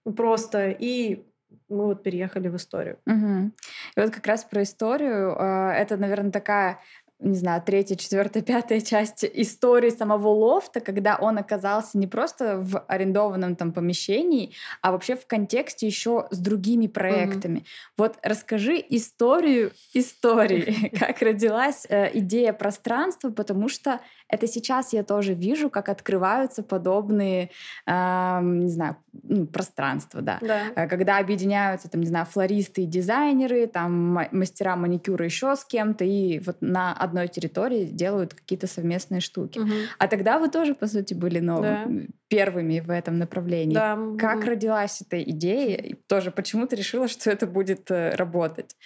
угу. 0.05 0.14
просто, 0.14 0.70
и 0.70 1.24
мы 1.68 1.87
вот 1.87 2.03
переехали 2.03 2.49
в 2.49 2.57
историю. 2.57 2.99
Угу. 3.07 3.53
И 3.97 4.01
вот 4.01 4.11
как 4.11 4.26
раз 4.26 4.45
про 4.45 4.62
историю, 4.62 5.37
а, 5.39 5.72
это, 5.72 5.97
наверное, 5.97 6.33
такая 6.33 6.81
не 7.21 7.37
знаю, 7.37 7.62
третья, 7.62 7.97
четвертая, 7.97 8.43
пятая 8.43 8.81
часть 8.81 9.25
истории 9.25 9.91
самого 9.91 10.29
лофта, 10.29 10.81
когда 10.81 11.16
он 11.16 11.39
оказался 11.39 11.99
не 11.99 12.07
просто 12.07 12.59
в 12.59 12.85
арендованном 12.89 13.57
там 13.57 13.73
помещении, 13.73 14.55
а 14.81 14.93
вообще 14.93 15.16
в 15.16 15.27
контексте 15.27 15.87
еще 15.87 16.27
с 16.31 16.39
другими 16.39 16.87
проектами. 16.87 17.59
Mm-hmm. 17.59 17.95
Вот 17.99 18.18
расскажи 18.23 18.83
историю 18.89 19.73
истории, 19.93 20.91
как 20.99 21.21
родилась 21.21 21.87
э, 21.89 22.11
идея 22.18 22.53
пространства, 22.53 23.31
потому 23.31 23.68
что 23.68 24.01
это 24.31 24.47
сейчас 24.47 24.93
я 24.93 25.03
тоже 25.03 25.35
вижу, 25.35 25.71
как 25.71 25.89
открываются 25.89 26.62
подобные, 26.62 27.51
не 27.87 28.68
знаю, 28.68 28.97
ну, 29.25 29.47
пространства, 29.47 30.23
да. 30.23 30.39
да. 30.41 30.62
Э, 30.77 30.89
когда 30.89 31.18
объединяются, 31.18 31.91
там, 31.91 32.01
не 32.01 32.07
знаю, 32.07 32.27
флористы 32.27 32.83
и 32.83 32.87
дизайнеры, 32.87 33.66
там, 33.66 34.29
мастера 34.31 34.77
маникюра 34.77 35.25
еще 35.25 35.57
с 35.57 35.64
кем-то, 35.64 36.05
и 36.05 36.39
вот 36.41 36.59
на 36.61 36.93
одной 37.11 37.29
территории 37.29 37.85
делают 37.85 38.35
какие-то 38.35 38.67
совместные 38.67 39.21
штуки. 39.21 39.59
Угу. 39.59 39.73
А 39.99 40.09
тогда 40.09 40.39
вы 40.39 40.49
тоже, 40.49 40.75
по 40.75 40.87
сути, 40.87 41.15
были 41.15 41.41
новыми, 41.41 42.07
да. 42.07 42.13
первыми 42.29 42.81
в 42.81 42.91
этом 42.91 43.19
направлении. 43.19 43.75
Да. 43.75 43.99
Как 44.19 44.45
родилась 44.45 45.03
эта 45.03 45.23
идея? 45.23 45.77
И 45.77 45.95
тоже 45.95 46.31
почему 46.31 46.67
ты 46.67 46.77
решила, 46.77 47.09
что 47.09 47.31
это 47.31 47.47
будет 47.47 47.91
э, 47.91 48.15
работать? 48.17 48.77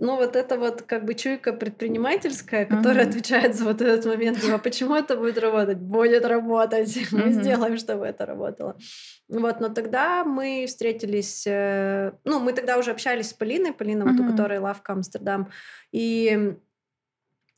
Ну, 0.00 0.14
вот 0.14 0.36
это 0.36 0.56
вот 0.56 0.82
как 0.82 1.04
бы 1.04 1.14
чуйка 1.14 1.52
предпринимательская, 1.52 2.66
которая 2.66 3.04
mm-hmm. 3.04 3.08
отвечает 3.08 3.56
за 3.56 3.64
вот 3.64 3.82
этот 3.82 4.06
момент, 4.06 4.40
типа, 4.40 4.58
почему 4.58 4.94
это 4.94 5.16
будет 5.16 5.38
работать? 5.38 5.78
Будет 5.78 6.24
работать. 6.24 6.96
Mm-hmm. 6.96 7.24
Мы 7.24 7.32
сделаем, 7.32 7.76
чтобы 7.78 8.06
это 8.06 8.24
работало. 8.24 8.76
Вот, 9.28 9.60
но 9.60 9.68
тогда 9.68 10.24
мы 10.24 10.64
встретились, 10.68 11.44
э, 11.46 12.12
ну, 12.24 12.38
мы 12.38 12.52
тогда 12.52 12.78
уже 12.78 12.92
общались 12.92 13.30
с 13.30 13.32
Полиной, 13.34 13.72
Полина, 13.72 14.04
mm-hmm. 14.04 14.16
вот 14.16 14.20
у 14.20 14.30
которой 14.30 14.58
лавка 14.58 14.92
Амстердам, 14.92 15.50
и 15.92 16.54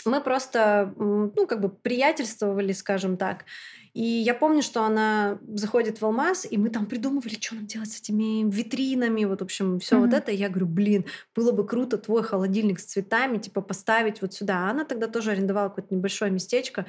мы 0.07 0.21
просто, 0.21 0.93
ну, 0.97 1.47
как 1.47 1.61
бы 1.61 1.69
приятельствовали, 1.69 2.73
скажем 2.73 3.17
так. 3.17 3.45
И 3.93 4.03
я 4.03 4.35
помню, 4.35 4.63
что 4.63 4.85
она 4.85 5.39
заходит 5.49 6.01
в 6.01 6.05
Алмаз, 6.05 6.47
и 6.49 6.57
мы 6.57 6.71
там 6.71 6.87
придумывали, 6.87 7.35
что 7.41 7.57
нам 7.57 7.67
делать 7.67 7.91
с 7.91 7.99
этими 7.99 8.49
витринами, 8.49 9.25
вот, 9.25 9.41
в 9.41 9.45
общем, 9.45 9.81
все 9.81 9.97
mm-hmm. 9.97 10.01
вот 10.01 10.15
это. 10.15 10.31
И 10.31 10.37
я 10.37 10.49
говорю, 10.49 10.67
блин, 10.67 11.05
было 11.35 11.51
бы 11.51 11.67
круто 11.67 11.99
твой 11.99 12.23
холодильник 12.23 12.79
с 12.79 12.85
цветами, 12.85 13.39
типа, 13.39 13.63
поставить 13.63 14.23
вот 14.23 14.33
сюда. 14.33 14.69
А 14.69 14.71
она 14.71 14.85
тогда 14.85 15.09
тоже 15.09 15.33
арендовала 15.33 15.71
какое-то 15.71 15.95
небольшое 15.95 16.31
местечко. 16.31 16.87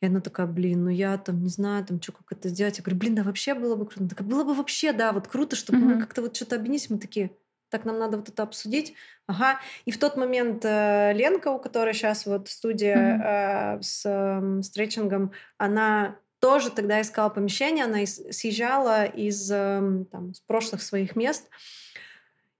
И 0.00 0.06
она 0.06 0.20
такая, 0.20 0.46
блин, 0.46 0.84
ну 0.84 0.90
я 0.90 1.18
там 1.18 1.42
не 1.42 1.48
знаю, 1.48 1.84
там 1.84 2.00
что, 2.00 2.12
как 2.12 2.30
это 2.30 2.48
сделать. 2.48 2.78
Я 2.78 2.84
говорю, 2.84 3.00
блин, 3.00 3.14
да 3.16 3.24
вообще 3.24 3.54
было 3.54 3.74
бы 3.74 3.84
круто. 3.84 4.00
Она 4.02 4.08
такая, 4.08 4.28
было 4.28 4.44
бы 4.44 4.54
вообще, 4.54 4.92
да, 4.92 5.12
вот 5.12 5.26
круто, 5.26 5.56
чтобы 5.56 5.78
mm-hmm. 5.78 5.94
мы 5.94 6.00
как-то 6.00 6.22
вот 6.22 6.36
что-то 6.36 6.54
объединились. 6.54 6.88
Мы 6.88 6.98
такие, 6.98 7.32
так 7.70 7.84
нам 7.84 7.98
надо 7.98 8.18
вот 8.18 8.28
это 8.28 8.42
обсудить. 8.42 8.94
Ага. 9.26 9.60
И 9.84 9.90
в 9.90 9.98
тот 9.98 10.16
момент 10.16 10.64
э, 10.64 11.12
Ленка, 11.14 11.48
у 11.48 11.58
которой 11.58 11.94
сейчас 11.94 12.26
вот 12.26 12.48
студия 12.48 12.96
mm-hmm. 12.96 13.78
э, 13.78 13.82
с 13.82 14.02
э, 14.04 14.62
стретчингом, 14.62 15.32
она 15.56 16.16
тоже 16.40 16.70
тогда 16.70 17.00
искала 17.00 17.28
помещение, 17.28 17.84
она 17.84 18.02
из, 18.02 18.16
съезжала 18.30 19.04
из 19.04 19.50
э, 19.50 20.04
там, 20.10 20.34
с 20.34 20.40
прошлых 20.40 20.82
своих 20.82 21.16
мест. 21.16 21.48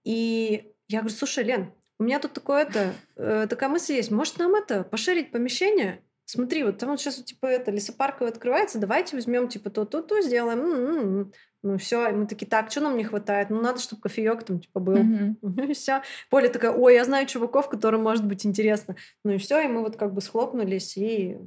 И 0.03 0.73
я 0.87 0.99
говорю, 0.99 1.15
слушай, 1.15 1.43
Лен, 1.43 1.71
у 1.99 2.03
меня 2.03 2.19
тут 2.19 2.33
такое-то, 2.33 2.93
э, 3.15 3.47
такая 3.49 3.69
мысль 3.69 3.93
есть, 3.93 4.11
может 4.11 4.37
нам 4.37 4.55
это, 4.55 4.83
поширить 4.83 5.31
помещение? 5.31 6.01
Смотри, 6.31 6.63
вот 6.63 6.77
там 6.77 6.91
вот 6.91 7.01
сейчас 7.01 7.15
типа 7.15 7.47
это 7.47 7.71
лесопарковое 7.71 8.31
открывается, 8.31 8.77
давайте 8.77 9.15
возьмем 9.15 9.47
типа 9.47 9.71
то-то-то, 9.71 10.21
сделаем. 10.21 10.59
М-м-м. 10.59 11.33
Ну 11.63 11.77
все, 11.79 12.07
и 12.07 12.11
мы 12.11 12.27
такие, 12.27 12.45
так, 12.45 12.69
что 12.69 12.81
нам 12.81 12.97
не 12.97 13.03
хватает? 13.03 13.49
Ну 13.49 13.59
надо, 13.59 13.79
чтобы 13.79 14.03
кофеек 14.03 14.43
там 14.43 14.59
типа 14.59 14.79
был. 14.79 14.97
Mm-hmm. 14.97 15.65
И 15.71 15.73
все. 15.73 16.03
Поля 16.29 16.49
такая, 16.49 16.71
ой, 16.71 16.93
я 16.93 17.03
знаю 17.03 17.25
чуваков, 17.25 17.67
которым 17.67 18.03
может 18.03 18.27
быть 18.27 18.45
интересно. 18.45 18.95
Ну 19.23 19.31
и 19.31 19.37
все, 19.39 19.59
и 19.61 19.67
мы 19.67 19.81
вот 19.81 19.95
как 19.97 20.13
бы 20.13 20.21
схлопнулись 20.21 20.97
и 20.97 21.39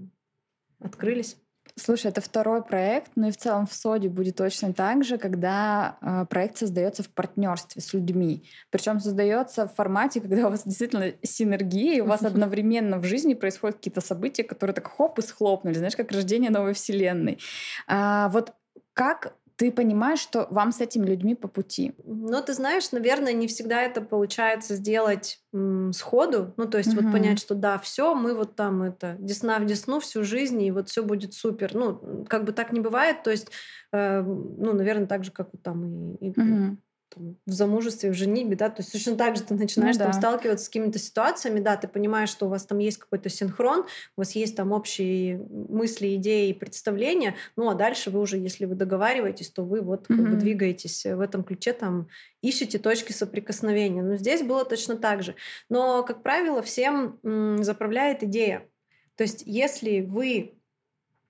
открылись. 0.81 1.37
Слушай, 1.77 2.09
это 2.09 2.21
второй 2.21 2.63
проект, 2.63 3.13
но 3.17 3.29
и 3.29 3.31
в 3.31 3.37
целом 3.37 3.67
в 3.67 3.73
СОДе 3.73 4.09
будет 4.09 4.37
точно 4.37 4.73
так 4.73 5.05
же, 5.05 5.17
когда 5.17 5.97
э, 6.01 6.27
проект 6.29 6.59
создается 6.59 7.03
в 7.03 7.09
партнерстве 7.09 7.81
с 7.81 7.93
людьми. 7.95 8.45
Причем 8.71 9.01
создается 9.01 9.67
в 9.67 9.75
формате, 9.75 10.21
когда 10.21 10.47
у 10.47 10.51
вас 10.51 10.65
действительно 10.65 11.13
синергия, 11.23 11.95
и 11.95 12.01
у 12.01 12.07
вас 12.07 12.23
одновременно 12.25 12.99
в 12.99 13.05
жизни 13.05 13.35
происходят 13.35 13.77
какие-то 13.77 14.01
события, 14.01 14.45
которые 14.45 14.75
так 14.75 14.87
хоп 14.87 15.19
и 15.19 15.23
схлопнули, 15.23 15.75
знаешь, 15.75 15.97
как 15.97 16.13
рождение 16.13 16.51
новой 16.51 16.75
вселенной. 16.75 17.39
А, 17.87 18.29
вот 18.29 18.53
как 18.93 19.35
ты 19.63 19.71
понимаешь, 19.71 20.19
что 20.19 20.49
вам 20.51 20.73
с 20.73 20.81
этими 20.81 21.07
людьми 21.07 21.37
по 21.37 21.47
пути. 21.47 21.95
Ну, 22.05 22.43
ты 22.43 22.53
знаешь, 22.53 22.91
наверное, 22.91 23.33
не 23.33 23.47
всегда 23.47 23.81
это 23.83 24.01
получается 24.01 24.75
сделать 24.75 25.39
м, 25.53 25.93
сходу. 25.93 26.53
Ну, 26.57 26.67
то 26.67 26.79
есть 26.79 26.93
угу. 26.93 27.05
вот 27.05 27.13
понять, 27.13 27.39
что 27.39 27.55
да, 27.55 27.79
все, 27.79 28.13
мы 28.17 28.35
вот 28.35 28.57
там 28.57 28.83
это 28.83 29.15
десна 29.21 29.61
в 29.61 29.65
десну 29.65 30.01
всю 30.01 30.25
жизнь, 30.25 30.61
и 30.61 30.73
вот 30.73 30.89
все 30.89 31.05
будет 31.05 31.33
супер. 31.33 31.77
Ну, 31.77 32.25
как 32.29 32.43
бы 32.43 32.51
так 32.51 32.73
не 32.73 32.81
бывает. 32.81 33.23
То 33.23 33.31
есть, 33.31 33.53
э, 33.93 34.23
ну, 34.23 34.73
наверное, 34.73 35.07
так 35.07 35.23
же, 35.23 35.31
как 35.31 35.51
вот 35.53 35.63
там 35.63 36.17
и, 36.17 36.27
и 36.27 36.31
угу 36.31 36.77
там, 37.15 37.37
в 37.47 37.53
замужестве, 37.53 38.11
в 38.11 38.15
женитьбе, 38.15 38.57
да, 38.57 38.71
то 38.71 38.83
есть 38.83 38.93
точно 38.93 39.17
так 39.17 39.37
же 39.37 39.43
ты 39.43 39.55
начинаешь 39.55 39.97
ну, 39.97 40.05
там 40.05 40.13
сталкиваться 40.13 40.65
с 40.65 40.69
какими-то 40.69 40.99
ситуациями, 40.99 41.61
да, 41.61 41.77
ты 41.77 41.89
понимаешь, 41.89 42.29
что 42.29 42.47
у 42.47 42.49
вас 42.49 42.67
там 42.67 42.79
есть 42.79 42.99
какой-то 42.99 43.29
синхрон, 43.29 43.81
у 44.17 44.21
вас 44.21 44.33
есть 44.33 44.57
там 44.57 44.73
общие 44.73 45.39
мысли, 45.39 46.15
идеи, 46.17 46.53
представления, 46.53 47.37
ну 47.57 47.69
а 47.69 47.75
дальше 47.75 48.11
вы 48.11 48.21
уже, 48.21 48.39
если 48.39 48.65
вы 48.65 48.75
договариваетесь, 48.75 49.51
то 49.51 49.65
вы 49.65 49.81
вот 49.81 50.07
как 50.07 50.19
mm-hmm. 50.19 50.31
бы 50.31 50.37
двигаетесь 50.37 51.05
в 51.05 51.21
этом 51.21 51.45
ключе, 51.45 51.73
там 51.73 52.09
ищете 52.41 52.79
точки 52.79 53.13
соприкосновения. 53.13 54.03
Но 54.03 54.17
здесь 54.17 54.43
было 54.43 54.65
точно 54.65 54.97
так 54.97 55.23
же. 55.23 55.35
Но, 55.69 56.03
как 56.03 56.23
правило, 56.23 56.63
всем 56.63 57.19
м, 57.23 57.63
заправляет 57.63 58.23
идея. 58.23 58.69
То 59.17 59.25
есть 59.25 59.43
если 59.47 60.01
вы 60.01 60.55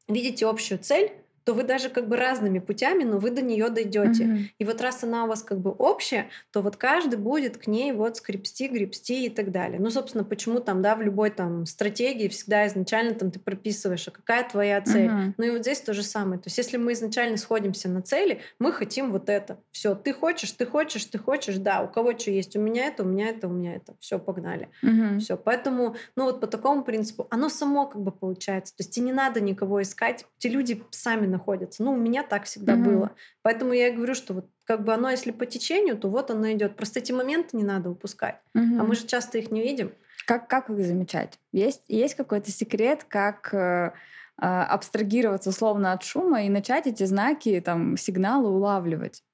видите 0.09 0.47
общую 0.47 0.79
цель, 0.79 1.13
то 1.45 1.55
вы 1.55 1.65
даже 1.65 1.89
как 1.89 2.09
бы 2.09 2.17
разными 2.17 2.59
путями, 2.59 3.05
но 3.05 3.19
вы 3.19 3.31
до 3.31 3.43
нее 3.43 3.69
дойдете. 3.69 4.25
Mm-hmm. 4.25 4.45
И 4.59 4.65
вот 4.65 4.81
раз 4.81 5.03
она 5.05 5.25
у 5.25 5.29
вас 5.29 5.43
как 5.43 5.59
бы 5.59 5.71
общая, 5.71 6.29
то 6.53 6.63
вот 6.63 6.77
каждый 6.77 7.19
будет 7.19 7.57
к 7.57 7.67
ней 7.67 7.93
вот 7.93 8.17
скрипсти, 8.17 8.69
гребсти 8.69 9.27
и 9.27 9.29
так 9.29 9.51
далее. 9.51 9.81
Ну, 9.81 9.91
собственно, 9.91 10.25
почему 10.25 10.61
там, 10.61 10.83
да, 10.83 10.95
в 10.95 11.03
любой 11.03 11.31
там 11.31 11.67
стратегии 11.67 12.29
всегда 12.29 12.67
изначально 12.67 13.15
там 13.15 13.31
ты 13.31 13.39
прописываешь, 13.39 14.07
а 14.09 14.11
какая 14.11 14.49
твоя 14.49 14.81
цель. 14.81 15.09
Mm-hmm. 15.09 15.35
Ну 15.37 15.45
и 15.45 15.51
вот 15.51 15.61
здесь 15.61 15.81
то 15.81 15.93
же 15.93 16.03
самое. 16.03 16.41
То 16.41 16.47
есть 16.47 16.59
если 16.59 16.77
мы 16.77 16.93
изначально 16.93 17.37
сходимся 17.37 17.89
на 17.89 18.03
цели, 18.03 18.41
мы 18.59 18.73
хотим 18.73 19.13
вот 19.13 19.29
это. 19.29 19.59
Все, 19.71 19.95
ты 19.95 20.13
хочешь, 20.13 20.53
ты 20.53 20.67
хочешь, 20.67 21.05
ты 21.05 21.19
хочешь, 21.19 21.57
да, 21.57 21.83
у 21.83 21.89
кого 21.89 22.17
что 22.17 22.31
есть, 22.31 22.57
у 22.57 22.61
меня 22.61 22.87
это, 22.87 23.03
у 23.03 23.07
меня 23.07 23.29
это, 23.29 23.49
у 23.49 23.51
меня 23.51 23.75
это. 23.75 23.95
Все, 24.01 24.19
погнали. 24.19 24.69
Mm-hmm. 24.85 25.19
Все, 25.19 25.37
поэтому, 25.37 25.97
ну 26.17 26.25
вот 26.25 26.41
по 26.41 26.47
такому 26.47 26.85
принципу, 26.85 27.27
оно 27.31 27.49
само 27.49 27.87
как 27.87 28.03
бы 28.03 28.13
получается. 28.13 28.77
То 28.77 28.83
есть 28.83 28.95
тебе 28.95 29.07
не 29.07 29.13
надо 29.13 29.41
никого 29.41 29.83
искать, 29.83 30.27
те 30.39 30.49
люди 30.49 30.83
сами 30.91 31.27
находятся. 31.33 31.83
Ну, 31.83 31.93
у 31.93 31.97
меня 31.97 32.23
так 32.23 32.45
всегда 32.45 32.75
mm-hmm. 32.75 32.85
было. 32.85 33.11
Поэтому 33.43 33.73
я 33.73 33.89
и 33.89 33.97
говорю, 33.97 34.15
что 34.15 34.35
вот 34.35 34.51
как 34.65 34.85
бы 34.85 34.95
оно, 34.95 35.11
если 35.11 35.33
по 35.33 35.47
течению, 35.47 35.99
то 35.99 36.09
вот 36.09 36.31
оно 36.31 36.51
идет. 36.53 36.77
Просто 36.77 37.01
эти 37.01 37.13
моменты 37.13 37.57
не 37.57 37.65
надо 37.65 37.91
упускать. 37.91 38.37
Mm-hmm. 38.57 38.79
А 38.79 38.85
мы 38.85 38.95
же 38.95 39.07
часто 39.07 39.39
их 39.39 39.51
не 39.51 39.63
видим. 39.63 39.93
Как, 40.27 40.49
как 40.49 40.71
их 40.71 40.87
замечать? 40.87 41.39
Есть, 41.51 41.83
есть 41.89 42.15
какой-то 42.15 42.51
секрет, 42.51 43.05
как 43.09 43.53
э, 43.53 43.93
а, 44.37 44.65
абстрагироваться 44.67 45.51
условно 45.51 45.93
от 45.93 46.05
шума 46.05 46.43
и 46.43 46.49
начать 46.49 46.87
эти 46.87 47.05
знаки, 47.05 47.61
там, 47.61 47.97
сигналы 47.97 48.49
улавливать? 48.49 49.25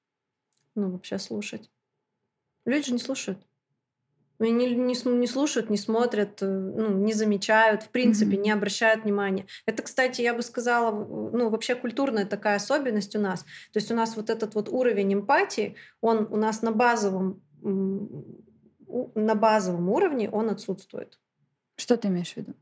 Ну, 0.75 0.91
вообще 0.91 1.19
слушать. 1.19 1.69
Люди 2.65 2.87
же 2.87 2.93
не 2.93 2.99
слушают. 2.99 3.45
Они 4.39 4.51
не, 4.51 4.75
не, 4.75 4.95
не 5.05 5.27
слушают, 5.27 5.69
не 5.69 5.77
смотрят, 5.77 6.41
э, 6.41 6.45
ну, 6.47 6.93
не 6.93 7.13
замечают, 7.13 7.83
в 7.83 7.89
принципе, 7.89 8.37
mm-hmm. 8.37 8.41
не 8.41 8.51
обращают 8.51 9.03
внимания. 9.03 9.45
Это, 9.65 9.83
кстати, 9.83 10.21
я 10.21 10.33
бы 10.33 10.41
сказала, 10.41 10.91
ну, 10.91 11.49
вообще 11.49 11.75
культурная 11.75 12.25
такая 12.25 12.55
особенность 12.55 13.15
у 13.15 13.19
нас. 13.19 13.41
То 13.73 13.79
есть 13.79 13.91
у 13.91 13.95
нас 13.95 14.15
вот 14.15 14.29
этот 14.29 14.55
вот 14.55 14.69
уровень 14.69 15.13
эмпатии, 15.13 15.75
он 15.99 16.27
у 16.31 16.37
нас 16.37 16.61
на 16.61 16.71
базовом, 16.71 17.41
на 17.61 19.35
базовом 19.35 19.89
уровне 19.89 20.29
он 20.29 20.49
отсутствует. 20.49 21.19
Что 21.75 21.97
ты 21.97 22.07
имеешь 22.07 22.33
в 22.33 22.37
виду? 22.37 22.53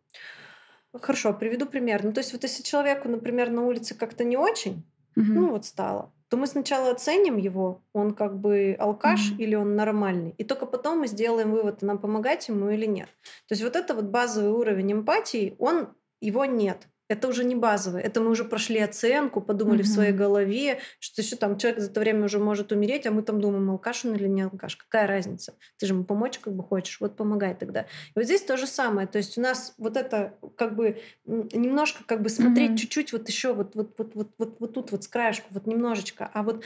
Хорошо, 0.94 1.34
приведу 1.34 1.68
пример. 1.68 2.04
Ну, 2.04 2.12
то 2.12 2.22
есть 2.22 2.34
вот 2.34 2.44
если 2.44 2.64
человеку, 2.64 3.08
например, 3.08 3.52
на 3.52 3.64
улице 3.64 3.94
как-то 3.94 4.24
не 4.24 4.38
очень, 4.38 4.84
mm-hmm. 5.16 5.24
ну, 5.24 5.52
вот 5.52 5.66
стало, 5.66 6.12
то 6.30 6.38
мы 6.38 6.48
сначала 6.48 6.92
оценим 6.92 7.38
его, 7.38 7.82
он 7.94 8.14
как 8.14 8.40
бы 8.40 8.76
алкаш 8.78 9.32
mm-hmm. 9.32 9.38
или 9.38 9.56
он 9.56 9.76
нормальный, 9.76 10.34
и 10.38 10.44
только 10.44 10.66
потом 10.66 11.00
мы 11.00 11.08
сделаем 11.08 11.52
вывод, 11.52 11.82
нам 11.82 11.98
помогать 11.98 12.48
ему 12.48 12.70
или 12.70 12.86
нет. 12.86 13.10
То 13.48 13.54
есть 13.54 13.64
вот 13.64 13.76
это 13.76 13.94
вот 13.94 14.06
базовый 14.06 14.52
уровень 14.52 14.94
эмпатии, 14.94 15.56
он 15.60 15.90
его 16.20 16.46
нет. 16.46 16.88
Это 17.10 17.28
уже 17.28 17.44
не 17.44 17.56
базовое. 17.56 18.02
Это 18.02 18.20
мы 18.20 18.30
уже 18.30 18.44
прошли 18.44 18.80
оценку, 18.80 19.42
подумали 19.42 19.80
mm-hmm. 19.80 19.84
в 19.84 19.88
своей 19.88 20.12
голове, 20.12 20.80
что 21.00 21.22
еще 21.22 21.36
там 21.36 21.58
человек 21.58 21.80
за 21.80 21.90
это 21.90 22.00
время 22.00 22.26
уже 22.26 22.40
может 22.40 22.72
умереть, 22.72 23.06
а 23.08 23.12
мы 23.12 23.22
там 23.22 23.40
думаем, 23.40 23.70
алкаш 23.70 24.06
он 24.06 24.16
или 24.16 24.28
не 24.28 24.42
алкаш. 24.42 24.76
Какая 24.76 25.08
разница? 25.08 25.56
Ты 25.78 25.86
же 25.86 25.94
ему 25.94 26.04
помочь 26.04 26.40
как 26.40 26.54
бы 26.54 26.64
хочешь, 26.64 27.00
вот 27.00 27.16
помогай 27.16 27.56
тогда. 27.56 27.82
И 27.82 28.12
вот 28.16 28.26
здесь 28.26 28.42
то 28.42 28.58
же 28.58 28.68
самое. 28.68 29.08
То 29.08 29.18
есть 29.18 29.38
у 29.38 29.42
нас 29.42 29.74
вот 29.78 29.96
это 29.96 30.38
как 30.56 30.76
бы 30.76 31.02
немножко 31.26 32.04
как 32.04 32.22
бы 32.22 32.30
смотреть 32.30 32.72
mm-hmm. 32.72 32.78
чуть-чуть 32.78 33.14
вот 33.14 33.28
еще 33.28 33.54
вот, 33.54 33.76
вот, 33.76 33.94
вот, 33.98 34.16
вот, 34.16 34.32
вот, 34.38 34.56
вот 34.60 34.74
тут 34.74 34.92
вот 34.92 35.04
с 35.04 35.08
краешку, 35.08 35.48
вот 35.52 35.66
немножечко. 35.66 36.30
А 36.34 36.44
вот 36.44 36.64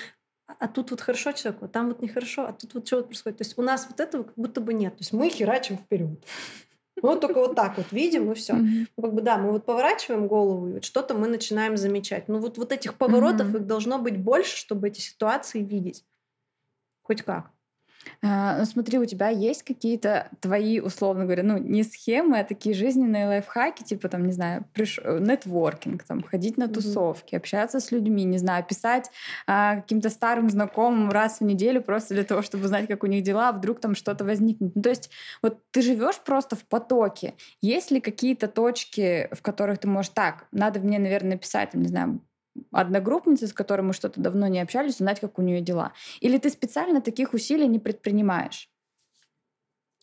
а 0.60 0.68
тут 0.68 0.92
вот 0.92 1.02
хорошо 1.02 1.32
человеку, 1.32 1.66
а 1.66 1.68
там 1.68 1.88
вот 1.88 2.02
нехорошо, 2.02 2.46
а 2.46 2.54
тут 2.54 2.74
вот 2.74 2.88
что 2.88 2.98
вот 2.98 3.08
происходит. 3.08 3.38
То 3.38 3.44
есть 3.44 3.58
у 3.58 3.62
нас 3.62 3.88
вот 3.90 4.00
этого 4.00 4.24
как 4.24 4.34
будто 4.36 4.62
бы 4.62 4.74
нет. 4.74 4.94
То 4.98 5.02
есть 5.02 5.14
мы 5.14 5.30
херачим 5.30 5.78
вперед. 5.78 6.24
Вот 7.02 7.22
только 7.22 7.40
вот 7.40 7.56
так 7.56 7.78
вот 7.78 7.92
видим, 7.92 8.32
и 8.32 8.36
все. 8.36 8.54
Ну, 8.54 9.04
как 9.04 9.14
бы 9.14 9.22
да, 9.22 9.38
мы 9.38 9.52
вот 9.52 9.66
поворачиваем 9.66 10.28
голову, 10.28 10.68
и 10.70 10.74
вот 10.74 10.84
что-то 10.86 11.14
мы 11.14 11.28
начинаем 11.28 11.78
замечать. 11.78 12.28
Ну, 12.28 12.40
вот, 12.40 12.58
вот 12.58 12.72
этих 12.72 12.96
поворотов 12.96 13.54
их 13.56 13.66
должно 13.66 13.98
быть 14.00 14.18
больше, 14.18 14.56
чтобы 14.58 14.88
эти 14.90 15.00
ситуации 15.02 15.62
видеть. 15.62 16.04
Хоть 17.02 17.24
как. 17.24 17.52
А, 18.22 18.58
ну, 18.58 18.66
смотри, 18.66 19.00
у 19.00 19.06
тебя 19.06 19.30
есть 19.30 19.64
какие-то 19.64 20.30
твои, 20.40 20.80
условно 20.80 21.24
говоря, 21.24 21.44
ну, 21.44 21.58
не 21.58 21.84
схемы, 21.84 22.40
а 22.40 22.44
такие 22.44 22.76
жизненные 22.76 23.28
лайфхаки, 23.28 23.84
типа, 23.84 24.10
там, 24.10 24.26
не 24.26 24.32
знаю, 24.32 24.66
приш... 24.74 25.00
Э, 25.04 25.20
нетворкинг, 25.20 26.04
там, 26.04 26.24
ходить 26.24 26.58
на 26.58 26.68
тусовки, 26.68 27.34
mm-hmm. 27.34 27.38
общаться 27.38 27.80
с 27.80 27.92
людьми, 27.92 28.24
не 28.24 28.38
знаю, 28.38 28.64
писать 28.64 29.10
а, 29.48 29.78
каким-то 29.78 30.10
старым 30.10 30.50
знакомым 30.50 31.10
раз 31.10 31.40
в 31.40 31.44
неделю 31.44 31.82
просто 31.82 32.14
для 32.14 32.24
того, 32.24 32.42
чтобы 32.42 32.68
знать, 32.68 32.88
как 32.88 33.04
у 33.04 33.08
них 33.08 33.24
дела, 33.24 33.50
а 33.50 33.54
вдруг 33.54 33.80
там 33.80 33.96
что-то 33.96 34.24
возникнет. 34.24 34.76
Ну, 34.76 34.82
то 34.82 34.90
есть 34.90 35.10
вот 35.42 35.60
ты 35.72 35.82
живешь 35.82 36.20
просто 36.20 36.56
в 36.56 36.64
потоке. 36.66 37.34
Есть 37.62 37.92
ли 37.92 38.02
какие-то 38.02 38.48
точки, 38.48 39.30
в 39.32 39.42
которых 39.42 39.80
ты 39.80 39.88
можешь 39.88 40.10
так, 40.10 40.46
надо 40.52 40.80
мне, 40.80 41.00
наверное, 41.00 41.34
написать, 41.34 41.74
не 41.74 41.88
знаю, 41.88 42.22
одногруппницы, 42.72 43.48
с 43.48 43.54
которой 43.54 43.82
мы 43.82 43.94
что-то 43.94 44.20
давно 44.20 44.48
не 44.48 44.60
общались, 44.62 44.96
узнать, 44.96 45.20
как 45.20 45.40
у 45.40 45.42
нее 45.42 45.62
дела? 45.62 45.94
Или 46.20 46.38
ты 46.38 46.50
специально 46.50 47.02
таких 47.02 47.34
усилий 47.34 47.68
не 47.68 47.80
предпринимаешь? 47.80 48.70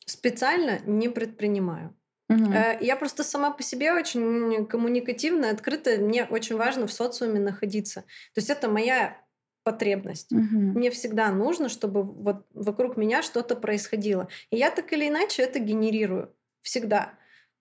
Специально 0.07 0.79
не 0.87 1.09
предпринимаю. 1.09 1.95
Угу. 2.31 2.53
Я 2.81 2.97
просто 2.97 3.25
сама 3.25 3.51
по 3.51 3.63
себе 3.63 3.93
очень 3.93 4.67
коммуникативная, 4.67 5.53
открытая. 5.53 5.99
Мне 5.99 6.25
очень 6.25 6.57
важно 6.57 6.87
в 6.87 6.93
социуме 6.93 7.41
находиться. 7.41 8.03
То 8.35 8.39
есть 8.41 8.51
это 8.51 8.69
моя 8.69 9.17
потребность. 9.65 10.33
Угу. 10.33 10.43
Мне 10.43 10.91
всегда 10.91 11.31
нужно, 11.31 11.69
чтобы 11.69 12.03
вот 12.03 12.47
вокруг 12.55 12.97
меня 12.97 13.23
что-то 13.23 13.57
происходило. 13.57 14.29
И 14.51 14.57
я 14.57 14.71
так 14.71 14.93
или 14.93 15.09
иначе 15.09 15.43
это 15.43 15.59
генерирую. 15.59 16.35
Всегда 16.63 17.19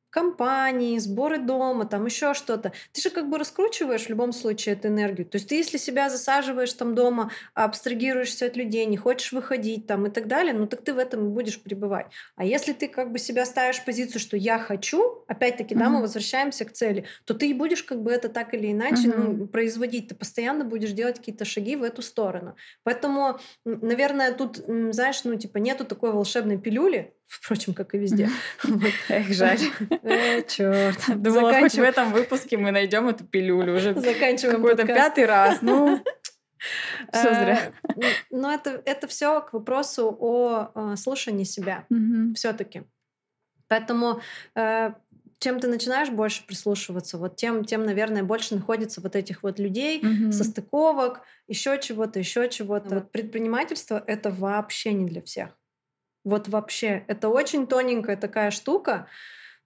компании, 0.09 0.97
сборы 0.99 1.37
дома, 1.37 1.85
там 1.85 2.05
еще 2.05 2.33
что-то. 2.33 2.73
Ты 2.91 3.01
же 3.01 3.09
как 3.09 3.29
бы 3.29 3.37
раскручиваешь 3.37 4.05
в 4.05 4.09
любом 4.09 4.31
случае 4.31 4.75
эту 4.75 4.87
энергию. 4.87 5.27
То 5.27 5.37
есть 5.37 5.49
ты 5.49 5.55
если 5.55 5.77
себя 5.77 6.09
засаживаешь 6.09 6.73
там 6.73 6.95
дома, 6.95 7.31
абстрагируешься 7.53 8.45
от 8.45 8.55
людей, 8.55 8.85
не 8.85 8.97
хочешь 8.97 9.31
выходить 9.31 9.87
там 9.87 10.05
и 10.07 10.09
так 10.09 10.27
далее, 10.27 10.53
ну 10.53 10.67
так 10.67 10.81
ты 10.81 10.93
в 10.93 10.97
этом 10.97 11.27
и 11.27 11.29
будешь 11.29 11.61
пребывать. 11.61 12.07
А 12.35 12.45
если 12.45 12.73
ты 12.73 12.87
как 12.87 13.11
бы 13.11 13.19
себя 13.19 13.45
ставишь 13.45 13.77
в 13.77 13.85
позицию, 13.85 14.21
что 14.21 14.37
я 14.37 14.59
хочу, 14.59 15.23
опять-таки, 15.27 15.75
да, 15.75 15.89
мы 15.89 16.01
возвращаемся 16.01 16.65
к 16.65 16.71
цели, 16.71 17.05
то 17.25 17.33
ты 17.33 17.49
и 17.49 17.53
будешь 17.53 17.83
как 17.83 18.01
бы 18.01 18.11
это 18.11 18.29
так 18.29 18.53
или 18.53 18.71
иначе 18.71 19.07
mm-hmm. 19.07 19.33
ну, 19.33 19.47
производить. 19.47 20.09
Ты 20.09 20.15
постоянно 20.15 20.65
будешь 20.65 20.91
делать 20.91 21.17
какие-то 21.17 21.45
шаги 21.45 21.75
в 21.75 21.83
эту 21.83 22.01
сторону. 22.01 22.55
Поэтому, 22.83 23.39
наверное, 23.65 24.33
тут, 24.33 24.57
знаешь, 24.57 25.23
ну 25.23 25.35
типа 25.35 25.57
нету 25.57 25.85
такой 25.85 26.11
волшебной 26.11 26.57
пилюли, 26.57 27.13
Впрочем, 27.28 27.73
как 27.73 27.93
и 27.93 27.97
везде. 27.97 28.30
Эх, 29.09 29.28
жаль. 29.34 29.59
Э, 30.03 30.41
черт. 30.43 30.97
Думала, 31.21 31.53
хоть 31.59 31.75
в 31.75 31.82
этом 31.82 32.13
выпуске 32.13 32.57
мы 32.57 32.71
найдем 32.71 33.07
эту 33.07 33.25
пилюлю 33.25 33.75
уже 33.75 33.93
Заканчиваем 33.93 34.61
какой-то 34.61 34.86
пятый 34.86 35.25
раз. 35.25 35.61
Ну, 35.61 36.01
все 37.11 37.34
зря. 37.34 37.73
Э, 37.84 38.01
но 38.32 38.53
это, 38.53 38.82
это 38.86 39.07
все 39.07 39.41
к 39.41 39.51
вопросу 39.51 40.15
о 40.19 40.71
э, 40.73 40.95
слушании 40.95 41.43
себя 41.43 41.86
все-таки. 42.36 42.84
Поэтому 43.67 44.21
чем 45.39 45.59
ты 45.59 45.67
начинаешь 45.67 46.09
больше 46.09 46.45
прислушиваться, 46.47 47.17
вот 47.17 47.36
тем, 47.36 47.63
тем, 47.63 47.86
наверное, 47.86 48.23
больше 48.23 48.55
находится 48.55 49.01
вот 49.01 49.15
этих 49.15 49.43
вот 49.43 49.59
людей, 49.59 50.01
mm-hmm. 50.01 50.32
состыковок, 50.32 51.21
еще 51.47 51.80
чего-то, 51.80 52.17
еще 52.17 52.49
чего-то. 52.49 52.95
Вот 52.95 53.11
предпринимательство 53.11 54.03
это 54.07 54.32
вообще 54.32 54.93
не 54.93 55.05
для 55.05 55.21
всех. 55.21 55.57
Вот 56.28 56.49
вообще. 56.49 57.05
Это 57.07 57.30
очень 57.30 57.67
тоненькая 57.67 58.17
такая 58.17 58.51
штука, 58.51 59.07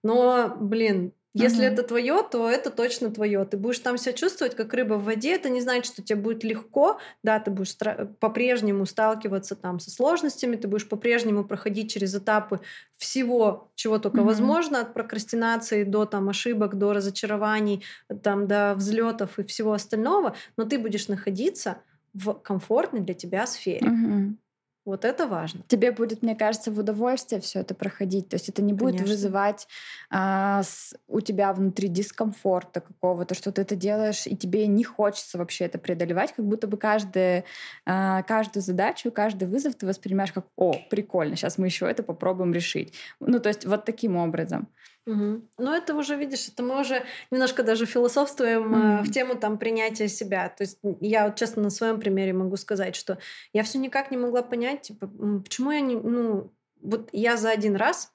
но, 0.04 0.56
блин, 0.60 1.12
если 1.34 1.66
угу. 1.66 1.72
это 1.72 1.82
твое, 1.82 2.22
то 2.30 2.48
это 2.48 2.70
точно 2.70 3.10
твое. 3.10 3.44
Ты 3.44 3.56
будешь 3.56 3.80
там 3.80 3.98
себя 3.98 4.12
чувствовать 4.12 4.54
как 4.54 4.72
рыба 4.72 4.94
в 4.94 5.04
воде. 5.04 5.34
Это 5.34 5.48
не 5.48 5.60
значит, 5.60 5.86
что 5.86 6.02
тебе 6.02 6.20
будет 6.20 6.44
легко. 6.44 7.00
Да, 7.24 7.40
ты 7.40 7.50
будешь 7.50 7.74
по-прежнему 8.20 8.86
сталкиваться 8.86 9.56
там 9.56 9.80
со 9.80 9.90
сложностями, 9.90 10.54
ты 10.54 10.68
будешь 10.68 10.88
по-прежнему 10.88 11.42
проходить 11.42 11.90
через 11.90 12.14
этапы 12.14 12.60
всего, 12.96 13.72
чего 13.74 13.98
только 13.98 14.18
угу. 14.18 14.26
возможно, 14.26 14.82
от 14.82 14.94
прокрастинации 14.94 15.82
до 15.82 16.04
там 16.04 16.28
ошибок, 16.28 16.78
до 16.78 16.92
разочарований, 16.92 17.82
там 18.22 18.46
до 18.46 18.74
взлетов 18.76 19.40
и 19.40 19.42
всего 19.42 19.72
остального. 19.72 20.36
Но 20.56 20.64
ты 20.64 20.78
будешь 20.78 21.08
находиться 21.08 21.78
в 22.14 22.34
комфортной 22.34 23.00
для 23.00 23.14
тебя 23.14 23.48
сфере. 23.48 23.88
Угу. 23.88 24.36
Вот 24.84 25.04
это 25.04 25.28
важно. 25.28 25.62
Тебе 25.68 25.92
будет, 25.92 26.22
мне 26.22 26.34
кажется, 26.34 26.72
в 26.72 26.78
удовольствие 26.78 27.40
все 27.40 27.60
это 27.60 27.72
проходить. 27.72 28.28
То 28.28 28.34
есть 28.34 28.48
это 28.48 28.62
не 28.62 28.72
будет 28.72 28.96
Конечно. 28.96 29.14
вызывать 29.14 29.68
а, 30.10 30.64
с, 30.64 30.94
у 31.06 31.20
тебя 31.20 31.52
внутри 31.52 31.86
дискомфорта 31.86 32.80
какого-то, 32.80 33.34
что 33.34 33.52
ты 33.52 33.62
это 33.62 33.76
делаешь, 33.76 34.26
и 34.26 34.36
тебе 34.36 34.66
не 34.66 34.82
хочется 34.82 35.38
вообще 35.38 35.66
это 35.66 35.78
преодолевать, 35.78 36.32
как 36.32 36.44
будто 36.44 36.66
бы 36.66 36.76
каждое, 36.76 37.44
а, 37.86 38.22
каждую 38.22 38.62
задачу, 38.62 39.12
каждый 39.12 39.46
вызов 39.46 39.76
ты 39.76 39.86
воспринимаешь 39.86 40.32
как 40.32 40.46
«О, 40.56 40.74
прикольно, 40.90 41.36
сейчас 41.36 41.58
мы 41.58 41.66
еще 41.66 41.88
это 41.88 42.02
попробуем 42.02 42.52
решить». 42.52 42.94
Ну, 43.20 43.38
то 43.38 43.50
есть 43.50 43.64
вот 43.64 43.84
таким 43.84 44.16
образом. 44.16 44.68
Угу. 45.06 45.48
Ну, 45.58 45.72
это 45.72 45.94
уже, 45.96 46.16
видишь, 46.16 46.48
это 46.48 46.62
мы 46.62 46.80
уже 46.80 47.04
немножко 47.30 47.64
даже 47.64 47.86
философствуем 47.86 48.74
mm-hmm. 48.74 49.02
в 49.02 49.10
тему 49.10 49.34
там 49.34 49.58
принятия 49.58 50.06
себя. 50.06 50.48
То 50.48 50.62
есть 50.62 50.78
я 51.00 51.26
вот 51.26 51.36
честно 51.36 51.62
на 51.62 51.70
своем 51.70 51.98
примере 51.98 52.32
могу 52.32 52.56
сказать, 52.56 52.94
что 52.94 53.18
я 53.52 53.64
все 53.64 53.78
никак 53.78 54.12
не 54.12 54.16
могла 54.16 54.42
понять, 54.42 54.82
типа, 54.82 55.08
почему 55.42 55.72
я 55.72 55.80
не, 55.80 55.96
ну, 55.96 56.52
вот 56.80 57.08
я 57.12 57.36
за 57.36 57.50
один 57.50 57.74
раз 57.74 58.12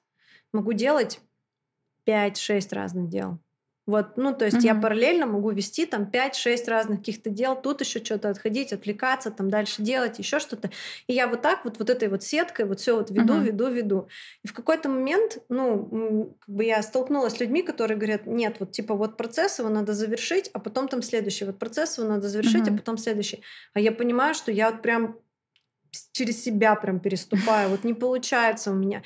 могу 0.52 0.72
делать 0.72 1.20
5-6 2.06 2.74
разных 2.74 3.08
дел. 3.08 3.38
Вот, 3.88 4.18
ну, 4.18 4.34
то 4.34 4.44
есть 4.44 4.58
mm-hmm. 4.58 4.66
я 4.66 4.74
параллельно 4.74 5.24
могу 5.24 5.50
вести 5.50 5.86
там 5.86 6.10
5-6 6.12 6.68
разных 6.68 6.98
каких-то 6.98 7.30
дел, 7.30 7.56
тут 7.56 7.80
еще 7.80 8.04
что-то 8.04 8.28
отходить, 8.28 8.74
отвлекаться, 8.74 9.30
там 9.30 9.48
дальше 9.48 9.80
делать, 9.80 10.18
еще 10.18 10.40
что-то. 10.40 10.68
И 11.06 11.14
я 11.14 11.26
вот 11.26 11.40
так 11.40 11.64
вот, 11.64 11.78
вот 11.78 11.88
этой 11.88 12.08
вот 12.08 12.22
сеткой 12.22 12.66
вот 12.66 12.80
все 12.80 12.94
вот 12.94 13.10
веду, 13.10 13.32
mm-hmm. 13.32 13.44
веду, 13.44 13.68
веду. 13.70 14.08
И 14.44 14.48
в 14.48 14.52
какой-то 14.52 14.90
момент, 14.90 15.38
ну, 15.48 16.36
как 16.38 16.54
бы 16.54 16.64
я 16.66 16.82
столкнулась 16.82 17.32
с 17.32 17.40
людьми, 17.40 17.62
которые 17.62 17.96
говорят, 17.96 18.26
нет, 18.26 18.56
вот 18.60 18.72
типа 18.72 18.94
вот 18.94 19.16
процесс 19.16 19.58
его 19.58 19.70
надо 19.70 19.94
завершить, 19.94 20.50
а 20.52 20.58
потом 20.58 20.88
там 20.88 21.00
следующий, 21.00 21.46
вот 21.46 21.58
процесс 21.58 21.96
его 21.96 22.06
надо 22.06 22.28
завершить, 22.28 22.68
mm-hmm. 22.68 22.74
а 22.74 22.76
потом 22.76 22.98
следующий. 22.98 23.42
А 23.72 23.80
я 23.80 23.90
понимаю, 23.90 24.34
что 24.34 24.52
я 24.52 24.70
вот 24.70 24.82
прям 24.82 25.16
через 26.12 26.44
себя 26.44 26.74
прям 26.74 27.00
переступаю, 27.00 27.70
вот 27.70 27.84
не 27.84 27.94
получается 27.94 28.70
у 28.70 28.74
меня. 28.74 29.02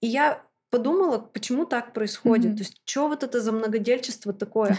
И 0.00 0.06
я 0.06 0.42
подумала, 0.72 1.18
почему 1.18 1.66
так 1.66 1.92
происходит. 1.92 2.52
Mm-hmm. 2.52 2.56
То 2.56 2.62
есть, 2.62 2.80
что 2.84 3.08
вот 3.08 3.22
это 3.22 3.40
за 3.40 3.52
многодельчество 3.52 4.32
такое? 4.32 4.78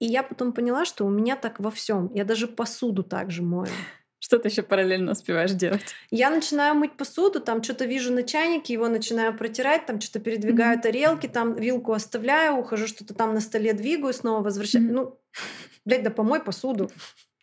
И 0.00 0.06
я 0.06 0.22
потом 0.22 0.52
поняла, 0.52 0.84
что 0.84 1.04
у 1.06 1.10
меня 1.10 1.36
так 1.36 1.60
во 1.60 1.70
всем. 1.70 2.10
Я 2.14 2.24
даже 2.24 2.48
посуду 2.48 3.02
так 3.02 3.30
же 3.30 3.42
мою. 3.42 3.70
Что 4.18 4.38
ты 4.38 4.48
еще 4.48 4.62
параллельно 4.62 5.12
успеваешь 5.12 5.52
делать? 5.52 5.94
Я 6.10 6.30
начинаю 6.30 6.74
мыть 6.74 6.96
посуду, 6.96 7.40
там 7.40 7.62
что-то 7.62 7.84
вижу 7.84 8.12
на 8.12 8.22
чайнике, 8.22 8.72
его 8.72 8.88
начинаю 8.88 9.36
протирать, 9.36 9.86
там 9.86 10.00
что-то 10.00 10.20
передвигаю 10.20 10.78
mm-hmm. 10.78 10.82
тарелки, 10.82 11.26
там 11.28 11.54
вилку 11.54 11.92
оставляю, 11.92 12.56
ухожу, 12.56 12.86
что-то 12.86 13.14
там 13.14 13.34
на 13.34 13.40
столе 13.40 13.74
двигаю, 13.74 14.14
снова 14.14 14.42
возвращаю. 14.42 14.86
Mm-hmm. 14.86 14.92
Ну, 14.92 15.18
блядь, 15.84 16.02
да 16.02 16.10
помой 16.10 16.42
посуду 16.42 16.90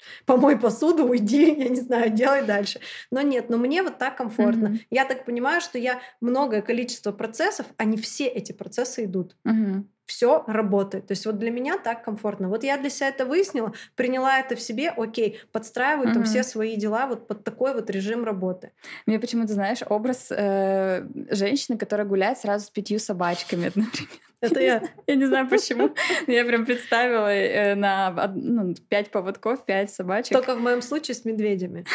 помой 0.26 0.60
посуду, 0.60 1.06
уйди, 1.06 1.54
я 1.58 1.70
не 1.70 1.80
знаю, 1.80 2.12
делай 2.12 2.46
дальше. 2.46 2.80
Но 3.12 3.22
нет, 3.22 3.50
но 3.50 3.58
мне 3.58 3.84
вот 3.84 3.98
так 3.98 4.18
комфортно. 4.18 4.68
Mm-hmm. 4.68 4.86
Я 4.90 5.06
так 5.06 5.26
понимаю, 5.26 5.62
что 5.62 5.78
я 5.78 6.02
многое 6.22 6.62
количество 6.62 7.12
процессов, 7.12 7.66
они 7.78 7.98
все 7.98 8.28
эти 8.28 8.52
процессы 8.52 9.06
идут. 9.06 9.36
Mm-hmm. 9.46 9.84
Все 10.06 10.44
работает. 10.48 11.08
То 11.08 11.14
есть 11.14 11.26
вот 11.26 11.38
для 11.38 11.52
меня 11.52 11.78
так 11.78 12.04
комфортно. 12.04 12.50
Вот 12.50 12.64
я 12.64 12.78
для 12.78 12.90
себя 12.90 13.10
это 13.10 13.26
выяснила, 13.26 13.74
приняла 13.96 14.40
это 14.40 14.56
в 14.56 14.62
себе, 14.62 14.90
окей, 14.90 15.40
подстраиваю 15.52 16.10
mm-hmm. 16.10 16.14
там 16.14 16.24
все 16.24 16.44
свои 16.44 16.76
дела 16.76 17.08
вот 17.08 17.28
под 17.28 17.44
такой 17.44 17.74
вот 17.74 17.90
режим 17.90 18.24
работы. 18.24 18.72
Мне 19.06 19.20
почему-то, 19.20 19.54
знаешь, 19.54 19.80
образ 19.88 20.28
э, 20.30 21.08
женщины, 21.30 21.78
которая 21.78 22.06
гуляет 22.06 22.38
сразу 22.38 22.66
с 22.66 22.70
пятью 22.70 23.00
собачками 23.00 23.68
одновременно. 23.68 24.10
Это 24.42 24.60
я. 24.60 24.84
Я 25.08 25.16
не 25.16 25.26
знаю 25.26 25.48
почему. 25.48 25.96
Я 26.28 26.44
прям 26.44 26.66
представила 26.66 27.34
э, 27.34 27.76
на 27.76 28.34
ну, 28.36 28.76
пять 28.90 29.10
поводков, 29.10 29.66
пять 29.66 29.90
собачек. 29.90 30.34
Только 30.34 30.56
в 30.56 30.60
моем 30.60 30.82
случае 30.82 31.16
с 31.16 31.24
медведями. 31.24 31.86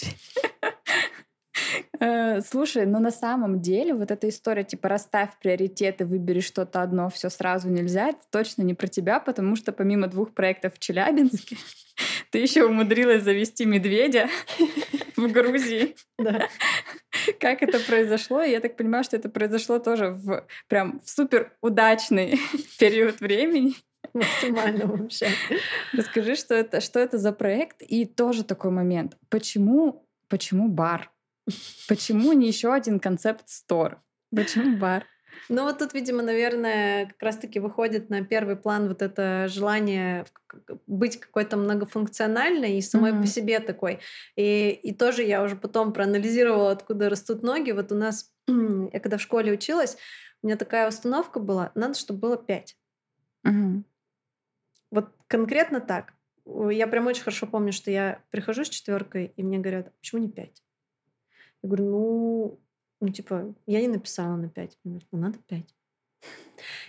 Э, 1.98 2.40
слушай, 2.40 2.86
но 2.86 2.98
на 2.98 3.10
самом 3.10 3.60
деле 3.60 3.94
вот 3.94 4.10
эта 4.10 4.28
история 4.28 4.64
типа 4.64 4.88
расставь 4.88 5.30
приоритеты, 5.40 6.06
выбери 6.06 6.40
что-то 6.40 6.82
одно, 6.82 7.10
все 7.10 7.28
сразу 7.28 7.68
нельзя, 7.68 8.10
это 8.10 8.20
точно 8.30 8.62
не 8.62 8.74
про 8.74 8.86
тебя, 8.86 9.20
потому 9.20 9.56
что 9.56 9.72
помимо 9.72 10.06
двух 10.06 10.32
проектов 10.32 10.74
в 10.74 10.78
Челябинске, 10.78 11.56
ты 12.30 12.38
еще 12.38 12.64
умудрилась 12.64 13.22
завести 13.22 13.64
медведя 13.64 14.28
в 15.16 15.30
Грузии. 15.30 15.96
Да. 16.18 16.48
Как 17.38 17.62
это 17.62 17.78
произошло? 17.80 18.42
Я 18.42 18.60
так 18.60 18.76
понимаю, 18.76 19.04
что 19.04 19.16
это 19.16 19.28
произошло 19.28 19.78
тоже 19.78 20.10
в 20.10 20.46
прям 20.68 21.00
в 21.00 21.10
супер 21.10 21.52
удачный 21.60 22.38
период 22.78 23.20
времени. 23.20 23.74
Максимально 24.14 24.86
вообще. 24.86 25.28
Расскажи, 25.92 26.34
что 26.34 26.54
это, 26.54 26.80
что 26.80 26.98
это 26.98 27.18
за 27.18 27.32
проект 27.32 27.82
и 27.82 28.06
тоже 28.06 28.44
такой 28.44 28.70
момент. 28.70 29.16
Почему, 29.28 30.06
почему 30.28 30.68
бар? 30.68 31.10
Почему 31.88 32.32
не 32.32 32.46
еще 32.48 32.72
один 32.72 33.00
концепт 33.00 33.48
стор? 33.48 34.02
Почему 34.34 34.78
бар? 34.78 35.04
Ну 35.48 35.64
вот 35.64 35.78
тут, 35.78 35.94
видимо, 35.94 36.22
наверное, 36.22 37.06
как 37.06 37.22
раз-таки 37.22 37.58
выходит 37.58 38.10
на 38.10 38.24
первый 38.24 38.56
план 38.56 38.88
вот 38.88 39.02
это 39.02 39.48
желание 39.48 40.24
быть 40.86 41.18
какой-то 41.18 41.56
многофункциональной 41.56 42.78
и 42.78 42.82
самой 42.82 43.12
mm-hmm. 43.12 43.20
по 43.20 43.26
себе 43.26 43.60
такой. 43.60 44.00
И, 44.36 44.70
и 44.70 44.94
тоже 44.94 45.22
я 45.22 45.42
уже 45.42 45.56
потом 45.56 45.92
проанализировала, 45.92 46.72
откуда 46.72 47.08
растут 47.08 47.42
ноги. 47.42 47.72
Вот 47.72 47.90
у 47.92 47.96
нас, 47.96 48.32
я 48.46 49.00
когда 49.00 49.16
в 49.16 49.22
школе 49.22 49.52
училась, 49.52 49.96
у 50.42 50.46
меня 50.46 50.56
такая 50.56 50.88
установка 50.88 51.40
была, 51.40 51.72
надо, 51.74 51.94
чтобы 51.98 52.20
было 52.20 52.36
пять. 52.36 52.76
Mm-hmm. 53.46 53.82
Вот 54.90 55.10
конкретно 55.26 55.80
так. 55.80 56.14
Я 56.70 56.86
прям 56.86 57.06
очень 57.06 57.22
хорошо 57.22 57.46
помню, 57.46 57.72
что 57.72 57.90
я 57.90 58.22
прихожу 58.30 58.64
с 58.64 58.68
четверкой, 58.68 59.32
и 59.36 59.42
мне 59.42 59.58
говорят, 59.58 59.92
почему 60.00 60.20
не 60.20 60.30
пять? 60.30 60.62
Я 61.62 61.68
говорю, 61.68 61.84
ну, 61.84 62.60
ну, 63.00 63.08
типа, 63.08 63.54
я 63.66 63.80
не 63.80 63.88
написала 63.88 64.36
на 64.36 64.48
5. 64.48 64.78
Мне 64.84 64.92
говорят, 64.92 65.08
ну, 65.12 65.18
надо 65.18 65.38
5. 65.46 65.74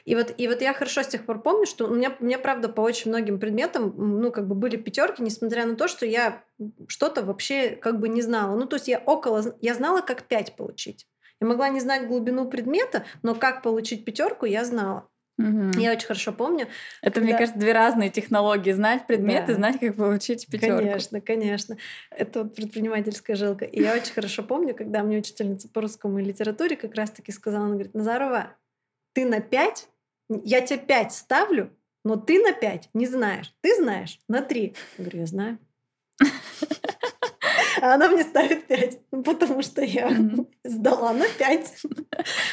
И 0.03 0.15
вот, 0.15 0.34
и 0.38 0.48
вот 0.48 0.61
я 0.61 0.73
хорошо 0.73 1.03
с 1.03 1.07
тех 1.07 1.26
пор 1.26 1.41
помню, 1.41 1.65
что 1.65 1.88
у 1.88 1.95
меня, 1.95 2.15
у 2.19 2.26
меня, 2.26 2.38
правда, 2.38 2.68
по 2.69 2.81
очень 2.81 3.10
многим 3.10 3.39
предметам, 3.39 3.93
ну, 3.98 4.31
как 4.31 4.48
бы 4.48 4.56
были 4.56 4.76
пятерки, 4.76 5.23
несмотря 5.23 5.65
на 5.65 5.76
то, 5.76 5.88
что 5.88 6.06
я 6.06 6.43
что-то 6.88 7.23
вообще 7.23 7.69
как 7.69 7.99
бы 7.99 8.10
не 8.10 8.22
знала. 8.22 8.56
Ну, 8.57 8.65
то 8.65 8.76
есть 8.76 8.88
я 8.88 8.99
около, 8.99 9.56
я 9.61 9.73
знала, 9.73 10.02
как 10.02 10.23
5 10.23 10.56
получить. 10.56 11.07
Я 11.39 11.48
могла 11.48 11.69
не 11.69 11.80
знать 11.80 12.07
глубину 12.07 12.49
предмета, 12.49 13.06
но 13.23 13.34
как 13.34 13.64
получить 13.64 14.06
пятерку, 14.06 14.45
я 14.45 14.65
знала. 14.65 15.07
Угу. 15.42 15.80
Я 15.80 15.92
очень 15.92 16.08
хорошо 16.08 16.32
помню. 16.34 16.68
Это, 17.02 17.16
когда... 17.16 17.22
мне 17.22 17.38
кажется, 17.38 17.60
две 17.60 17.74
разные 17.74 18.10
технологии. 18.10 18.72
Знать 18.72 19.08
предметы, 19.08 19.48
да. 19.48 19.54
знать, 19.56 19.80
как 19.80 19.96
получить 19.96 20.48
пятерку. 20.48 20.78
Конечно, 20.78 21.22
конечно. 21.22 21.78
Это 22.10 22.44
вот 22.44 22.56
предпринимательская 22.56 23.36
жилка. 23.36 23.66
И 23.66 23.82
я 23.82 23.96
очень 23.96 24.14
хорошо 24.14 24.44
помню, 24.44 24.76
когда 24.76 25.04
мне 25.04 25.18
учительница 25.18 25.70
по 25.70 25.82
русскому 25.82 26.20
и 26.20 26.24
литературе 26.24 26.76
как 26.76 26.96
раз-таки 26.96 27.32
сказала, 27.32 27.66
она 27.66 27.74
говорит, 27.74 27.94
Назарова, 27.94 28.56
ты 29.14 29.26
на 29.26 29.42
пять, 29.42 29.88
я 30.30 30.62
тебе 30.62 30.80
пять 30.80 31.14
ставлю, 31.14 31.76
но 32.04 32.16
ты 32.16 32.42
на 32.42 32.54
пять 32.54 32.90
не 32.94 33.08
знаешь. 33.08 33.54
Ты 33.62 33.76
знаешь 33.76 34.20
на 34.28 34.42
три. 34.42 34.76
Я 34.98 35.04
говорю, 35.04 35.20
я 35.20 35.26
знаю. 35.26 35.58
А 37.82 37.95
она 37.95 38.10
мне 38.10 38.24
ставит 38.24 38.68
5, 38.68 38.99
ну, 39.12 39.24
потому 39.24 39.64
что 39.64 39.82
я 39.82 40.10
mm-hmm. 40.10 40.45
сдала 40.64 41.14
на 41.14 41.26
5. 41.28 41.84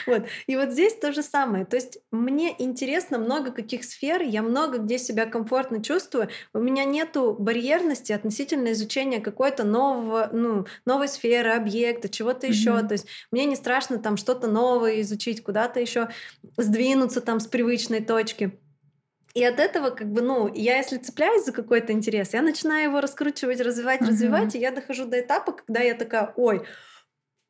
вот. 0.06 0.22
И 0.46 0.56
вот 0.56 0.72
здесь 0.72 0.94
то 0.94 1.12
же 1.12 1.22
самое. 1.22 1.66
То 1.66 1.76
есть 1.76 1.98
мне 2.10 2.55
интересно 2.59 3.18
много 3.18 3.52
каких 3.52 3.84
сфер, 3.84 4.22
я 4.22 4.42
много 4.42 4.78
где 4.78 4.98
себя 4.98 5.26
комфортно 5.26 5.84
чувствую. 5.84 6.30
У 6.55 6.60
меня 6.60 6.84
нету 6.84 7.36
барьерности 7.38 8.12
относительно 8.12 8.72
изучения 8.72 9.20
какой-то 9.20 9.64
нового, 9.64 10.30
ну, 10.32 10.66
новой 10.86 11.09
сферы, 11.09 11.50
объекта, 11.50 12.09
чего-то 12.09 12.46
mm-hmm. 12.46 12.50
еще. 12.50 12.82
То 12.82 12.92
есть 12.92 13.06
мне 13.30 13.44
не 13.44 13.56
страшно 13.56 13.98
там 13.98 14.16
что-то 14.16 14.46
новое 14.48 15.02
изучить, 15.02 15.42
куда-то 15.42 15.78
еще 15.78 16.09
сдвинуться 16.56 17.20
там 17.20 17.38
с 17.38 17.46
привычной 17.46 18.00
точки. 18.00 18.59
И 19.39 19.44
от 19.44 19.60
этого, 19.60 19.90
как 19.90 20.10
бы, 20.10 20.20
ну, 20.20 20.52
я 20.52 20.78
если 20.78 20.97
цепляюсь 20.97 21.44
за 21.44 21.52
какой-то 21.52 21.93
интерес, 21.93 22.35
я 22.35 22.43
начинаю 22.43 22.89
его 22.89 23.01
раскручивать, 23.01 23.60
развивать, 23.60 24.01
mm-hmm. 24.01 24.09
развивать, 24.09 24.55
и 24.56 24.59
я 24.59 24.73
дохожу 24.73 25.06
до 25.06 25.20
этапа, 25.20 25.52
когда 25.52 25.78
я 25.81 25.94
такая, 25.94 26.32
ой, 26.35 26.66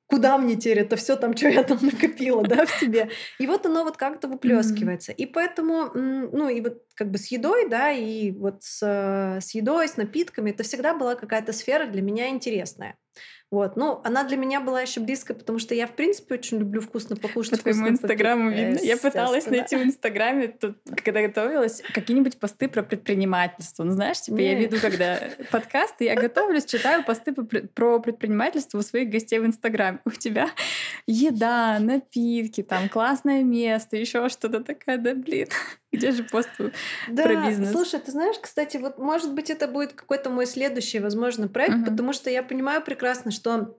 куда 0.07 0.37
мне 0.37 0.57
теперь 0.57 0.81
это 0.81 0.97
все 0.97 1.17
там, 1.17 1.35
что 1.37 1.49
я 1.49 1.63
там 1.63 1.79
накопила, 1.81 2.43
да, 2.43 2.67
в 2.67 2.71
себе. 2.73 3.09
И 3.39 3.47
вот 3.47 3.65
оно 3.65 3.85
вот 3.85 3.97
как-то 3.97 4.29
выплескивается. 4.29 5.13
Mm-hmm. 5.13 5.17
И 5.17 5.27
поэтому, 5.27 5.91
ну, 5.95 6.51
и 6.51 6.61
вот 6.61 6.83
как 6.95 7.11
бы 7.11 7.17
с 7.17 7.29
едой, 7.29 7.71
да, 7.71 7.91
и 7.91 8.33
вот 8.33 8.63
с, 8.63 8.83
с 9.41 9.55
едой, 9.55 9.89
с 9.89 9.97
напитками, 9.97 10.51
это 10.51 10.65
всегда 10.65 10.93
была 10.93 11.15
какая-то 11.15 11.55
сфера 11.55 11.87
для 11.87 12.03
меня 12.03 12.29
интересная. 12.29 12.99
Вот. 13.51 13.77
Ну, 13.77 14.01
она 14.05 14.25
для 14.25 14.37
меня 14.37 14.61
была 14.61 14.83
еще 14.83 15.01
близкая, 15.01 15.35
потому 15.37 15.59
что 15.59 15.75
я, 15.75 15.87
в 15.87 15.93
принципе, 15.93 16.35
очень 16.35 16.59
люблю 16.59 16.83
вкусно 16.83 17.17
покушать. 17.17 17.53
По 17.53 17.71
твоему 17.71 17.89
инстаграму 17.89 18.51
видно. 18.51 18.79
Я 18.83 18.99
пыталась 18.99 19.47
найти 19.47 19.77
в 19.77 19.83
инстаграме, 19.83 20.49
тут, 20.49 20.77
когда 21.03 21.23
готовилась, 21.23 21.83
какие-нибудь 21.95 22.39
посты 22.39 22.69
про 22.69 22.83
предпринимательство. 22.83 23.85
Ну, 23.85 23.93
знаешь, 23.93 24.21
типа 24.21 24.39
я 24.39 24.55
веду, 24.55 24.77
когда 24.81 25.19
подкасты, 25.51 26.05
я 26.05 26.15
готовлюсь, 26.15 26.67
читаю 26.67 27.05
посты 27.05 27.33
про 27.33 28.01
предпринимательство 28.01 28.79
у 28.79 28.83
своих 28.83 29.09
гостей 29.09 29.39
в 29.39 29.47
инстаграме. 29.47 30.01
У 30.05 30.11
тебя 30.11 30.51
еда, 31.07 31.79
напитки, 31.79 32.63
там 32.63 32.91
классное 32.91 33.43
место, 33.43 33.97
еще 33.97 34.29
что-то 34.29 34.63
такое, 34.63 34.99
да, 34.99 35.15
блин. 35.15 35.49
Где 35.93 36.13
же 36.13 36.25
пост 36.25 36.51
да, 37.09 37.23
про 37.23 37.47
бизнес? 37.47 37.73
Слушай, 37.73 38.01
ты 38.01 38.11
знаешь, 38.11 38.37
кстати, 38.41 38.77
вот 38.77 38.99
может 38.99 39.33
быть 39.33 39.51
это 39.51 39.67
будет 39.67 39.95
какой-то 39.95 40.29
мой 40.31 40.47
следующий, 40.47 41.01
возможно, 41.01 41.49
проект, 41.49 41.77
uh-huh. 41.77 41.91
потому 41.91 42.13
что 42.13 42.29
я 42.31 42.43
понимаю 42.43 42.83
прекрасно, 42.83 43.31
что 43.31 43.79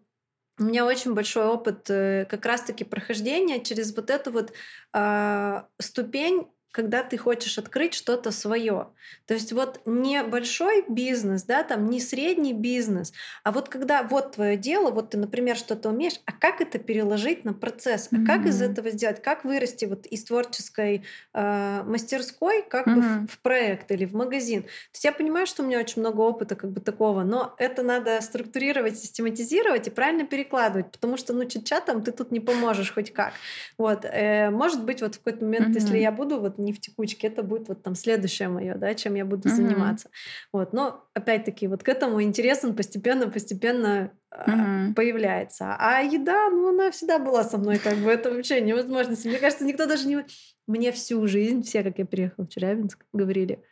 у 0.60 0.64
меня 0.64 0.86
очень 0.86 1.14
большой 1.14 1.46
опыт 1.46 1.90
э, 1.90 2.26
как 2.30 2.46
раз-таки 2.46 2.84
прохождения 2.84 3.64
через 3.64 3.96
вот 3.96 4.10
эту 4.10 4.32
вот 4.32 4.54
э, 4.94 5.62
ступень 5.80 6.48
когда 6.72 7.04
ты 7.04 7.18
хочешь 7.18 7.58
открыть 7.58 7.94
что-то 7.94 8.32
свое. 8.32 8.90
То 9.26 9.34
есть 9.34 9.52
вот 9.54 9.82
не 9.86 10.22
большой 10.24 10.86
бизнес, 10.88 11.44
да, 11.44 11.64
там 11.64 11.90
не 11.90 12.00
средний 12.00 12.54
бизнес, 12.54 13.12
а 13.44 13.52
вот 13.52 13.70
когда 13.70 14.04
вот 14.04 14.34
твое 14.34 14.56
дело, 14.56 14.92
вот 14.92 15.12
ты, 15.12 15.18
например, 15.18 15.56
что-то 15.58 15.90
умеешь, 15.90 16.20
а 16.26 16.32
как 16.32 16.62
это 16.62 16.78
переложить 16.78 17.44
на 17.44 17.54
процесс, 17.54 18.10
а 18.12 18.16
mm-hmm. 18.16 18.26
как 18.26 18.46
из 18.46 18.62
этого 18.62 18.92
сделать, 18.92 19.22
как 19.22 19.46
вырасти 19.46 19.86
вот 19.86 20.06
из 20.06 20.24
творческой 20.26 21.06
э, 21.34 21.84
мастерской 21.84 22.62
как 22.62 22.88
mm-hmm. 22.88 22.96
бы 22.96 23.28
в, 23.28 23.32
в 23.32 23.40
проект 23.40 23.92
или 23.92 24.06
в 24.06 24.14
магазин. 24.14 24.64
То 24.64 24.70
есть 24.94 25.04
я 25.04 25.12
понимаю, 25.12 25.48
что 25.48 25.64
у 25.64 25.66
меня 25.66 25.80
очень 25.80 26.02
много 26.02 26.22
опыта 26.22 26.56
как 26.56 26.72
бы 26.72 26.82
такого, 26.82 27.24
но 27.24 27.56
это 27.58 27.82
надо 27.82 28.22
структурировать, 28.22 29.00
систематизировать 29.00 29.88
и 29.88 29.90
правильно 29.90 30.26
перекладывать, 30.26 30.92
потому 30.92 31.18
что 31.18 31.34
ну 31.34 31.46
чат-чатом 31.46 32.04
ты 32.04 32.12
тут 32.12 32.32
не 32.32 32.40
поможешь 32.40 32.94
хоть 32.94 33.12
как. 33.12 33.34
Вот, 33.80 34.06
э, 34.06 34.52
может 34.52 34.84
быть, 34.84 35.02
вот 35.02 35.16
в 35.16 35.18
какой-то 35.18 35.44
момент, 35.44 35.70
mm-hmm. 35.70 35.80
если 35.80 35.98
я 35.98 36.12
буду 36.12 36.40
вот 36.40 36.59
не 36.60 36.74
в 36.74 36.80
текучке, 36.80 37.28
это 37.28 37.44
будет 37.44 37.68
вот 37.70 37.84
там 37.84 37.96
следующее 37.96 38.50
мое, 38.50 38.76
да, 38.76 38.94
чем 38.94 39.16
я 39.16 39.26
буду 39.26 39.48
mm-hmm. 39.48 39.56
заниматься. 39.56 40.10
Вот, 40.54 40.74
но 40.74 41.06
опять-таки 41.14 41.68
вот 41.68 41.84
к 41.84 41.90
этому 41.90 42.22
интерес 42.22 42.64
он 42.64 42.76
постепенно-постепенно 42.76 44.12
mm-hmm. 44.34 44.94
появляется. 44.94 45.76
А 45.80 46.02
еда, 46.02 46.50
ну, 46.50 46.70
она 46.70 46.92
всегда 46.92 47.20
была 47.20 47.44
со 47.44 47.58
мной, 47.58 47.80
как 47.80 47.98
бы 47.98 48.12
это 48.12 48.32
вообще 48.32 48.62
невозможно. 48.62 49.16
Мне 49.24 49.38
кажется, 49.38 49.66
никто 49.66 49.86
даже 49.86 50.08
не... 50.08 50.26
Мне 50.68 50.92
всю 50.92 51.26
жизнь, 51.28 51.64
все, 51.64 51.82
как 51.82 51.98
я 51.98 52.06
приехала 52.06 52.46
в 52.46 52.50
Челябинск, 52.50 53.04
говорили, 53.12 53.64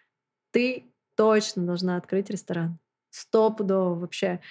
ты 0.52 0.92
точно 1.16 1.66
должна 1.66 1.98
открыть 1.98 2.30
ресторан. 2.30 2.80
Стопудово 3.12 3.96
вообще. 3.96 4.42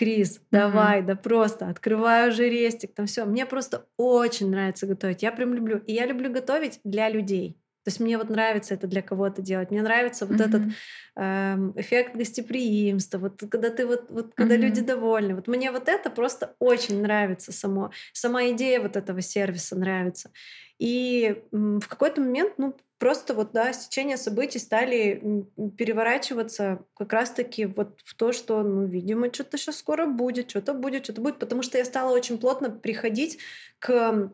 Крис, 0.00 0.40
давай, 0.50 1.02
mm-hmm. 1.02 1.04
да 1.04 1.14
просто, 1.14 1.68
открываю 1.68 2.30
уже 2.30 2.48
рестик, 2.48 2.94
там 2.94 3.04
все. 3.04 3.26
Мне 3.26 3.44
просто 3.44 3.86
очень 3.98 4.48
нравится 4.48 4.86
готовить. 4.86 5.22
Я 5.22 5.30
прям 5.30 5.52
люблю. 5.52 5.76
И 5.86 5.92
я 5.92 6.06
люблю 6.06 6.32
готовить 6.32 6.80
для 6.84 7.10
людей. 7.10 7.59
То 7.84 7.88
есть 7.88 8.00
мне 8.00 8.18
вот 8.18 8.28
нравится 8.28 8.74
это 8.74 8.86
для 8.86 9.02
кого-то 9.02 9.40
делать. 9.42 9.70
Мне 9.70 9.82
нравится 9.82 10.26
вот 10.26 10.38
mm-hmm. 10.38 10.48
этот 10.48 10.62
эм, 11.16 11.72
эффект 11.76 12.14
гостеприимства, 12.14 13.18
вот 13.18 13.42
когда 13.50 13.70
ты 13.70 13.86
вот, 13.86 14.10
вот 14.10 14.34
когда 14.34 14.54
mm-hmm. 14.54 14.58
люди 14.58 14.80
довольны. 14.82 15.34
Вот 15.34 15.48
мне 15.48 15.70
вот 15.72 15.88
это 15.88 16.10
просто 16.10 16.54
очень 16.58 17.00
нравится 17.00 17.52
само. 17.52 17.90
Сама 18.12 18.50
идея 18.50 18.80
вот 18.80 18.96
этого 18.96 19.22
сервиса 19.22 19.76
нравится. 19.76 20.30
И 20.78 21.42
в 21.52 21.86
какой-то 21.88 22.22
момент, 22.22 22.54
ну, 22.56 22.74
просто 22.98 23.34
вот, 23.34 23.52
да, 23.52 23.72
стечение 23.72 24.16
событий 24.16 24.58
стали 24.58 25.46
переворачиваться 25.76 26.84
как 26.94 27.12
раз-таки 27.12 27.66
вот 27.66 27.98
в 28.04 28.14
то, 28.14 28.32
что, 28.32 28.62
ну, 28.62 28.86
видимо, 28.86 29.32
что-то 29.32 29.58
сейчас 29.58 29.78
скоро 29.78 30.06
будет, 30.06 30.50
что-то 30.50 30.74
будет, 30.74 31.04
что-то 31.04 31.20
будет, 31.20 31.38
потому 31.38 31.62
что 31.62 31.78
я 31.78 31.84
стала 31.84 32.14
очень 32.14 32.38
плотно 32.38 32.70
приходить 32.70 33.38
к 33.78 34.30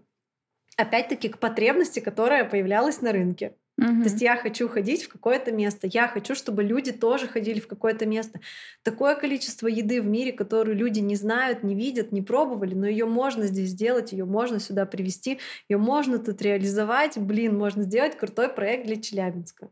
опять-таки 0.77 1.28
к 1.28 1.39
потребности, 1.39 2.01
которая 2.01 2.44
появлялась 2.44 3.01
на 3.01 3.12
рынке. 3.12 3.55
Угу. 3.78 3.86
То 3.89 4.05
есть 4.05 4.23
я 4.23 4.36
хочу 4.36 4.69
ходить 4.69 5.05
в 5.05 5.09
какое-то 5.09 5.53
место, 5.53 5.86
я 5.86 6.09
хочу, 6.09 6.35
чтобы 6.35 6.62
люди 6.62 6.93
тоже 6.93 7.28
ходили 7.28 7.61
в 7.61 7.66
какое-то 7.66 8.07
место. 8.07 8.40
Такое 8.82 9.15
количество 9.16 9.66
еды 9.66 10.01
в 10.01 10.07
мире, 10.07 10.32
которую 10.32 10.77
люди 10.77 11.01
не 11.01 11.15
знают, 11.15 11.62
не 11.62 11.74
видят, 11.74 12.11
не 12.11 12.23
пробовали, 12.23 12.74
но 12.74 12.86
ее 12.86 13.05
можно 13.05 13.47
здесь 13.47 13.70
сделать, 13.70 14.12
ее 14.12 14.24
можно 14.24 14.61
сюда 14.61 14.86
привести, 14.86 15.40
ее 15.69 15.77
можно 15.77 16.19
тут 16.19 16.40
реализовать. 16.40 17.19
Блин, 17.19 17.59
можно 17.59 17.82
сделать 17.82 18.16
крутой 18.16 18.48
проект 18.48 18.86
для 18.86 18.97
Челябинска. 18.97 19.66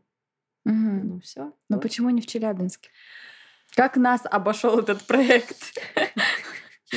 Угу. 0.65 0.73
Ну 0.73 1.19
все. 1.21 1.53
Но 1.69 1.77
вот. 1.77 1.81
почему 1.81 2.11
не 2.11 2.21
в 2.21 2.27
Челябинске? 2.27 2.89
Как 3.75 3.97
нас 3.97 4.21
обошел 4.23 4.79
этот 4.79 5.03
проект? 5.03 5.79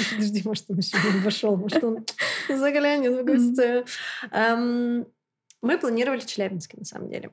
Подожди, 0.14 0.42
может, 0.44 0.64
он 0.68 0.78
еще 0.78 0.96
не 0.96 1.20
обошел, 1.20 1.56
может, 1.56 1.82
он 1.84 2.04
заглянет 2.48 3.12
в 3.12 3.24
гости. 3.24 3.84
Мы 5.60 5.78
планировали 5.78 6.20
в 6.20 6.26
Челябинске, 6.26 6.76
на 6.78 6.84
самом 6.84 7.10
деле. 7.10 7.32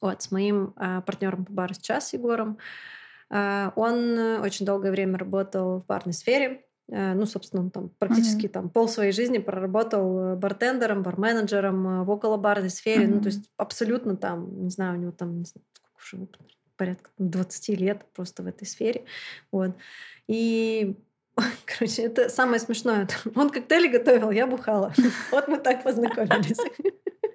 Вот, 0.00 0.22
с 0.22 0.30
моим 0.30 0.74
а, 0.76 1.00
партнером 1.00 1.44
по 1.44 1.52
бару 1.52 1.74
сейчас, 1.74 2.12
Егором. 2.12 2.58
А, 3.30 3.72
он 3.74 4.18
очень 4.18 4.66
долгое 4.66 4.90
время 4.90 5.18
работал 5.18 5.80
в 5.80 5.86
барной 5.86 6.12
сфере. 6.12 6.64
А, 6.92 7.14
ну, 7.14 7.26
собственно, 7.26 7.62
он 7.62 7.70
там 7.70 7.88
практически 7.98 8.46
mm-hmm. 8.46 8.50
там 8.50 8.70
пол 8.70 8.88
своей 8.88 9.12
жизни 9.12 9.38
проработал 9.38 10.36
бартендером, 10.36 11.02
барменеджером 11.02 12.04
в 12.04 12.10
околобарной 12.10 12.70
сфере. 12.70 13.06
Mm-hmm. 13.06 13.14
Ну, 13.14 13.20
то 13.20 13.26
есть 13.28 13.50
абсолютно 13.56 14.16
там, 14.16 14.62
не 14.62 14.70
знаю, 14.70 14.98
у 14.98 15.00
него 15.00 15.12
там, 15.12 15.38
не 15.38 15.44
знаю, 15.44 15.64
сколько 15.72 15.96
уже 15.96 16.22
опыт, 16.22 16.40
порядка 16.76 17.10
20 17.18 17.68
лет 17.80 18.04
просто 18.12 18.42
в 18.42 18.46
этой 18.46 18.66
сфере. 18.66 19.04
Вот. 19.50 19.74
И 20.28 20.96
Короче, 21.66 22.02
это 22.02 22.28
самое 22.28 22.60
смешное. 22.60 23.08
Он 23.34 23.50
коктейли 23.50 23.88
готовил, 23.88 24.30
я 24.30 24.46
бухала. 24.46 24.92
Вот 25.30 25.48
мы 25.48 25.58
так 25.58 25.82
познакомились. 25.82 26.58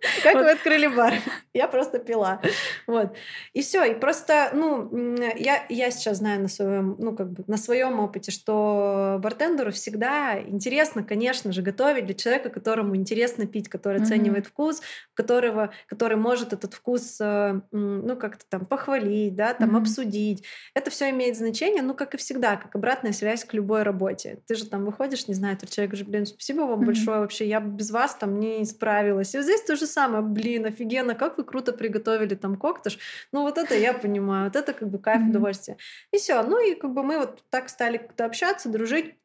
Как 0.23 0.35
вы 0.35 0.51
открыли 0.51 0.87
бар? 0.87 1.13
Я 1.53 1.67
просто 1.67 1.99
пила. 1.99 2.41
Вот. 2.87 3.15
И 3.53 3.61
все. 3.61 3.83
И 3.83 3.93
просто, 3.95 4.51
ну, 4.53 4.89
я, 5.35 5.65
я 5.69 5.91
сейчас 5.91 6.17
знаю 6.17 6.41
на 6.41 6.47
своем, 6.47 6.95
ну, 6.99 7.15
как 7.15 7.31
бы 7.31 7.43
на 7.47 7.57
своем 7.57 7.99
опыте, 7.99 8.31
что 8.31 9.19
бартендеру 9.21 9.71
всегда 9.71 10.39
интересно, 10.41 11.03
конечно 11.03 11.51
же, 11.51 11.61
готовить 11.61 12.05
для 12.05 12.15
человека, 12.15 12.49
которому 12.49 12.95
интересно 12.95 13.45
пить, 13.45 13.67
который 13.67 14.01
оценивает 14.01 14.47
вкус, 14.47 14.81
которого, 15.13 15.71
который 15.87 16.17
может 16.17 16.53
этот 16.53 16.73
вкус, 16.73 17.17
э, 17.19 17.59
ну, 17.71 18.15
как-то 18.15 18.45
там 18.47 18.65
похвалить, 18.65 19.35
да, 19.35 19.53
там 19.53 19.75
обсудить. 19.75 20.43
Это 20.73 20.91
все 20.91 21.09
имеет 21.09 21.37
значение, 21.37 21.81
ну, 21.81 21.93
как 21.93 22.13
и 22.13 22.17
всегда, 22.17 22.55
как 22.57 22.75
обратная 22.75 23.11
связь 23.11 23.43
к 23.43 23.53
любой 23.53 23.83
работе. 23.83 24.41
Ты 24.47 24.55
же 24.55 24.65
там 24.65 24.85
выходишь, 24.85 25.27
не 25.27 25.33
знаю, 25.33 25.57
тот 25.57 25.69
человек 25.69 25.95
же, 25.95 26.05
блин, 26.05 26.25
спасибо 26.25 26.61
вам 26.61 26.85
большое, 26.85 27.19
вообще 27.19 27.47
я 27.47 27.59
без 27.59 27.91
вас 27.91 28.15
там 28.15 28.39
не 28.39 28.63
справилась. 28.65 29.33
И 29.33 29.37
вот 29.37 29.43
здесь 29.43 29.63
тоже 29.63 29.88
самое, 29.89 30.23
блин, 30.23 30.65
офигенно, 30.65 31.15
как 31.15 31.37
вы 31.37 31.43
круто 31.43 31.73
приготовили 31.73 32.35
там 32.35 32.55
коктыш. 32.55 32.99
Ну 33.31 33.41
вот 33.41 33.57
это 33.57 33.75
я 33.75 33.93
понимаю, 33.93 34.45
вот 34.45 34.55
это 34.55 34.73
как 34.73 34.89
бы 34.89 34.99
кайф, 34.99 35.21
mm-hmm. 35.21 35.29
удовольствие. 35.29 35.77
И 36.11 36.17
все, 36.17 36.41
ну 36.43 36.59
и 36.59 36.75
как 36.75 36.93
бы 36.93 37.03
мы 37.03 37.17
вот 37.17 37.43
так 37.49 37.69
стали 37.69 37.97
как-то 37.97 38.25
общаться, 38.25 38.69
дружить. 38.69 39.15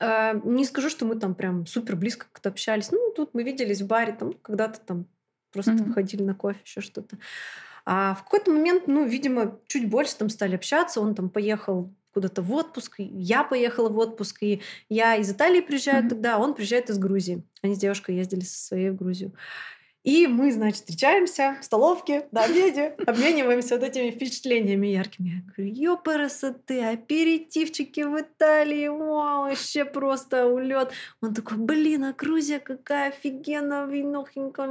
Uh, 0.00 0.40
не 0.44 0.64
скажу, 0.64 0.90
что 0.90 1.06
мы 1.06 1.14
там 1.14 1.36
прям 1.36 1.66
супер 1.66 1.94
близко 1.96 2.26
как-то 2.30 2.48
общались. 2.48 2.90
Ну, 2.90 3.12
тут 3.12 3.32
мы 3.32 3.44
виделись 3.44 3.80
в 3.80 3.86
баре, 3.86 4.12
там 4.12 4.32
когда-то 4.32 4.80
там 4.80 5.06
просто 5.52 5.72
mm-hmm. 5.72 5.84
выходили 5.84 6.22
на 6.22 6.34
кофе, 6.34 6.58
еще 6.64 6.80
что-то. 6.80 7.16
А 7.86 8.14
в 8.14 8.24
какой-то 8.24 8.50
момент, 8.50 8.86
ну, 8.86 9.06
видимо, 9.06 9.60
чуть 9.66 9.88
больше 9.88 10.16
там 10.16 10.30
стали 10.30 10.56
общаться. 10.56 11.00
Он 11.00 11.14
там 11.14 11.28
поехал 11.28 11.94
куда-то 12.14 12.40
в 12.40 12.52
отпуск, 12.52 12.94
я 12.98 13.44
поехала 13.44 13.88
в 13.88 13.98
отпуск, 13.98 14.42
и 14.42 14.62
я 14.88 15.16
из 15.16 15.30
Италии 15.30 15.60
приезжаю 15.60 16.04
mm-hmm. 16.04 16.08
тогда, 16.08 16.36
а 16.36 16.38
он 16.38 16.54
приезжает 16.54 16.88
из 16.88 16.98
Грузии. 16.98 17.42
Они 17.62 17.74
с 17.74 17.78
девушкой 17.78 18.16
ездили 18.16 18.40
со 18.40 18.66
своей 18.66 18.90
в 18.90 18.96
Грузию. 18.96 19.34
И 20.04 20.26
мы, 20.26 20.52
значит, 20.52 20.80
встречаемся 20.80 21.56
в 21.62 21.64
столовке 21.64 22.28
на 22.30 22.44
обеде, 22.44 22.94
обмениваемся 23.06 23.76
вот 23.76 23.84
этими 23.84 24.10
впечатлениями 24.10 24.88
яркими. 24.88 25.28
Я 25.28 25.52
говорю, 25.56 25.74
ёпарасоты, 25.74 26.84
аперитивчики 26.84 28.02
в 28.02 28.20
Италии, 28.20 28.88
вау, 28.88 29.48
вообще 29.48 29.86
просто 29.86 30.46
улет. 30.46 30.92
Он 31.22 31.32
такой, 31.32 31.56
блин, 31.56 32.04
а 32.04 32.12
Грузия 32.12 32.58
какая 32.58 33.08
офигенная, 33.08 33.86
винохенька. 33.86 34.64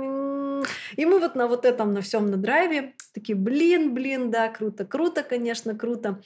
И 0.95 1.05
мы 1.05 1.19
вот 1.19 1.33
на 1.33 1.47
вот 1.47 1.65
этом, 1.65 1.93
на 1.93 2.01
всем 2.01 2.29
на 2.29 2.37
драйве 2.37 2.93
такие, 3.11 3.35
блин, 3.35 3.95
блин, 3.95 4.29
да, 4.29 4.49
круто, 4.49 4.85
круто, 4.85 5.23
конечно, 5.23 5.73
круто 5.73 6.21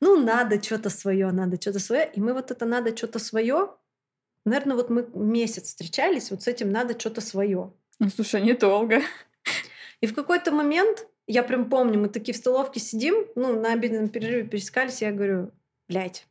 ну, 0.00 0.20
надо 0.20 0.62
что-то 0.62 0.90
свое, 0.90 1.30
надо 1.30 1.60
что-то 1.60 1.78
свое. 1.78 2.10
И 2.14 2.20
мы 2.20 2.32
вот 2.32 2.50
это 2.50 2.64
надо 2.64 2.96
что-то 2.96 3.18
свое, 3.18 3.74
наверное, 4.44 4.76
вот 4.76 4.90
мы 4.90 5.06
месяц 5.14 5.64
встречались, 5.64 6.30
вот 6.30 6.42
с 6.42 6.48
этим 6.48 6.70
надо 6.70 6.98
что-то 6.98 7.20
свое. 7.20 7.72
Ну, 7.98 8.08
слушай, 8.08 8.40
недолго. 8.40 9.02
И 10.00 10.06
в 10.06 10.14
какой-то 10.14 10.50
момент, 10.50 11.06
я 11.26 11.42
прям 11.42 11.68
помню, 11.68 11.98
мы 12.00 12.08
такие 12.08 12.32
в 12.32 12.38
столовке 12.38 12.80
сидим, 12.80 13.26
ну, 13.34 13.60
на 13.60 13.72
обеденном 13.72 14.08
перерыве 14.08 14.48
пересекались, 14.48 15.02
я 15.02 15.12
говорю, 15.12 15.50
блядь, 15.88 16.26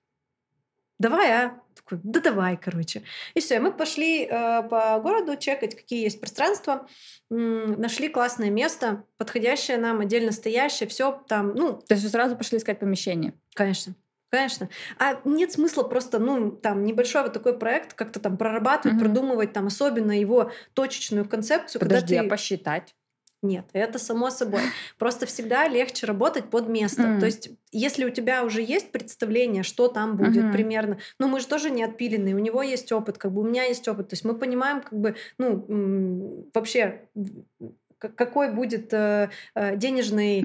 давай, 1.00 1.32
а? 1.32 1.60
Такой, 1.76 2.00
да 2.04 2.20
давай, 2.20 2.58
короче. 2.58 3.04
И 3.34 3.40
все, 3.40 3.60
мы 3.60 3.72
пошли 3.72 4.26
э, 4.26 4.64
по 4.64 5.00
городу 5.00 5.38
чекать, 5.38 5.76
какие 5.76 6.04
есть 6.04 6.20
пространства, 6.20 6.88
м- 7.32 7.80
нашли 7.80 8.10
классное 8.10 8.50
место, 8.50 9.06
подходящее 9.18 9.78
нам, 9.78 10.02
отдельно 10.02 10.32
стоящее, 10.32 10.88
все 10.90 11.24
там, 11.28 11.56
ну... 11.56 11.74
То 11.74 11.94
есть 11.94 12.04
вы 12.04 12.10
сразу 12.10 12.36
пошли 12.36 12.58
искать 12.58 12.80
помещение? 12.80 13.34
Конечно. 13.54 13.96
Конечно. 14.30 14.70
А 15.00 15.20
нет 15.26 15.52
смысла 15.52 15.84
просто, 15.84 16.20
ну, 16.20 16.52
там, 16.52 16.84
небольшой 16.84 17.24
вот 17.24 17.34
такой 17.34 17.58
проект 17.58 17.94
как-то 17.94 18.20
там 18.20 18.38
прорабатывать, 18.38 18.98
угу. 18.98 19.06
продумывать 19.06 19.54
там 19.54 19.68
особенно 19.68 20.18
его 20.18 20.52
точечную 20.74 21.28
концепцию. 21.28 21.80
Подожди, 21.80 22.16
когда 22.16 22.22
ты... 22.22 22.28
а 22.28 22.30
посчитать? 22.30 22.96
Нет, 23.42 23.66
это 23.74 24.00
само 24.00 24.30
собой. 24.30 24.62
Просто 24.98 25.26
всегда 25.26 25.68
легче 25.68 26.06
работать 26.06 26.50
под 26.50 26.68
место. 26.68 27.04
Mm. 27.04 27.20
То 27.20 27.26
есть, 27.26 27.50
если 27.72 28.04
у 28.06 28.10
тебя 28.10 28.44
уже 28.44 28.62
есть 28.62 28.92
представление, 28.92 29.64
что 29.64 29.88
там 29.88 30.18
будет 30.18 30.44
mm-hmm. 30.44 30.52
примерно, 30.52 30.98
ну 31.20 31.28
мы 31.28 31.40
же 31.40 31.48
тоже 31.48 31.70
не 31.70 31.84
отпиленные, 31.84 32.36
у 32.36 32.40
него 32.40 32.62
есть 32.62 32.92
опыт, 32.92 33.18
как 33.18 33.32
бы 33.32 33.42
у 33.42 33.46
меня 33.46 33.64
есть 33.64 33.88
опыт, 33.88 34.10
то 34.10 34.14
есть 34.14 34.26
мы 34.26 34.36
понимаем, 34.36 34.82
как 34.82 35.00
бы, 35.00 35.16
ну 35.38 36.50
вообще 36.54 37.08
какой 38.00 38.54
будет 38.54 38.94
э, 38.94 39.30
э 39.56 39.76
денежный 39.76 40.40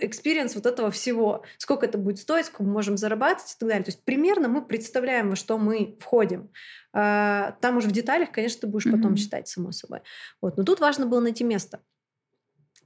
experience 0.00 0.52
uh-huh. 0.52 0.56
вот 0.56 0.66
этого 0.66 0.90
всего, 0.90 1.44
сколько 1.58 1.86
это 1.86 1.98
будет 1.98 2.18
стоить, 2.18 2.46
сколько 2.46 2.64
мы 2.64 2.72
можем 2.72 2.96
зарабатывать 2.96 3.52
и 3.52 3.56
так 3.58 3.68
далее. 3.68 3.84
То 3.84 3.90
есть 3.90 4.04
примерно 4.04 4.48
мы 4.48 4.64
представляем, 4.64 5.30
во 5.30 5.36
что 5.36 5.58
мы 5.58 5.96
входим. 6.00 6.50
Э, 6.94 7.52
там 7.60 7.76
уже 7.76 7.88
в 7.88 7.92
деталях, 7.92 8.32
конечно, 8.32 8.62
ты 8.62 8.66
будешь 8.66 8.86
uh-huh. 8.86 8.96
потом 8.96 9.16
считать, 9.16 9.48
само 9.48 9.72
собой. 9.72 10.00
Вот. 10.40 10.56
Но 10.56 10.64
тут 10.64 10.80
важно 10.80 11.06
было 11.06 11.20
найти 11.20 11.44
место. 11.44 11.80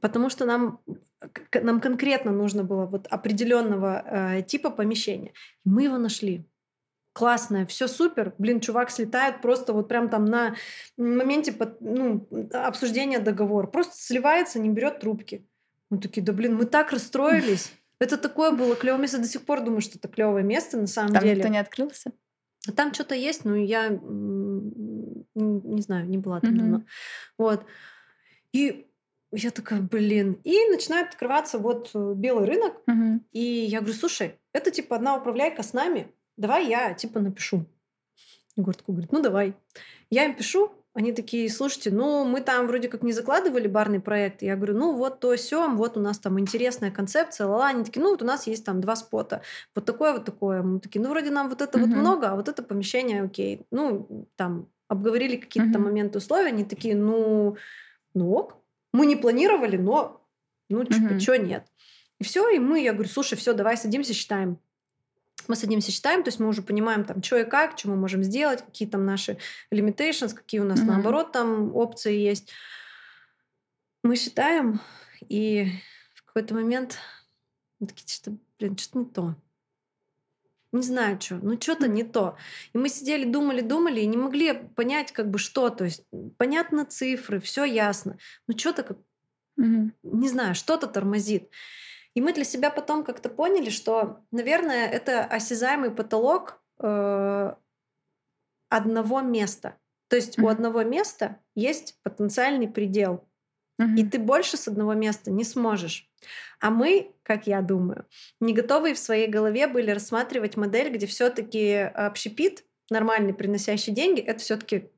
Потому 0.03 0.31
что 0.31 0.45
нам, 0.47 0.81
нам 1.55 1.81
конкретно 1.81 2.33
нужно 2.33 2.65
было 2.65 2.87
вот 2.87 3.07
определенного 3.07 4.03
э, 4.05 4.43
типа 4.43 4.71
помещения. 4.71 5.33
мы 5.65 5.85
его 5.85 5.97
нашли 5.97 6.45
классная, 7.13 7.67
все 7.67 7.87
супер, 7.87 8.35
блин, 8.37 8.61
чувак 8.61 8.91
слетает 8.91 9.41
просто 9.41 9.73
вот 9.73 9.87
прям 9.87 10.09
там 10.09 10.25
на 10.25 10.57
моменте 10.97 11.53
под, 11.53 11.81
ну, 11.81 12.27
обсуждения 12.53 13.21
договора, 13.21 13.69
просто 13.69 13.95
сливается, 13.97 14.59
не 14.59 14.71
берет 14.71 14.99
трубки. 14.99 15.47
Мы 15.89 15.99
такие, 15.99 16.23
да 16.23 16.33
блин, 16.33 16.57
мы 16.57 16.65
так 16.65 16.91
расстроились. 16.91 17.73
Это 18.01 18.17
такое 18.17 18.51
было 18.51 18.75
клевое 18.75 19.03
место. 19.03 19.19
До 19.19 19.29
сих 19.29 19.45
пор 19.45 19.61
думаю, 19.61 19.83
что 19.83 19.97
это 19.97 20.09
клевое 20.09 20.43
место 20.43 20.77
на 20.77 20.89
самом 20.89 21.13
там 21.13 21.23
деле. 21.23 21.35
Там 21.35 21.39
никто 21.39 21.53
не 21.53 21.59
открылся? 21.59 22.13
Там 22.75 22.93
что-то 22.93 23.15
есть, 23.15 23.45
но 23.45 23.55
я 23.55 23.91
не 23.91 25.83
знаю, 25.83 26.09
не 26.09 26.19
была 26.19 26.41
там 26.41 26.59
давно. 26.59 26.83
Вот. 27.39 27.65
И 28.53 28.89
я 29.33 29.51
такая, 29.51 29.81
блин. 29.81 30.39
И 30.45 30.69
начинает 30.69 31.09
открываться 31.09 31.59
вот 31.59 31.91
э, 31.95 32.13
белый 32.15 32.47
рынок. 32.47 32.75
И 33.33 33.43
я 33.43 33.81
говорю, 33.81 33.97
слушай, 33.97 34.39
это 34.53 34.71
типа 34.71 34.97
одна 34.97 35.17
управляйка 35.17 35.63
с 35.63 35.73
нами 35.73 36.13
давай 36.37 36.69
я 36.69 36.95
типа 36.95 37.21
напишу. 37.21 37.65
Егор 38.57 38.75
такой 38.75 38.95
говорит, 38.95 39.13
ну 39.13 39.23
давай. 39.23 39.55
Я 40.11 40.25
им 40.27 40.35
пишу, 40.35 40.73
они 40.93 41.13
такие, 41.13 41.49
слушайте, 41.49 41.91
ну 41.91 42.25
мы 42.25 42.43
там 42.43 42.67
вроде 42.67 42.89
как 42.89 43.03
не 43.03 43.13
закладывали 43.13 43.67
барный 43.67 44.01
проект. 44.01 44.43
Я 44.43 44.57
говорю, 44.57 44.77
ну 44.77 44.95
вот 44.95 45.21
то 45.21 45.35
все, 45.37 45.71
вот 45.71 45.97
у 45.97 46.01
нас 46.01 46.19
там 46.19 46.39
интересная 46.39 46.91
концепция, 46.91 47.47
лала. 47.47 47.69
Они 47.69 47.85
такие, 47.85 48.03
ну 48.03 48.11
вот 48.11 48.23
у 48.23 48.27
нас 48.27 48.47
есть 48.47 48.65
там 48.65 48.81
два 48.81 48.97
спота. 48.97 49.41
Вот 49.75 49.87
такое, 49.87 50.13
вот 50.13 50.25
такое. 50.25 50.63
Мы 50.63 50.81
такие, 50.81 51.01
ну 51.01 51.09
вроде 51.09 51.31
нам 51.31 51.49
вот 51.49 51.63
это 51.63 51.79
mm-hmm. 51.79 51.87
вот 51.87 51.97
много, 51.97 52.31
а 52.31 52.37
вот 52.37 52.49
это 52.49 52.63
помещение 52.63 53.23
окей. 53.23 53.67
Ну 53.71 54.27
там 54.37 54.69
обговорили 54.89 55.37
какие-то 55.37 55.79
mm-hmm. 55.79 55.83
моменты, 55.83 56.19
условия. 56.19 56.49
Они 56.49 56.65
такие, 56.65 56.95
ну, 56.95 57.57
ну 58.13 58.33
ок. 58.33 58.57
Мы 58.93 59.07
не 59.07 59.17
планировали, 59.17 59.77
но 59.77 60.27
ну 60.69 60.83
mm-hmm. 60.83 61.21
что 61.21 61.39
нет. 61.39 61.67
И 62.19 62.25
все, 62.25 62.49
и 62.51 62.59
мы, 62.59 62.83
я 62.83 62.93
говорю, 62.93 63.09
слушай, 63.09 63.37
все, 63.37 63.53
давай 63.53 63.77
садимся, 63.77 64.15
считаем 64.15 64.59
мы 65.49 65.57
садимся, 65.57 65.91
считаем, 65.91 66.23
то 66.23 66.29
есть 66.29 66.41
мы 66.41 66.49
уже 66.49 66.63
понимаем, 66.63 67.05
там, 67.05 67.23
что 67.23 67.37
и 67.39 67.45
как, 67.45 67.79
что 67.79 67.89
мы 67.89 67.97
можем 67.97 68.23
сделать, 68.23 68.65
какие 68.65 68.89
там 68.89 69.05
наши 69.05 69.39
limitations, 69.73 70.35
какие 70.35 70.61
у 70.61 70.65
нас, 70.65 70.81
mm-hmm. 70.81 70.85
наоборот, 70.85 71.33
там 71.33 71.75
опции 71.75 72.17
есть. 72.17 72.53
Мы 74.03 74.17
считаем, 74.17 74.81
и 75.29 75.69
в 76.15 76.25
какой-то 76.25 76.55
момент 76.55 76.99
мы 77.79 77.87
такие, 77.87 78.07
что, 78.09 78.37
блин, 78.59 78.77
что-то 78.77 78.99
не 78.99 79.05
то. 79.05 79.35
Не 80.73 80.83
знаю 80.83 81.21
что, 81.21 81.37
ну 81.37 81.61
что-то 81.61 81.87
не 81.87 82.03
то. 82.03 82.37
И 82.73 82.79
мы 82.79 82.89
сидели, 82.89 83.31
думали, 83.31 83.61
думали, 83.61 84.01
и 84.01 84.07
не 84.07 84.17
могли 84.17 84.55
понять, 84.55 85.13
как 85.13 85.31
бы 85.31 85.39
что. 85.39 85.69
То 85.69 85.85
есть 85.85 86.05
понятно 86.39 86.87
цифры, 86.87 87.41
все 87.41 87.65
ясно. 87.65 88.17
Но 88.47 88.57
что-то 88.57 88.83
как, 88.83 88.99
mm-hmm. 89.61 89.91
не 90.03 90.29
знаю, 90.29 90.55
что-то 90.55 90.87
тормозит. 90.87 91.51
И 92.15 92.21
мы 92.21 92.33
для 92.33 92.45
себя 92.45 92.71
потом 92.71 93.05
как-то 93.05 93.29
поняли, 93.29 93.71
что, 93.71 94.25
наверное, 94.31 94.87
это 94.87 95.25
осязаемый 95.25 95.91
потолок 95.91 96.61
э, 96.79 97.55
одного 98.69 99.21
места. 99.21 99.77
То 100.09 100.17
есть 100.17 100.39
mm-hmm. 100.39 100.45
у 100.45 100.49
одного 100.49 100.83
места 100.83 101.39
есть 101.55 101.99
потенциальный 102.03 102.69
предел. 102.69 103.27
Mm-hmm. 103.81 103.97
И 103.97 104.05
ты 104.05 104.19
больше 104.19 104.57
с 104.57 104.69
одного 104.69 104.95
места 104.95 105.31
не 105.31 105.45
сможешь. 105.45 106.09
А 106.61 106.71
мы, 106.71 107.13
как 107.23 107.47
я 107.47 107.63
думаю, 107.63 108.07
не 108.41 108.53
готовы 108.53 108.95
в 108.95 108.99
своей 108.99 109.29
голове 109.29 109.67
были 109.67 109.91
рассматривать 109.91 110.57
модель, 110.57 110.93
где 110.93 111.07
все-таки 111.07 111.75
общепит, 111.77 112.65
нормальный, 112.91 113.35
приносящий 113.35 113.93
деньги, 113.93 114.21
это 114.21 114.41
все-таки 114.41 114.91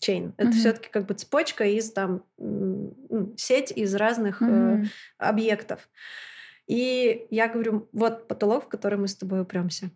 чейн. 0.00 0.34
Это 0.36 0.50
mm-hmm. 0.50 0.52
все-таки 0.52 0.88
как 0.90 1.06
бы 1.06 1.14
цепочка 1.14 1.64
из 1.64 1.92
там 1.92 2.24
сеть 3.36 3.70
из 3.70 3.94
разных 3.94 4.42
mm-hmm. 4.42 4.84
э, 4.84 4.86
объектов. 5.18 5.88
И 6.66 7.26
я 7.30 7.48
говорю, 7.48 7.88
вот 7.92 8.26
потолок, 8.26 8.64
в 8.64 8.68
который 8.68 8.98
мы 8.98 9.08
с 9.08 9.16
тобой 9.16 9.42
упремся 9.42 9.90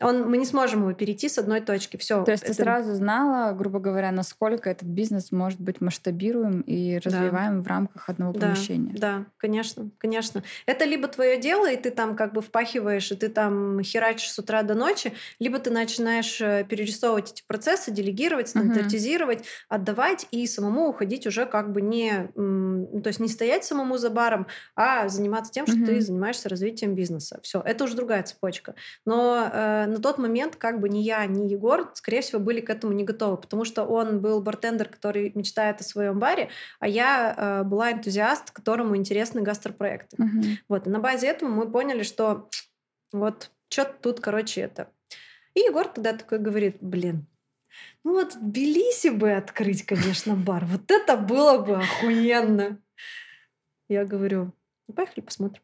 он, 0.00 0.28
мы 0.28 0.38
не 0.38 0.44
сможем 0.44 0.80
его 0.80 0.92
перейти 0.92 1.28
с 1.28 1.38
одной 1.38 1.60
точки. 1.60 1.96
Все. 1.96 2.24
То 2.24 2.32
есть 2.32 2.42
это... 2.42 2.54
ты 2.54 2.62
сразу 2.62 2.94
знала, 2.94 3.52
грубо 3.52 3.78
говоря, 3.78 4.10
насколько 4.10 4.68
этот 4.68 4.88
бизнес 4.88 5.32
может 5.32 5.60
быть 5.60 5.80
масштабируем 5.80 6.60
и 6.62 6.98
развиваем 6.98 7.58
да. 7.58 7.62
в 7.62 7.66
рамках 7.66 8.08
одного 8.08 8.32
да, 8.32 8.40
помещения. 8.40 8.94
Да, 8.98 9.26
конечно, 9.36 9.90
конечно. 9.98 10.42
Это 10.66 10.84
либо 10.84 11.08
твое 11.08 11.38
дело, 11.38 11.70
и 11.70 11.76
ты 11.76 11.90
там 11.90 12.16
как 12.16 12.32
бы 12.32 12.42
впахиваешь, 12.42 13.10
и 13.12 13.16
ты 13.16 13.28
там 13.28 13.82
херачишь 13.82 14.32
с 14.32 14.38
утра 14.38 14.62
до 14.62 14.74
ночи, 14.74 15.12
либо 15.38 15.58
ты 15.58 15.70
начинаешь 15.70 16.40
э, 16.40 16.64
перерисовывать 16.68 17.32
эти 17.32 17.42
процессы, 17.46 17.90
делегировать, 17.90 18.48
стандартизировать, 18.48 19.40
угу. 19.40 19.46
отдавать 19.68 20.26
и 20.30 20.46
самому 20.46 20.88
уходить 20.88 21.26
уже 21.26 21.46
как 21.46 21.72
бы 21.72 21.80
не, 21.80 22.28
то 22.34 23.08
есть 23.08 23.20
не 23.20 23.28
стоять 23.28 23.64
самому 23.64 23.96
за 23.98 24.10
баром, 24.10 24.46
а 24.74 25.08
заниматься 25.08 25.52
тем, 25.52 25.66
что 25.66 25.76
угу. 25.76 25.86
ты 25.86 26.00
занимаешься 26.00 26.48
развитием 26.48 26.94
бизнеса. 26.94 27.38
Все, 27.42 27.60
это 27.60 27.84
уже 27.84 27.94
другая 27.94 28.22
цепочка. 28.22 28.74
Но 29.04 29.50
э, 29.52 29.83
на 29.86 30.00
тот 30.00 30.18
момент 30.18 30.56
как 30.56 30.80
бы 30.80 30.88
ни 30.88 30.98
я, 30.98 31.24
ни 31.26 31.48
Егор, 31.48 31.90
скорее 31.94 32.20
всего, 32.20 32.40
были 32.40 32.60
к 32.60 32.70
этому 32.70 32.92
не 32.92 33.04
готовы, 33.04 33.36
потому 33.36 33.64
что 33.64 33.84
он 33.84 34.20
был 34.20 34.40
бартендер, 34.40 34.88
который 34.88 35.32
мечтает 35.34 35.80
о 35.80 35.84
своем 35.84 36.18
баре, 36.18 36.50
а 36.80 36.88
я 36.88 37.34
э, 37.36 37.64
была 37.64 37.92
энтузиаст, 37.92 38.50
которому 38.50 38.96
интересны 38.96 39.42
гастропроекты. 39.42 40.22
Угу. 40.22 40.42
Вот, 40.68 40.86
и 40.86 40.90
на 40.90 41.00
базе 41.00 41.28
этого 41.28 41.48
мы 41.48 41.70
поняли, 41.70 42.02
что 42.02 42.48
вот 43.12 43.50
что 43.68 43.84
тут, 43.84 44.20
короче, 44.20 44.60
это. 44.60 44.88
И 45.54 45.60
Егор 45.60 45.88
тогда 45.88 46.12
такой 46.12 46.38
говорит, 46.38 46.78
блин, 46.80 47.26
ну 48.04 48.12
вот 48.12 48.34
в 48.34 48.40
Тбилиси 48.40 49.08
бы 49.08 49.32
открыть, 49.32 49.84
конечно, 49.84 50.34
бар. 50.34 50.64
Вот 50.66 50.90
это 50.90 51.16
было 51.16 51.58
бы 51.58 51.76
охуенно. 51.76 52.80
Я 53.88 54.04
говорю, 54.04 54.52
ну, 54.86 54.94
поехали 54.94 55.24
посмотрим. 55.24 55.62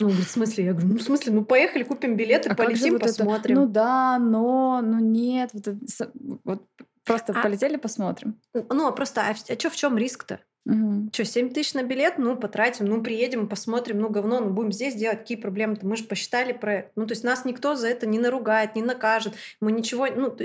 Ну, 0.00 0.08
говорит, 0.08 0.26
в 0.26 0.30
смысле? 0.30 0.64
Я 0.64 0.72
говорю, 0.72 0.88
ну, 0.88 0.98
в 0.98 1.02
смысле? 1.02 1.32
Ну, 1.32 1.44
поехали, 1.44 1.82
купим 1.82 2.16
билеты, 2.16 2.48
а 2.48 2.54
полетим, 2.54 2.92
вот 2.92 3.02
посмотрим. 3.02 3.56
Это? 3.56 3.66
Ну 3.66 3.72
да, 3.72 4.18
но, 4.18 4.80
ну 4.80 5.00
нет. 5.00 5.50
Вот, 5.52 6.40
вот 6.44 6.62
просто 7.04 7.32
а, 7.32 7.42
полетели, 7.42 7.76
посмотрим. 7.76 8.40
Ну, 8.54 8.86
а 8.86 8.92
просто, 8.92 9.22
а, 9.22 9.30
а 9.30 9.34
что, 9.34 9.70
в 9.70 9.76
чем 9.76 9.98
риск-то? 9.98 10.40
Угу. 10.66 11.10
Что, 11.12 11.24
7 11.24 11.50
тысяч 11.50 11.74
на 11.74 11.82
билет? 11.82 12.18
Ну, 12.18 12.36
потратим, 12.36 12.84
ну, 12.86 13.02
приедем, 13.02 13.48
посмотрим, 13.48 13.98
ну, 14.00 14.08
говно, 14.08 14.40
ну, 14.40 14.50
будем 14.50 14.70
здесь 14.70 14.94
делать, 14.94 15.20
какие 15.20 15.38
проблемы-то? 15.38 15.86
Мы 15.86 15.96
же 15.96 16.04
посчитали 16.04 16.52
проект. 16.52 16.92
Ну, 16.94 17.06
то 17.06 17.12
есть 17.12 17.24
нас 17.24 17.44
никто 17.44 17.74
за 17.74 17.88
это 17.88 18.06
не 18.06 18.18
наругает, 18.18 18.76
не 18.76 18.82
накажет. 18.82 19.34
Мы 19.60 19.72
ничего, 19.72 20.06
ну, 20.14 20.36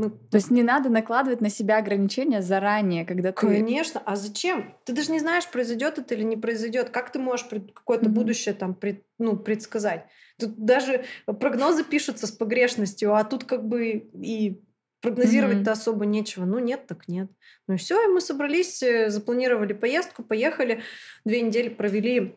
мы... 0.00 0.10
То 0.10 0.36
есть 0.36 0.50
не 0.50 0.62
надо 0.62 0.88
накладывать 0.88 1.40
на 1.40 1.50
себя 1.50 1.76
ограничения 1.76 2.42
заранее, 2.42 3.04
когда 3.04 3.32
ты... 3.32 3.46
Конечно, 3.46 4.02
а 4.04 4.16
зачем? 4.16 4.74
Ты 4.84 4.92
даже 4.94 5.12
не 5.12 5.18
знаешь, 5.18 5.48
произойдет 5.48 5.98
это 5.98 6.14
или 6.14 6.22
не 6.22 6.36
произойдет. 6.36 6.90
Как 6.90 7.12
ты 7.12 7.18
можешь 7.18 7.46
какое-то 7.74 8.06
mm-hmm. 8.06 8.08
будущее 8.08 8.54
там 8.54 8.74
пред, 8.74 9.04
ну, 9.18 9.36
предсказать? 9.36 10.06
Тут 10.38 10.56
даже 10.56 11.04
прогнозы 11.26 11.84
пишутся 11.84 12.26
с 12.26 12.32
погрешностью, 12.32 13.14
а 13.14 13.24
тут 13.24 13.44
как 13.44 13.68
бы 13.68 14.08
и 14.14 14.62
прогнозировать-то 15.02 15.70
mm-hmm. 15.70 15.74
особо 15.74 16.06
нечего. 16.06 16.44
Ну 16.44 16.58
нет, 16.58 16.86
так 16.86 17.06
нет. 17.06 17.30
Ну 17.68 17.74
и 17.74 17.76
все, 17.76 18.02
и 18.02 18.08
мы 18.08 18.20
собрались, 18.20 18.82
э, 18.82 19.10
запланировали 19.10 19.74
поездку, 19.74 20.22
поехали, 20.22 20.82
две 21.24 21.42
недели 21.42 21.68
провели, 21.68 22.36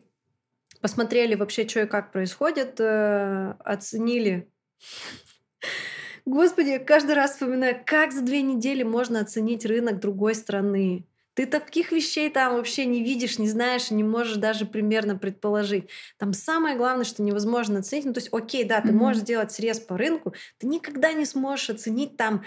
посмотрели 0.80 1.34
вообще, 1.34 1.66
что 1.66 1.80
и 1.80 1.86
как 1.86 2.12
происходит, 2.12 2.78
э, 2.78 3.54
оценили 3.58 4.50
Господи, 6.26 6.78
каждый 6.78 7.14
раз 7.14 7.32
вспоминаю, 7.32 7.82
как 7.84 8.12
за 8.12 8.22
две 8.22 8.40
недели 8.42 8.82
можно 8.82 9.20
оценить 9.20 9.66
рынок 9.66 10.00
другой 10.00 10.34
страны. 10.34 11.04
Ты 11.34 11.46
таких 11.46 11.90
вещей 11.92 12.30
там 12.30 12.54
вообще 12.54 12.86
не 12.86 13.02
видишь, 13.02 13.38
не 13.38 13.48
знаешь, 13.48 13.90
не 13.90 14.04
можешь 14.04 14.36
даже 14.36 14.66
примерно 14.66 15.18
предположить. 15.18 15.90
Там 16.16 16.32
самое 16.32 16.76
главное, 16.76 17.04
что 17.04 17.22
невозможно 17.22 17.80
оценить. 17.80 18.06
Ну, 18.06 18.12
то 18.12 18.20
есть, 18.20 18.32
окей, 18.32 18.64
да, 18.64 18.80
ты 18.80 18.88
mm-hmm. 18.88 18.92
можешь 18.92 19.22
сделать 19.22 19.52
срез 19.52 19.80
по 19.80 19.98
рынку, 19.98 20.32
ты 20.58 20.66
никогда 20.66 21.12
не 21.12 21.24
сможешь 21.26 21.70
оценить 21.70 22.16
там 22.16 22.44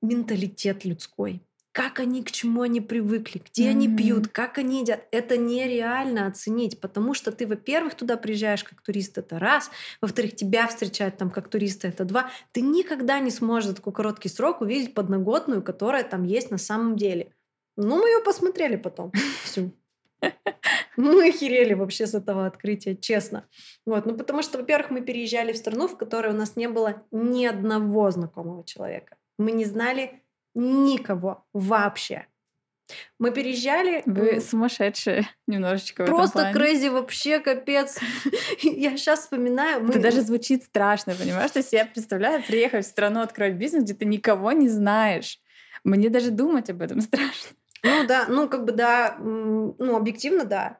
менталитет 0.00 0.84
людской 0.84 1.42
как 1.72 2.00
они, 2.00 2.22
к 2.22 2.30
чему 2.30 2.62
они 2.62 2.80
привыкли, 2.80 3.42
где 3.44 3.64
mm-hmm. 3.66 3.70
они 3.70 3.96
пьют, 3.96 4.28
как 4.28 4.58
они 4.58 4.80
едят. 4.80 5.06
Это 5.10 5.38
нереально 5.38 6.26
оценить, 6.26 6.80
потому 6.80 7.14
что 7.14 7.32
ты, 7.32 7.46
во-первых, 7.46 7.94
туда 7.94 8.16
приезжаешь 8.16 8.62
как 8.62 8.82
турист, 8.82 9.16
это 9.18 9.38
раз, 9.38 9.70
во-вторых, 10.00 10.36
тебя 10.36 10.68
встречают 10.68 11.16
там 11.16 11.30
как 11.30 11.48
туриста, 11.48 11.88
это 11.88 12.04
два. 12.04 12.30
Ты 12.52 12.60
никогда 12.60 13.18
не 13.20 13.30
сможешь 13.30 13.70
за 13.70 13.74
такой 13.76 13.92
короткий 13.92 14.28
срок 14.28 14.60
увидеть 14.60 14.94
подноготную, 14.94 15.62
которая 15.62 16.04
там 16.04 16.24
есть 16.24 16.50
на 16.50 16.58
самом 16.58 16.96
деле. 16.96 17.32
Ну, 17.76 18.00
мы 18.00 18.08
ее 18.08 18.22
посмотрели 18.22 18.76
потом 18.76 19.10
всю. 19.42 19.72
Мы 20.96 21.28
охерели 21.28 21.74
вообще 21.74 22.06
с 22.06 22.14
этого 22.14 22.46
открытия, 22.46 22.94
честно. 22.94 23.48
Вот, 23.86 24.04
ну 24.04 24.14
потому 24.14 24.42
что, 24.42 24.58
во-первых, 24.58 24.90
мы 24.90 25.00
переезжали 25.00 25.52
в 25.52 25.56
страну, 25.56 25.88
в 25.88 25.96
которой 25.96 26.32
у 26.32 26.36
нас 26.36 26.54
не 26.54 26.68
было 26.68 27.02
ни 27.10 27.46
одного 27.46 28.10
знакомого 28.10 28.62
человека. 28.64 29.16
Мы 29.38 29.52
не 29.52 29.64
знали 29.64 30.21
Никого 30.54 31.44
вообще. 31.52 32.26
Мы 33.18 33.30
переезжали. 33.30 34.02
Вы 34.06 34.40
сумасшедшие 34.40 35.28
немножечко. 35.46 36.04
Просто 36.04 36.52
крейзи 36.52 36.88
вообще 36.88 37.38
капец. 37.38 37.98
я 38.62 38.96
сейчас 38.96 39.20
вспоминаю. 39.20 39.82
Мы... 39.82 39.90
Это 39.90 40.00
даже 40.00 40.20
звучит 40.22 40.64
страшно, 40.64 41.14
понимаешь? 41.14 41.50
То 41.50 41.60
есть 41.60 41.72
я 41.72 41.86
представляю, 41.86 42.42
приехать 42.42 42.84
в 42.84 42.88
страну, 42.88 43.20
открыть 43.20 43.54
бизнес, 43.54 43.84
где 43.84 43.94
ты 43.94 44.04
никого 44.04 44.52
не 44.52 44.68
знаешь. 44.68 45.40
Мне 45.84 46.10
даже 46.10 46.30
думать 46.30 46.70
об 46.70 46.82
этом 46.82 47.00
страшно. 47.00 47.56
Ну 47.82 48.06
да, 48.06 48.26
ну 48.28 48.48
как 48.48 48.64
бы 48.64 48.72
да, 48.72 49.16
ну 49.18 49.96
объективно 49.96 50.44
да. 50.44 50.78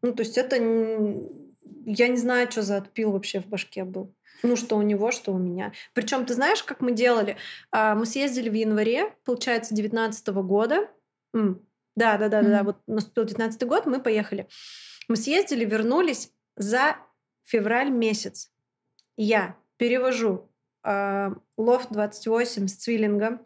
Ну 0.00 0.14
то 0.14 0.22
есть 0.22 0.38
это, 0.38 0.56
я 0.56 2.08
не 2.08 2.16
знаю, 2.16 2.50
что 2.50 2.62
за 2.62 2.78
отпил 2.78 3.12
вообще 3.12 3.40
в 3.40 3.46
башке 3.46 3.84
был. 3.84 4.14
Ну, 4.42 4.56
что 4.56 4.76
у 4.76 4.82
него, 4.82 5.10
что 5.10 5.32
у 5.32 5.38
меня. 5.38 5.72
Причем, 5.94 6.24
ты 6.24 6.34
знаешь, 6.34 6.62
как 6.62 6.80
мы 6.80 6.92
делали? 6.92 7.36
А, 7.70 7.94
мы 7.94 8.06
съездили 8.06 8.48
в 8.48 8.54
январе, 8.54 9.12
получается, 9.24 9.74
19 9.74 10.28
года. 10.28 10.88
Да, 11.32 12.16
да, 12.16 12.28
да, 12.28 12.40
mm-hmm. 12.40 12.50
да, 12.50 12.62
вот 12.62 12.76
наступил 12.86 13.24
19 13.24 13.62
год, 13.64 13.86
мы 13.86 14.00
поехали. 14.00 14.46
Мы 15.08 15.16
съездили, 15.16 15.64
вернулись 15.64 16.32
за 16.56 16.96
февраль 17.44 17.90
месяц. 17.90 18.52
Я 19.16 19.56
перевожу 19.78 20.48
э, 20.84 21.30
лофт 21.56 21.90
28 21.90 22.68
с 22.68 22.74
Цвиллинга, 22.74 23.40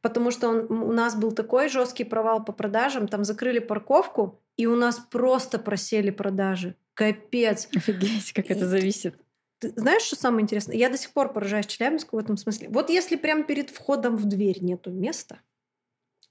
потому 0.00 0.30
что 0.30 0.48
он, 0.48 0.70
у 0.70 0.92
нас 0.92 1.14
был 1.14 1.32
такой 1.32 1.68
жесткий 1.68 2.04
провал 2.04 2.42
по 2.42 2.52
продажам, 2.52 3.06
там 3.06 3.24
закрыли 3.24 3.58
парковку, 3.58 4.42
и 4.56 4.66
у 4.66 4.76
нас 4.76 4.98
просто 4.98 5.58
просели 5.58 6.10
продажи. 6.10 6.76
Капец. 6.94 7.68
Офигеть, 7.74 8.32
как 8.32 8.50
это 8.50 8.66
зависит. 8.66 9.16
Ты 9.60 9.72
знаешь, 9.76 10.02
что 10.02 10.16
самое 10.16 10.42
интересное? 10.42 10.74
Я 10.74 10.88
до 10.88 10.96
сих 10.96 11.12
пор 11.12 11.32
поражаюсь 11.32 11.66
Челябинску 11.66 12.16
в 12.16 12.18
этом 12.18 12.38
смысле. 12.38 12.68
Вот 12.70 12.88
если 12.88 13.16
прямо 13.16 13.44
перед 13.44 13.68
входом 13.68 14.16
в 14.16 14.24
дверь 14.24 14.64
нету 14.64 14.90
места, 14.90 15.40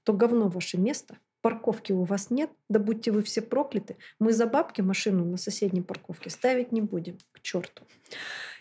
то 0.03 0.13
говно 0.13 0.49
ваше 0.49 0.77
место. 0.77 1.17
Парковки 1.41 1.93
у 1.93 2.03
вас 2.03 2.31
нет, 2.31 2.49
да 2.67 2.79
будьте 2.79 3.11
вы 3.11 3.21
все 3.21 3.41
прокляты. 3.41 3.97
Мы 4.17 4.33
за 4.33 4.45
бабки 4.45 4.81
машину 4.81 5.23
на 5.25 5.37
соседней 5.37 5.81
парковке 5.81 6.29
ставить 6.29 6.71
не 6.71 6.81
будем. 6.81 7.17
К 7.31 7.39
черту. 7.39 7.83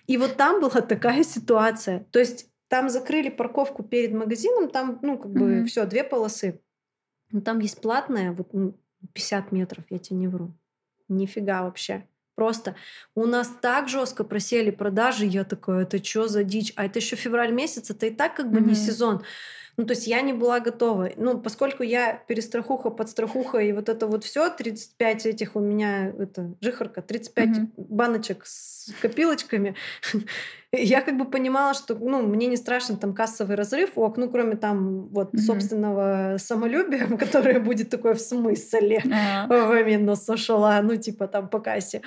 И 0.07 0.17
вот 0.19 0.37
там 0.37 0.61
была 0.61 0.83
такая 0.83 1.25
ситуация. 1.25 2.07
То 2.13 2.19
есть 2.19 2.51
там 2.69 2.91
закрыли 2.91 3.31
парковку 3.31 3.83
перед 3.83 4.13
магазином, 4.13 4.69
там, 4.69 4.99
ну, 5.03 5.19
как 5.19 5.33
бы, 5.33 5.41
mm-hmm. 5.41 5.65
все, 5.65 5.87
две 5.87 6.05
полосы. 6.05 6.61
Но 7.31 7.41
там 7.41 7.59
есть 7.61 7.81
платная, 7.81 8.33
вот 8.33 8.53
50 9.15 9.51
метров, 9.53 9.85
я 9.89 9.99
тебе 9.99 10.19
не 10.19 10.29
вру. 10.29 10.53
Нифига 11.09 11.63
вообще. 11.63 12.07
Просто 12.39 12.77
у 13.17 13.27
нас 13.27 13.51
так 13.61 13.89
жестко 13.89 14.23
просели 14.23 14.71
продажи, 14.71 15.25
я 15.25 15.43
такая, 15.43 15.83
это 15.83 15.99
что 16.05 16.29
за 16.29 16.45
дичь? 16.45 16.73
А 16.77 16.85
это 16.85 17.01
еще 17.01 17.17
февраль 17.17 17.51
месяц, 17.51 17.91
это 17.91 18.07
и 18.07 18.11
так 18.11 18.37
как 18.37 18.53
бы 18.53 18.61
mm-hmm. 18.61 18.69
не 18.69 18.75
сезон. 18.77 19.25
Ну, 19.79 19.87
то 19.87 19.93
есть 19.93 20.09
я 20.09 20.23
не 20.23 20.33
была 20.33 20.59
готова. 20.59 21.11
Ну, 21.17 21.39
поскольку 21.41 21.85
я 21.85 22.15
перестрахуха, 22.27 22.91
подстрахуха, 22.91 23.59
и 23.59 23.73
вот 23.73 23.89
это 23.89 24.09
вот 24.09 24.25
все 24.25 24.51
35 24.51 25.27
этих 25.27 25.55
у 25.55 25.61
меня, 25.61 26.09
это, 26.09 26.53
жихарка, 26.61 27.01
35 27.01 27.49
mm-hmm. 27.49 27.69
баночек 27.77 28.45
с 28.45 28.93
копилочками, 29.01 29.77
я 30.73 31.01
как 31.01 31.17
бы 31.17 31.27
понимала, 31.27 31.75
что, 31.75 31.95
ну, 31.95 32.23
мне 32.23 32.49
не 32.49 32.57
страшен 32.57 32.97
там 32.97 33.15
кассовый 33.15 33.55
разрыв, 33.55 33.93
ок, 33.95 34.17
ну, 34.17 34.29
кроме 34.29 34.57
там 34.57 35.07
вот 35.11 35.33
mm-hmm. 35.33 35.39
собственного 35.39 36.37
самолюбия, 36.39 37.07
которое 37.17 37.61
будет 37.61 37.89
такое 37.89 38.15
в 38.15 38.21
смысле, 38.21 38.99
uh-huh. 39.05 39.81
именно 39.81 40.17
сошла, 40.17 40.83
ну, 40.83 40.97
типа 40.97 41.29
там 41.29 41.49
по 41.49 41.61
кассе. 41.61 42.03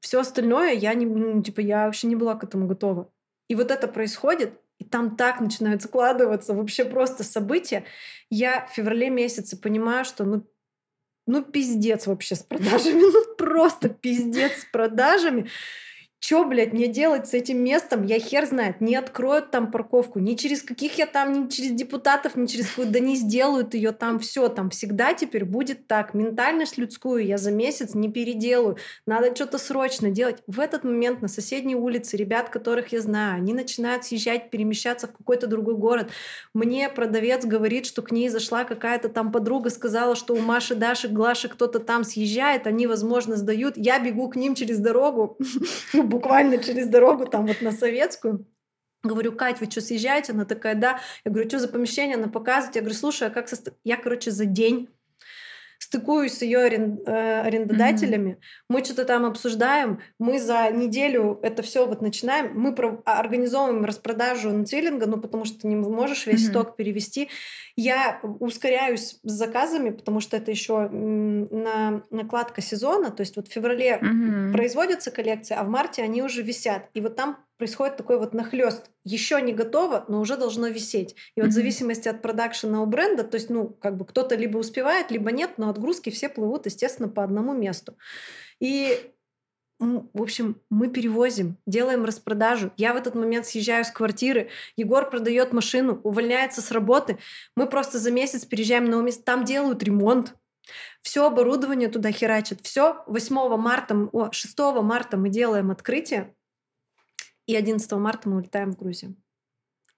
Все 0.00 0.20
остальное 0.20 0.72
я 0.72 0.92
не, 0.92 1.06
ну, 1.06 1.42
типа, 1.42 1.60
я 1.60 1.86
вообще 1.86 2.08
не 2.08 2.16
была 2.16 2.34
к 2.34 2.44
этому 2.44 2.66
готова. 2.66 3.10
И 3.48 3.54
вот 3.54 3.70
это 3.70 3.88
происходит, 3.88 4.52
и 4.78 4.84
там 4.84 5.16
так 5.16 5.40
начинают 5.40 5.82
складываться 5.82 6.54
вообще 6.54 6.84
просто 6.84 7.24
события. 7.24 7.84
Я 8.30 8.66
в 8.66 8.70
феврале 8.72 9.10
месяце 9.10 9.56
понимаю, 9.56 10.04
что 10.04 10.24
ну, 10.24 10.46
ну 11.26 11.42
пиздец 11.42 12.06
вообще 12.06 12.36
с 12.36 12.42
продажами, 12.42 13.00
ну 13.12 13.34
просто 13.36 13.88
пиздец 13.88 14.62
с 14.62 14.64
продажами. 14.64 15.48
Что, 16.20 16.44
блядь, 16.44 16.72
мне 16.72 16.88
делать 16.88 17.28
с 17.28 17.34
этим 17.34 17.62
местом? 17.62 18.04
Я 18.04 18.18
хер 18.18 18.44
знает. 18.44 18.80
Не 18.80 18.96
откроют 18.96 19.52
там 19.52 19.70
парковку. 19.70 20.18
Ни 20.18 20.34
через 20.34 20.62
каких 20.62 20.98
я 20.98 21.06
там, 21.06 21.32
ни 21.32 21.48
через 21.48 21.70
депутатов, 21.70 22.34
ни 22.34 22.46
через 22.46 22.70
кого. 22.72 22.88
Да 22.88 22.98
не 22.98 23.14
сделают 23.14 23.74
ее 23.74 23.92
там 23.92 24.18
все. 24.18 24.48
Там 24.48 24.70
всегда 24.70 25.14
теперь 25.14 25.44
будет 25.44 25.86
так. 25.86 26.14
Ментальность 26.14 26.76
людскую 26.76 27.24
я 27.24 27.38
за 27.38 27.52
месяц 27.52 27.94
не 27.94 28.10
переделаю. 28.10 28.78
Надо 29.06 29.32
что-то 29.34 29.58
срочно 29.58 30.10
делать. 30.10 30.42
В 30.48 30.58
этот 30.58 30.82
момент 30.82 31.22
на 31.22 31.28
соседней 31.28 31.76
улице 31.76 32.16
ребят, 32.16 32.48
которых 32.48 32.92
я 32.92 33.00
знаю, 33.00 33.36
они 33.36 33.54
начинают 33.54 34.04
съезжать, 34.04 34.50
перемещаться 34.50 35.06
в 35.06 35.12
какой-то 35.12 35.46
другой 35.46 35.76
город. 35.76 36.10
Мне 36.52 36.88
продавец 36.88 37.44
говорит, 37.44 37.86
что 37.86 38.02
к 38.02 38.10
ней 38.10 38.28
зашла 38.28 38.64
какая-то 38.64 39.08
там 39.08 39.30
подруга, 39.30 39.70
сказала, 39.70 40.16
что 40.16 40.34
у 40.34 40.40
Маши, 40.40 40.74
Даши, 40.74 41.06
Глаши 41.06 41.48
кто-то 41.48 41.78
там 41.78 42.02
съезжает, 42.02 42.66
они, 42.66 42.88
возможно, 42.88 43.36
сдают. 43.36 43.76
Я 43.76 44.00
бегу 44.00 44.28
к 44.28 44.34
ним 44.34 44.56
через 44.56 44.78
дорогу 44.80 45.38
буквально 46.08 46.58
через 46.58 46.88
дорогу, 46.88 47.26
там 47.26 47.46
вот 47.46 47.60
на 47.62 47.72
Советскую. 47.72 48.46
Говорю, 49.04 49.32
Кать, 49.32 49.60
вы 49.60 49.70
что, 49.70 49.80
съезжаете? 49.80 50.32
Она 50.32 50.44
такая, 50.44 50.74
да. 50.74 51.00
Я 51.24 51.30
говорю, 51.30 51.48
что 51.48 51.60
за 51.60 51.68
помещение? 51.68 52.16
Она 52.16 52.28
показывает. 52.28 52.74
Я 52.74 52.82
говорю, 52.82 52.96
слушай, 52.96 53.28
а 53.28 53.30
как... 53.30 53.48
Со... 53.48 53.56
Я, 53.84 53.96
короче, 53.96 54.30
за 54.30 54.44
день 54.44 54.88
стыкуюсь 55.88 56.34
с 56.34 56.42
ее 56.42 56.58
арен, 56.58 57.00
э, 57.06 57.40
арендодателями, 57.40 58.32
mm-hmm. 58.32 58.64
мы 58.68 58.84
что-то 58.84 59.06
там 59.06 59.24
обсуждаем, 59.24 60.00
мы 60.18 60.38
за 60.38 60.70
неделю 60.70 61.40
это 61.42 61.62
все 61.62 61.86
вот 61.86 62.02
начинаем, 62.02 62.52
мы 62.54 62.74
про, 62.74 63.00
а, 63.06 63.18
организовываем 63.18 63.86
распродажу 63.86 64.50
нцеллинга, 64.50 65.06
ну 65.06 65.16
потому 65.16 65.46
что 65.46 65.60
ты 65.60 65.66
не 65.66 65.76
можешь 65.76 66.26
весь 66.26 66.44
mm-hmm. 66.44 66.50
сток 66.50 66.76
перевести. 66.76 67.30
Я 67.74 68.20
ускоряюсь 68.22 69.18
с 69.22 69.32
заказами, 69.32 69.90
потому 69.90 70.20
что 70.20 70.36
это 70.36 70.50
еще 70.50 70.90
на 70.90 72.02
накладка 72.10 72.60
сезона, 72.60 73.10
то 73.10 73.22
есть 73.22 73.36
вот 73.36 73.48
в 73.48 73.52
феврале 73.52 73.98
mm-hmm. 73.98 74.52
производятся 74.52 75.10
коллекции, 75.10 75.56
а 75.58 75.64
в 75.64 75.70
марте 75.70 76.02
они 76.02 76.22
уже 76.22 76.42
висят, 76.42 76.90
и 76.92 77.00
вот 77.00 77.16
там 77.16 77.38
происходит 77.58 77.96
такой 77.96 78.18
вот 78.18 78.32
нахлест. 78.32 78.90
Еще 79.04 79.40
не 79.42 79.52
готово, 79.52 80.04
но 80.08 80.20
уже 80.20 80.36
должно 80.36 80.68
висеть. 80.68 81.16
И 81.34 81.42
вот 81.42 81.50
в 81.50 81.52
зависимости 81.52 82.08
от 82.08 82.22
продакшена 82.22 82.82
у 82.82 82.86
бренда, 82.86 83.24
то 83.24 83.36
есть, 83.36 83.50
ну, 83.50 83.68
как 83.68 83.96
бы 83.96 84.06
кто-то 84.06 84.36
либо 84.36 84.58
успевает, 84.58 85.10
либо 85.10 85.32
нет, 85.32 85.58
но 85.58 85.68
отгрузки 85.68 86.10
все 86.10 86.28
плывут, 86.28 86.66
естественно, 86.66 87.08
по 87.08 87.22
одному 87.22 87.52
месту. 87.52 87.96
И 88.60 89.12
в 89.80 90.22
общем, 90.22 90.60
мы 90.70 90.88
перевозим, 90.88 91.56
делаем 91.64 92.04
распродажу. 92.04 92.72
Я 92.76 92.94
в 92.94 92.96
этот 92.96 93.14
момент 93.14 93.46
съезжаю 93.46 93.84
с 93.84 93.90
квартиры, 93.90 94.50
Егор 94.76 95.08
продает 95.08 95.52
машину, 95.52 96.00
увольняется 96.02 96.60
с 96.60 96.72
работы. 96.72 97.18
Мы 97.54 97.66
просто 97.66 97.98
за 97.98 98.10
месяц 98.10 98.44
переезжаем 98.44 98.86
на 98.86 99.00
место, 99.00 99.22
там 99.22 99.44
делают 99.44 99.82
ремонт. 99.84 100.34
Все 101.00 101.26
оборудование 101.26 101.88
туда 101.88 102.10
херачат. 102.10 102.60
Все 102.62 103.04
8 103.06 103.56
марта, 103.56 104.08
о, 104.12 104.32
6 104.32 104.58
марта 104.82 105.16
мы 105.16 105.28
делаем 105.28 105.70
открытие. 105.70 106.34
И 107.48 107.56
11 107.56 107.90
марта 107.92 108.28
мы 108.28 108.36
улетаем 108.36 108.72
в 108.72 108.76
Грузию. 108.76 109.16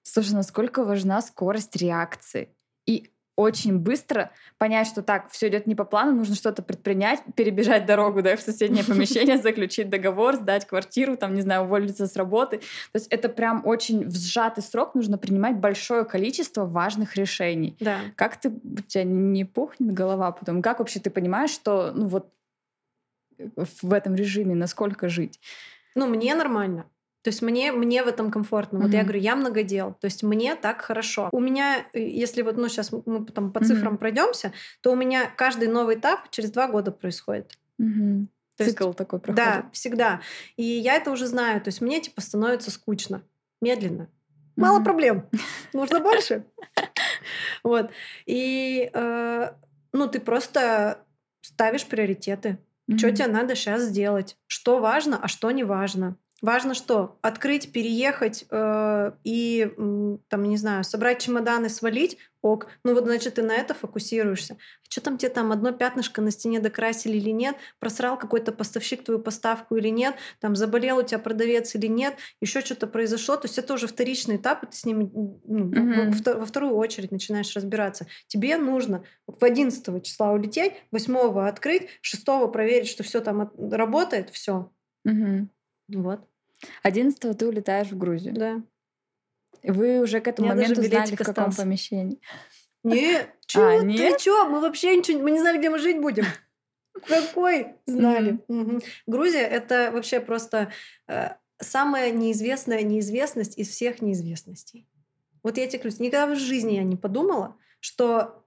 Слушай, 0.03 0.35
насколько 0.35 0.85
важна 0.85 1.21
скорость 1.21 1.75
реакции? 1.77 2.55
И 2.87 3.11
очень 3.35 3.79
быстро 3.79 4.31
понять, 4.57 4.87
что 4.87 5.03
так, 5.03 5.31
все 5.33 5.49
идет 5.49 5.67
не 5.67 5.75
по 5.75 5.85
плану, 5.85 6.13
нужно 6.13 6.37
что-то 6.37 6.63
предпринять, 6.63 7.23
перебежать 7.35 7.87
дорогу 7.87 8.23
да, 8.23 8.37
в 8.37 8.41
соседнее 8.41 8.85
помещение, 8.85 9.37
заключить 9.43 9.89
договор, 9.89 10.37
сдать 10.37 10.65
квартиру, 10.65 11.17
там, 11.17 11.35
не 11.35 11.41
знаю, 11.41 11.63
уволиться 11.63 12.07
с 12.07 12.15
работы. 12.15 12.59
То 12.59 12.99
есть 12.99 13.09
это 13.09 13.29
прям 13.29 13.67
очень 13.67 14.07
в 14.07 14.15
сжатый 14.15 14.63
срок 14.63 14.95
нужно 14.95 15.19
принимать 15.19 15.57
большое 15.57 16.05
количество 16.05 16.67
важных 16.67 17.17
решений. 17.17 17.77
Да. 17.81 17.99
Как 18.15 18.41
ты, 18.41 18.51
у 18.51 18.83
тебя 18.87 19.03
не 19.03 19.45
пухнет 19.45 19.93
голова 19.93 20.31
потом? 20.31 20.63
Как 20.63 20.79
вообще 20.79 21.01
ты 21.01 21.11
понимаешь, 21.11 21.51
что 21.51 21.91
ну 21.93 22.07
вот 22.07 22.33
в 23.39 23.93
этом 23.93 24.15
режиме 24.15 24.55
насколько 24.55 25.09
жить? 25.09 25.41
Ну, 25.97 26.07
мне 26.07 26.37
нормально. 26.37 26.87
То 27.23 27.29
есть 27.29 27.43
мне, 27.43 27.71
мне 27.73 28.03
в 28.03 28.07
этом 28.07 28.31
комфортно. 28.31 28.79
Mm-hmm. 28.79 28.83
Вот 28.83 28.93
я 28.93 29.03
говорю, 29.03 29.21
я 29.21 29.37
много 29.37 29.63
дел. 29.63 29.95
То 30.01 30.07
есть 30.07 30.23
мне 30.23 30.57
так 30.57 30.81
хорошо. 30.81 31.29
У 31.33 31.41
меня, 31.41 31.87
э, 31.93 32.01
если 32.01 32.41
вот, 32.43 32.57
ну, 32.57 32.69
сейчас 32.69 32.93
мы 32.93 33.27
там 33.27 33.53
по 33.53 33.63
цифрам 33.63 33.95
mm-hmm. 33.95 33.99
пройдемся, 33.99 34.53
то 34.81 34.93
у 34.93 34.97
меня 34.97 35.31
каждый 35.37 35.69
новый 35.69 35.97
этап 35.97 36.31
через 36.31 36.51
два 36.51 36.67
года 36.69 36.93
происходит. 36.93 37.59
Mm-hmm. 37.81 38.27
То 38.57 38.65
Цикл 38.65 38.87
есть, 38.87 38.99
такой 38.99 39.21
проходит. 39.21 39.45
Да, 39.45 39.71
всегда. 39.73 40.21
И 40.57 40.63
я 40.63 40.97
это 40.97 41.11
уже 41.11 41.27
знаю. 41.27 41.61
То 41.61 41.69
есть 41.69 41.83
мне 41.83 42.01
типа 42.01 42.23
становится 42.23 42.71
скучно. 42.71 43.23
Медленно. 43.61 44.09
Мало 44.57 44.81
mm-hmm. 44.81 44.85
проблем. 44.85 45.29
Нужно 45.75 46.01
больше. 46.01 46.47
Вот. 47.63 47.91
И, 48.25 48.91
э, 48.93 49.53
ну, 49.93 50.09
ты 50.09 50.21
просто 50.21 51.05
ставишь 51.43 51.87
приоритеты. 51.87 52.59
Что 52.97 53.13
тебе 53.13 53.29
надо 53.29 53.55
сейчас 53.55 53.83
сделать? 53.83 54.37
Что 54.49 54.81
важно, 54.81 55.19
а 55.23 55.29
что 55.29 55.51
не 55.53 55.63
важно? 55.63 56.17
Важно 56.43 56.75
что? 56.75 57.19
Открыть, 57.21 57.71
переехать 57.71 58.47
э, 58.51 59.13
и, 59.25 59.71
там, 60.29 60.43
не 60.45 60.57
знаю, 60.57 60.85
собрать 60.85 61.21
чемоданы, 61.21 61.69
свалить, 61.69 62.17
ок. 62.41 62.69
Ну 62.83 62.95
вот, 62.95 63.05
значит, 63.05 63.35
ты 63.35 63.43
на 63.43 63.53
это 63.53 63.75
фокусируешься. 63.75 64.55
А 64.55 64.91
что 64.91 65.03
там 65.03 65.19
тебе 65.19 65.31
там 65.31 65.53
одно 65.53 65.73
пятнышко 65.73 66.23
на 66.23 66.31
стене 66.31 66.59
докрасили 66.59 67.19
или 67.19 67.31
нет? 67.31 67.57
Просрал 67.79 68.19
какой-то 68.19 68.53
поставщик 68.53 69.05
твою 69.05 69.21
поставку 69.21 69.77
или 69.77 69.89
нет? 69.89 70.15
Там 70.41 70.57
заболел 70.57 70.99
у 70.99 71.03
тебя 71.03 71.19
продавец 71.19 71.75
или 71.75 71.87
нет? 71.89 72.17
Еще 72.41 72.63
что-то 72.63 72.87
произошло. 72.87 73.37
То 73.37 73.47
есть 73.47 73.59
это 73.59 73.75
уже 73.75 73.87
вторичный 73.87 74.37
этап, 74.37 74.65
и 74.65 74.67
ты 74.67 74.77
с 74.77 74.87
ними 74.87 75.11
ну, 75.13 75.71
mm-hmm. 75.71 76.25
во, 76.25 76.41
во 76.41 76.47
вторую 76.47 76.75
очередь 76.75 77.13
начинаешь 77.13 77.55
разбираться. 77.55 78.07
Тебе 78.29 78.57
нужно 78.57 79.05
в 79.27 79.45
11 79.45 80.03
числа 80.03 80.33
улететь, 80.33 80.73
8 80.91 81.39
открыть, 81.47 81.89
6 82.01 82.25
проверить, 82.51 82.89
что 82.89 83.03
все 83.03 83.21
там 83.21 83.53
работает, 83.59 84.31
все. 84.31 84.73
Mm-hmm. 85.07 85.49
Вот. 85.95 86.21
11 86.83 87.39
ты 87.39 87.47
улетаешь 87.47 87.89
в 87.89 87.99
Грузию. 87.99 88.35
Да. 88.35 88.63
Вы 89.63 90.01
уже 90.01 90.21
к 90.21 90.29
этому 90.29 90.49
моменту 90.49 90.83
знали, 90.83 91.15
в 91.15 91.19
каком 91.19 91.31
остался. 91.31 91.63
помещении? 91.63 92.21
Нет, 92.83 93.31
чё, 93.47 93.67
а, 93.67 93.83
нет? 93.83 94.17
ты 94.17 94.25
чё? 94.25 94.49
Мы 94.49 94.61
вообще 94.61 94.97
ничего, 94.97 95.21
мы 95.21 95.31
не 95.31 95.41
знали, 95.41 95.59
где 95.59 95.71
мы 95.71 95.79
жить 95.79 96.01
будем. 96.01 96.25
Какой? 97.07 97.75
Знали. 97.87 98.39
Грузия— 99.07 99.41
это 99.41 99.91
вообще 99.93 100.21
просто 100.21 100.73
э, 101.09 101.31
самая 101.59 102.11
неизвестная 102.11 102.83
неизвестность 102.83 103.59
из 103.59 103.69
всех 103.69 104.03
неизвестностей. 104.03 104.89
Вот 105.43 105.57
я 105.57 105.67
тебе 105.67 105.79
клянусь, 105.81 106.01
никогда 106.01 106.35
в 106.35 106.39
жизни 106.39 106.73
я 106.75 106.83
не 106.83 106.97
подумала, 106.97 107.57
что 107.81 108.45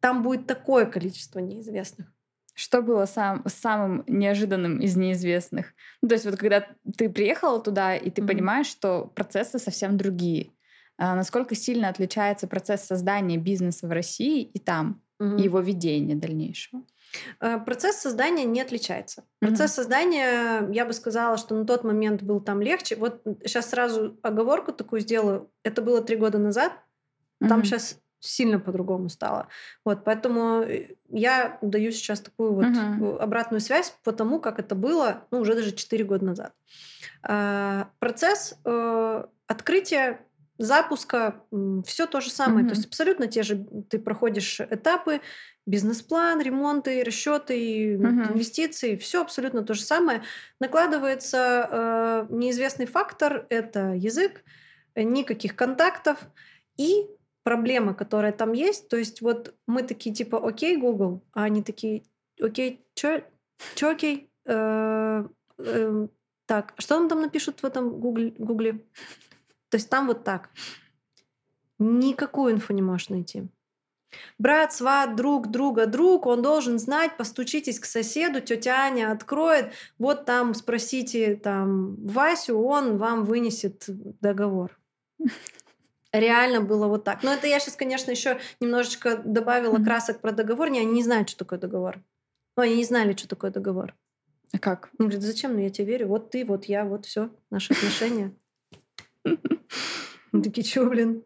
там 0.00 0.22
будет 0.22 0.46
такое 0.46 0.86
количество 0.86 1.38
неизвестных. 1.40 2.12
Что 2.54 2.82
было 2.82 3.06
сам, 3.06 3.42
самым 3.46 4.04
неожиданным 4.06 4.80
из 4.80 4.96
неизвестных? 4.96 5.72
Ну, 6.02 6.08
то 6.08 6.14
есть 6.14 6.24
вот 6.24 6.36
когда 6.36 6.66
ты 6.96 7.08
приехала 7.08 7.60
туда, 7.60 7.96
и 7.96 8.10
ты 8.10 8.22
mm-hmm. 8.22 8.26
понимаешь, 8.26 8.66
что 8.66 9.10
процессы 9.14 9.58
совсем 9.58 9.96
другие. 9.96 10.52
А 10.98 11.14
насколько 11.14 11.54
сильно 11.54 11.88
отличается 11.88 12.46
процесс 12.46 12.84
создания 12.84 13.38
бизнеса 13.38 13.86
в 13.86 13.90
России 13.90 14.42
и 14.42 14.58
там, 14.58 15.02
mm-hmm. 15.20 15.40
и 15.40 15.42
его 15.42 15.60
ведения 15.60 16.14
дальнейшего? 16.14 16.82
Э, 17.40 17.58
процесс 17.58 17.96
создания 17.96 18.44
не 18.44 18.60
отличается. 18.60 19.24
Процесс 19.38 19.72
mm-hmm. 19.72 19.74
создания, 19.74 20.68
я 20.72 20.84
бы 20.84 20.92
сказала, 20.92 21.36
что 21.36 21.54
на 21.54 21.64
тот 21.64 21.84
момент 21.84 22.22
был 22.22 22.40
там 22.40 22.60
легче. 22.60 22.96
Вот 22.96 23.22
сейчас 23.44 23.70
сразу 23.70 24.18
оговорку 24.22 24.72
такую 24.72 25.00
сделаю. 25.00 25.50
Это 25.62 25.82
было 25.82 26.02
три 26.02 26.16
года 26.16 26.38
назад. 26.38 26.72
Там 27.40 27.60
mm-hmm. 27.60 27.64
сейчас 27.64 27.99
сильно 28.20 28.60
по-другому 28.60 29.08
стало. 29.08 29.48
Вот, 29.84 30.04
поэтому 30.04 30.62
э, 30.62 30.94
я 31.08 31.58
даю 31.62 31.90
сейчас 31.90 32.20
такую 32.20 32.54
вот 32.54 32.66
uh-huh. 32.66 33.18
обратную 33.18 33.60
связь 33.60 33.94
по 34.04 34.12
тому, 34.12 34.40
как 34.40 34.58
это 34.58 34.74
было, 34.74 35.24
ну, 35.30 35.40
уже 35.40 35.54
даже 35.54 35.72
4 35.72 36.04
года 36.04 36.24
назад. 36.24 36.52
А, 37.22 37.88
процесс 37.98 38.58
э, 38.64 39.24
открытия, 39.46 40.20
запуска, 40.58 41.42
все 41.86 42.06
то 42.06 42.20
же 42.20 42.30
самое. 42.30 42.64
Uh-huh. 42.64 42.68
То 42.68 42.74
есть 42.74 42.86
абсолютно 42.86 43.26
те 43.26 43.42
же 43.42 43.66
ты 43.88 43.98
проходишь 43.98 44.60
этапы, 44.60 45.22
бизнес-план, 45.66 46.40
ремонты, 46.40 47.02
расчеты, 47.02 47.94
uh-huh. 47.94 48.32
инвестиции, 48.32 48.96
все 48.96 49.22
абсолютно 49.22 49.62
то 49.62 49.72
же 49.72 49.82
самое. 49.82 50.22
Накладывается 50.58 51.68
э, 51.70 52.26
неизвестный 52.28 52.86
фактор, 52.86 53.46
это 53.48 53.94
язык, 53.94 54.44
никаких 54.94 55.56
контактов, 55.56 56.18
И 56.76 57.06
проблема, 57.50 57.94
которая 57.94 58.30
там 58.30 58.52
есть, 58.52 58.88
то 58.88 58.96
есть 58.96 59.22
вот 59.22 59.54
мы 59.66 59.82
такие 59.82 60.14
типа, 60.14 60.38
окей, 60.38 60.76
Google, 60.76 61.20
а 61.32 61.42
они 61.42 61.62
такие, 61.64 62.04
окей, 62.40 62.86
чё, 62.94 63.22
чё 63.74 63.90
окей? 63.90 64.30
Э, 64.44 65.24
э, 65.58 66.06
так, 66.46 66.74
что 66.78 67.00
нам 67.00 67.08
там 67.08 67.20
напишут 67.20 67.62
в 67.62 67.66
этом 67.66 68.00
Гугле? 68.00 68.34
Гугле? 68.38 68.72
То 69.68 69.78
есть 69.78 69.90
там 69.90 70.06
вот 70.06 70.22
так. 70.22 70.50
Никакую 71.80 72.54
инфу 72.54 72.72
не 72.72 72.82
можешь 72.82 73.08
найти. 73.08 73.48
Брат, 74.38 74.72
сват, 74.72 75.16
друг, 75.16 75.50
друга, 75.50 75.86
друг, 75.86 76.26
он 76.26 76.42
должен 76.42 76.78
знать, 76.78 77.16
постучитесь 77.16 77.80
к 77.80 77.84
соседу, 77.84 78.40
тетя 78.40 78.84
Аня 78.84 79.10
откроет, 79.10 79.72
вот 79.98 80.24
там 80.24 80.54
спросите 80.54 81.34
там 81.34 81.96
Васю, 82.06 82.60
он 82.60 82.96
вам 82.96 83.24
вынесет 83.24 83.86
договор. 84.20 84.78
Реально 86.12 86.60
было 86.60 86.88
вот 86.88 87.04
так. 87.04 87.22
Но 87.22 87.32
это 87.32 87.46
я 87.46 87.60
сейчас, 87.60 87.76
конечно, 87.76 88.10
еще 88.10 88.38
немножечко 88.60 89.16
добавила 89.24 89.76
mm-hmm. 89.76 89.84
красок 89.84 90.20
про 90.20 90.32
договор. 90.32 90.66
Они 90.66 90.84
не 90.84 91.04
знают, 91.04 91.28
что 91.28 91.38
такое 91.38 91.58
договор. 91.58 92.02
Ну, 92.56 92.62
они 92.64 92.76
не 92.76 92.84
знали, 92.84 93.14
что 93.14 93.28
такое 93.28 93.50
договор. 93.50 93.94
А 94.52 94.58
как? 94.58 94.90
Он 94.98 95.06
говорит, 95.06 95.22
зачем? 95.22 95.54
Ну, 95.54 95.60
я 95.60 95.70
тебе 95.70 95.86
верю. 95.86 96.08
Вот 96.08 96.30
ты, 96.30 96.44
вот 96.44 96.64
я, 96.64 96.84
вот 96.84 97.06
все, 97.06 97.30
наши 97.50 97.72
отношения. 97.72 98.34
Мы 100.32 100.42
такие, 100.42 100.64
чё, 100.64 100.88
блин? 100.88 101.24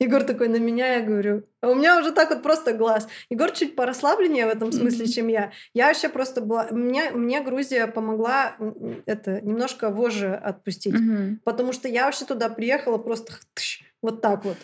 Егор 0.00 0.22
такой 0.22 0.48
на 0.48 0.56
меня, 0.56 0.94
я 0.94 1.00
говорю, 1.00 1.44
а 1.60 1.70
у 1.70 1.74
меня 1.74 1.98
уже 1.98 2.12
так 2.12 2.30
вот 2.30 2.42
просто 2.42 2.72
глаз. 2.72 3.08
Егор 3.30 3.50
чуть 3.50 3.74
порасслабленнее 3.74 4.46
в 4.46 4.50
этом 4.50 4.70
смысле, 4.70 5.06
mm-hmm. 5.06 5.12
чем 5.12 5.28
я. 5.28 5.52
Я 5.74 5.88
вообще 5.88 6.08
просто 6.08 6.40
была... 6.40 6.68
Мне, 6.70 7.10
мне 7.10 7.40
Грузия 7.40 7.88
помогла 7.88 8.56
это 9.06 9.40
немножко 9.40 9.90
вожжи 9.90 10.32
отпустить. 10.32 10.94
Mm-hmm. 10.94 11.38
Потому 11.44 11.72
что 11.72 11.88
я 11.88 12.04
вообще 12.04 12.24
туда 12.24 12.48
приехала 12.48 12.98
просто 12.98 13.34
вот 14.00 14.20
так 14.20 14.44
вот. 14.44 14.56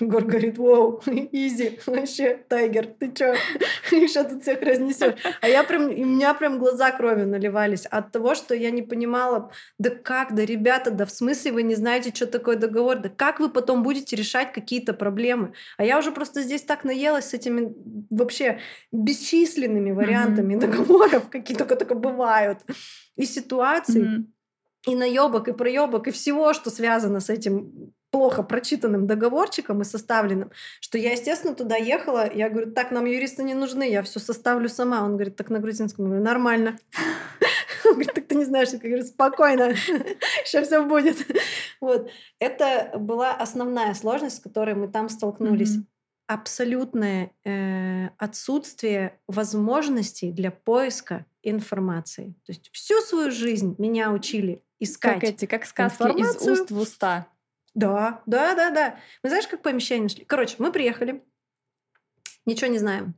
Гор 0.00 0.24
говорит, 0.24 0.58
вау, 0.58 1.00
изи, 1.06 1.78
вообще, 1.86 2.44
тайгер, 2.48 2.86
ты 2.86 3.12
чё, 3.12 3.34
еще 3.90 4.24
тут 4.24 4.42
всех 4.42 4.60
разнесешь. 4.62 5.14
А 5.40 5.48
я 5.48 5.62
прям, 5.62 5.88
и 5.88 6.02
у 6.02 6.06
меня 6.06 6.34
прям 6.34 6.58
глаза 6.58 6.90
кровью 6.90 7.28
наливались 7.28 7.86
от 7.86 8.10
того, 8.10 8.34
что 8.34 8.54
я 8.54 8.70
не 8.70 8.82
понимала, 8.82 9.52
да 9.78 9.90
как, 9.90 10.34
да 10.34 10.44
ребята, 10.44 10.90
да 10.90 11.06
в 11.06 11.10
смысле 11.10 11.52
вы 11.52 11.62
не 11.62 11.74
знаете, 11.74 12.12
что 12.14 12.26
такое 12.26 12.56
договор, 12.56 12.98
да 12.98 13.08
как 13.08 13.38
вы 13.40 13.48
потом 13.48 13.82
будете 13.82 14.16
решать 14.16 14.52
какие-то 14.52 14.92
проблемы. 14.92 15.52
А 15.76 15.84
я 15.84 15.98
уже 15.98 16.10
просто 16.10 16.42
здесь 16.42 16.62
так 16.62 16.84
наелась 16.84 17.26
с 17.26 17.34
этими 17.34 17.72
вообще 18.10 18.58
бесчисленными 18.90 19.92
вариантами 19.92 20.54
mm-hmm. 20.54 20.60
договоров, 20.60 21.28
какие 21.30 21.56
только 21.56 21.76
только 21.76 21.94
бывают, 21.94 22.58
и 23.16 23.24
ситуаций, 23.24 24.02
mm-hmm. 24.02 24.24
и 24.88 24.94
наебок, 24.96 25.48
и 25.48 25.52
проебок, 25.52 26.08
и 26.08 26.10
всего, 26.10 26.52
что 26.52 26.70
связано 26.70 27.20
с 27.20 27.30
этим 27.30 27.92
плохо 28.14 28.44
прочитанным 28.44 29.08
договорчиком 29.08 29.82
и 29.82 29.84
составленным, 29.84 30.52
что 30.78 30.98
я, 30.98 31.10
естественно, 31.10 31.52
туда 31.52 31.74
ехала, 31.74 32.32
я 32.32 32.48
говорю, 32.48 32.70
так, 32.70 32.92
нам 32.92 33.06
юристы 33.06 33.42
не 33.42 33.54
нужны, 33.54 33.90
я 33.90 34.04
все 34.04 34.20
составлю 34.20 34.68
сама. 34.68 35.02
Он 35.02 35.14
говорит, 35.14 35.34
так 35.34 35.50
на 35.50 35.58
грузинском. 35.58 36.04
Я 36.04 36.08
говорю, 36.10 36.24
нормально. 36.24 36.78
Он 37.84 37.94
говорит, 37.94 38.14
так 38.14 38.28
ты 38.28 38.36
не 38.36 38.44
знаешь. 38.44 38.68
Я 38.68 38.78
говорю, 38.78 39.02
спокойно, 39.02 39.74
сейчас 40.44 40.68
все 40.68 40.86
будет. 40.86 41.26
Вот. 41.80 42.08
Это 42.38 42.92
была 42.96 43.34
основная 43.34 43.92
сложность, 43.94 44.36
с 44.36 44.40
которой 44.40 44.76
мы 44.76 44.86
там 44.86 45.08
столкнулись. 45.08 45.74
Абсолютное 46.28 47.32
э, 47.44 48.10
отсутствие 48.16 49.18
возможностей 49.26 50.30
для 50.30 50.52
поиска 50.52 51.26
информации. 51.42 52.36
То 52.46 52.52
есть 52.52 52.70
всю 52.72 53.00
свою 53.00 53.32
жизнь 53.32 53.74
меня 53.78 54.12
учили 54.12 54.62
искать 54.78 55.14
как 55.14 55.24
эти, 55.24 55.46
как 55.46 55.66
сказки 55.66 56.04
из 56.04 56.46
уст 56.46 56.70
в 56.70 56.78
уста. 56.78 57.26
Да, 57.74 58.22
да, 58.26 58.54
да, 58.54 58.70
да. 58.70 58.98
Мы 59.22 59.30
знаешь, 59.30 59.48
как 59.48 59.62
помещение 59.62 60.04
нашли? 60.04 60.24
Короче, 60.24 60.56
мы 60.58 60.72
приехали, 60.72 61.22
ничего 62.46 62.70
не 62.70 62.78
знаем. 62.78 63.14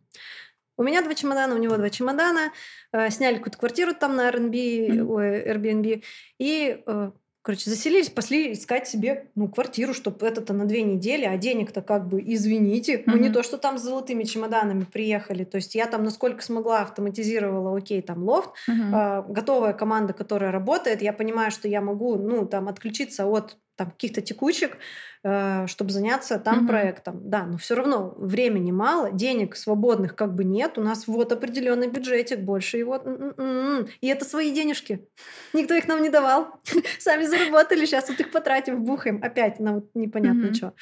У 0.79 0.83
меня 0.83 1.03
два 1.03 1.15
чемодана, 1.15 1.55
у 1.55 1.59
него 1.59 1.77
два 1.77 1.91
чемодана. 1.91 2.53
Э, 2.93 3.11
сняли 3.11 3.37
какую-то 3.37 3.59
квартиру 3.59 3.95
там 3.95 4.17
на 4.17 4.29
Airbnb, 4.29 4.53
mm-hmm. 4.53 5.47
Airbnb. 5.47 6.05
И 6.39 6.83
э, 6.87 7.11
Короче, 7.47 7.71
заселились, 7.71 8.11
пошли 8.11 8.55
искать 8.55 8.89
себе 8.89 9.31
ну, 9.37 9.47
квартиру, 9.47 9.95
чтобы 9.95 10.27
это-то 10.27 10.53
на 10.53 10.65
две 10.65 10.83
недели, 10.83 11.25
а 11.25 11.37
денег-то 11.37 11.81
как 11.81 12.09
бы, 12.09 12.21
извините, 12.21 12.97
mm-hmm. 12.97 13.05
мы 13.07 13.21
не 13.21 13.31
то, 13.31 13.45
что 13.45 13.57
там 13.57 13.79
с 13.79 13.83
золотыми 13.83 14.25
чемоданами 14.25 14.83
приехали. 14.83 15.45
То 15.45 15.59
есть 15.59 15.77
я 15.77 15.87
там 15.87 16.03
насколько 16.03 16.43
смогла 16.43 16.81
автоматизировала, 16.81 17.79
окей, 17.79 18.03
там 18.03 18.25
лофт, 18.25 18.51
mm-hmm. 18.69 19.29
э, 19.29 19.33
готовая 19.33 19.75
команда, 19.75 20.13
которая 20.13 20.51
работает, 20.51 21.03
я 21.03 21.13
понимаю, 21.13 21.53
что 21.53 21.69
я 21.69 21.81
могу, 21.81 22.17
ну, 22.17 22.47
там, 22.47 22.67
отключиться 22.67 23.27
от 23.27 23.57
там 23.77 23.91
каких-то 23.91 24.23
текучек, 24.23 24.79
э, 25.23 25.67
чтобы 25.67 25.91
заняться 25.91 26.39
там 26.39 26.65
mm-hmm. 26.65 26.69
проектом. 26.69 27.31
Да, 27.31 27.45
но 27.45 27.59
все 27.59 27.75
равно 27.75 28.15
времени 28.17 28.73
мало, 28.73 29.13
денег 29.13 29.55
свободных 29.55 30.17
как 30.17 30.35
бы 30.35 30.45
нет. 30.45 30.79
У 30.79 30.83
нас 30.83 31.07
вот 31.07 31.33
определенный 31.33 31.89
бюджетик, 31.89 32.41
больше 32.41 32.79
его. 32.79 32.97
М-м-м. 32.97 33.89
И 34.01 34.07
это 34.09 34.25
свои 34.25 34.53
денежки. 34.53 35.07
Никто 35.53 35.75
их 35.75 35.87
нам 35.87 36.03
не 36.03 36.09
давал. 36.09 36.61
Сами 36.99 37.25
заработали, 37.25 37.85
сейчас 37.85 38.09
вот 38.09 38.19
их 38.19 38.33
потратим, 38.33 38.85
бухаем 38.85 39.21
опять 39.23 39.61
на 39.61 39.75
вот 39.75 39.91
непонятно 39.95 40.55
что. 40.55 40.73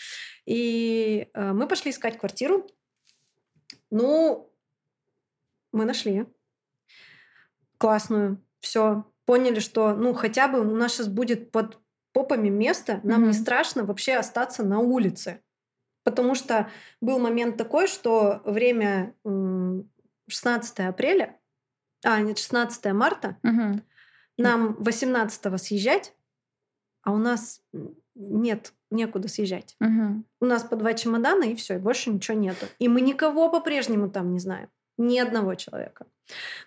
И 0.47 1.29
э, 1.35 1.53
мы 1.53 1.67
пошли 1.67 1.91
искать 1.91 2.19
квартиру. 2.19 2.67
Ну, 3.91 4.51
мы 5.73 5.85
нашли 5.85 6.27
классную. 7.79 8.41
Все, 8.61 9.05
поняли, 9.27 9.59
что 9.59 9.95
ну 9.95 10.15
хотя 10.15 10.49
бы 10.49 10.61
у 10.61 10.77
нас 10.77 10.93
сейчас 10.95 11.09
будет 11.09 11.51
под 11.51 11.79
попами 12.15 12.49
место, 12.49 13.01
нам 13.03 13.25
mm-hmm. 13.25 13.27
не 13.27 13.33
страшно 13.35 13.85
вообще 13.85 14.15
остаться 14.15 14.65
на 14.65 14.79
улице. 14.79 15.43
Потому 16.05 16.35
что 16.35 16.71
был 17.01 17.19
момент 17.19 17.57
такой, 17.57 17.87
что 17.89 18.41
время 18.45 19.15
16 20.29 20.81
апреля, 20.81 21.39
а, 22.05 22.21
нет, 22.21 22.39
16 22.39 22.93
марта, 22.93 23.37
mm-hmm. 23.43 23.83
нам 24.39 24.75
18 24.79 25.61
съезжать, 25.61 26.15
а 27.03 27.13
у 27.13 27.19
нас 27.19 27.63
нет, 28.15 28.73
некуда 28.91 29.29
съезжать. 29.29 29.77
Mm-hmm. 29.83 30.23
У 30.41 30.45
нас 30.45 30.63
по 30.63 30.77
два 30.77 30.95
чемодана, 30.95 31.45
и 31.45 31.55
все, 31.57 31.75
и 31.75 31.79
больше 31.79 32.11
ничего 32.11 32.37
нету. 32.37 32.67
И 32.79 32.89
мы 32.89 33.01
никого 33.01 33.51
по-прежнему 33.51 34.09
там 34.09 34.33
не 34.33 34.39
знаем. 34.39 34.69
Ни 34.97 35.19
одного 35.19 35.57
человека. 35.57 36.07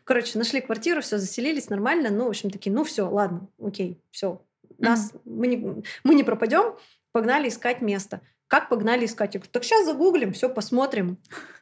Короче, 0.04 0.38
нашли 0.38 0.60
квартиру, 0.60 1.02
все 1.02 1.18
заселились 1.18 1.70
нормально. 1.70 2.10
Ну, 2.10 2.26
в 2.26 2.30
общем, 2.30 2.50
такие, 2.50 2.76
ну 2.76 2.84
все, 2.84 3.10
ладно, 3.10 3.48
окей, 3.60 4.02
все, 4.12 4.42
нас, 4.78 5.12
mm-hmm. 5.12 5.22
мы, 5.26 5.48
не, 5.48 5.84
мы 6.04 6.16
не 6.16 6.24
пропадем, 6.24 6.76
погнали 7.12 7.50
искать 7.50 7.82
место. 7.82 8.22
Как 8.48 8.70
погнали 8.70 9.06
искать? 9.06 9.34
Я 9.34 9.40
говорю, 9.40 9.52
так 9.52 9.64
сейчас 9.64 9.86
загуглим, 9.86 10.34
все 10.34 10.50
посмотрим. 10.50 11.18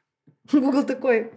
Google 0.52 0.84
такой, 0.84 1.32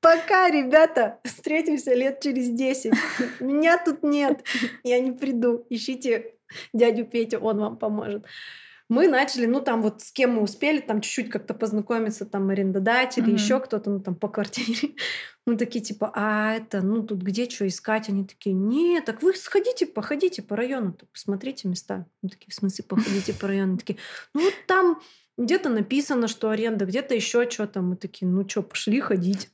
пока, 0.00 0.48
ребята, 0.48 1.20
встретимся 1.24 1.94
лет 1.94 2.20
через 2.20 2.48
10. 2.50 2.94
Меня 3.40 3.78
тут 3.78 4.02
нет, 4.02 4.44
я 4.82 5.00
не 5.00 5.12
приду. 5.12 5.66
Ищите 5.68 6.34
дядю 6.72 7.04
Петю, 7.04 7.38
он 7.40 7.58
вам 7.58 7.76
поможет 7.76 8.24
мы 8.94 9.08
начали, 9.08 9.46
ну 9.46 9.60
там 9.60 9.82
вот 9.82 10.02
с 10.02 10.12
кем 10.12 10.36
мы 10.36 10.42
успели, 10.42 10.80
там 10.80 11.00
чуть-чуть 11.00 11.30
как-то 11.30 11.52
познакомиться, 11.52 12.24
там 12.24 12.48
арендодатели, 12.50 13.26
mm-hmm. 13.26 13.34
еще 13.34 13.60
кто-то, 13.60 13.90
ну 13.90 14.00
там 14.00 14.14
по 14.14 14.28
квартире. 14.28 14.94
Мы 15.46 15.58
такие 15.58 15.84
типа, 15.84 16.10
а 16.14 16.54
это, 16.54 16.80
ну 16.80 17.02
тут 17.02 17.20
где 17.20 17.50
что 17.50 17.66
искать? 17.66 18.08
Они 18.08 18.24
такие, 18.24 18.54
нет, 18.54 19.04
так 19.04 19.22
вы 19.22 19.34
сходите, 19.34 19.84
походите 19.84 20.40
по 20.40 20.56
району, 20.56 20.96
посмотрите 21.12 21.68
места. 21.68 22.06
Мы 22.22 22.30
такие, 22.30 22.50
в 22.50 22.54
смысле, 22.54 22.84
походите 22.88 23.34
по 23.34 23.46
району? 23.48 23.76
Такие, 23.76 23.98
ну 24.32 24.42
вот 24.42 24.54
там 24.66 25.02
где-то 25.36 25.68
написано, 25.68 26.28
что 26.28 26.48
аренда, 26.48 26.86
где-то 26.86 27.14
еще 27.14 27.50
что-то. 27.50 27.82
Мы 27.82 27.96
такие, 27.96 28.26
ну 28.26 28.48
что, 28.48 28.62
пошли 28.62 29.00
ходить. 29.00 29.50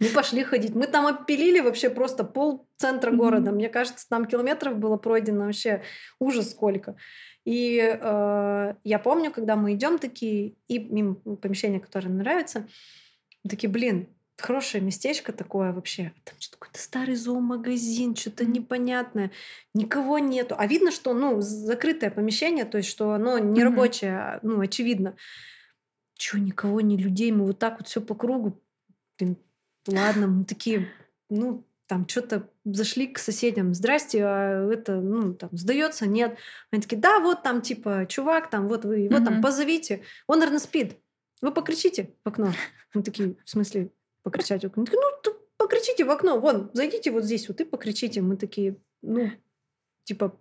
Мы 0.00 0.08
пошли 0.08 0.42
ходить. 0.42 0.74
Мы 0.74 0.86
там 0.86 1.06
опилили 1.06 1.60
вообще 1.60 1.88
просто 1.88 2.24
пол 2.24 2.66
центра 2.76 3.12
города. 3.12 3.52
Мне 3.52 3.68
кажется, 3.68 4.08
там 4.08 4.24
километров 4.24 4.78
было 4.78 4.96
пройдено 4.96 5.46
вообще 5.46 5.82
ужас 6.18 6.50
сколько. 6.50 6.96
И 7.44 7.78
э, 7.78 8.74
я 8.84 8.98
помню, 8.98 9.30
когда 9.30 9.56
мы 9.56 9.74
идем 9.74 9.98
такие, 9.98 10.54
и 10.66 10.78
мимо 10.78 11.14
помещения, 11.14 11.80
которое 11.80 12.08
нравится, 12.08 12.66
такие, 13.46 13.68
блин, 13.68 14.08
хорошее 14.38 14.82
местечко 14.82 15.32
такое 15.32 15.72
вообще. 15.72 16.12
Там 16.24 16.34
что-то 16.38 16.58
какой-то 16.58 16.82
старый 16.82 17.14
зоомагазин, 17.14 18.16
что-то 18.16 18.44
непонятное. 18.44 19.30
Никого 19.74 20.18
нету. 20.18 20.54
А 20.58 20.66
видно, 20.66 20.90
что, 20.90 21.14
ну, 21.14 21.40
закрытое 21.40 22.10
помещение, 22.10 22.64
то 22.64 22.78
есть, 22.78 22.88
что 22.88 23.12
оно 23.12 23.38
не 23.38 23.60
mm-hmm. 23.60 23.64
рабочее, 23.64 24.38
ну, 24.42 24.60
очевидно. 24.60 25.16
Чего, 26.16 26.40
никого, 26.40 26.80
ни 26.80 26.96
людей, 26.96 27.32
мы 27.32 27.44
вот 27.44 27.58
так 27.58 27.78
вот 27.78 27.88
все 27.88 28.00
по 28.00 28.14
кругу. 28.14 28.60
Блин, 29.18 29.36
ладно, 29.86 30.28
мы 30.28 30.44
такие, 30.44 30.88
ну, 31.28 31.64
там 31.86 32.08
что-то 32.08 32.48
зашли 32.64 33.06
к 33.06 33.18
соседям, 33.18 33.74
здрасте, 33.74 34.24
а 34.24 34.72
это, 34.72 34.96
ну, 34.96 35.34
там, 35.34 35.50
сдается, 35.52 36.06
нет. 36.06 36.38
Они 36.70 36.80
такие, 36.80 37.00
да, 37.00 37.20
вот 37.20 37.42
там, 37.42 37.60
типа, 37.60 38.06
чувак, 38.08 38.50
там, 38.50 38.68
вот 38.68 38.84
вы 38.84 39.00
его 39.00 39.16
mm-hmm. 39.16 39.24
там 39.24 39.42
позовите. 39.42 40.02
Он, 40.26 40.38
наверное, 40.38 40.60
спит. 40.60 40.96
Вы 41.42 41.52
покричите 41.52 42.14
в 42.24 42.28
окно. 42.28 42.52
Мы 42.94 43.02
такие, 43.02 43.36
в 43.44 43.50
смысле, 43.50 43.90
покричать 44.22 44.62
в 44.62 44.66
окно? 44.66 44.84
Такие, 44.84 45.00
ну, 45.00 45.32
покричите 45.56 46.04
в 46.04 46.10
окно, 46.10 46.38
вон, 46.38 46.70
зайдите 46.72 47.10
вот 47.10 47.24
здесь 47.24 47.48
вот 47.48 47.60
и 47.60 47.64
покричите. 47.64 48.22
Мы 48.22 48.36
такие, 48.36 48.76
ну, 49.02 49.30
типа, 50.04 50.38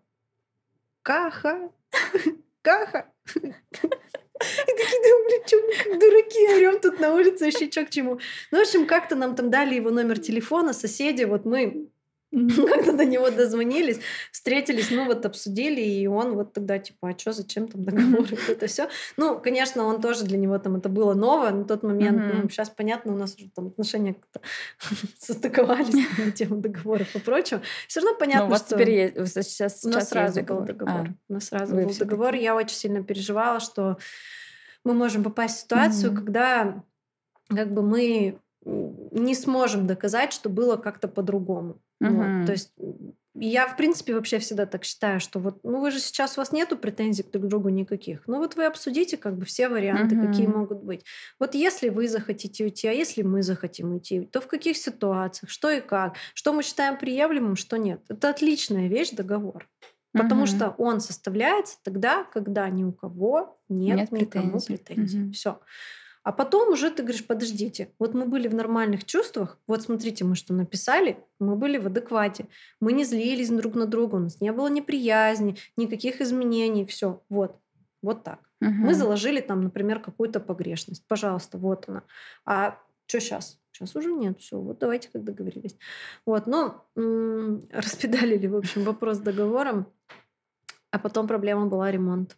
каха, 1.01 1.71
каха. 2.61 3.11
блин, 3.33 3.55
что 5.45 5.57
мы 5.57 5.75
как 5.75 5.99
дураки 5.99 6.55
орем 6.55 6.79
тут 6.79 6.91
на 7.03 7.13
улице, 7.13 7.45
вообще 7.45 7.69
что 7.69 7.85
к 7.85 7.89
чему. 7.89 8.19
Ну, 8.51 8.57
в 8.57 8.61
общем, 8.61 8.85
как-то 8.85 9.15
нам 9.15 9.35
там 9.35 9.49
дали 9.49 9.75
его 9.75 9.91
номер 9.91 10.19
телефона, 10.19 10.73
соседи, 10.73 11.23
вот 11.23 11.45
мы 11.45 11.89
Как-то 12.33 12.93
до 12.93 13.05
него 13.05 13.29
дозвонились, 13.29 13.99
встретились, 14.31 14.89
ну 14.89 15.05
вот 15.05 15.25
обсудили, 15.25 15.81
и 15.81 16.07
он 16.07 16.33
вот 16.33 16.53
тогда 16.53 16.79
типа, 16.79 17.09
а 17.09 17.17
что, 17.17 17.31
зачем 17.31 17.67
там 17.67 17.83
договор, 17.83 18.25
вот 18.29 18.49
это 18.49 18.65
все. 18.65 18.89
Ну, 19.17 19.39
конечно, 19.39 19.83
он 19.83 20.01
тоже 20.01 20.23
для 20.23 20.37
него 20.37 20.57
там 20.57 20.75
это 20.75 20.89
было 20.89 21.13
ново 21.13 21.51
на 21.51 21.63
тот 21.65 21.83
момент. 21.83 22.33
Ну, 22.33 22.49
сейчас 22.49 22.69
понятно, 22.69 23.13
у 23.13 23.17
нас 23.17 23.35
уже 23.35 23.49
там 23.51 23.67
отношения 23.67 24.15
как-то 24.15 24.41
состыковались 25.19 25.93
на 26.17 26.31
тему 26.35 26.55
договоров 26.55 27.15
и 27.15 27.19
прочего. 27.19 27.61
Все 27.87 27.99
равно 27.99 28.17
понятно, 28.17 28.45
Но 28.45 28.47
у 28.47 28.51
вас 28.51 28.61
что... 28.65 28.75
теперь 28.75 28.91
есть, 28.91 29.43
сейчас, 29.43 29.85
у 29.85 29.89
нас 29.89 30.09
сразу 30.09 30.39
был 30.39 30.61
договор. 30.61 30.67
договор. 30.67 31.07
А, 31.09 31.13
У 31.29 31.33
нас 31.33 31.45
сразу 31.45 31.75
был 31.75 31.93
договор. 31.93 32.33
Я 32.33 32.55
очень 32.55 32.75
сильно 32.75 33.03
переживала, 33.03 33.59
что 33.59 33.97
мы 34.83 34.93
можем 34.95 35.23
попасть 35.23 35.57
в 35.57 35.61
ситуацию, 35.61 36.15
когда 36.15 36.83
как 37.55 37.73
бы 37.73 37.81
мы 37.81 38.39
не 38.65 39.35
сможем 39.35 39.87
доказать, 39.87 40.33
что 40.33 40.49
было 40.49 40.77
как-то 40.77 41.07
по-другому. 41.07 41.81
Вот. 41.99 42.25
Мгм. 42.25 42.45
То 42.45 42.51
есть 42.53 42.73
я, 43.35 43.67
в 43.67 43.75
принципе, 43.77 44.13
вообще 44.13 44.37
всегда 44.39 44.65
так 44.65 44.83
считаю, 44.83 45.19
что 45.19 45.39
вот, 45.39 45.63
ну 45.63 45.81
вы 45.81 45.89
же 45.91 45.99
сейчас, 45.99 46.37
у 46.37 46.41
вас 46.41 46.51
нету 46.51 46.77
претензий 46.77 47.23
друг 47.23 47.45
к 47.45 47.47
другу 47.47 47.69
никаких. 47.69 48.23
Ну 48.27 48.37
вот 48.37 48.55
вы 48.55 48.65
обсудите 48.65 49.17
как 49.17 49.37
бы 49.37 49.45
все 49.45 49.69
варианты, 49.69 50.15
какие 50.15 50.45
Мгм. 50.47 50.59
могут 50.59 50.83
быть. 50.83 51.03
Вот 51.39 51.55
если 51.55 51.89
вы 51.89 52.07
захотите 52.07 52.63
уйти, 52.63 52.87
а 52.87 52.91
если 52.91 53.23
мы 53.23 53.41
захотим 53.41 53.93
уйти, 53.93 54.21
то 54.21 54.39
в 54.39 54.47
каких 54.47 54.77
ситуациях, 54.77 55.49
что 55.49 55.69
и 55.71 55.81
как, 55.81 56.15
что 56.35 56.53
мы 56.53 56.61
считаем 56.63 56.97
приемлемым, 56.97 57.55
что 57.55 57.77
нет. 57.77 58.01
Это 58.07 58.29
отличная 58.29 58.87
вещь, 58.87 59.11
договор. 59.11 59.67
Потому 60.13 60.41
Мгм. 60.41 60.47
что 60.47 60.75
он 60.77 60.99
составляется 61.01 61.77
тогда, 61.83 62.23
когда 62.25 62.69
ни 62.69 62.83
у 62.83 62.91
кого 62.93 63.59
нет, 63.67 63.97
Нет 63.97 64.11
никому 64.11 64.51
претензий. 64.51 64.77
претензий. 64.77 65.19
Мгм. 65.19 65.31
Все. 65.31 65.59
А 66.23 66.31
потом 66.31 66.71
уже 66.71 66.89
ты 66.89 67.03
говоришь, 67.03 67.27
подождите, 67.27 67.93
вот 67.99 68.13
мы 68.13 68.25
были 68.25 68.47
в 68.47 68.55
нормальных 68.55 69.03
чувствах, 69.05 69.59
вот 69.67 69.81
смотрите, 69.81 70.23
мы 70.23 70.35
что 70.35 70.53
написали, 70.53 71.17
мы 71.39 71.57
были 71.57 71.77
в 71.77 71.87
адеквате, 71.87 72.47
мы 72.79 72.93
не 72.93 73.03
злились 73.03 73.49
друг 73.49 73.75
на 73.75 73.85
друга, 73.85 74.15
у 74.15 74.19
нас 74.19 74.39
не 74.39 74.51
было 74.53 74.67
неприязни, 74.69 75.57
никаких 75.75 76.21
изменений, 76.21 76.85
все, 76.85 77.21
вот, 77.29 77.57
вот 78.01 78.23
так. 78.23 78.39
Мы 78.61 78.69
Мгм. 78.69 78.93
заложили 78.95 79.41
там, 79.41 79.61
например, 79.61 79.99
какую-то 79.99 80.39
погрешность, 80.39 81.05
пожалуйста, 81.07 81.57
вот 81.57 81.89
она. 81.89 82.03
А 82.45 82.79
что 83.05 83.19
сейчас? 83.19 83.59
Сейчас 83.73 83.93
уже 83.95 84.11
нет, 84.13 84.39
все, 84.39 84.57
вот 84.59 84.79
давайте, 84.79 85.09
как 85.11 85.23
договорились. 85.25 85.75
Вот, 86.25 86.47
ну, 86.47 86.75
м, 86.95 87.67
распедалили, 87.71 88.47
в 88.47 88.55
общем, 88.55 88.83
вопрос 88.83 89.17
с 89.17 89.19
договором, 89.19 89.87
а 90.91 90.99
потом 90.99 91.27
проблема 91.27 91.65
была 91.65 91.91
ремонт. 91.91 92.37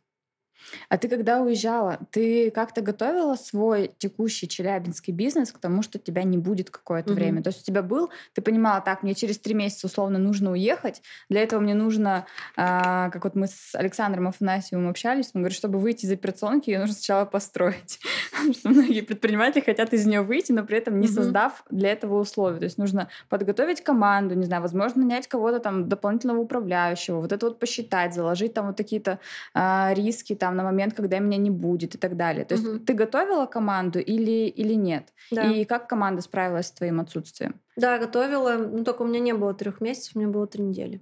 А 0.89 0.97
ты 0.97 1.07
когда 1.09 1.41
уезжала, 1.41 1.99
ты 2.11 2.51
как-то 2.51 2.81
готовила 2.81 3.35
свой 3.35 3.91
текущий 3.97 4.47
челябинский 4.47 5.13
бизнес 5.13 5.51
к 5.51 5.59
тому, 5.59 5.81
что 5.81 5.99
тебя 5.99 6.23
не 6.23 6.37
будет 6.37 6.69
какое-то 6.69 7.13
Мгм. 7.13 7.15
время? 7.15 7.43
То 7.43 7.49
есть 7.49 7.61
у 7.61 7.65
тебя 7.65 7.81
был, 7.81 8.09
ты 8.33 8.41
понимала, 8.41 8.81
так, 8.81 9.03
мне 9.03 9.13
через 9.15 9.39
три 9.39 9.53
месяца 9.53 9.87
условно 9.87 10.19
нужно 10.19 10.51
уехать, 10.51 11.01
для 11.29 11.41
этого 11.41 11.59
мне 11.59 11.73
нужно, 11.73 12.25
а, 12.55 13.09
как 13.09 13.23
вот 13.23 13.35
мы 13.35 13.47
с 13.47 13.75
Александром 13.75 14.27
Афанасьевым 14.27 14.89
общались, 14.89 15.31
он 15.33 15.41
говорит, 15.41 15.57
чтобы 15.57 15.79
выйти 15.79 16.05
из 16.05 16.11
операционки, 16.11 16.69
ее 16.69 16.79
нужно 16.79 16.95
сначала 16.95 17.25
построить. 17.25 17.99
Потому 18.31 18.53
что 18.53 18.69
многие 18.69 19.01
предприниматели 19.01 19.63
хотят 19.63 19.93
из 19.93 20.05
нее 20.05 20.21
выйти, 20.21 20.51
но 20.51 20.63
при 20.65 20.77
этом 20.77 20.99
не 20.99 21.07
Мгм. 21.07 21.13
создав 21.15 21.63
для 21.69 21.91
этого 21.91 22.19
условий. 22.19 22.59
То 22.59 22.65
есть 22.65 22.77
нужно 22.77 23.09
подготовить 23.29 23.81
команду, 23.83 24.35
не 24.35 24.45
знаю, 24.45 24.61
возможно, 24.61 25.01
нанять 25.01 25.27
кого-то 25.27 25.59
там 25.59 25.89
дополнительного 25.89 26.39
управляющего, 26.39 27.19
вот 27.21 27.31
это 27.31 27.45
вот 27.47 27.59
посчитать, 27.59 28.13
заложить 28.13 28.53
там 28.53 28.67
вот 28.67 28.75
такие-то 28.75 29.19
а, 29.53 29.93
риски 29.93 30.35
там 30.45 30.55
на 30.55 30.63
момент, 30.63 30.93
когда 30.93 31.17
меня 31.19 31.37
не 31.37 31.49
будет 31.49 31.95
и 31.95 31.97
так 31.97 32.15
далее. 32.15 32.45
То 32.45 32.53
есть 32.55 32.67
Мгм. 32.67 32.85
ты 32.85 32.93
готовила 32.93 33.47
команду 33.47 33.97
или, 33.99 34.47
или 34.47 34.75
нет? 34.75 35.11
Да. 35.31 35.51
И 35.51 35.65
как 35.65 35.89
команда 35.89 36.21
справилась 36.21 36.67
с 36.67 36.71
твоим 36.71 36.99
отсутствием? 36.99 37.61
Да, 37.75 37.97
готовила. 37.97 38.53
Ну, 38.57 38.83
только 38.83 39.01
у 39.01 39.07
меня 39.07 39.19
не 39.19 39.33
было 39.33 39.55
трех 39.55 39.81
месяцев, 39.81 40.15
у 40.15 40.19
меня 40.19 40.29
было 40.29 40.45
три 40.45 40.63
недели. 40.63 41.01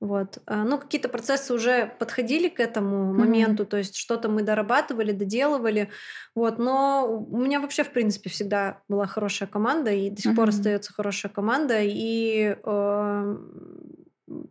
Вот. 0.00 0.38
А, 0.46 0.64
Ну, 0.64 0.78
какие-то 0.78 1.08
процессы 1.08 1.54
уже 1.54 1.92
подходили 1.98 2.48
к 2.48 2.58
этому 2.58 3.12
моменту, 3.14 3.64
то 3.66 3.76
есть 3.76 3.94
что-то 3.94 4.28
мы 4.28 4.42
дорабатывали, 4.42 5.12
доделывали. 5.12 5.90
Вот. 6.34 6.58
Но 6.58 7.06
у 7.30 7.38
меня 7.38 7.60
вообще, 7.60 7.84
в 7.84 7.92
принципе, 7.92 8.30
всегда 8.30 8.82
была 8.88 9.06
хорошая 9.06 9.48
команда, 9.48 9.92
и 9.92 10.10
до 10.10 10.20
сих 10.22 10.34
пор 10.34 10.48
Мгм. 10.48 10.56
остается 10.58 10.92
хорошая 10.92 11.30
команда. 11.30 11.78
И 11.82 12.56
э, 12.64 13.36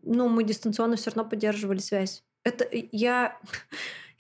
ну, 0.04 0.30
мы 0.30 0.44
дистанционно 0.46 0.96
все 0.96 1.10
равно 1.12 1.30
поддерживали 1.30 1.80
связь. 1.80 2.24
Это 2.50 2.68
я... 2.92 3.38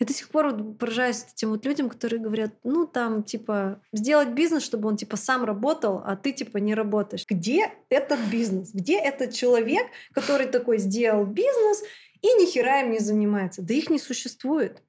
Я 0.01 0.05
до 0.05 0.13
сих 0.13 0.29
пор 0.29 0.55
вот 0.55 0.77
поражаюсь 0.77 1.25
этим 1.33 1.49
вот 1.49 1.65
людям, 1.65 1.89
которые 1.89 2.21
говорят, 2.21 2.53
ну 2.63 2.87
там, 2.87 3.21
типа, 3.21 3.81
сделать 3.91 4.29
бизнес, 4.29 4.63
чтобы 4.63 4.87
он, 4.87 4.95
типа, 4.95 5.17
сам 5.17 5.43
работал, 5.43 6.01
а 6.05 6.15
ты, 6.15 6.31
типа, 6.31 6.57
не 6.59 6.73
работаешь. 6.73 7.25
Где 7.27 7.73
этот 7.89 8.21
бизнес? 8.31 8.71
Где 8.73 8.97
этот 8.97 9.33
человек, 9.33 9.85
который 10.13 10.47
такой 10.47 10.77
сделал 10.77 11.25
бизнес 11.25 11.83
и 12.21 12.27
ни 12.27 12.45
хера 12.45 12.79
им 12.79 12.91
не 12.91 12.99
занимается? 12.99 13.61
Да 13.61 13.73
их 13.73 13.89
не 13.89 13.99
существует. 13.99 14.81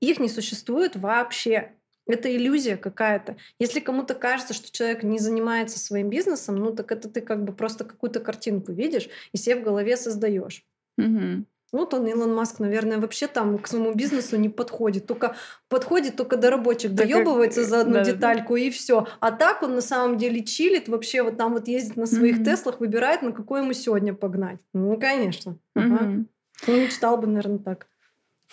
Их 0.00 0.18
не 0.18 0.28
существует 0.28 0.96
вообще. 0.96 1.72
Это 2.06 2.34
иллюзия 2.34 2.76
какая-то. 2.76 3.36
Если 3.58 3.80
кому-то 3.80 4.14
кажется, 4.14 4.54
что 4.54 4.72
человек 4.72 5.02
не 5.02 5.18
занимается 5.18 5.78
своим 5.78 6.10
бизнесом, 6.10 6.56
ну 6.56 6.74
так 6.74 6.90
это 6.90 7.08
ты 7.08 7.20
как 7.20 7.44
бы 7.44 7.52
просто 7.52 7.84
какую-то 7.84 8.20
картинку 8.20 8.72
видишь 8.72 9.08
и 9.32 9.36
себе 9.36 9.56
в 9.56 9.62
голове 9.62 9.96
создаешь. 9.96 10.64
Мгм. 11.72 11.80
Вот 11.80 11.94
он, 11.94 12.06
Илон 12.06 12.34
Маск, 12.34 12.58
наверное, 12.58 12.98
вообще 12.98 13.26
там 13.26 13.58
к 13.58 13.66
своему 13.68 13.94
бизнесу 13.94 14.36
не 14.36 14.48
подходит. 14.48 15.06
Только 15.06 15.36
подходит 15.68 16.16
только 16.16 16.36
до 16.36 16.50
рабочих, 16.50 16.90
Так 16.96 17.06
как- 17.08 17.16
доебывается 17.24 17.64
за 17.64 17.80
одну 17.82 17.94
да-да-да. 17.94 18.12
детальку 18.12 18.56
и 18.56 18.70
все. 18.70 19.06
А 19.20 19.30
так 19.30 19.62
он 19.62 19.74
на 19.74 19.80
самом 19.80 20.18
деле 20.18 20.42
чилит, 20.44 20.88
вообще 20.88 21.22
вот 21.22 21.36
там 21.36 21.52
вот 21.52 21.68
ездит 21.68 21.96
на 21.96 22.06
своих 22.06 22.36
Мгм. 22.36 22.44
Теслах, 22.44 22.80
выбирает, 22.80 23.22
на 23.22 23.32
какой 23.32 23.60
ему 23.60 23.72
сегодня 23.72 24.14
погнать. 24.14 24.58
Ну, 24.74 24.98
конечно. 24.98 25.58
Ага. 25.74 25.86
Мгм. 25.86 26.28
Он 26.68 26.74
мечтал 26.80 27.16
бы, 27.16 27.26
наверное, 27.26 27.58
так. 27.58 27.86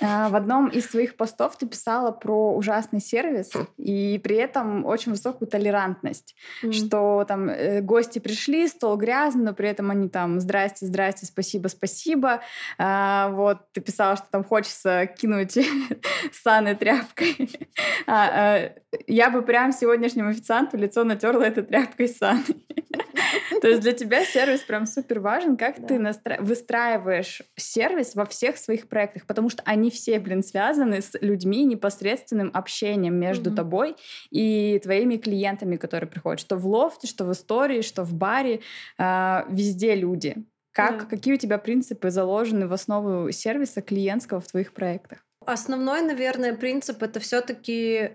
А, 0.02 0.30
В 0.30 0.36
одном 0.36 0.68
из 0.68 0.90
своих 0.90 1.16
постов 1.16 1.58
ты 1.58 1.66
писала 1.66 2.12
про 2.12 2.56
ужасный 2.56 3.02
сервис 3.02 3.52
и 3.78 4.20
при 4.24 4.36
этом 4.36 4.86
очень 4.86 5.12
высокую 5.12 5.48
толерантность, 5.48 6.36
М. 6.64 6.72
что 6.72 7.26
там 7.28 7.50
э, 7.50 7.82
гости 7.82 8.20
пришли, 8.20 8.68
стол 8.68 8.96
грязный, 8.98 9.44
но 9.44 9.54
при 9.54 9.70
этом 9.70 9.90
они 9.90 10.08
там 10.08 10.40
«здрасте, 10.40 10.86
здрасте, 10.86 11.26
спасибо, 11.26 11.68
спасибо». 11.68 12.42
А, 12.78 13.30
вот 13.30 13.72
ты 13.74 13.82
писала, 13.82 14.16
что 14.16 14.28
там 14.30 14.44
хочется 14.44 15.08
кинуть 15.08 15.58
саны 16.44 16.76
тряпкой. 16.76 17.36
А, 18.10 18.30
а, 18.32 18.72
я 19.08 19.30
бы 19.30 19.42
прям 19.42 19.74
сегодняшнему 19.74 20.30
официанту 20.30 20.78
лицо 20.78 21.04
натерла 21.04 21.44
этой 21.44 21.64
тряпкой 21.64 22.08
саны. 22.08 22.44
То 23.62 23.68
есть 23.68 23.82
для 23.82 23.92
тебя 23.94 24.24
сервис 24.26 24.62
прям 24.62 24.86
супер 24.86 25.20
важен. 25.20 25.58
Как 25.58 25.76
ты 25.88 26.00
выстраиваешь 26.40 27.42
сервис 27.56 28.16
во 28.16 28.26
всех 28.26 28.58
своих 28.58 28.88
проектах? 28.88 29.26
Потому 29.26 29.50
что 29.50 29.62
они 29.66 29.87
все, 29.90 30.20
блин, 30.20 30.44
связаны 30.44 31.02
с 31.02 31.12
людьми, 31.22 31.64
непосредственным 31.66 32.52
общением 32.54 33.16
между 33.16 33.50
Мгм. 33.50 33.56
тобой 33.58 33.96
и 34.30 34.80
твоими 34.84 35.18
клиентами, 35.18 35.76
которые 35.78 36.10
приходят. 36.10 36.40
Что 36.40 36.56
в 36.58 36.66
лофте, 36.68 37.08
что 37.08 37.26
в 37.26 37.32
истории, 37.32 37.82
что 37.82 38.04
в 38.04 38.14
баре. 38.14 38.62
а, 38.98 39.46
Везде 39.50 39.96
люди. 39.96 40.36
Как, 40.72 41.00
Да. 41.00 41.06
Какие 41.06 41.34
у 41.34 41.38
тебя 41.38 41.58
принципы 41.58 42.12
заложены 42.12 42.68
в 42.68 42.74
основу 42.74 43.32
сервиса 43.32 43.82
клиентского 43.82 44.40
в 44.42 44.48
твоих 44.48 44.74
проектах? 44.74 45.26
Основной, 45.46 46.02
наверное, 46.02 46.54
принцип 46.56 47.02
это 47.02 47.20
все-таки 47.20 48.12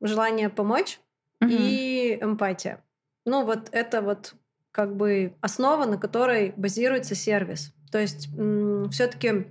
желание 0.00 0.48
помочь 0.50 1.00
Мгм. 1.40 1.50
и 1.52 2.18
эмпатия. 2.20 2.82
Ну, 3.24 3.44
вот 3.44 3.68
это 3.72 4.02
вот 4.02 4.34
как 4.72 4.96
бы 4.96 5.34
основа, 5.40 5.84
на 5.84 5.98
которой 5.98 6.52
базируется 6.56 7.14
сервис. 7.14 7.72
То 7.90 7.98
есть 7.98 8.28
все-таки 8.90 9.46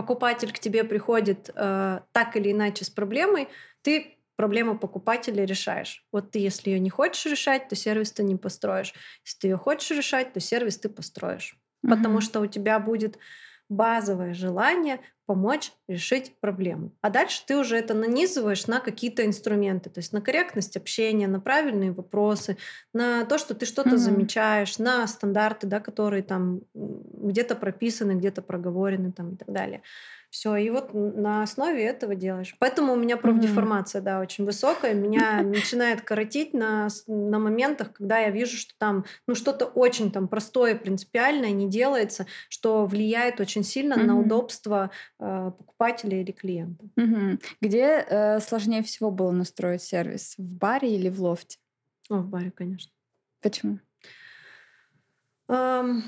покупатель 0.00 0.52
к 0.52 0.58
тебе 0.58 0.84
приходит 0.84 1.50
э, 1.54 2.00
так 2.12 2.36
или 2.36 2.52
иначе 2.52 2.84
с 2.84 2.90
проблемой, 2.90 3.48
ты 3.82 4.18
проблему 4.36 4.78
покупателя 4.78 5.44
решаешь. 5.44 6.06
Вот 6.12 6.30
ты, 6.30 6.38
если 6.38 6.70
ее 6.70 6.80
не 6.80 6.90
хочешь 6.90 7.26
решать, 7.26 7.68
то 7.68 7.76
сервис 7.76 8.12
ты 8.12 8.22
не 8.22 8.36
построишь. 8.36 8.94
Если 9.24 9.38
ты 9.40 9.48
ее 9.48 9.56
хочешь 9.58 9.90
решать, 9.96 10.32
то 10.32 10.40
сервис 10.40 10.78
ты 10.78 10.88
построишь. 10.88 11.56
Потому 11.88 12.20
Мгм. 12.20 12.20
что 12.20 12.40
у 12.40 12.46
тебя 12.46 12.78
будет 12.78 13.18
базовое 13.70 14.34
желание 14.34 15.00
помочь 15.26 15.72
решить 15.88 16.34
проблему. 16.40 16.92
А 17.02 17.10
дальше 17.10 17.42
ты 17.46 17.56
уже 17.56 17.76
это 17.78 17.94
нанизываешь 17.94 18.66
на 18.66 18.80
какие-то 18.80 19.24
инструменты, 19.24 19.88
то 19.88 20.00
есть 20.00 20.12
на 20.12 20.20
корректность 20.20 20.76
общения, 20.76 21.28
на 21.28 21.40
правильные 21.40 21.92
вопросы, 21.92 22.58
на 22.92 23.24
то, 23.24 23.38
что 23.38 23.54
ты 23.54 23.66
что-то 23.66 23.96
Мгм. 23.96 23.98
замечаешь, 23.98 24.78
на 24.78 25.06
стандарты, 25.06 25.68
да, 25.68 25.80
которые 25.80 26.24
там 26.24 26.62
где-то 26.74 27.54
прописаны, 27.56 28.12
где-то 28.12 28.42
проговорены 28.42 29.12
там, 29.12 29.34
и 29.34 29.36
так 29.36 29.52
далее. 29.52 29.82
Все, 30.30 30.54
и 30.54 30.70
вот 30.70 30.94
на 30.94 31.42
основе 31.42 31.84
этого 31.84 32.14
делаешь. 32.14 32.54
Поэтому 32.60 32.92
у 32.92 32.96
меня 32.96 33.16
профдеформация, 33.16 34.00
да, 34.00 34.20
очень 34.20 34.44
высокая. 34.44 34.94
Меня 34.94 35.42
начинает 35.42 36.02
коротить 36.02 36.54
на, 36.54 36.86
на 37.08 37.40
моментах, 37.40 37.92
когда 37.92 38.20
я 38.20 38.30
вижу, 38.30 38.56
что 38.56 38.72
там 38.78 39.04
ну, 39.26 39.34
что-то 39.34 39.66
очень 39.66 40.12
там 40.12 40.28
простое, 40.28 40.76
принципиальное 40.76 41.50
не 41.50 41.68
делается, 41.68 42.26
что 42.48 42.86
влияет 42.86 43.40
очень 43.40 43.64
сильно 43.64 43.96
на 43.96 44.14
Мгм. 44.14 44.24
удобство 44.24 44.90
э, 45.18 45.50
покупателя 45.58 46.20
или 46.20 46.30
клиента. 46.30 46.84
Угу. 46.96 47.38
Где 47.60 48.04
э, 48.08 48.38
сложнее 48.38 48.84
всего 48.84 49.10
было 49.10 49.32
настроить 49.32 49.82
сервис? 49.82 50.34
В 50.38 50.54
баре 50.56 50.94
или 50.94 51.08
в 51.08 51.20
лофте? 51.20 51.58
О, 52.08 52.18
в 52.18 52.28
баре, 52.28 52.52
конечно. 52.52 52.92
Почему? 53.40 53.80
Эм, 55.48 56.04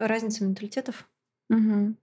разница 0.00 0.44
менталитетов. 0.44 1.08
Угу. 1.50 1.94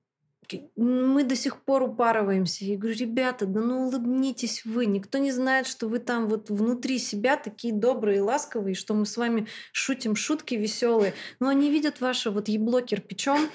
Мы 0.75 1.23
до 1.23 1.35
сих 1.35 1.61
пор 1.61 1.83
упарываемся. 1.83 2.65
Я 2.65 2.77
говорю, 2.77 2.97
ребята, 2.97 3.45
да 3.45 3.61
ну 3.61 3.87
улыбнитесь 3.87 4.65
вы. 4.65 4.85
Никто 4.85 5.17
не 5.17 5.31
знает, 5.31 5.67
что 5.67 5.87
вы 5.87 5.99
там 5.99 6.27
вот 6.27 6.49
внутри 6.49 6.99
себя 6.99 7.37
такие 7.37 7.73
добрые, 7.73 8.21
ласковые, 8.21 8.75
что 8.75 8.93
мы 8.93 9.05
с 9.05 9.17
вами 9.17 9.47
шутим 9.71 10.15
шутки 10.15 10.55
веселые. 10.55 11.13
Но 11.39 11.49
они 11.49 11.69
видят 11.69 12.01
ваше 12.01 12.29
вот 12.29 12.47
ебло 12.47 12.81
кирпичом, 12.81 13.49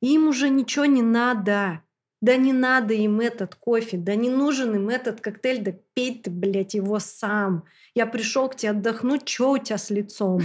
и 0.00 0.14
им 0.14 0.28
уже 0.28 0.48
ничего 0.48 0.84
не 0.84 1.02
надо. 1.02 1.82
Да 2.22 2.36
не 2.36 2.52
надо 2.52 2.94
им 2.94 3.20
этот 3.20 3.54
кофе, 3.54 3.98
да 3.98 4.14
не 4.14 4.30
нужен 4.30 4.74
им 4.74 4.88
этот 4.88 5.20
коктейль, 5.20 5.62
да 5.62 5.72
пей 5.94 6.18
ты, 6.18 6.30
блядь, 6.30 6.74
его 6.74 6.98
сам. 6.98 7.64
Я 7.94 8.06
пришел 8.06 8.48
к 8.48 8.56
тебе 8.56 8.70
отдохнуть, 8.70 9.28
что 9.28 9.52
у 9.52 9.58
тебя 9.58 9.76
с 9.76 9.90
лицом? 9.90 10.40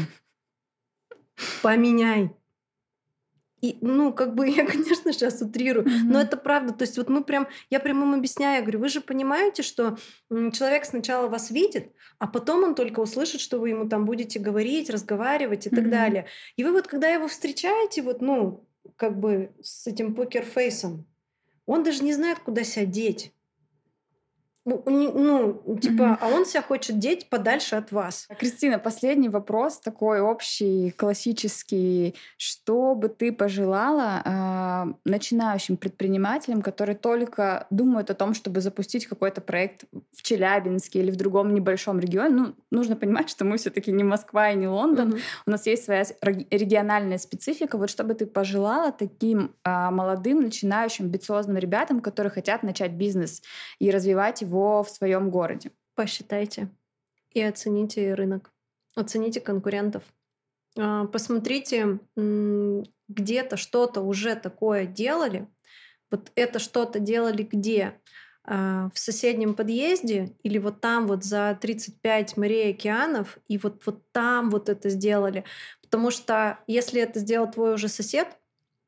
Поменяй. 1.62 2.32
И, 3.62 3.78
ну, 3.82 4.12
как 4.12 4.36
бы 4.36 4.50
я, 4.50 4.66
конечно, 4.66 5.14
сейчас 5.14 5.42
утрирую, 5.42 5.86
mm-hmm. 5.86 6.04
но 6.06 6.20
это 6.20 6.38
правда. 6.38 6.74
То 6.74 6.84
есть 6.84 6.98
вот 6.98 7.10
мы 7.10 7.24
прям, 7.24 7.48
я 7.70 7.80
прям 7.80 8.02
им 8.02 8.14
объясняю, 8.14 8.56
я 8.56 8.62
говорю, 8.62 8.80
вы 8.80 8.90
же 8.90 9.02
понимаете, 9.02 9.64
что 9.64 9.98
человек 10.30 10.86
сначала 10.86 11.28
вас 11.28 11.52
видит, 11.52 11.92
а 12.20 12.28
потом 12.28 12.64
он 12.64 12.76
только 12.76 13.00
услышит, 13.00 13.42
что 13.42 13.60
вы 13.60 13.70
ему 13.70 13.88
там 13.88 14.06
будете 14.06 14.40
говорить, 14.40 14.90
разговаривать 14.90 15.68
и 15.68 15.70
mm-hmm. 15.70 15.76
так 15.76 15.90
далее. 15.90 16.26
И 16.56 16.64
вы 16.64 16.72
вот, 16.72 16.88
когда 16.88 17.08
его 17.08 17.28
встречаете, 17.28 18.02
вот, 18.02 18.22
ну, 18.22 18.68
как 18.96 19.20
бы 19.20 19.52
с 19.62 19.88
этим 19.88 20.16
покерфейсом, 20.16 21.06
он 21.66 21.84
даже 21.84 22.04
не 22.04 22.14
знает, 22.14 22.40
куда 22.40 22.64
себя 22.64 22.86
деть. 22.86 23.32
Ну, 24.64 24.84
ну, 24.86 25.78
типа, 25.82 26.02
mm-hmm. 26.04 26.18
а 26.22 26.28
он 26.28 26.46
себя 26.46 26.62
хочет 26.62 27.00
деть 27.00 27.30
подальше 27.30 27.78
от 27.78 27.92
вас. 27.92 28.28
Кристина, 28.38 28.78
последний 28.78 29.28
вопрос, 29.28 29.80
такой 29.80 30.22
общий, 30.22 30.92
классический. 30.92 32.14
Что 32.38 32.94
бы 32.94 33.10
ты 33.10 33.32
пожелала 33.32 34.22
э, 34.24 34.94
начинающим 35.04 35.78
предпринимателям, 35.78 36.62
которые 36.62 36.96
только 36.96 37.66
думают 37.72 38.12
о 38.12 38.14
том, 38.14 38.36
чтобы 38.36 38.62
запустить 38.62 39.08
какой-то 39.08 39.42
проект 39.42 39.86
в 40.16 40.22
Челябинске 40.22 41.00
или 41.00 41.10
в 41.10 41.16
другом 41.16 41.56
небольшом 41.56 42.00
регионе? 42.00 42.36
Ну, 42.36 42.56
нужно 42.70 42.96
понимать, 42.96 43.32
что 43.32 43.46
мы 43.46 43.58
все-таки 43.58 43.92
не 43.92 44.04
Москва 44.04 44.52
и 44.52 44.56
не 44.56 44.68
Лондон. 44.68 45.14
Mm-hmm. 45.14 45.22
У 45.48 45.52
нас 45.52 45.66
есть 45.66 45.86
своя 45.86 46.06
региональная 46.22 47.18
специфика. 47.18 47.80
Вот 47.80 47.90
что 47.90 48.04
бы 48.04 48.14
ты 48.14 48.28
пожелала 48.28 48.92
таким 48.92 49.56
э, 49.64 49.90
молодым, 49.90 50.42
начинающим, 50.42 51.06
амбициозным 51.06 51.58
ребятам, 51.58 52.00
которые 52.00 52.30
хотят 52.30 52.62
начать 52.62 52.92
бизнес 52.92 53.42
и 53.80 53.90
развивать 53.90 54.42
его 54.42 54.51
его 54.52 54.84
в 54.84 54.90
своем 54.90 55.30
городе. 55.30 55.72
Посчитайте 55.95 56.69
и 57.32 57.41
оцените 57.41 58.14
рынок, 58.14 58.52
оцените 58.95 59.40
конкурентов. 59.40 60.03
А, 60.78 61.06
посмотрите, 61.06 61.99
где-то 62.15 63.57
что-то 63.57 64.02
уже 64.02 64.36
такое 64.36 64.86
делали. 64.86 65.48
Вот 66.10 66.32
это 66.36 66.60
что-то 66.60 66.99
делали 66.99 67.44
где? 67.44 67.98
А, 68.44 68.90
в 68.94 68.99
соседнем 68.99 69.53
подъезде 69.53 70.36
или 70.44 70.57
вот 70.57 70.82
там 70.82 71.07
вот 71.07 71.23
за 71.23 71.57
35 71.61 72.36
морей 72.38 72.73
океанов, 72.73 73.38
и 73.48 73.57
вот, 73.57 73.86
вот 73.86 74.03
там 74.11 74.49
вот 74.49 74.68
это 74.68 74.90
сделали. 74.90 75.45
Потому 75.82 76.11
что 76.11 76.60
если 76.68 77.02
это 77.02 77.19
сделал 77.19 77.49
твой 77.49 77.76
уже 77.76 77.88
сосед, 77.88 78.28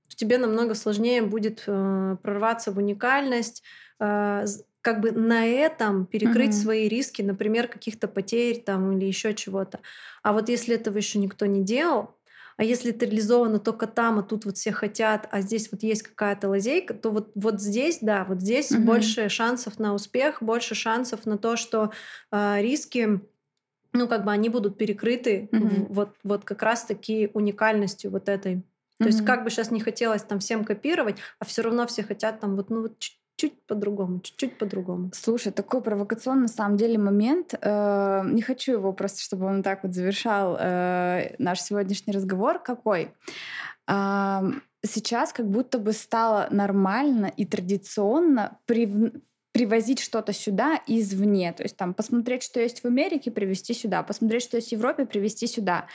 то 0.09 0.15
тебе 0.17 0.37
намного 0.37 0.75
сложнее 0.75 1.21
будет 1.21 1.63
э, 1.67 2.17
прорваться 2.21 2.71
в 2.71 2.77
уникальность, 2.77 3.63
э, 3.99 4.45
как 4.83 4.99
бы 4.99 5.11
на 5.11 5.45
этом 5.45 6.05
перекрыть 6.05 6.49
угу. 6.49 6.57
свои 6.57 6.87
риски, 6.89 7.21
например, 7.21 7.69
каких-то 7.69 8.09
потерь 8.09 8.61
там 8.61 8.91
или 8.91 9.05
еще 9.05 9.33
чего-то. 9.33 9.79
А 10.21 10.33
вот 10.33 10.49
если 10.49 10.75
этого 10.75 10.97
еще 10.97 11.19
никто 11.19 11.45
не 11.45 11.63
делал, 11.63 12.15
а 12.57 12.65
если 12.65 12.91
это 12.91 13.05
реализовано 13.05 13.59
только 13.59 13.87
там, 13.87 14.19
а 14.19 14.23
тут 14.23 14.43
вот 14.43 14.57
все 14.57 14.73
хотят, 14.73 15.27
а 15.31 15.39
здесь 15.39 15.71
вот 15.71 15.83
есть 15.83 16.03
какая-то 16.03 16.49
лазейка, 16.49 16.93
то 16.93 17.11
вот, 17.11 17.31
вот 17.33 17.61
здесь, 17.61 17.99
да, 18.01 18.25
вот 18.25 18.41
здесь 18.41 18.71
угу. 18.71 18.83
больше 18.83 19.29
шансов 19.29 19.79
на 19.79 19.93
успех, 19.93 20.43
больше 20.43 20.75
шансов 20.75 21.25
на 21.25 21.37
то, 21.37 21.55
что 21.55 21.91
э, 22.33 22.61
риски, 22.61 23.21
ну, 23.93 24.07
как 24.09 24.25
бы 24.25 24.31
они 24.31 24.49
будут 24.49 24.77
перекрыты 24.77 25.47
угу. 25.53 25.93
вот, 25.93 26.15
вот 26.23 26.43
как 26.43 26.61
раз-таки 26.61 27.31
уникальностью 27.33 28.11
вот 28.11 28.27
этой. 28.27 28.63
То 28.99 29.05
mm 29.05 29.07
есть 29.07 29.25
как 29.25 29.43
бы 29.43 29.49
сейчас 29.49 29.71
не 29.71 29.79
хотелось 29.79 30.23
там 30.23 30.39
всем 30.39 30.65
копировать, 30.65 31.17
а 31.39 31.45
все 31.45 31.61
равно 31.61 31.87
все 31.87 32.03
хотят 32.03 32.41
там 32.41 32.55
вот, 32.57 32.69
ну 32.69 32.81
вот 32.81 32.99
чуть 33.35 33.65
по-другому, 33.67 34.19
чуть-чуть 34.19 34.57
по-другому. 34.57 35.11
Слушай, 35.13 35.51
такой 35.51 35.81
провокационный 35.81 36.43
на 36.43 36.47
самом 36.47 36.77
деле 36.77 36.97
момент. 36.97 37.53
Э, 37.61 38.23
не 38.25 38.41
хочу 38.41 38.73
его 38.73 38.93
просто, 38.93 39.21
чтобы 39.21 39.45
он 39.45 39.63
так 39.63 39.83
вот 39.83 39.93
завершал 39.93 40.57
э, 40.59 41.35
наш 41.39 41.61
сегодняшний 41.61 42.13
разговор. 42.13 42.59
Какой? 42.59 43.13
Сейчас 44.85 45.33
как 45.33 45.49
будто 45.49 45.77
бы 45.77 45.91
стало 45.91 46.47
нормально 46.51 47.31
и 47.35 47.45
традиционно 47.45 48.59
при 48.65 48.85
привозить 49.53 49.99
что-то 49.99 50.33
сюда 50.33 50.81
извне. 50.87 51.53
То 51.53 51.63
есть 51.63 51.77
там 51.77 51.93
посмотреть, 51.93 52.43
что 52.43 52.59
есть 52.59 52.83
в 52.83 52.85
Америке, 52.85 53.31
привезти 53.31 53.73
сюда, 53.73 54.01
посмотреть, 54.03 54.43
что 54.43 54.57
есть 54.57 54.69
в 54.69 54.71
Европе, 54.73 55.05
привезти 55.05 55.47
сюда. 55.47 55.85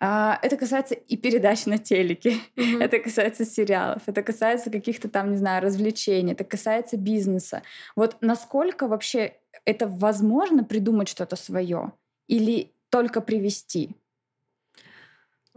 А, 0.00 0.38
это 0.40 0.56
касается 0.56 0.94
и 0.94 1.16
передач 1.16 1.66
на 1.66 1.78
телеке, 1.78 2.36
mm-hmm. 2.56 2.82
это 2.82 3.00
касается 3.00 3.44
сериалов, 3.44 4.02
это 4.06 4.22
касается 4.22 4.70
каких-то 4.70 5.08
там, 5.08 5.32
не 5.32 5.36
знаю, 5.36 5.62
развлечений, 5.62 6.32
это 6.32 6.44
касается 6.44 6.96
бизнеса. 6.96 7.62
Вот 7.96 8.16
насколько 8.20 8.86
вообще 8.86 9.34
это 9.64 9.88
возможно 9.88 10.62
придумать 10.62 11.08
что-то 11.08 11.34
свое 11.34 11.92
или 12.28 12.70
только 12.88 13.20
привести? 13.20 13.96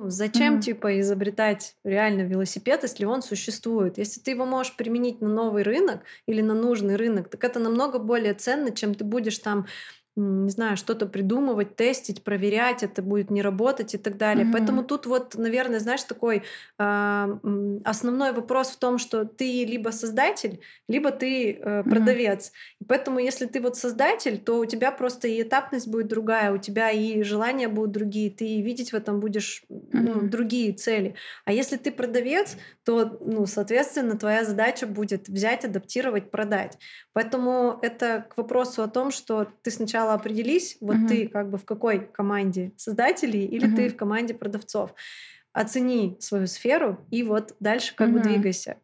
Зачем, 0.09 0.57
mm-hmm. 0.57 0.61
типа, 0.61 0.99
изобретать 0.99 1.75
реально 1.83 2.21
велосипед, 2.21 2.83
если 2.83 3.05
он 3.05 3.21
существует? 3.21 3.97
Если 3.97 4.19
ты 4.19 4.31
его 4.31 4.45
можешь 4.45 4.75
применить 4.75 5.21
на 5.21 5.29
новый 5.29 5.63
рынок 5.63 6.01
или 6.25 6.41
на 6.41 6.53
нужный 6.53 6.95
рынок, 6.95 7.29
так 7.29 7.43
это 7.43 7.59
намного 7.59 7.99
более 7.99 8.33
ценно, 8.33 8.71
чем 8.71 8.95
ты 8.95 9.03
будешь 9.03 9.39
там 9.39 9.67
не 10.17 10.49
знаю, 10.49 10.75
что-то 10.75 11.05
придумывать, 11.05 11.77
тестить, 11.77 12.23
проверять, 12.23 12.83
это 12.83 13.01
будет 13.01 13.31
не 13.31 13.41
работать 13.41 13.95
и 13.95 13.97
так 13.97 14.17
далее. 14.17 14.45
Mm-hmm. 14.45 14.51
Поэтому 14.51 14.83
тут 14.83 15.05
вот, 15.05 15.35
наверное, 15.35 15.79
знаешь, 15.79 16.03
такой 16.03 16.43
э, 16.77 17.37
основной 17.85 18.33
вопрос 18.33 18.71
в 18.71 18.77
том, 18.77 18.97
что 18.97 19.23
ты 19.23 19.63
либо 19.63 19.89
создатель, 19.89 20.59
либо 20.89 21.11
ты 21.11 21.53
э, 21.53 21.83
продавец. 21.83 22.47
Mm-hmm. 22.47 22.75
И 22.81 22.85
поэтому, 22.85 23.19
если 23.19 23.45
ты 23.45 23.61
вот 23.61 23.77
создатель, 23.77 24.37
то 24.37 24.59
у 24.59 24.65
тебя 24.65 24.91
просто 24.91 25.29
и 25.29 25.41
этапность 25.41 25.87
будет 25.87 26.07
другая, 26.07 26.51
у 26.51 26.57
тебя 26.57 26.91
и 26.91 27.23
желания 27.23 27.69
будут 27.69 27.91
другие, 27.91 28.29
ты 28.29 28.61
видеть 28.61 28.91
в 28.91 28.95
этом 28.95 29.21
будешь 29.21 29.63
mm-hmm. 29.71 29.89
ну, 29.93 30.21
другие 30.27 30.73
цели. 30.73 31.15
А 31.45 31.53
если 31.53 31.77
ты 31.77 31.89
продавец, 31.89 32.57
то, 32.83 33.17
ну, 33.21 33.45
соответственно, 33.45 34.17
твоя 34.17 34.43
задача 34.43 34.87
будет 34.87 35.29
взять, 35.29 35.63
адаптировать, 35.63 36.31
продать. 36.31 36.77
Поэтому 37.13 37.79
это 37.81 38.25
к 38.29 38.37
вопросу 38.37 38.83
о 38.83 38.87
том, 38.87 39.11
что 39.11 39.47
ты 39.61 39.71
сначала 39.71 40.10
сначала 40.11 40.13
определись, 40.13 40.77
вот 40.81 40.95
uh-huh. 40.95 41.07
ты 41.07 41.27
как 41.27 41.49
бы 41.49 41.57
в 41.57 41.65
какой 41.65 41.99
команде 41.99 42.71
создателей 42.77 43.45
или 43.45 43.67
uh-huh. 43.67 43.75
ты 43.75 43.89
в 43.89 43.95
команде 43.95 44.33
продавцов. 44.33 44.93
Оцени 45.53 46.15
свою 46.19 46.47
сферу 46.47 47.05
и 47.11 47.23
вот 47.23 47.55
дальше 47.59 47.93
как 47.95 48.09
uh-huh. 48.09 48.13
бы 48.13 48.19
двигайся. 48.19 48.77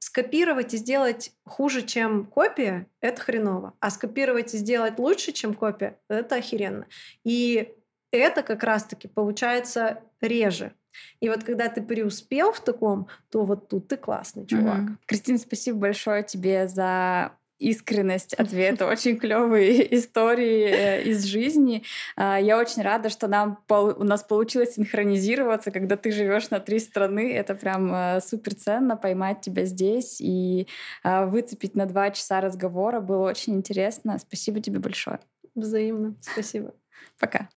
Скопировать 0.00 0.74
и 0.74 0.76
сделать 0.76 1.32
хуже, 1.46 1.82
чем 1.82 2.26
копия, 2.26 2.86
это 3.00 3.22
хреново. 3.22 3.72
А 3.80 3.90
скопировать 3.90 4.54
и 4.54 4.58
сделать 4.58 4.98
лучше, 4.98 5.32
чем 5.32 5.54
копия, 5.54 5.98
это 6.08 6.36
охеренно. 6.36 6.86
И 7.24 7.72
это 8.12 8.42
как 8.42 8.64
раз-таки 8.64 9.08
получается 9.08 10.02
реже. 10.20 10.72
И 11.20 11.28
вот 11.28 11.44
когда 11.44 11.68
ты 11.68 11.80
преуспел 11.80 12.52
в 12.52 12.60
таком, 12.60 13.06
то 13.30 13.44
вот 13.44 13.68
тут 13.68 13.88
ты 13.88 13.96
классный 13.96 14.46
чувак. 14.46 14.80
Mm-hmm. 14.80 14.96
Кристина, 15.06 15.38
спасибо 15.38 15.78
большое 15.78 16.22
тебе 16.22 16.68
за 16.68 17.32
искренность 17.58 18.34
ответа, 18.34 18.86
очень 18.86 19.18
клевые 19.18 19.94
истории 19.96 20.64
э, 20.64 21.02
из 21.02 21.24
жизни. 21.24 21.82
А, 22.16 22.38
я 22.38 22.58
очень 22.58 22.82
рада, 22.82 23.10
что 23.10 23.28
нам 23.28 23.58
у 23.68 24.04
нас 24.04 24.22
получилось 24.22 24.74
синхронизироваться, 24.74 25.70
когда 25.70 25.96
ты 25.96 26.12
живешь 26.12 26.50
на 26.50 26.60
три 26.60 26.78
страны. 26.78 27.32
Это 27.32 27.54
прям 27.54 27.92
э, 27.92 28.20
супер 28.20 28.54
ценно 28.54 28.96
поймать 28.96 29.40
тебя 29.40 29.64
здесь 29.64 30.20
и 30.20 30.66
а, 31.02 31.26
выцепить 31.26 31.74
на 31.74 31.86
два 31.86 32.10
часа 32.10 32.40
разговора. 32.40 33.00
Было 33.00 33.28
очень 33.28 33.54
интересно. 33.54 34.18
Спасибо 34.18 34.60
тебе 34.60 34.78
большое. 34.78 35.20
Взаимно. 35.54 36.14
Спасибо. 36.20 36.74
Пока. 37.18 37.48